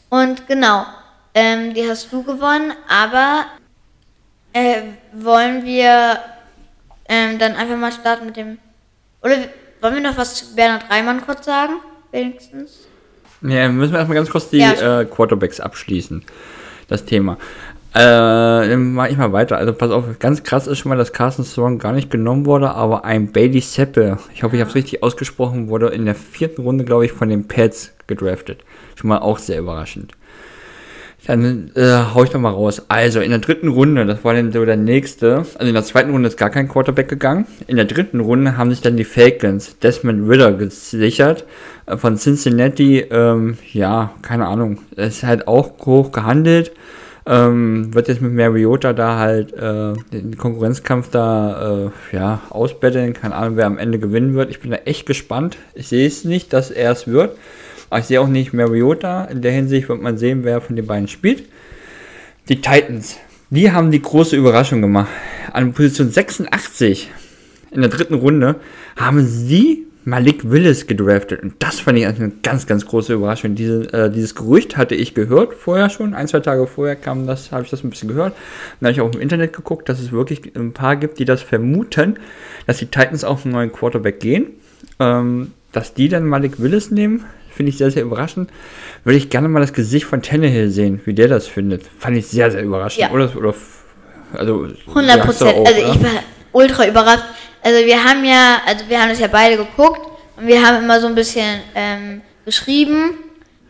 Und 0.09 0.47
genau, 0.47 0.85
ähm, 1.33 1.73
die 1.73 1.87
hast 1.89 2.13
du 2.13 2.23
gewonnen, 2.23 2.73
aber 2.87 3.47
äh, 4.53 4.83
wollen 5.11 5.65
wir 5.65 6.17
ähm, 7.09 7.39
dann 7.39 7.55
einfach 7.57 7.75
mal 7.75 7.91
starten 7.91 8.27
mit 8.27 8.37
dem. 8.37 8.57
Oder 9.21 9.35
wollen 9.81 9.95
wir 9.95 10.01
noch 10.01 10.15
was 10.15 10.35
zu 10.35 10.55
Bernhard 10.55 10.89
Reimann 10.89 11.25
kurz 11.25 11.45
sagen? 11.45 11.73
Wenigstens. 12.11 12.92
Ja, 13.43 13.69
müssen 13.69 13.91
wir 13.91 13.99
erstmal 13.99 14.15
ganz 14.15 14.29
kurz 14.29 14.49
die 14.49 14.57
ja. 14.57 15.01
äh, 15.01 15.05
Quarterbacks 15.05 15.59
abschließen. 15.59 16.23
Das 16.87 17.05
Thema. 17.05 17.37
Äh, 17.93 17.99
dann 17.99 18.93
mache 18.93 19.09
ich 19.09 19.17
mal 19.17 19.33
weiter. 19.33 19.57
Also 19.57 19.73
pass 19.73 19.91
auf, 19.91 20.05
ganz 20.19 20.43
krass 20.43 20.65
ist 20.65 20.79
schon 20.79 20.89
mal, 20.89 20.97
dass 20.97 21.13
Carson 21.13 21.45
Strong 21.45 21.77
gar 21.77 21.91
nicht 21.91 22.09
genommen 22.09 22.45
wurde, 22.45 22.71
aber 22.71 23.05
ein 23.05 23.31
Bailey 23.31 23.61
Seppe, 23.61 24.17
ich 24.33 24.43
hoffe, 24.43 24.55
ich 24.55 24.61
habe 24.61 24.69
es 24.69 24.75
richtig 24.75 25.03
ausgesprochen, 25.03 25.67
wurde 25.67 25.87
in 25.89 26.05
der 26.05 26.15
vierten 26.15 26.63
Runde, 26.63 26.85
glaube 26.85 27.05
ich, 27.05 27.11
von 27.11 27.29
den 27.29 27.47
Pets 27.47 27.93
gedraftet. 28.07 28.63
Schon 28.95 29.09
mal 29.09 29.19
auch 29.19 29.37
sehr 29.37 29.59
überraschend. 29.59 30.13
Dann 31.25 31.71
äh, 31.75 31.99
hau 32.13 32.23
ich 32.23 32.31
doch 32.31 32.39
mal 32.39 32.49
raus. 32.49 32.81
Also 32.89 33.21
in 33.21 33.29
der 33.29 33.39
dritten 33.39 33.69
Runde, 33.69 34.05
das 34.05 34.25
war 34.25 34.33
dann 34.33 34.51
so 34.51 34.65
der 34.65 34.75
nächste, 34.75 35.37
also 35.37 35.65
in 35.65 35.73
der 35.73 35.83
zweiten 35.83 36.11
Runde 36.11 36.27
ist 36.27 36.37
gar 36.37 36.49
kein 36.49 36.67
Quarterback 36.67 37.07
gegangen. 37.07 37.45
In 37.67 37.77
der 37.77 37.85
dritten 37.85 38.19
Runde 38.19 38.57
haben 38.57 38.71
sich 38.71 38.81
dann 38.81 38.97
die 38.97 39.05
Falcons 39.05 39.77
Desmond 39.79 40.29
Ritter 40.29 40.51
gesichert 40.51 41.45
äh, 41.85 41.95
von 41.95 42.17
Cincinnati. 42.17 42.99
Ähm, 43.09 43.57
ja, 43.71 44.11
keine 44.21 44.47
Ahnung. 44.47 44.79
ist 44.97 45.23
halt 45.23 45.47
auch 45.47 45.71
hoch 45.85 46.11
gehandelt. 46.11 46.71
Ähm, 47.25 47.93
wird 47.93 48.09
jetzt 48.09 48.21
mit 48.21 48.33
Mariota 48.33 48.91
da 48.91 49.17
halt 49.17 49.53
äh, 49.53 49.93
den 50.11 50.37
Konkurrenzkampf 50.37 51.09
da 51.09 51.85
äh, 52.11 52.15
ja, 52.15 52.41
ausbetteln. 52.49 53.13
Keine 53.13 53.35
Ahnung, 53.35 53.55
wer 53.55 53.65
am 53.65 53.77
Ende 53.77 53.97
gewinnen 53.97 54.33
wird. 54.33 54.49
Ich 54.49 54.59
bin 54.59 54.71
da 54.71 54.77
echt 54.83 55.05
gespannt. 55.05 55.57
Ich 55.73 55.87
sehe 55.87 56.05
es 56.05 56.25
nicht, 56.25 56.51
dass 56.51 56.69
er 56.69 56.91
es 56.91 57.07
wird. 57.07 57.37
Aber 57.93 57.99
ich 57.99 58.07
sehe 58.07 58.19
auch 58.19 58.27
nicht 58.27 58.53
Mariota. 58.53 59.25
In 59.25 59.43
der 59.43 59.51
Hinsicht 59.51 59.87
wird 59.87 60.01
man 60.01 60.17
sehen, 60.17 60.43
wer 60.43 60.61
von 60.61 60.75
den 60.75 60.87
beiden 60.87 61.07
spielt. 61.07 61.43
Die 62.49 62.59
Titans, 62.59 63.17
die 63.51 63.71
haben 63.71 63.91
die 63.91 64.01
große 64.01 64.35
Überraschung 64.35 64.81
gemacht. 64.81 65.09
An 65.51 65.73
Position 65.73 66.09
86 66.09 67.11
in 67.69 67.81
der 67.81 67.91
dritten 67.91 68.15
Runde 68.15 68.55
haben 68.95 69.23
sie 69.27 69.85
Malik 70.05 70.49
Willis 70.49 70.87
gedraftet. 70.87 71.43
Und 71.43 71.53
das 71.59 71.81
fand 71.81 71.99
ich 71.99 72.07
eine 72.07 72.31
ganz, 72.41 72.65
ganz 72.65 72.83
große 72.87 73.13
Überraschung. 73.13 73.53
Diese, 73.53 73.83
äh, 73.93 74.09
dieses 74.09 74.33
Gerücht 74.33 74.75
hatte 74.75 74.95
ich 74.95 75.13
gehört 75.13 75.53
vorher 75.53 75.91
schon. 75.91 76.15
Ein, 76.15 76.27
zwei 76.27 76.39
Tage 76.39 76.65
vorher 76.65 76.95
kam 76.95 77.27
das, 77.27 77.51
habe 77.51 77.61
ich 77.63 77.69
das 77.69 77.83
ein 77.83 77.91
bisschen 77.91 78.09
gehört. 78.09 78.33
Dann 78.79 78.87
habe 78.87 78.93
ich 78.93 79.01
auch 79.01 79.13
im 79.13 79.21
Internet 79.21 79.53
geguckt, 79.53 79.87
dass 79.87 79.99
es 79.99 80.11
wirklich 80.11 80.55
ein 80.55 80.73
paar 80.73 80.95
gibt, 80.95 81.19
die 81.19 81.25
das 81.25 81.43
vermuten, 81.43 82.15
dass 82.65 82.79
die 82.79 82.87
Titans 82.87 83.23
auf 83.23 83.45
einen 83.45 83.53
neuen 83.53 83.71
Quarterback 83.71 84.19
gehen. 84.19 84.47
Ähm, 84.99 85.51
dass 85.73 85.93
die 85.93 86.07
dann 86.07 86.25
Malik 86.25 86.61
Willis 86.61 86.91
nehmen, 86.91 87.25
finde 87.55 87.69
ich 87.71 87.77
sehr, 87.77 87.91
sehr 87.91 88.03
überraschend. 88.03 88.49
Würde 89.03 89.17
ich 89.17 89.29
gerne 89.29 89.47
mal 89.47 89.59
das 89.59 89.73
Gesicht 89.73 90.05
von 90.05 90.21
Tannehill 90.21 90.69
sehen, 90.69 91.01
wie 91.05 91.13
der 91.13 91.27
das 91.27 91.47
findet. 91.47 91.83
Fand 91.99 92.17
ich 92.17 92.27
sehr, 92.27 92.51
sehr 92.51 92.63
überraschend. 92.63 93.01
Ja. 93.03 93.11
Oder, 93.11 93.35
oder, 93.35 93.53
also, 94.33 94.67
100 94.87 95.23
sagst 95.23 95.41
du 95.41 95.45
Prozent. 95.45 95.59
auch, 95.59 95.65
Also 95.65 95.79
ich 95.79 96.03
war 96.03 96.23
ultra 96.51 96.87
überrascht. 96.87 97.23
Also 97.61 97.85
wir 97.85 98.03
haben 98.03 98.25
ja, 98.25 98.61
also 98.65 98.85
wir 98.87 99.01
haben 99.01 99.09
das 99.09 99.19
ja 99.19 99.27
beide 99.27 99.57
geguckt 99.57 100.01
und 100.37 100.47
wir 100.47 100.65
haben 100.65 100.83
immer 100.83 100.99
so 100.99 101.07
ein 101.07 101.15
bisschen 101.15 101.61
ähm, 101.75 102.21
geschrieben 102.45 103.17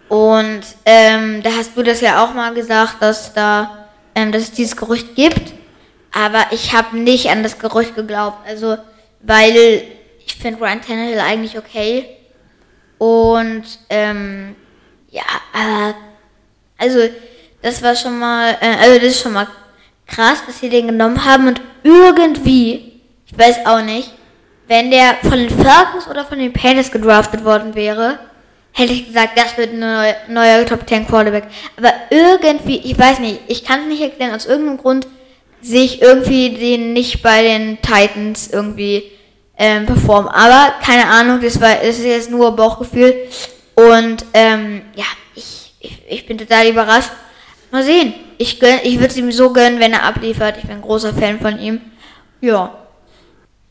und 0.07 0.61
ähm, 0.85 1.41
da 1.43 1.51
hast 1.57 1.77
du 1.77 1.83
das 1.83 2.01
ja 2.01 2.23
auch 2.23 2.33
mal 2.33 2.53
gesagt, 2.53 3.01
dass 3.01 3.33
da, 3.33 3.87
ähm, 4.15 4.31
dass 4.31 4.43
es 4.43 4.51
dieses 4.51 4.75
Gerücht 4.75 5.15
gibt. 5.15 5.53
Aber 6.11 6.45
ich 6.51 6.73
habe 6.73 6.97
nicht 6.97 7.29
an 7.29 7.43
das 7.43 7.59
Gerücht 7.59 7.95
geglaubt. 7.95 8.37
Also 8.47 8.77
weil 9.21 9.83
ich 10.25 10.35
finde 10.35 10.59
Ryan 10.61 10.81
Tannehill 10.81 11.19
eigentlich 11.19 11.57
okay 11.57 12.05
und 12.97 13.63
ähm, 13.89 14.55
ja, 15.09 15.23
aber 15.53 15.95
also 16.77 16.99
das 17.61 17.81
war 17.81 17.95
schon 17.95 18.19
mal, 18.19 18.57
äh, 18.61 18.75
also 18.81 18.95
das 18.95 19.07
ist 19.09 19.21
schon 19.21 19.33
mal 19.33 19.47
krass, 20.07 20.43
dass 20.45 20.59
sie 20.59 20.69
den 20.69 20.87
genommen 20.87 21.23
haben 21.23 21.47
und 21.47 21.61
irgendwie, 21.83 23.01
ich 23.25 23.37
weiß 23.37 23.65
auch 23.65 23.81
nicht, 23.81 24.11
wenn 24.67 24.91
der 24.91 25.17
von 25.21 25.37
den 25.37 25.49
Falcons 25.49 26.07
oder 26.09 26.25
von 26.25 26.39
den 26.39 26.53
Panthers 26.53 26.91
gedraftet 26.91 27.43
worden 27.43 27.75
wäre, 27.75 28.19
hätte 28.71 28.93
ich 28.93 29.07
gesagt, 29.07 29.37
das 29.37 29.57
wird 29.57 29.73
ein 29.73 29.79
neuer, 29.79 30.15
neuer 30.29 30.65
Top 30.65 30.87
10 30.87 31.07
Quarterback. 31.07 31.45
Aber 31.77 31.93
irgendwie, 32.09 32.77
ich 32.77 32.97
weiß 32.97 33.19
nicht, 33.19 33.41
ich 33.47 33.63
kann 33.63 33.81
es 33.81 33.87
nicht 33.87 34.01
erklären, 34.01 34.33
aus 34.33 34.45
irgendeinem 34.45 34.77
Grund 34.77 35.07
sehe 35.61 35.83
ich 35.83 36.01
irgendwie 36.01 36.49
den 36.49 36.93
nicht 36.93 37.21
bei 37.21 37.43
den 37.43 37.77
Titans 37.81 38.49
irgendwie 38.51 39.12
ähm, 39.57 39.85
performen. 39.85 40.29
Aber 40.29 40.73
keine 40.83 41.07
Ahnung, 41.07 41.39
das 41.41 41.59
war 41.61 41.75
das 41.75 41.99
ist 41.99 42.05
jetzt 42.05 42.31
nur 42.31 42.55
Bauchgefühl. 42.55 43.13
Und 43.75 44.25
ähm, 44.33 44.81
ja, 44.95 45.05
ich, 45.35 45.73
ich, 45.79 46.01
ich 46.07 46.25
bin 46.25 46.37
total 46.37 46.67
überrascht. 46.67 47.11
Mal 47.71 47.83
sehen. 47.83 48.13
Ich, 48.37 48.59
gönn, 48.59 48.79
ich 48.83 48.95
würde 48.95 49.07
es 49.07 49.17
ihm 49.17 49.31
so 49.31 49.51
gönnen, 49.51 49.79
wenn 49.79 49.93
er 49.93 50.03
abliefert. 50.03 50.57
Ich 50.57 50.63
bin 50.63 50.77
ein 50.77 50.81
großer 50.81 51.13
Fan 51.13 51.39
von 51.39 51.59
ihm. 51.59 51.81
Ja. 52.41 52.71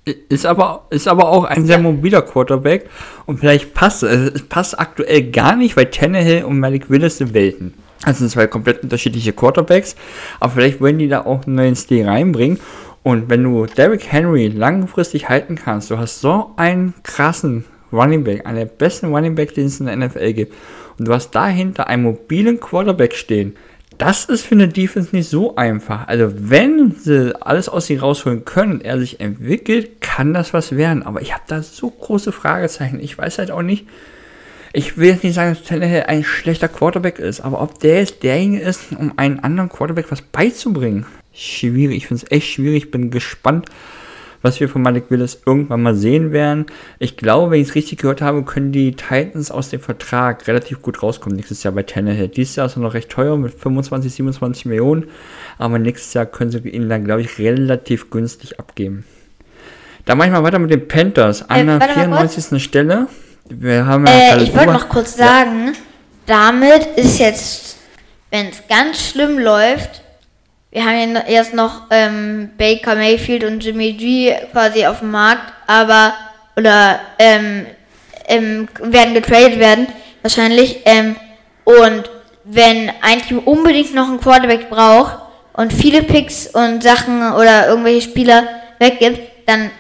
Ist 0.05 0.47
aber, 0.47 0.87
ist 0.91 1.07
aber 1.07 1.29
auch 1.29 1.45
ein 1.45 1.65
sehr 1.65 1.79
mobiler 1.79 2.23
Quarterback 2.23 2.91
und 3.27 3.39
vielleicht 3.39 3.73
passt 3.73 4.03
es. 4.03 4.33
Es 4.35 4.43
passt 4.43 4.81
aktuell 4.81 5.31
gar 5.31 5.55
nicht, 5.55 5.77
weil 5.77 5.87
Tannehill 5.87 6.43
und 6.43 6.59
Malik 6.59 6.91
Willis 6.91 7.19
sind 7.19 7.35
Welten. 7.35 7.75
Das 8.05 8.19
sind 8.19 8.29
zwei 8.31 8.49
komplett 8.49 8.83
unterschiedliche 8.83 9.33
Quarterbacks, 9.33 9.95
aber 10.41 10.55
vielleicht 10.55 10.81
wollen 10.81 10.99
die 10.99 11.07
da 11.07 11.25
auch 11.25 11.47
einen 11.47 11.55
neuen 11.55 11.77
Stil 11.77 12.09
reinbringen. 12.09 12.59
Und 13.03 13.29
wenn 13.29 13.43
du 13.43 13.67
Derrick 13.67 14.13
Henry 14.13 14.49
langfristig 14.49 15.29
halten 15.29 15.57
kannst, 15.57 15.91
du 15.91 15.99
hast 15.99 16.21
so 16.21 16.53
einen 16.57 16.95
krassen 17.03 17.65
Running 17.93 18.25
Back, 18.25 18.47
einer 18.47 18.61
der 18.61 18.67
besten 18.67 19.13
Running 19.15 19.35
Back, 19.35 19.55
den 19.55 19.67
es 19.67 19.81
in 19.81 19.87
der 19.87 19.97
NFL 19.97 20.33
gibt, 20.33 20.55
und 20.99 21.09
du 21.09 21.13
hast 21.13 21.31
dahinter 21.33 21.89
einen 21.89 22.05
mobilen 22.05 22.61
Quarterback 22.61 23.15
stehen, 23.15 23.57
das 23.99 24.25
ist 24.25 24.47
für 24.47 24.55
eine 24.55 24.69
Defense 24.69 25.15
nicht 25.15 25.29
so 25.29 25.57
einfach. 25.57 26.09
Also 26.09 26.33
wenn 26.35 26.93
sie 26.93 27.35
alles 27.41 27.69
aus 27.69 27.87
sich 27.87 28.01
rausholen 28.01 28.45
können 28.45 28.75
und 28.75 28.85
er 28.85 28.99
sich 28.99 29.21
entwickelt, 29.21 30.01
kann 30.01 30.33
das 30.33 30.55
was 30.55 30.77
werden. 30.77 31.03
Aber 31.03 31.21
ich 31.21 31.33
habe 31.33 31.45
da 31.47 31.63
so 31.63 31.91
große 31.91 32.33
Fragezeichen. 32.33 33.01
Ich 33.01 33.17
weiß 33.17 33.39
halt 33.39 33.51
auch 33.51 33.63
nicht. 33.63 33.87
Ich 34.73 34.97
will 34.97 35.09
jetzt 35.09 35.23
nicht 35.23 35.35
sagen, 35.35 35.55
dass 35.55 35.65
Tannehill 35.65 36.05
ein 36.07 36.25
schlechter 36.25 36.69
Quarterback 36.69 37.19
ist, 37.19 37.43
aber 37.43 37.61
ob 37.61 37.79
der 37.81 37.99
jetzt 37.99 38.23
derjenige 38.23 38.65
ist, 38.65 38.93
um 38.99 39.13
einen 39.17 39.41
anderen 39.41 39.69
Quarterback 39.69 40.11
was 40.11 40.23
beizubringen, 40.23 41.05
schwierig. 41.35 41.97
Ich 41.99 42.07
finde 42.09 42.25
es 42.25 42.31
echt 42.31 42.49
schwierig. 42.53 42.91
Bin 42.91 43.11
gespannt, 43.11 43.67
was 44.43 44.61
wir 44.61 44.69
von 44.69 44.83
Malik 44.83 45.05
Willis 45.09 45.41
irgendwann 45.47 45.83
mal 45.83 45.95
sehen 45.95 46.33
werden. 46.33 46.67
Ich 46.99 47.17
glaube, 47.17 47.53
wenn 47.53 47.61
ich 47.61 47.69
es 47.69 47.75
richtig 47.75 47.99
gehört 47.99 48.21
habe, 48.21 48.43
können 48.43 48.73
die 48.73 48.93
Titans 48.93 49.51
aus 49.51 49.71
dem 49.71 49.81
Vertrag 49.81 50.47
relativ 50.49 50.83
gut 50.83 51.03
rauskommen 51.03 51.37
nächstes 51.37 51.63
Jahr 51.63 51.73
bei 51.73 51.85
Tannehill. 51.85 52.29
Dieses 52.29 52.57
Jahr 52.57 52.67
ist 52.67 52.77
er 52.77 52.81
noch 52.81 52.95
recht 52.95 53.09
teuer 53.11 53.37
mit 53.37 53.55
25, 53.55 54.13
27 54.13 54.67
Millionen, 54.67 55.09
aber 55.59 55.79
nächstes 55.79 56.13
Jahr 56.15 56.27
können 56.27 56.51
sie 56.51 56.59
ihn 56.69 56.89
dann, 56.89 57.05
glaube 57.05 57.21
ich, 57.23 57.39
relativ 57.39 58.11
günstig 58.11 58.59
abgeben. 58.59 59.05
Da 60.05 60.17
mache 60.17 60.29
ich 60.29 60.33
mal 60.33 60.43
weiter 60.43 60.59
mit 60.59 60.71
den 60.71 60.89
Panthers 60.89 61.49
an 61.49 61.61
Äh, 61.61 61.65
der 61.67 61.81
warte 61.81 62.09
mal 62.09 62.29
94. 62.29 62.63
Stelle. 62.63 63.07
Wir 63.49 63.87
haben 63.87 64.07
ja 64.07 64.37
Äh, 64.37 64.43
ich 64.43 64.55
wollte 64.55 64.73
noch 64.73 64.89
kurz 64.89 65.17
sagen, 65.17 65.75
damit 66.27 66.87
ist 66.97 67.19
jetzt, 67.21 67.77
wenn 68.31 68.49
es 68.49 68.63
ganz 68.69 69.01
schlimm 69.11 69.39
läuft, 69.39 70.02
wir 70.73 70.85
haben 70.87 71.15
ja 71.15 71.21
erst 71.29 71.53
noch 71.53 71.83
ähm, 71.91 72.51
Baker 72.57 72.95
Mayfield 72.95 73.45
und 73.45 73.63
Jimmy 73.63 73.93
G 73.93 74.35
quasi 74.53 74.87
auf 74.87 75.01
dem 75.01 75.11
Markt, 75.11 75.53
aber 75.67 76.15
oder 76.57 76.99
ähm, 77.19 77.67
ähm, 78.27 78.69
werden 78.81 79.15
getradet 79.15 79.59
werden, 79.59 79.87
wahrscheinlich. 80.23 80.81
Ähm, 80.87 81.17
und 81.65 82.11
wenn 82.45 82.91
ein 83.03 83.21
Team 83.21 83.41
unbedingt 83.41 83.95
noch 83.95 84.09
einen 84.09 84.21
Quarterback 84.21 84.71
braucht 84.71 85.19
und 85.53 85.75
viele 85.75 86.03
Picks 86.03 86.47
und 86.47 86.83
Sachen 86.83 87.33
oder 87.35 87.69
irgendwelche 87.69 88.09
Spieler 88.09 88.45
weggibt, 88.79 89.21
dann 89.47 89.71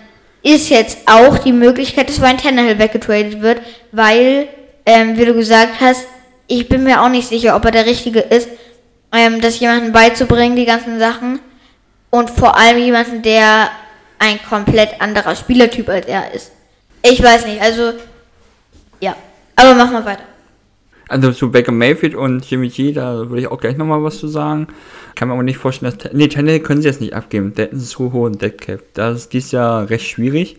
ist 0.42 0.68
jetzt 0.68 0.98
auch 1.06 1.38
die 1.38 1.52
Möglichkeit, 1.52 2.10
dass 2.10 2.20
Ryan 2.20 2.36
Tannehill 2.36 2.78
weggetradet 2.78 3.40
wird, 3.40 3.62
weil, 3.92 4.48
ähm, 4.84 5.16
wie 5.16 5.24
du 5.24 5.34
gesagt 5.34 5.80
hast, 5.80 6.06
ich 6.48 6.68
bin 6.68 6.82
mir 6.84 7.00
auch 7.00 7.08
nicht 7.08 7.28
sicher, 7.28 7.56
ob 7.56 7.64
er 7.64 7.70
der 7.70 7.86
Richtige 7.86 8.20
ist, 8.20 8.48
ähm, 9.12 9.40
das 9.40 9.60
jemanden 9.60 9.92
beizubringen, 9.92 10.56
die 10.56 10.64
ganzen 10.64 10.98
Sachen. 10.98 11.40
Und 12.10 12.30
vor 12.30 12.56
allem 12.56 12.78
jemanden, 12.78 13.22
der 13.22 13.70
ein 14.18 14.38
komplett 14.48 15.00
anderer 15.00 15.34
Spielertyp 15.34 15.88
als 15.88 16.06
er 16.06 16.32
ist. 16.32 16.52
Ich 17.02 17.22
weiß 17.22 17.46
nicht, 17.46 17.60
also, 17.60 17.94
ja. 19.00 19.16
Aber 19.56 19.74
mach 19.74 19.90
mal 19.90 20.04
weiter. 20.04 20.22
Also 21.08 21.32
zu 21.32 21.50
Baker 21.50 21.72
Mayfield 21.72 22.14
und 22.14 22.48
Jimmy 22.48 22.68
G, 22.68 22.92
da 22.92 23.28
würde 23.28 23.40
ich 23.40 23.46
auch 23.48 23.60
gleich 23.60 23.76
nochmal 23.76 24.02
was 24.02 24.18
zu 24.18 24.28
sagen. 24.28 24.68
Kann 25.14 25.28
mir 25.28 25.34
aber 25.34 25.42
nicht 25.42 25.58
vorstellen, 25.58 25.94
dass... 25.98 26.12
Nee, 26.12 26.28
Tannehill 26.28 26.60
können 26.60 26.80
sie 26.80 26.88
jetzt 26.88 27.00
nicht 27.00 27.14
abgeben. 27.14 27.52
Der 27.54 27.66
hat 27.66 27.72
einen 27.72 27.80
zu 27.80 28.12
hohen 28.12 28.38
Deadcap. 28.38 28.80
Das 28.94 29.18
ist 29.18 29.32
dieses 29.32 29.52
Jahr 29.52 29.90
recht 29.90 30.08
schwierig. 30.08 30.56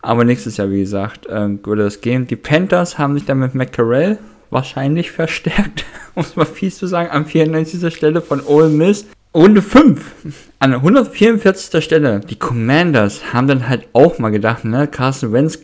Aber 0.00 0.24
nächstes 0.24 0.56
Jahr, 0.56 0.70
wie 0.70 0.80
gesagt, 0.80 1.26
ähm, 1.28 1.60
würde 1.62 1.84
das 1.84 2.00
gehen. 2.00 2.26
Die 2.26 2.36
Panthers 2.36 2.98
haben 2.98 3.14
sich 3.14 3.24
dann 3.24 3.38
mit 3.38 3.54
McCarell 3.54 4.18
wahrscheinlich 4.52 5.10
verstärkt, 5.10 5.84
um 6.14 6.22
es 6.22 6.36
mal 6.36 6.44
fies 6.44 6.78
zu 6.78 6.86
sagen, 6.86 7.10
an 7.10 7.26
94. 7.26 7.94
Stelle 7.94 8.20
von 8.20 8.40
Ole 8.40 8.68
Miss. 8.68 9.06
Runde 9.34 9.62
5, 9.62 10.34
an 10.58 10.70
der 10.72 10.80
144. 10.80 11.82
Stelle. 11.82 12.20
Die 12.20 12.38
Commanders 12.38 13.32
haben 13.32 13.48
dann 13.48 13.66
halt 13.66 13.88
auch 13.94 14.18
mal 14.18 14.28
gedacht, 14.28 14.66
ne, 14.66 14.86
Carson 14.86 15.32
Wentz 15.32 15.58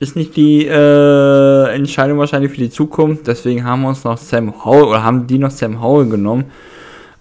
ist 0.00 0.16
nicht 0.16 0.34
die 0.34 0.66
äh, 0.66 1.72
Entscheidung 1.72 2.18
wahrscheinlich 2.18 2.50
für 2.50 2.58
die 2.58 2.70
Zukunft. 2.70 3.28
Deswegen 3.28 3.64
haben 3.64 3.82
wir 3.82 3.90
uns 3.90 4.02
noch 4.02 4.18
Sam 4.18 4.64
Howell 4.64 4.84
oder 4.84 5.04
haben 5.04 5.28
die 5.28 5.38
noch 5.38 5.52
Sam 5.52 5.80
Howell 5.80 6.08
genommen. 6.08 6.46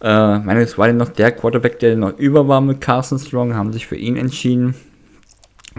Äh, 0.02 0.40
meine, 0.40 0.62
es 0.62 0.78
war 0.78 0.92
noch 0.92 1.10
der 1.10 1.32
Quarterback, 1.32 1.80
der 1.80 1.96
noch 1.96 2.18
über 2.18 2.48
war 2.48 2.62
mit 2.62 2.82
Carson 2.82 3.20
Strong, 3.20 3.54
haben 3.56 3.72
sich 3.72 3.86
für 3.86 3.96
ihn 3.96 4.18
entschieden. 4.18 4.74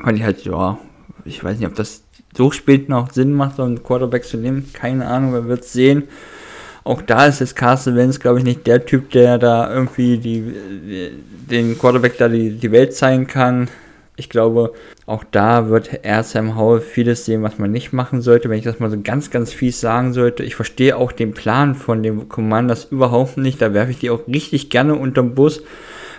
Fand 0.03 0.19
ich 0.19 0.24
halt, 0.24 0.44
ja, 0.44 0.78
ich 1.24 1.43
weiß 1.43 1.59
nicht, 1.59 1.66
ob 1.66 1.74
das 1.74 2.05
so 2.37 2.51
spät 2.51 2.89
noch 2.89 3.13
Sinn 3.13 3.33
macht, 3.33 3.57
so 3.57 3.63
einen 3.63 3.83
Quarterback 3.83 4.25
zu 4.25 4.37
nehmen. 4.37 4.71
Keine 4.73 5.07
Ahnung, 5.07 5.33
wer 5.33 5.49
wird 5.49 5.65
sehen. 5.65 6.05
Auch 6.85 7.03
da 7.03 7.27
ist 7.27 7.41
jetzt 7.41 7.57
Carson 7.57 7.97
Wentz, 7.97 8.21
glaube 8.21 8.39
ich, 8.39 8.45
nicht 8.45 8.67
der 8.67 8.85
Typ, 8.87 9.11
der 9.11 9.39
da 9.39 9.73
irgendwie 9.73 10.19
die, 10.19 10.41
die, 10.41 11.11
den 11.51 11.79
Quarterback 11.79 12.17
da 12.17 12.29
die, 12.29 12.51
die 12.51 12.71
Welt 12.71 12.95
zeigen 12.95 13.27
kann. 13.27 13.69
Ich 14.15 14.31
glaube, 14.31 14.73
auch 15.05 15.25
da 15.31 15.69
wird 15.69 16.05
er 16.05 16.23
Sam 16.23 16.57
Howell 16.57 16.81
vieles 16.81 17.25
sehen, 17.25 17.43
was 17.43 17.59
man 17.59 17.73
nicht 17.73 17.93
machen 17.93 18.23
sollte, 18.23 18.49
wenn 18.49 18.59
ich 18.59 18.65
das 18.65 18.79
mal 18.79 18.91
so 18.91 18.99
ganz, 19.03 19.31
ganz 19.31 19.53
fies 19.53 19.81
sagen 19.81 20.13
sollte. 20.13 20.45
Ich 20.45 20.55
verstehe 20.55 20.97
auch 20.97 21.13
den 21.13 21.35
Plan 21.35 21.75
von 21.75 22.03
den 22.03 22.29
Commanders 22.29 22.87
überhaupt 22.91 23.37
nicht. 23.37 23.61
Da 23.61 23.75
werfe 23.75 23.91
ich 23.91 23.99
die 23.99 24.11
auch 24.11 24.27
richtig 24.29 24.71
gerne 24.71 24.95
unterm 24.95 25.35
Bus, 25.35 25.63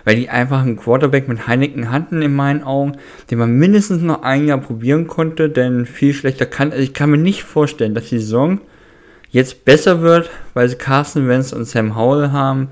weil 0.07 0.15
die 0.15 0.29
einfach 0.29 0.61
einen 0.61 0.77
Quarterback 0.77 1.27
mit 1.27 1.47
Heineken 1.47 1.91
hatten 1.91 2.21
in 2.21 2.33
meinen 2.33 2.63
Augen, 2.63 2.93
den 3.29 3.39
man 3.39 3.51
mindestens 3.51 4.01
noch 4.01 4.21
ein 4.23 4.47
Jahr 4.47 4.57
probieren 4.57 5.05
konnte, 5.05 5.49
denn 5.49 5.85
viel 5.85 6.13
schlechter 6.13 6.45
kann, 6.45 6.71
also 6.71 6.81
ich 6.81 6.93
kann 6.93 7.11
mir 7.11 7.17
nicht 7.17 7.43
vorstellen, 7.43 7.93
dass 7.93 8.07
die 8.07 8.19
Saison 8.19 8.61
jetzt 9.31 9.65
besser 9.65 10.01
wird, 10.01 10.29
weil 10.53 10.69
sie 10.69 10.77
Carson 10.77 11.27
Wentz 11.27 11.51
und 11.51 11.65
Sam 11.65 11.97
Howell 11.97 12.31
haben. 12.31 12.69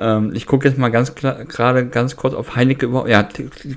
Ähm, 0.00 0.32
ich 0.34 0.48
gucke 0.48 0.66
jetzt 0.68 0.76
mal 0.76 0.88
ganz 0.88 1.14
gerade 1.14 1.86
ganz 1.86 2.16
kurz 2.16 2.34
auf 2.34 2.56
Heineken. 2.56 2.92
Ja, 3.06 3.22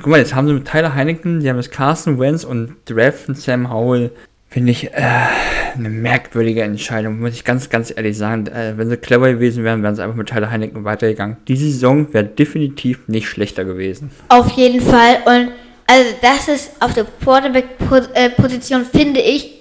guck 0.02 0.08
mal, 0.08 0.18
jetzt 0.18 0.34
haben 0.34 0.48
sie 0.48 0.56
mit 0.56 0.66
Tyler 0.68 0.96
Heineken, 0.96 1.42
die 1.42 1.50
haben 1.52 1.58
jetzt 1.58 1.72
Carson 1.72 2.20
Wentz 2.20 2.44
und 2.46 2.78
draften 2.86 3.36
Sam 3.36 3.72
Howell. 3.72 4.10
Finde 4.50 4.72
ich 4.72 4.94
äh, 4.94 5.28
eine 5.76 5.90
merkwürdige 5.90 6.64
Entscheidung, 6.64 7.20
muss 7.20 7.34
ich 7.34 7.44
ganz, 7.44 7.70
ganz 7.70 7.92
ehrlich 7.96 8.18
sagen. 8.18 8.48
Äh, 8.48 8.78
wenn 8.78 8.90
sie 8.90 8.98
clever 8.98 9.32
gewesen 9.32 9.64
wären, 9.64 9.84
wären 9.84 9.96
sie 9.96 10.04
einfach 10.04 10.16
mit 10.16 10.30
Tyler 10.30 10.50
Heineken 10.50 10.86
weitergegangen. 10.86 11.38
Diese 11.48 11.66
Saison 11.66 12.14
wäre 12.14 12.24
definitiv 12.24 13.08
nicht 13.08 13.28
schlechter 13.28 13.66
gewesen. 13.66 14.10
Auf 14.30 14.50
jeden 14.52 14.82
Fall. 14.82 15.18
Und 15.26 15.52
also 15.86 16.06
das 16.22 16.48
ist 16.48 16.72
auf 16.82 16.94
der 16.94 17.06
Quarterback-Position, 17.24 18.86
finde 18.86 19.20
ich, 19.20 19.52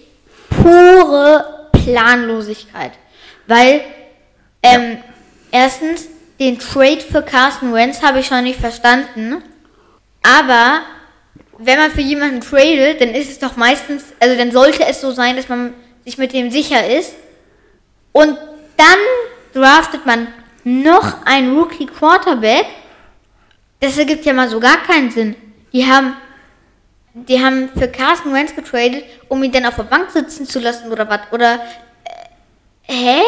pure 0.50 1.44
Planlosigkeit. 1.72 2.92
Weil, 3.46 3.80
ähm, 4.62 4.92
ja. 4.92 4.98
erstens, 5.62 6.08
den 6.38 6.58
Trade 6.58 7.00
für 7.00 7.22
Carson 7.22 7.72
Wentz 7.72 8.02
habe 8.02 8.20
ich 8.20 8.26
schon 8.26 8.44
nicht 8.44 8.60
verstanden. 8.60 9.42
Aber 10.22 10.80
wenn 11.58 11.78
man 11.78 11.90
für 11.90 12.00
jemanden 12.00 12.40
tradet, 12.40 13.00
dann 13.00 13.10
ist 13.10 13.30
es 13.30 13.38
doch 13.38 13.56
meistens, 13.56 14.04
also 14.20 14.36
dann 14.36 14.52
sollte 14.52 14.84
es 14.86 15.00
so 15.00 15.10
sein, 15.10 15.36
dass 15.36 15.48
man 15.48 15.74
sich 16.04 16.18
mit 16.18 16.32
dem 16.32 16.50
sicher 16.50 16.86
ist. 16.86 17.14
Und 18.12 18.36
dann 18.76 18.98
draftet 19.52 20.06
man 20.06 20.28
noch 20.64 21.24
einen 21.24 21.56
Rookie 21.56 21.86
Quarterback. 21.86 22.66
Das 23.80 23.96
ergibt 23.98 24.24
ja 24.24 24.32
mal 24.32 24.48
so 24.48 24.60
gar 24.60 24.82
keinen 24.82 25.10
Sinn. 25.10 25.34
Die 25.72 25.86
haben, 25.86 26.16
die 27.14 27.42
haben 27.42 27.68
für 27.76 27.88
Carson 27.88 28.32
Wentz 28.32 28.54
getradet, 28.54 29.04
um 29.28 29.42
ihn 29.42 29.52
dann 29.52 29.66
auf 29.66 29.76
der 29.76 29.84
Bank 29.84 30.10
sitzen 30.10 30.46
zu 30.46 30.60
lassen 30.60 30.90
oder 30.90 31.08
was? 31.08 31.20
Oder, 31.30 31.54
äh, 32.04 32.92
hä? 32.92 33.20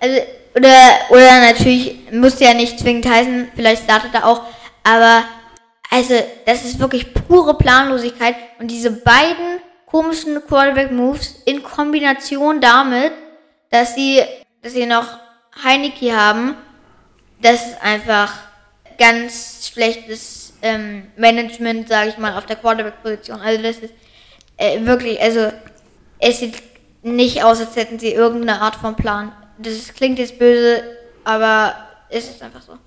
Also, 0.00 0.20
oder, 0.54 0.70
oder 1.10 1.40
natürlich, 1.40 1.98
muss 2.12 2.38
ja 2.38 2.54
nicht 2.54 2.78
zwingend 2.78 3.06
heißen, 3.06 3.48
vielleicht 3.56 3.84
startet 3.84 4.14
er 4.14 4.26
auch, 4.26 4.42
aber 4.84 5.24
also, 5.90 6.14
das 6.46 6.64
ist 6.64 6.78
wirklich 6.78 7.14
pure 7.14 7.56
Planlosigkeit 7.56 8.36
und 8.58 8.70
diese 8.70 8.90
beiden 8.90 9.60
komischen 9.86 10.44
Quarterback-Moves 10.46 11.42
in 11.44 11.62
Kombination 11.62 12.60
damit, 12.60 13.12
dass 13.70 13.94
sie, 13.94 14.20
dass 14.62 14.72
sie 14.72 14.86
noch 14.86 15.06
Heineke 15.62 16.16
haben, 16.16 16.56
das 17.40 17.66
ist 17.66 17.82
einfach 17.82 18.32
ganz 18.98 19.70
schlechtes 19.72 20.54
ähm, 20.62 21.06
Management, 21.16 21.88
sage 21.88 22.10
ich 22.10 22.18
mal, 22.18 22.36
auf 22.36 22.46
der 22.46 22.56
Quarterback-Position. 22.56 23.40
Also 23.40 23.62
das 23.62 23.78
ist 23.78 23.94
äh, 24.56 24.84
wirklich, 24.84 25.20
also 25.20 25.52
es 26.18 26.40
sieht 26.40 26.62
nicht 27.02 27.44
aus, 27.44 27.60
als 27.60 27.76
hätten 27.76 27.98
sie 27.98 28.12
irgendeine 28.12 28.60
Art 28.60 28.76
von 28.76 28.96
Plan 28.96 29.32
das 29.58 29.94
klingt 29.94 30.18
jetzt 30.18 30.38
böse, 30.38 30.82
aber 31.24 31.74
es 32.08 32.28
ist 32.28 32.42
einfach 32.42 32.62
so. 32.62 32.78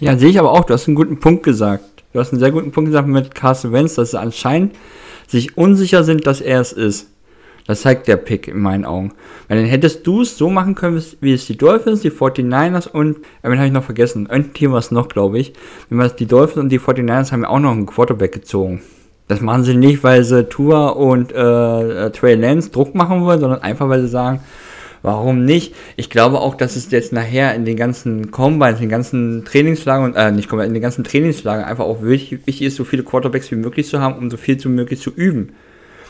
Ja, 0.00 0.18
sehe 0.18 0.30
ich 0.30 0.38
aber 0.38 0.52
auch. 0.52 0.64
Du 0.64 0.74
hast 0.74 0.86
einen 0.86 0.96
guten 0.96 1.20
Punkt 1.20 1.42
gesagt. 1.42 2.04
Du 2.12 2.20
hast 2.20 2.32
einen 2.32 2.40
sehr 2.40 2.50
guten 2.50 2.72
Punkt 2.72 2.88
gesagt 2.90 3.08
mit 3.08 3.34
Carson 3.34 3.72
Wentz, 3.72 3.94
dass 3.94 4.12
sie 4.12 4.20
anscheinend 4.20 4.74
sich 5.26 5.56
unsicher 5.56 6.04
sind, 6.04 6.26
dass 6.26 6.40
er 6.40 6.60
es 6.60 6.72
ist. 6.72 7.08
Das 7.66 7.80
zeigt 7.80 8.06
der 8.06 8.16
Pick 8.16 8.46
in 8.46 8.60
meinen 8.60 8.84
Augen. 8.84 9.12
Weil 9.48 9.58
dann 9.58 9.66
hättest 9.66 10.06
du 10.06 10.22
es 10.22 10.38
so 10.38 10.50
machen 10.50 10.76
können, 10.76 11.02
wie 11.20 11.32
es 11.32 11.46
die 11.46 11.56
Dolphins, 11.56 12.00
die 12.00 12.10
49ers 12.12 12.88
und, 12.88 13.18
äh, 13.42 13.50
habe 13.50 13.66
ich 13.66 13.72
noch 13.72 13.82
vergessen? 13.82 14.30
Ein 14.30 14.52
Team 14.54 14.72
war 14.72 14.78
es 14.78 14.92
noch, 14.92 15.08
glaube 15.08 15.38
ich. 15.38 15.52
Die 15.90 16.26
Dolphins 16.26 16.62
und 16.62 16.68
die 16.68 16.78
49ers 16.78 17.32
haben 17.32 17.42
ja 17.42 17.48
auch 17.48 17.58
noch 17.58 17.72
einen 17.72 17.86
Quarterback 17.86 18.32
gezogen. 18.32 18.82
Das 19.28 19.40
machen 19.40 19.64
sie 19.64 19.74
nicht, 19.74 20.04
weil 20.04 20.22
sie 20.22 20.44
Tua 20.44 20.88
und 20.90 21.32
äh, 21.32 22.10
Trey 22.10 22.36
Lance 22.36 22.70
Druck 22.70 22.94
machen 22.94 23.22
wollen, 23.22 23.40
sondern 23.40 23.60
einfach, 23.62 23.88
weil 23.88 24.02
sie 24.02 24.08
sagen, 24.08 24.40
Warum 25.06 25.44
nicht? 25.44 25.72
Ich 25.94 26.10
glaube 26.10 26.40
auch, 26.40 26.56
dass 26.56 26.74
es 26.74 26.90
jetzt 26.90 27.12
nachher 27.12 27.54
in 27.54 27.64
den 27.64 27.76
ganzen 27.76 28.32
Combines, 28.32 28.80
in 28.80 28.86
den 28.86 28.88
ganzen 28.88 29.44
Trainingslagern, 29.44 30.16
äh, 30.16 30.32
nicht 30.32 30.48
Combines, 30.48 30.66
in 30.66 30.74
den 30.74 30.82
ganzen 30.82 31.04
Trainingslagern 31.04 31.64
einfach 31.64 31.84
auch 31.84 32.02
wichtig, 32.02 32.40
wichtig 32.44 32.66
ist, 32.66 32.74
so 32.74 32.82
viele 32.82 33.04
Quarterbacks 33.04 33.52
wie 33.52 33.54
möglich 33.54 33.86
zu 33.86 34.00
haben, 34.00 34.18
um 34.18 34.32
so 34.32 34.36
viel 34.36 34.58
wie 34.64 34.68
möglich 34.68 35.00
zu 35.00 35.12
üben. 35.14 35.50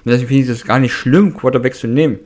Und 0.03 0.13
deswegen 0.13 0.29
finde 0.29 0.43
ich 0.45 0.49
es 0.49 0.65
gar 0.65 0.79
nicht 0.79 0.95
schlimm, 0.95 1.37
Quarterbacks 1.37 1.81
zu 1.81 1.89
nehmen. 1.89 2.21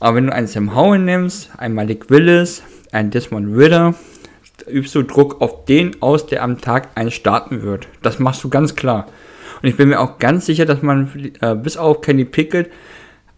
Aber 0.00 0.16
wenn 0.16 0.26
du 0.26 0.32
einen 0.32 0.48
Sam 0.48 0.74
Howell 0.74 0.98
nimmst, 0.98 1.50
einen 1.58 1.76
Malik 1.76 2.10
Willis, 2.10 2.64
einen 2.90 3.12
Desmond 3.12 3.56
Ritter, 3.56 3.94
übst 4.68 4.96
du 4.96 5.04
Druck 5.04 5.40
auf 5.40 5.64
den 5.66 6.02
aus, 6.02 6.26
der 6.26 6.42
am 6.42 6.60
Tag 6.60 6.88
einen 6.96 7.12
starten 7.12 7.62
wird. 7.62 7.86
Das 8.02 8.18
machst 8.18 8.42
du 8.42 8.48
ganz 8.48 8.74
klar. 8.74 9.06
Und 9.62 9.68
ich 9.68 9.76
bin 9.76 9.88
mir 9.88 10.00
auch 10.00 10.18
ganz 10.18 10.46
sicher, 10.46 10.66
dass 10.66 10.82
man 10.82 11.08
äh, 11.40 11.54
bis 11.54 11.76
auf 11.76 12.00
Kenny 12.00 12.24
Pickett 12.24 12.68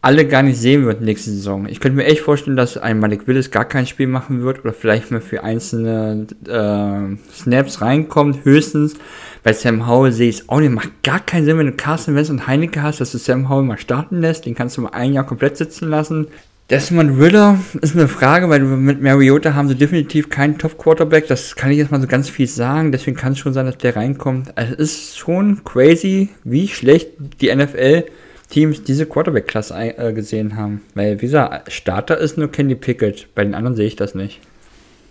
alle 0.03 0.27
gar 0.27 0.43
nicht 0.43 0.59
sehen 0.59 0.85
wird 0.85 1.01
nächste 1.01 1.31
Saison. 1.31 1.67
Ich 1.69 1.79
könnte 1.79 1.97
mir 1.97 2.07
echt 2.07 2.23
vorstellen, 2.23 2.57
dass 2.57 2.77
ein 2.77 2.99
Malik 2.99 3.29
Willis 3.29 3.53
gar 3.53 3.65
kein 3.65 3.87
Spiel 3.87 4.09
machen 4.09 4.43
wird 4.43 4.65
oder 4.65 4.73
vielleicht 4.73 5.13
mal 5.13 5.21
für 5.21 5.45
einzelne 5.45 6.27
äh, 6.49 7.33
Snaps 7.33 7.81
reinkommt, 7.81 8.45
höchstens. 8.45 8.97
Bei 9.45 9.53
Sam 9.53 9.87
Howell 9.87 10.11
sehe 10.11 10.29
ich 10.29 10.41
es 10.41 10.49
auch 10.49 10.59
nicht. 10.59 10.73
Macht 10.73 11.05
gar 11.05 11.21
keinen 11.21 11.45
Sinn, 11.45 11.57
wenn 11.57 11.67
du 11.67 11.73
Carsten 11.73 12.17
Wentz 12.17 12.31
und 12.31 12.49
Heineke 12.49 12.83
hast, 12.83 13.01
dass 13.01 13.13
du 13.13 13.19
Sam 13.19 13.49
Howell 13.49 13.63
mal 13.63 13.79
starten 13.79 14.21
lässt. 14.21 14.45
Den 14.45 14.57
kannst 14.57 14.77
du 14.77 14.81
mal 14.81 14.91
ein 14.91 15.13
Jahr 15.13 15.25
komplett 15.25 15.57
sitzen 15.57 15.89
lassen. 15.89 16.27
Desmond 16.69 17.21
Ritter 17.21 17.59
ist 17.81 17.95
eine 17.95 18.09
Frage, 18.09 18.49
weil 18.49 18.61
mit 18.61 19.03
Mariota 19.03 19.55
haben 19.55 19.69
sie 19.69 19.77
definitiv 19.77 20.31
keinen 20.31 20.59
Top-Quarterback. 20.59 21.29
Das 21.29 21.55
kann 21.55 21.71
ich 21.71 21.79
jetzt 21.79 21.93
mal 21.93 22.01
so 22.01 22.09
ganz 22.09 22.29
viel 22.29 22.49
sagen. 22.49 22.91
Deswegen 22.91 23.17
kann 23.17 23.33
es 23.33 23.39
schon 23.39 23.53
sein, 23.53 23.67
dass 23.67 23.79
der 23.79 23.95
reinkommt. 23.95 24.57
Also 24.57 24.73
es 24.75 24.81
ist 24.81 25.19
schon 25.19 25.63
crazy, 25.65 26.31
wie 26.43 26.67
schlecht 26.67 27.11
die 27.41 27.55
NFL 27.55 28.05
Teams 28.53 28.85
diese 28.85 29.07
Quarterback-Klasse 29.07 29.75
äh, 29.75 30.13
gesehen 30.13 30.57
haben. 30.57 30.83
Weil, 30.95 31.17
gesagt, 31.17 31.73
Starter 31.73 32.19
ist 32.19 32.37
nur 32.37 32.53
Candy 32.53 32.75
Pickett. 32.75 33.35
Bei 33.35 33.43
den 33.45 33.55
anderen 33.55 33.75
sehe 33.75 33.87
ich 33.87 33.97
das 33.97 34.15
nicht. 34.15 34.41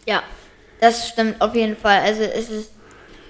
Ja, 0.05 0.22
das 0.80 1.09
stimmt 1.09 1.41
auf 1.41 1.55
jeden 1.55 1.76
Fall. 1.76 2.01
Also, 2.01 2.22
es 2.22 2.49
ist 2.49 2.72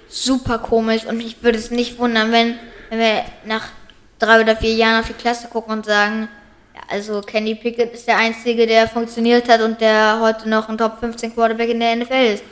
super 0.08 0.58
komisch 0.58 1.06
und 1.06 1.16
mich 1.16 1.42
würde 1.42 1.56
es 1.56 1.70
nicht 1.70 1.98
wundern, 1.98 2.30
wenn, 2.30 2.56
wenn 2.90 2.98
wir 2.98 3.24
nach 3.46 3.70
drei 4.18 4.42
oder 4.42 4.54
vier 4.54 4.74
Jahren 4.74 5.00
auf 5.00 5.08
die 5.08 5.14
Klasse 5.14 5.48
gucken 5.48 5.72
und 5.72 5.86
sagen, 5.86 6.28
ja, 6.74 6.82
also 6.88 7.22
Candy 7.22 7.54
Pickett 7.54 7.94
ist 7.94 8.06
der 8.06 8.18
Einzige, 8.18 8.66
der 8.66 8.88
funktioniert 8.88 9.48
hat 9.48 9.62
und 9.62 9.80
der 9.80 10.20
heute 10.20 10.46
noch 10.46 10.68
ein 10.68 10.76
Top 10.76 11.00
15 11.00 11.34
Quarterback 11.34 11.70
in 11.70 11.80
der 11.80 11.96
NFL 11.96 12.34
ist. 12.34 12.44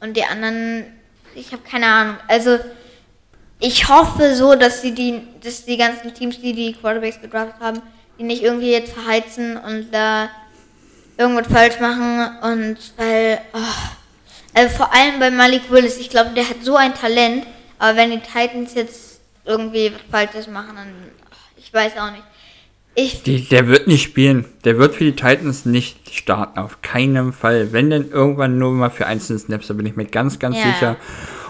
Und 0.00 0.14
die 0.14 0.24
anderen, 0.24 0.84
ich 1.34 1.52
habe 1.52 1.62
keine 1.62 1.86
Ahnung. 1.86 2.16
Also, 2.28 2.58
ich 3.60 3.88
hoffe 3.88 4.34
so, 4.34 4.54
dass 4.54 4.82
sie 4.82 4.92
die, 4.92 5.22
dass 5.42 5.64
die 5.64 5.76
ganzen 5.76 6.14
Teams, 6.14 6.40
die 6.40 6.52
die 6.52 6.72
Quarterbacks 6.72 7.20
gedraftet 7.20 7.60
haben, 7.60 7.82
die 8.18 8.24
nicht 8.24 8.42
irgendwie 8.42 8.70
jetzt 8.70 8.92
verheizen 8.92 9.56
und 9.56 9.92
da 9.92 10.28
irgendwas 11.16 11.48
falsch 11.48 11.80
machen 11.80 12.30
und 12.42 12.76
weil, 12.96 13.40
oh, 13.52 13.58
also 14.54 14.76
vor 14.76 14.94
allem 14.94 15.18
bei 15.18 15.30
Malik 15.30 15.70
Willis, 15.70 15.98
ich 15.98 16.10
glaube, 16.10 16.30
der 16.34 16.48
hat 16.48 16.62
so 16.62 16.76
ein 16.76 16.94
Talent, 16.94 17.46
aber 17.78 17.96
wenn 17.96 18.10
die 18.10 18.20
Titans 18.20 18.74
jetzt 18.74 19.20
irgendwie 19.44 19.92
was 19.92 20.00
Falsches 20.10 20.48
machen, 20.48 20.76
dann, 20.76 20.88
oh, 21.30 21.34
ich 21.56 21.72
weiß 21.72 21.96
auch 21.98 22.10
nicht. 22.12 22.24
Ich 22.94 23.22
die, 23.22 23.48
der 23.48 23.68
wird 23.68 23.86
nicht 23.86 24.02
spielen. 24.02 24.44
Der 24.64 24.76
wird 24.78 24.96
für 24.96 25.04
die 25.04 25.14
Titans 25.14 25.64
nicht 25.64 26.12
starten, 26.12 26.58
auf 26.58 26.82
keinen 26.82 27.32
Fall. 27.32 27.72
Wenn 27.72 27.90
denn 27.90 28.10
irgendwann 28.10 28.58
nur 28.58 28.72
mal 28.72 28.90
für 28.90 29.06
einzelne 29.06 29.38
Snaps, 29.38 29.68
da 29.68 29.74
bin 29.74 29.86
ich 29.86 29.94
mir 29.94 30.06
ganz, 30.06 30.40
ganz 30.40 30.56
ja. 30.56 30.64
sicher. 30.64 30.96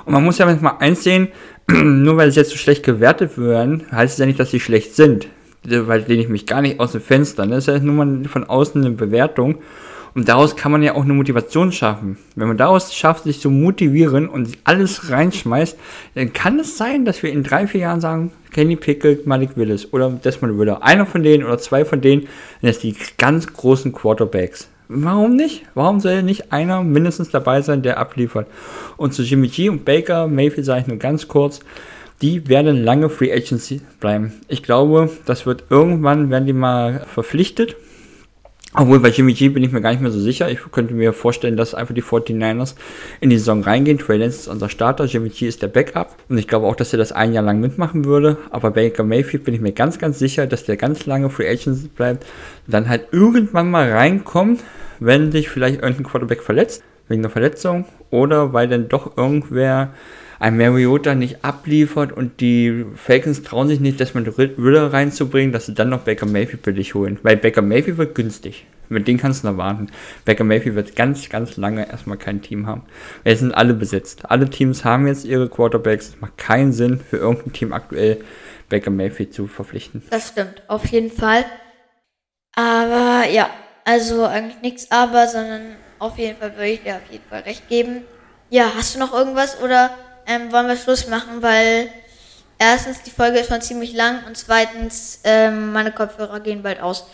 Und 0.04 0.12
man 0.12 0.22
muss 0.22 0.36
ja 0.36 0.44
manchmal 0.44 0.76
eins 0.80 1.04
sehen, 1.04 1.28
nur 1.72 2.16
weil 2.16 2.30
sie 2.30 2.40
jetzt 2.40 2.50
so 2.50 2.56
schlecht 2.56 2.82
gewertet 2.82 3.36
werden, 3.36 3.84
heißt 3.92 4.14
es 4.14 4.18
ja 4.18 4.26
nicht, 4.26 4.40
dass 4.40 4.50
sie 4.50 4.60
schlecht 4.60 4.96
sind. 4.96 5.28
Weil 5.64 6.04
lehne 6.06 6.22
ich 6.22 6.28
mich 6.28 6.46
gar 6.46 6.62
nicht 6.62 6.80
aus 6.80 6.92
dem 6.92 7.00
Fenster. 7.02 7.44
Ne? 7.44 7.56
Das 7.56 7.68
ist 7.68 7.74
ja 7.74 7.78
nur 7.80 8.04
mal 8.04 8.24
von 8.24 8.44
außen 8.44 8.82
eine 8.82 8.94
Bewertung. 8.94 9.58
Und 10.14 10.28
daraus 10.28 10.56
kann 10.56 10.72
man 10.72 10.82
ja 10.82 10.94
auch 10.94 11.04
eine 11.04 11.12
Motivation 11.12 11.70
schaffen. 11.70 12.16
Wenn 12.34 12.48
man 12.48 12.56
daraus 12.56 12.94
schafft, 12.94 13.24
sich 13.24 13.40
zu 13.40 13.50
motivieren 13.50 14.28
und 14.28 14.56
alles 14.64 15.10
reinschmeißt, 15.10 15.78
dann 16.14 16.32
kann 16.32 16.58
es 16.58 16.78
sein, 16.78 17.04
dass 17.04 17.22
wir 17.22 17.30
in 17.30 17.42
drei, 17.42 17.66
vier 17.66 17.82
Jahren 17.82 18.00
sagen, 18.00 18.32
Kenny 18.50 18.76
Pickett, 18.76 19.26
Malik 19.26 19.50
Willis 19.56 19.92
oder 19.92 20.10
Desmond 20.10 20.58
Ritter. 20.58 20.82
Einer 20.82 21.06
von 21.06 21.22
denen 21.22 21.44
oder 21.44 21.58
zwei 21.58 21.84
von 21.84 22.00
denen, 22.00 22.22
sind 22.22 22.30
jetzt 22.62 22.82
die 22.82 22.96
ganz 23.18 23.46
großen 23.46 23.92
Quarterbacks. 23.92 24.68
Warum 24.88 25.36
nicht? 25.36 25.64
Warum 25.74 26.00
soll 26.00 26.22
nicht 26.22 26.50
einer 26.50 26.82
mindestens 26.82 27.30
dabei 27.30 27.60
sein, 27.60 27.82
der 27.82 27.98
abliefert? 27.98 28.46
Und 28.96 29.12
zu 29.12 29.22
Jimmy 29.22 29.48
G 29.48 29.68
und 29.68 29.84
Baker, 29.84 30.26
Mayfield 30.26 30.64
sage 30.64 30.80
ich 30.80 30.86
nur 30.86 30.96
ganz 30.96 31.28
kurz, 31.28 31.60
die 32.22 32.48
werden 32.48 32.82
lange 32.82 33.10
Free 33.10 33.32
Agency 33.32 33.82
bleiben. 34.00 34.32
Ich 34.48 34.62
glaube, 34.62 35.10
das 35.26 35.46
wird 35.46 35.64
irgendwann, 35.70 36.30
werden 36.30 36.46
die 36.46 36.52
mal 36.52 37.04
verpflichtet 37.06 37.76
obwohl 38.74 39.00
bei 39.00 39.08
Jimmy 39.08 39.32
G 39.32 39.48
bin 39.48 39.64
ich 39.64 39.72
mir 39.72 39.80
gar 39.80 39.92
nicht 39.92 40.02
mehr 40.02 40.10
so 40.10 40.20
sicher. 40.20 40.50
Ich 40.50 40.58
könnte 40.70 40.92
mir 40.92 41.14
vorstellen, 41.14 41.56
dass 41.56 41.74
einfach 41.74 41.94
die 41.94 42.02
49ers 42.02 42.74
in 43.20 43.30
die 43.30 43.38
Saison 43.38 43.62
reingehen. 43.62 43.98
Trey 43.98 44.18
Lance 44.18 44.40
ist 44.40 44.48
unser 44.48 44.68
Starter, 44.68 45.06
Jimmy 45.06 45.30
G 45.30 45.48
ist 45.48 45.62
der 45.62 45.68
Backup. 45.68 46.16
Und 46.28 46.36
ich 46.36 46.46
glaube 46.46 46.66
auch, 46.66 46.76
dass 46.76 46.92
er 46.92 46.98
das 46.98 47.10
ein 47.10 47.32
Jahr 47.32 47.42
lang 47.42 47.60
mitmachen 47.60 48.04
würde. 48.04 48.36
Aber 48.50 48.70
Baker 48.70 49.04
Mayfield 49.04 49.44
bin 49.44 49.54
ich 49.54 49.62
mir 49.62 49.72
ganz, 49.72 49.98
ganz 49.98 50.18
sicher, 50.18 50.46
dass 50.46 50.64
der 50.64 50.76
ganz 50.76 51.06
lange 51.06 51.30
Free 51.30 51.48
Agent 51.48 51.94
bleibt. 51.94 52.26
Dann 52.66 52.90
halt 52.90 53.08
irgendwann 53.10 53.70
mal 53.70 53.90
reinkommt, 53.90 54.60
wenn 55.00 55.32
sich 55.32 55.48
vielleicht 55.48 55.80
irgendein 55.80 56.04
Quarterback 56.04 56.42
verletzt, 56.42 56.82
wegen 57.08 57.22
einer 57.22 57.30
Verletzung. 57.30 57.86
Oder 58.10 58.52
weil 58.52 58.68
dann 58.68 58.88
doch 58.88 59.16
irgendwer 59.16 59.94
ein 60.38 60.56
Mariota 60.56 61.14
nicht 61.14 61.44
abliefert 61.44 62.12
und 62.12 62.40
die 62.40 62.86
Falcons 62.94 63.42
trauen 63.42 63.68
sich 63.68 63.80
nicht, 63.80 64.00
dass 64.00 64.14
man 64.14 64.26
Ritter 64.26 64.92
reinzubringen, 64.92 65.52
dass 65.52 65.66
sie 65.66 65.74
dann 65.74 65.88
noch 65.88 66.02
Baker 66.02 66.26
Mayfield 66.26 66.62
billig 66.62 66.94
holen. 66.94 67.18
Weil 67.22 67.36
Baker 67.36 67.62
Mayfield 67.62 67.98
wird 67.98 68.14
günstig. 68.14 68.66
Mit 68.88 69.06
denen 69.06 69.18
kannst 69.18 69.42
du 69.42 69.48
noch 69.48 69.58
warten. 69.58 69.88
Baker 70.24 70.44
Mayfield 70.44 70.74
wird 70.74 70.96
ganz, 70.96 71.28
ganz 71.28 71.56
lange 71.56 71.88
erstmal 71.88 72.16
kein 72.16 72.40
Team 72.40 72.66
haben. 72.66 72.82
Es 73.24 73.40
sind 73.40 73.52
alle 73.52 73.74
besetzt. 73.74 74.30
Alle 74.30 74.48
Teams 74.48 74.84
haben 74.84 75.06
jetzt 75.06 75.24
ihre 75.24 75.48
Quarterbacks. 75.48 76.10
Es 76.10 76.20
macht 76.20 76.38
keinen 76.38 76.72
Sinn 76.72 77.00
für 77.00 77.18
irgendein 77.18 77.52
Team 77.52 77.72
aktuell 77.72 78.18
Baker 78.68 78.90
Mayfield 78.90 79.34
zu 79.34 79.46
verpflichten. 79.46 80.02
Das 80.10 80.28
stimmt, 80.28 80.62
auf 80.68 80.86
jeden 80.86 81.10
Fall. 81.10 81.44
Aber 82.54 83.24
ja, 83.30 83.50
also 83.84 84.24
eigentlich 84.24 84.62
nichts 84.62 84.90
aber, 84.90 85.26
sondern 85.26 85.76
auf 85.98 86.18
jeden 86.18 86.38
Fall 86.38 86.52
würde 86.52 86.68
ich 86.68 86.82
dir 86.82 86.96
auf 86.96 87.10
jeden 87.10 87.24
Fall 87.28 87.40
recht 87.40 87.68
geben. 87.68 88.02
Ja, 88.50 88.72
hast 88.76 88.94
du 88.94 88.98
noch 88.98 89.12
irgendwas 89.12 89.60
oder 89.62 89.90
ähm, 90.28 90.52
wollen 90.52 90.68
wir 90.68 90.76
Schluss 90.76 91.08
machen, 91.08 91.40
weil 91.42 91.88
erstens 92.58 93.02
die 93.02 93.10
Folge 93.10 93.38
ist 93.38 93.48
schon 93.48 93.60
ziemlich 93.60 93.94
lang 93.94 94.20
und 94.26 94.36
zweitens 94.36 95.20
ähm, 95.24 95.72
meine 95.72 95.92
Kopfhörer 95.92 96.40
gehen 96.40 96.62
bald 96.62 96.80
aus. 96.80 97.06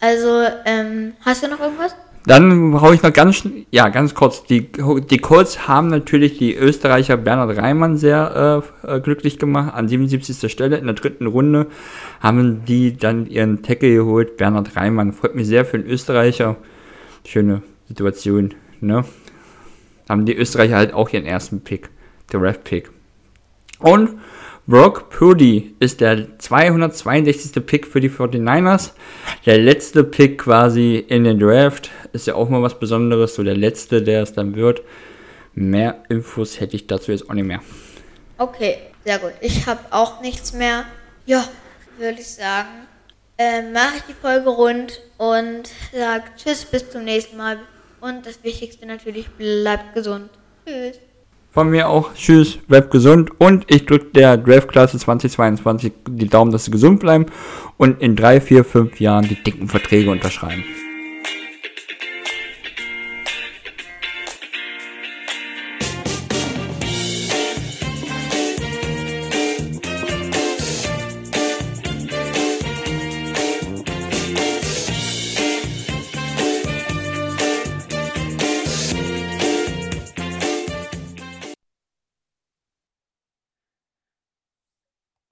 Also, 0.00 0.42
ähm, 0.64 1.14
hast 1.24 1.42
du 1.42 1.48
noch 1.48 1.60
irgendwas? 1.60 1.94
Dann 2.26 2.72
brauche 2.72 2.94
ich 2.94 3.02
noch 3.02 3.12
ganz, 3.12 3.46
ja, 3.70 3.88
ganz 3.90 4.14
kurz. 4.14 4.44
Die, 4.44 4.72
die 4.72 5.18
Colts 5.18 5.68
haben 5.68 5.88
natürlich 5.88 6.38
die 6.38 6.54
Österreicher 6.54 7.18
Bernhard 7.18 7.58
Reimann 7.58 7.98
sehr 7.98 8.62
äh, 8.86 8.96
äh 8.96 9.00
glücklich 9.00 9.38
gemacht. 9.38 9.74
An 9.74 9.88
77. 9.88 10.50
Stelle 10.50 10.78
in 10.78 10.86
der 10.86 10.94
dritten 10.94 11.26
Runde 11.26 11.66
haben 12.20 12.64
die 12.64 12.96
dann 12.96 13.26
ihren 13.26 13.62
Tackle 13.62 13.94
geholt. 13.94 14.38
Bernhard 14.38 14.74
Reimann 14.74 15.12
freut 15.12 15.34
mich 15.34 15.46
sehr 15.46 15.66
für 15.66 15.78
den 15.78 15.86
Österreicher. 15.90 16.56
Schöne 17.26 17.62
Situation, 17.88 18.54
ne? 18.80 19.04
Haben 20.08 20.24
die 20.24 20.36
Österreicher 20.36 20.76
halt 20.76 20.94
auch 20.94 21.10
ihren 21.10 21.26
ersten 21.26 21.60
Pick, 21.60 21.90
der 22.32 22.42
Ref-Pick. 22.42 22.90
Und 23.78 24.18
Brock 24.66 25.10
Purdy 25.10 25.74
ist 25.78 26.00
der 26.00 26.38
262. 26.38 27.66
Pick 27.66 27.86
für 27.86 28.00
die 28.00 28.08
49ers. 28.08 28.92
Der 29.44 29.58
letzte 29.58 30.04
Pick 30.04 30.38
quasi 30.38 31.04
in 31.06 31.24
den 31.24 31.38
Draft. 31.38 31.90
Ist 32.12 32.26
ja 32.26 32.34
auch 32.34 32.48
mal 32.48 32.62
was 32.62 32.78
Besonderes. 32.78 33.34
So 33.34 33.42
der 33.42 33.56
letzte, 33.56 34.02
der 34.02 34.22
es 34.22 34.32
dann 34.32 34.56
wird. 34.56 34.82
Mehr 35.54 36.02
Infos 36.08 36.60
hätte 36.60 36.76
ich 36.76 36.86
dazu 36.86 37.12
jetzt 37.12 37.28
auch 37.28 37.34
nicht 37.34 37.46
mehr. 37.46 37.60
Okay, 38.38 38.78
sehr 39.04 39.18
gut. 39.18 39.32
Ich 39.40 39.66
habe 39.66 39.80
auch 39.90 40.22
nichts 40.22 40.54
mehr. 40.54 40.86
Ja, 41.26 41.44
würde 41.98 42.20
ich 42.20 42.28
sagen. 42.28 42.86
Äh, 43.36 43.70
Mache 43.70 43.96
ich 43.98 44.02
die 44.04 44.14
Folge 44.14 44.48
rund 44.48 45.02
und 45.18 45.68
sage 45.92 46.24
Tschüss, 46.36 46.64
bis 46.64 46.88
zum 46.88 47.04
nächsten 47.04 47.36
Mal. 47.36 47.58
Und 48.00 48.24
das 48.24 48.42
Wichtigste 48.42 48.86
natürlich, 48.86 49.28
bleibt 49.30 49.94
gesund. 49.94 50.30
Tschüss. 50.66 50.98
Von 51.54 51.70
mir 51.70 51.88
auch. 51.88 52.12
Tschüss, 52.14 52.58
bleibt 52.66 52.90
gesund. 52.90 53.30
Und 53.38 53.64
ich 53.70 53.86
drücke 53.86 54.06
der 54.06 54.36
Draft-Klasse 54.36 54.98
2022 54.98 55.92
die 56.08 56.26
Daumen, 56.26 56.50
dass 56.50 56.64
sie 56.64 56.72
gesund 56.72 56.98
bleiben 56.98 57.26
und 57.76 58.02
in 58.02 58.16
drei, 58.16 58.40
vier, 58.40 58.64
fünf 58.64 58.98
Jahren 58.98 59.28
die 59.28 59.40
dicken 59.40 59.68
Verträge 59.68 60.10
unterschreiben. 60.10 60.64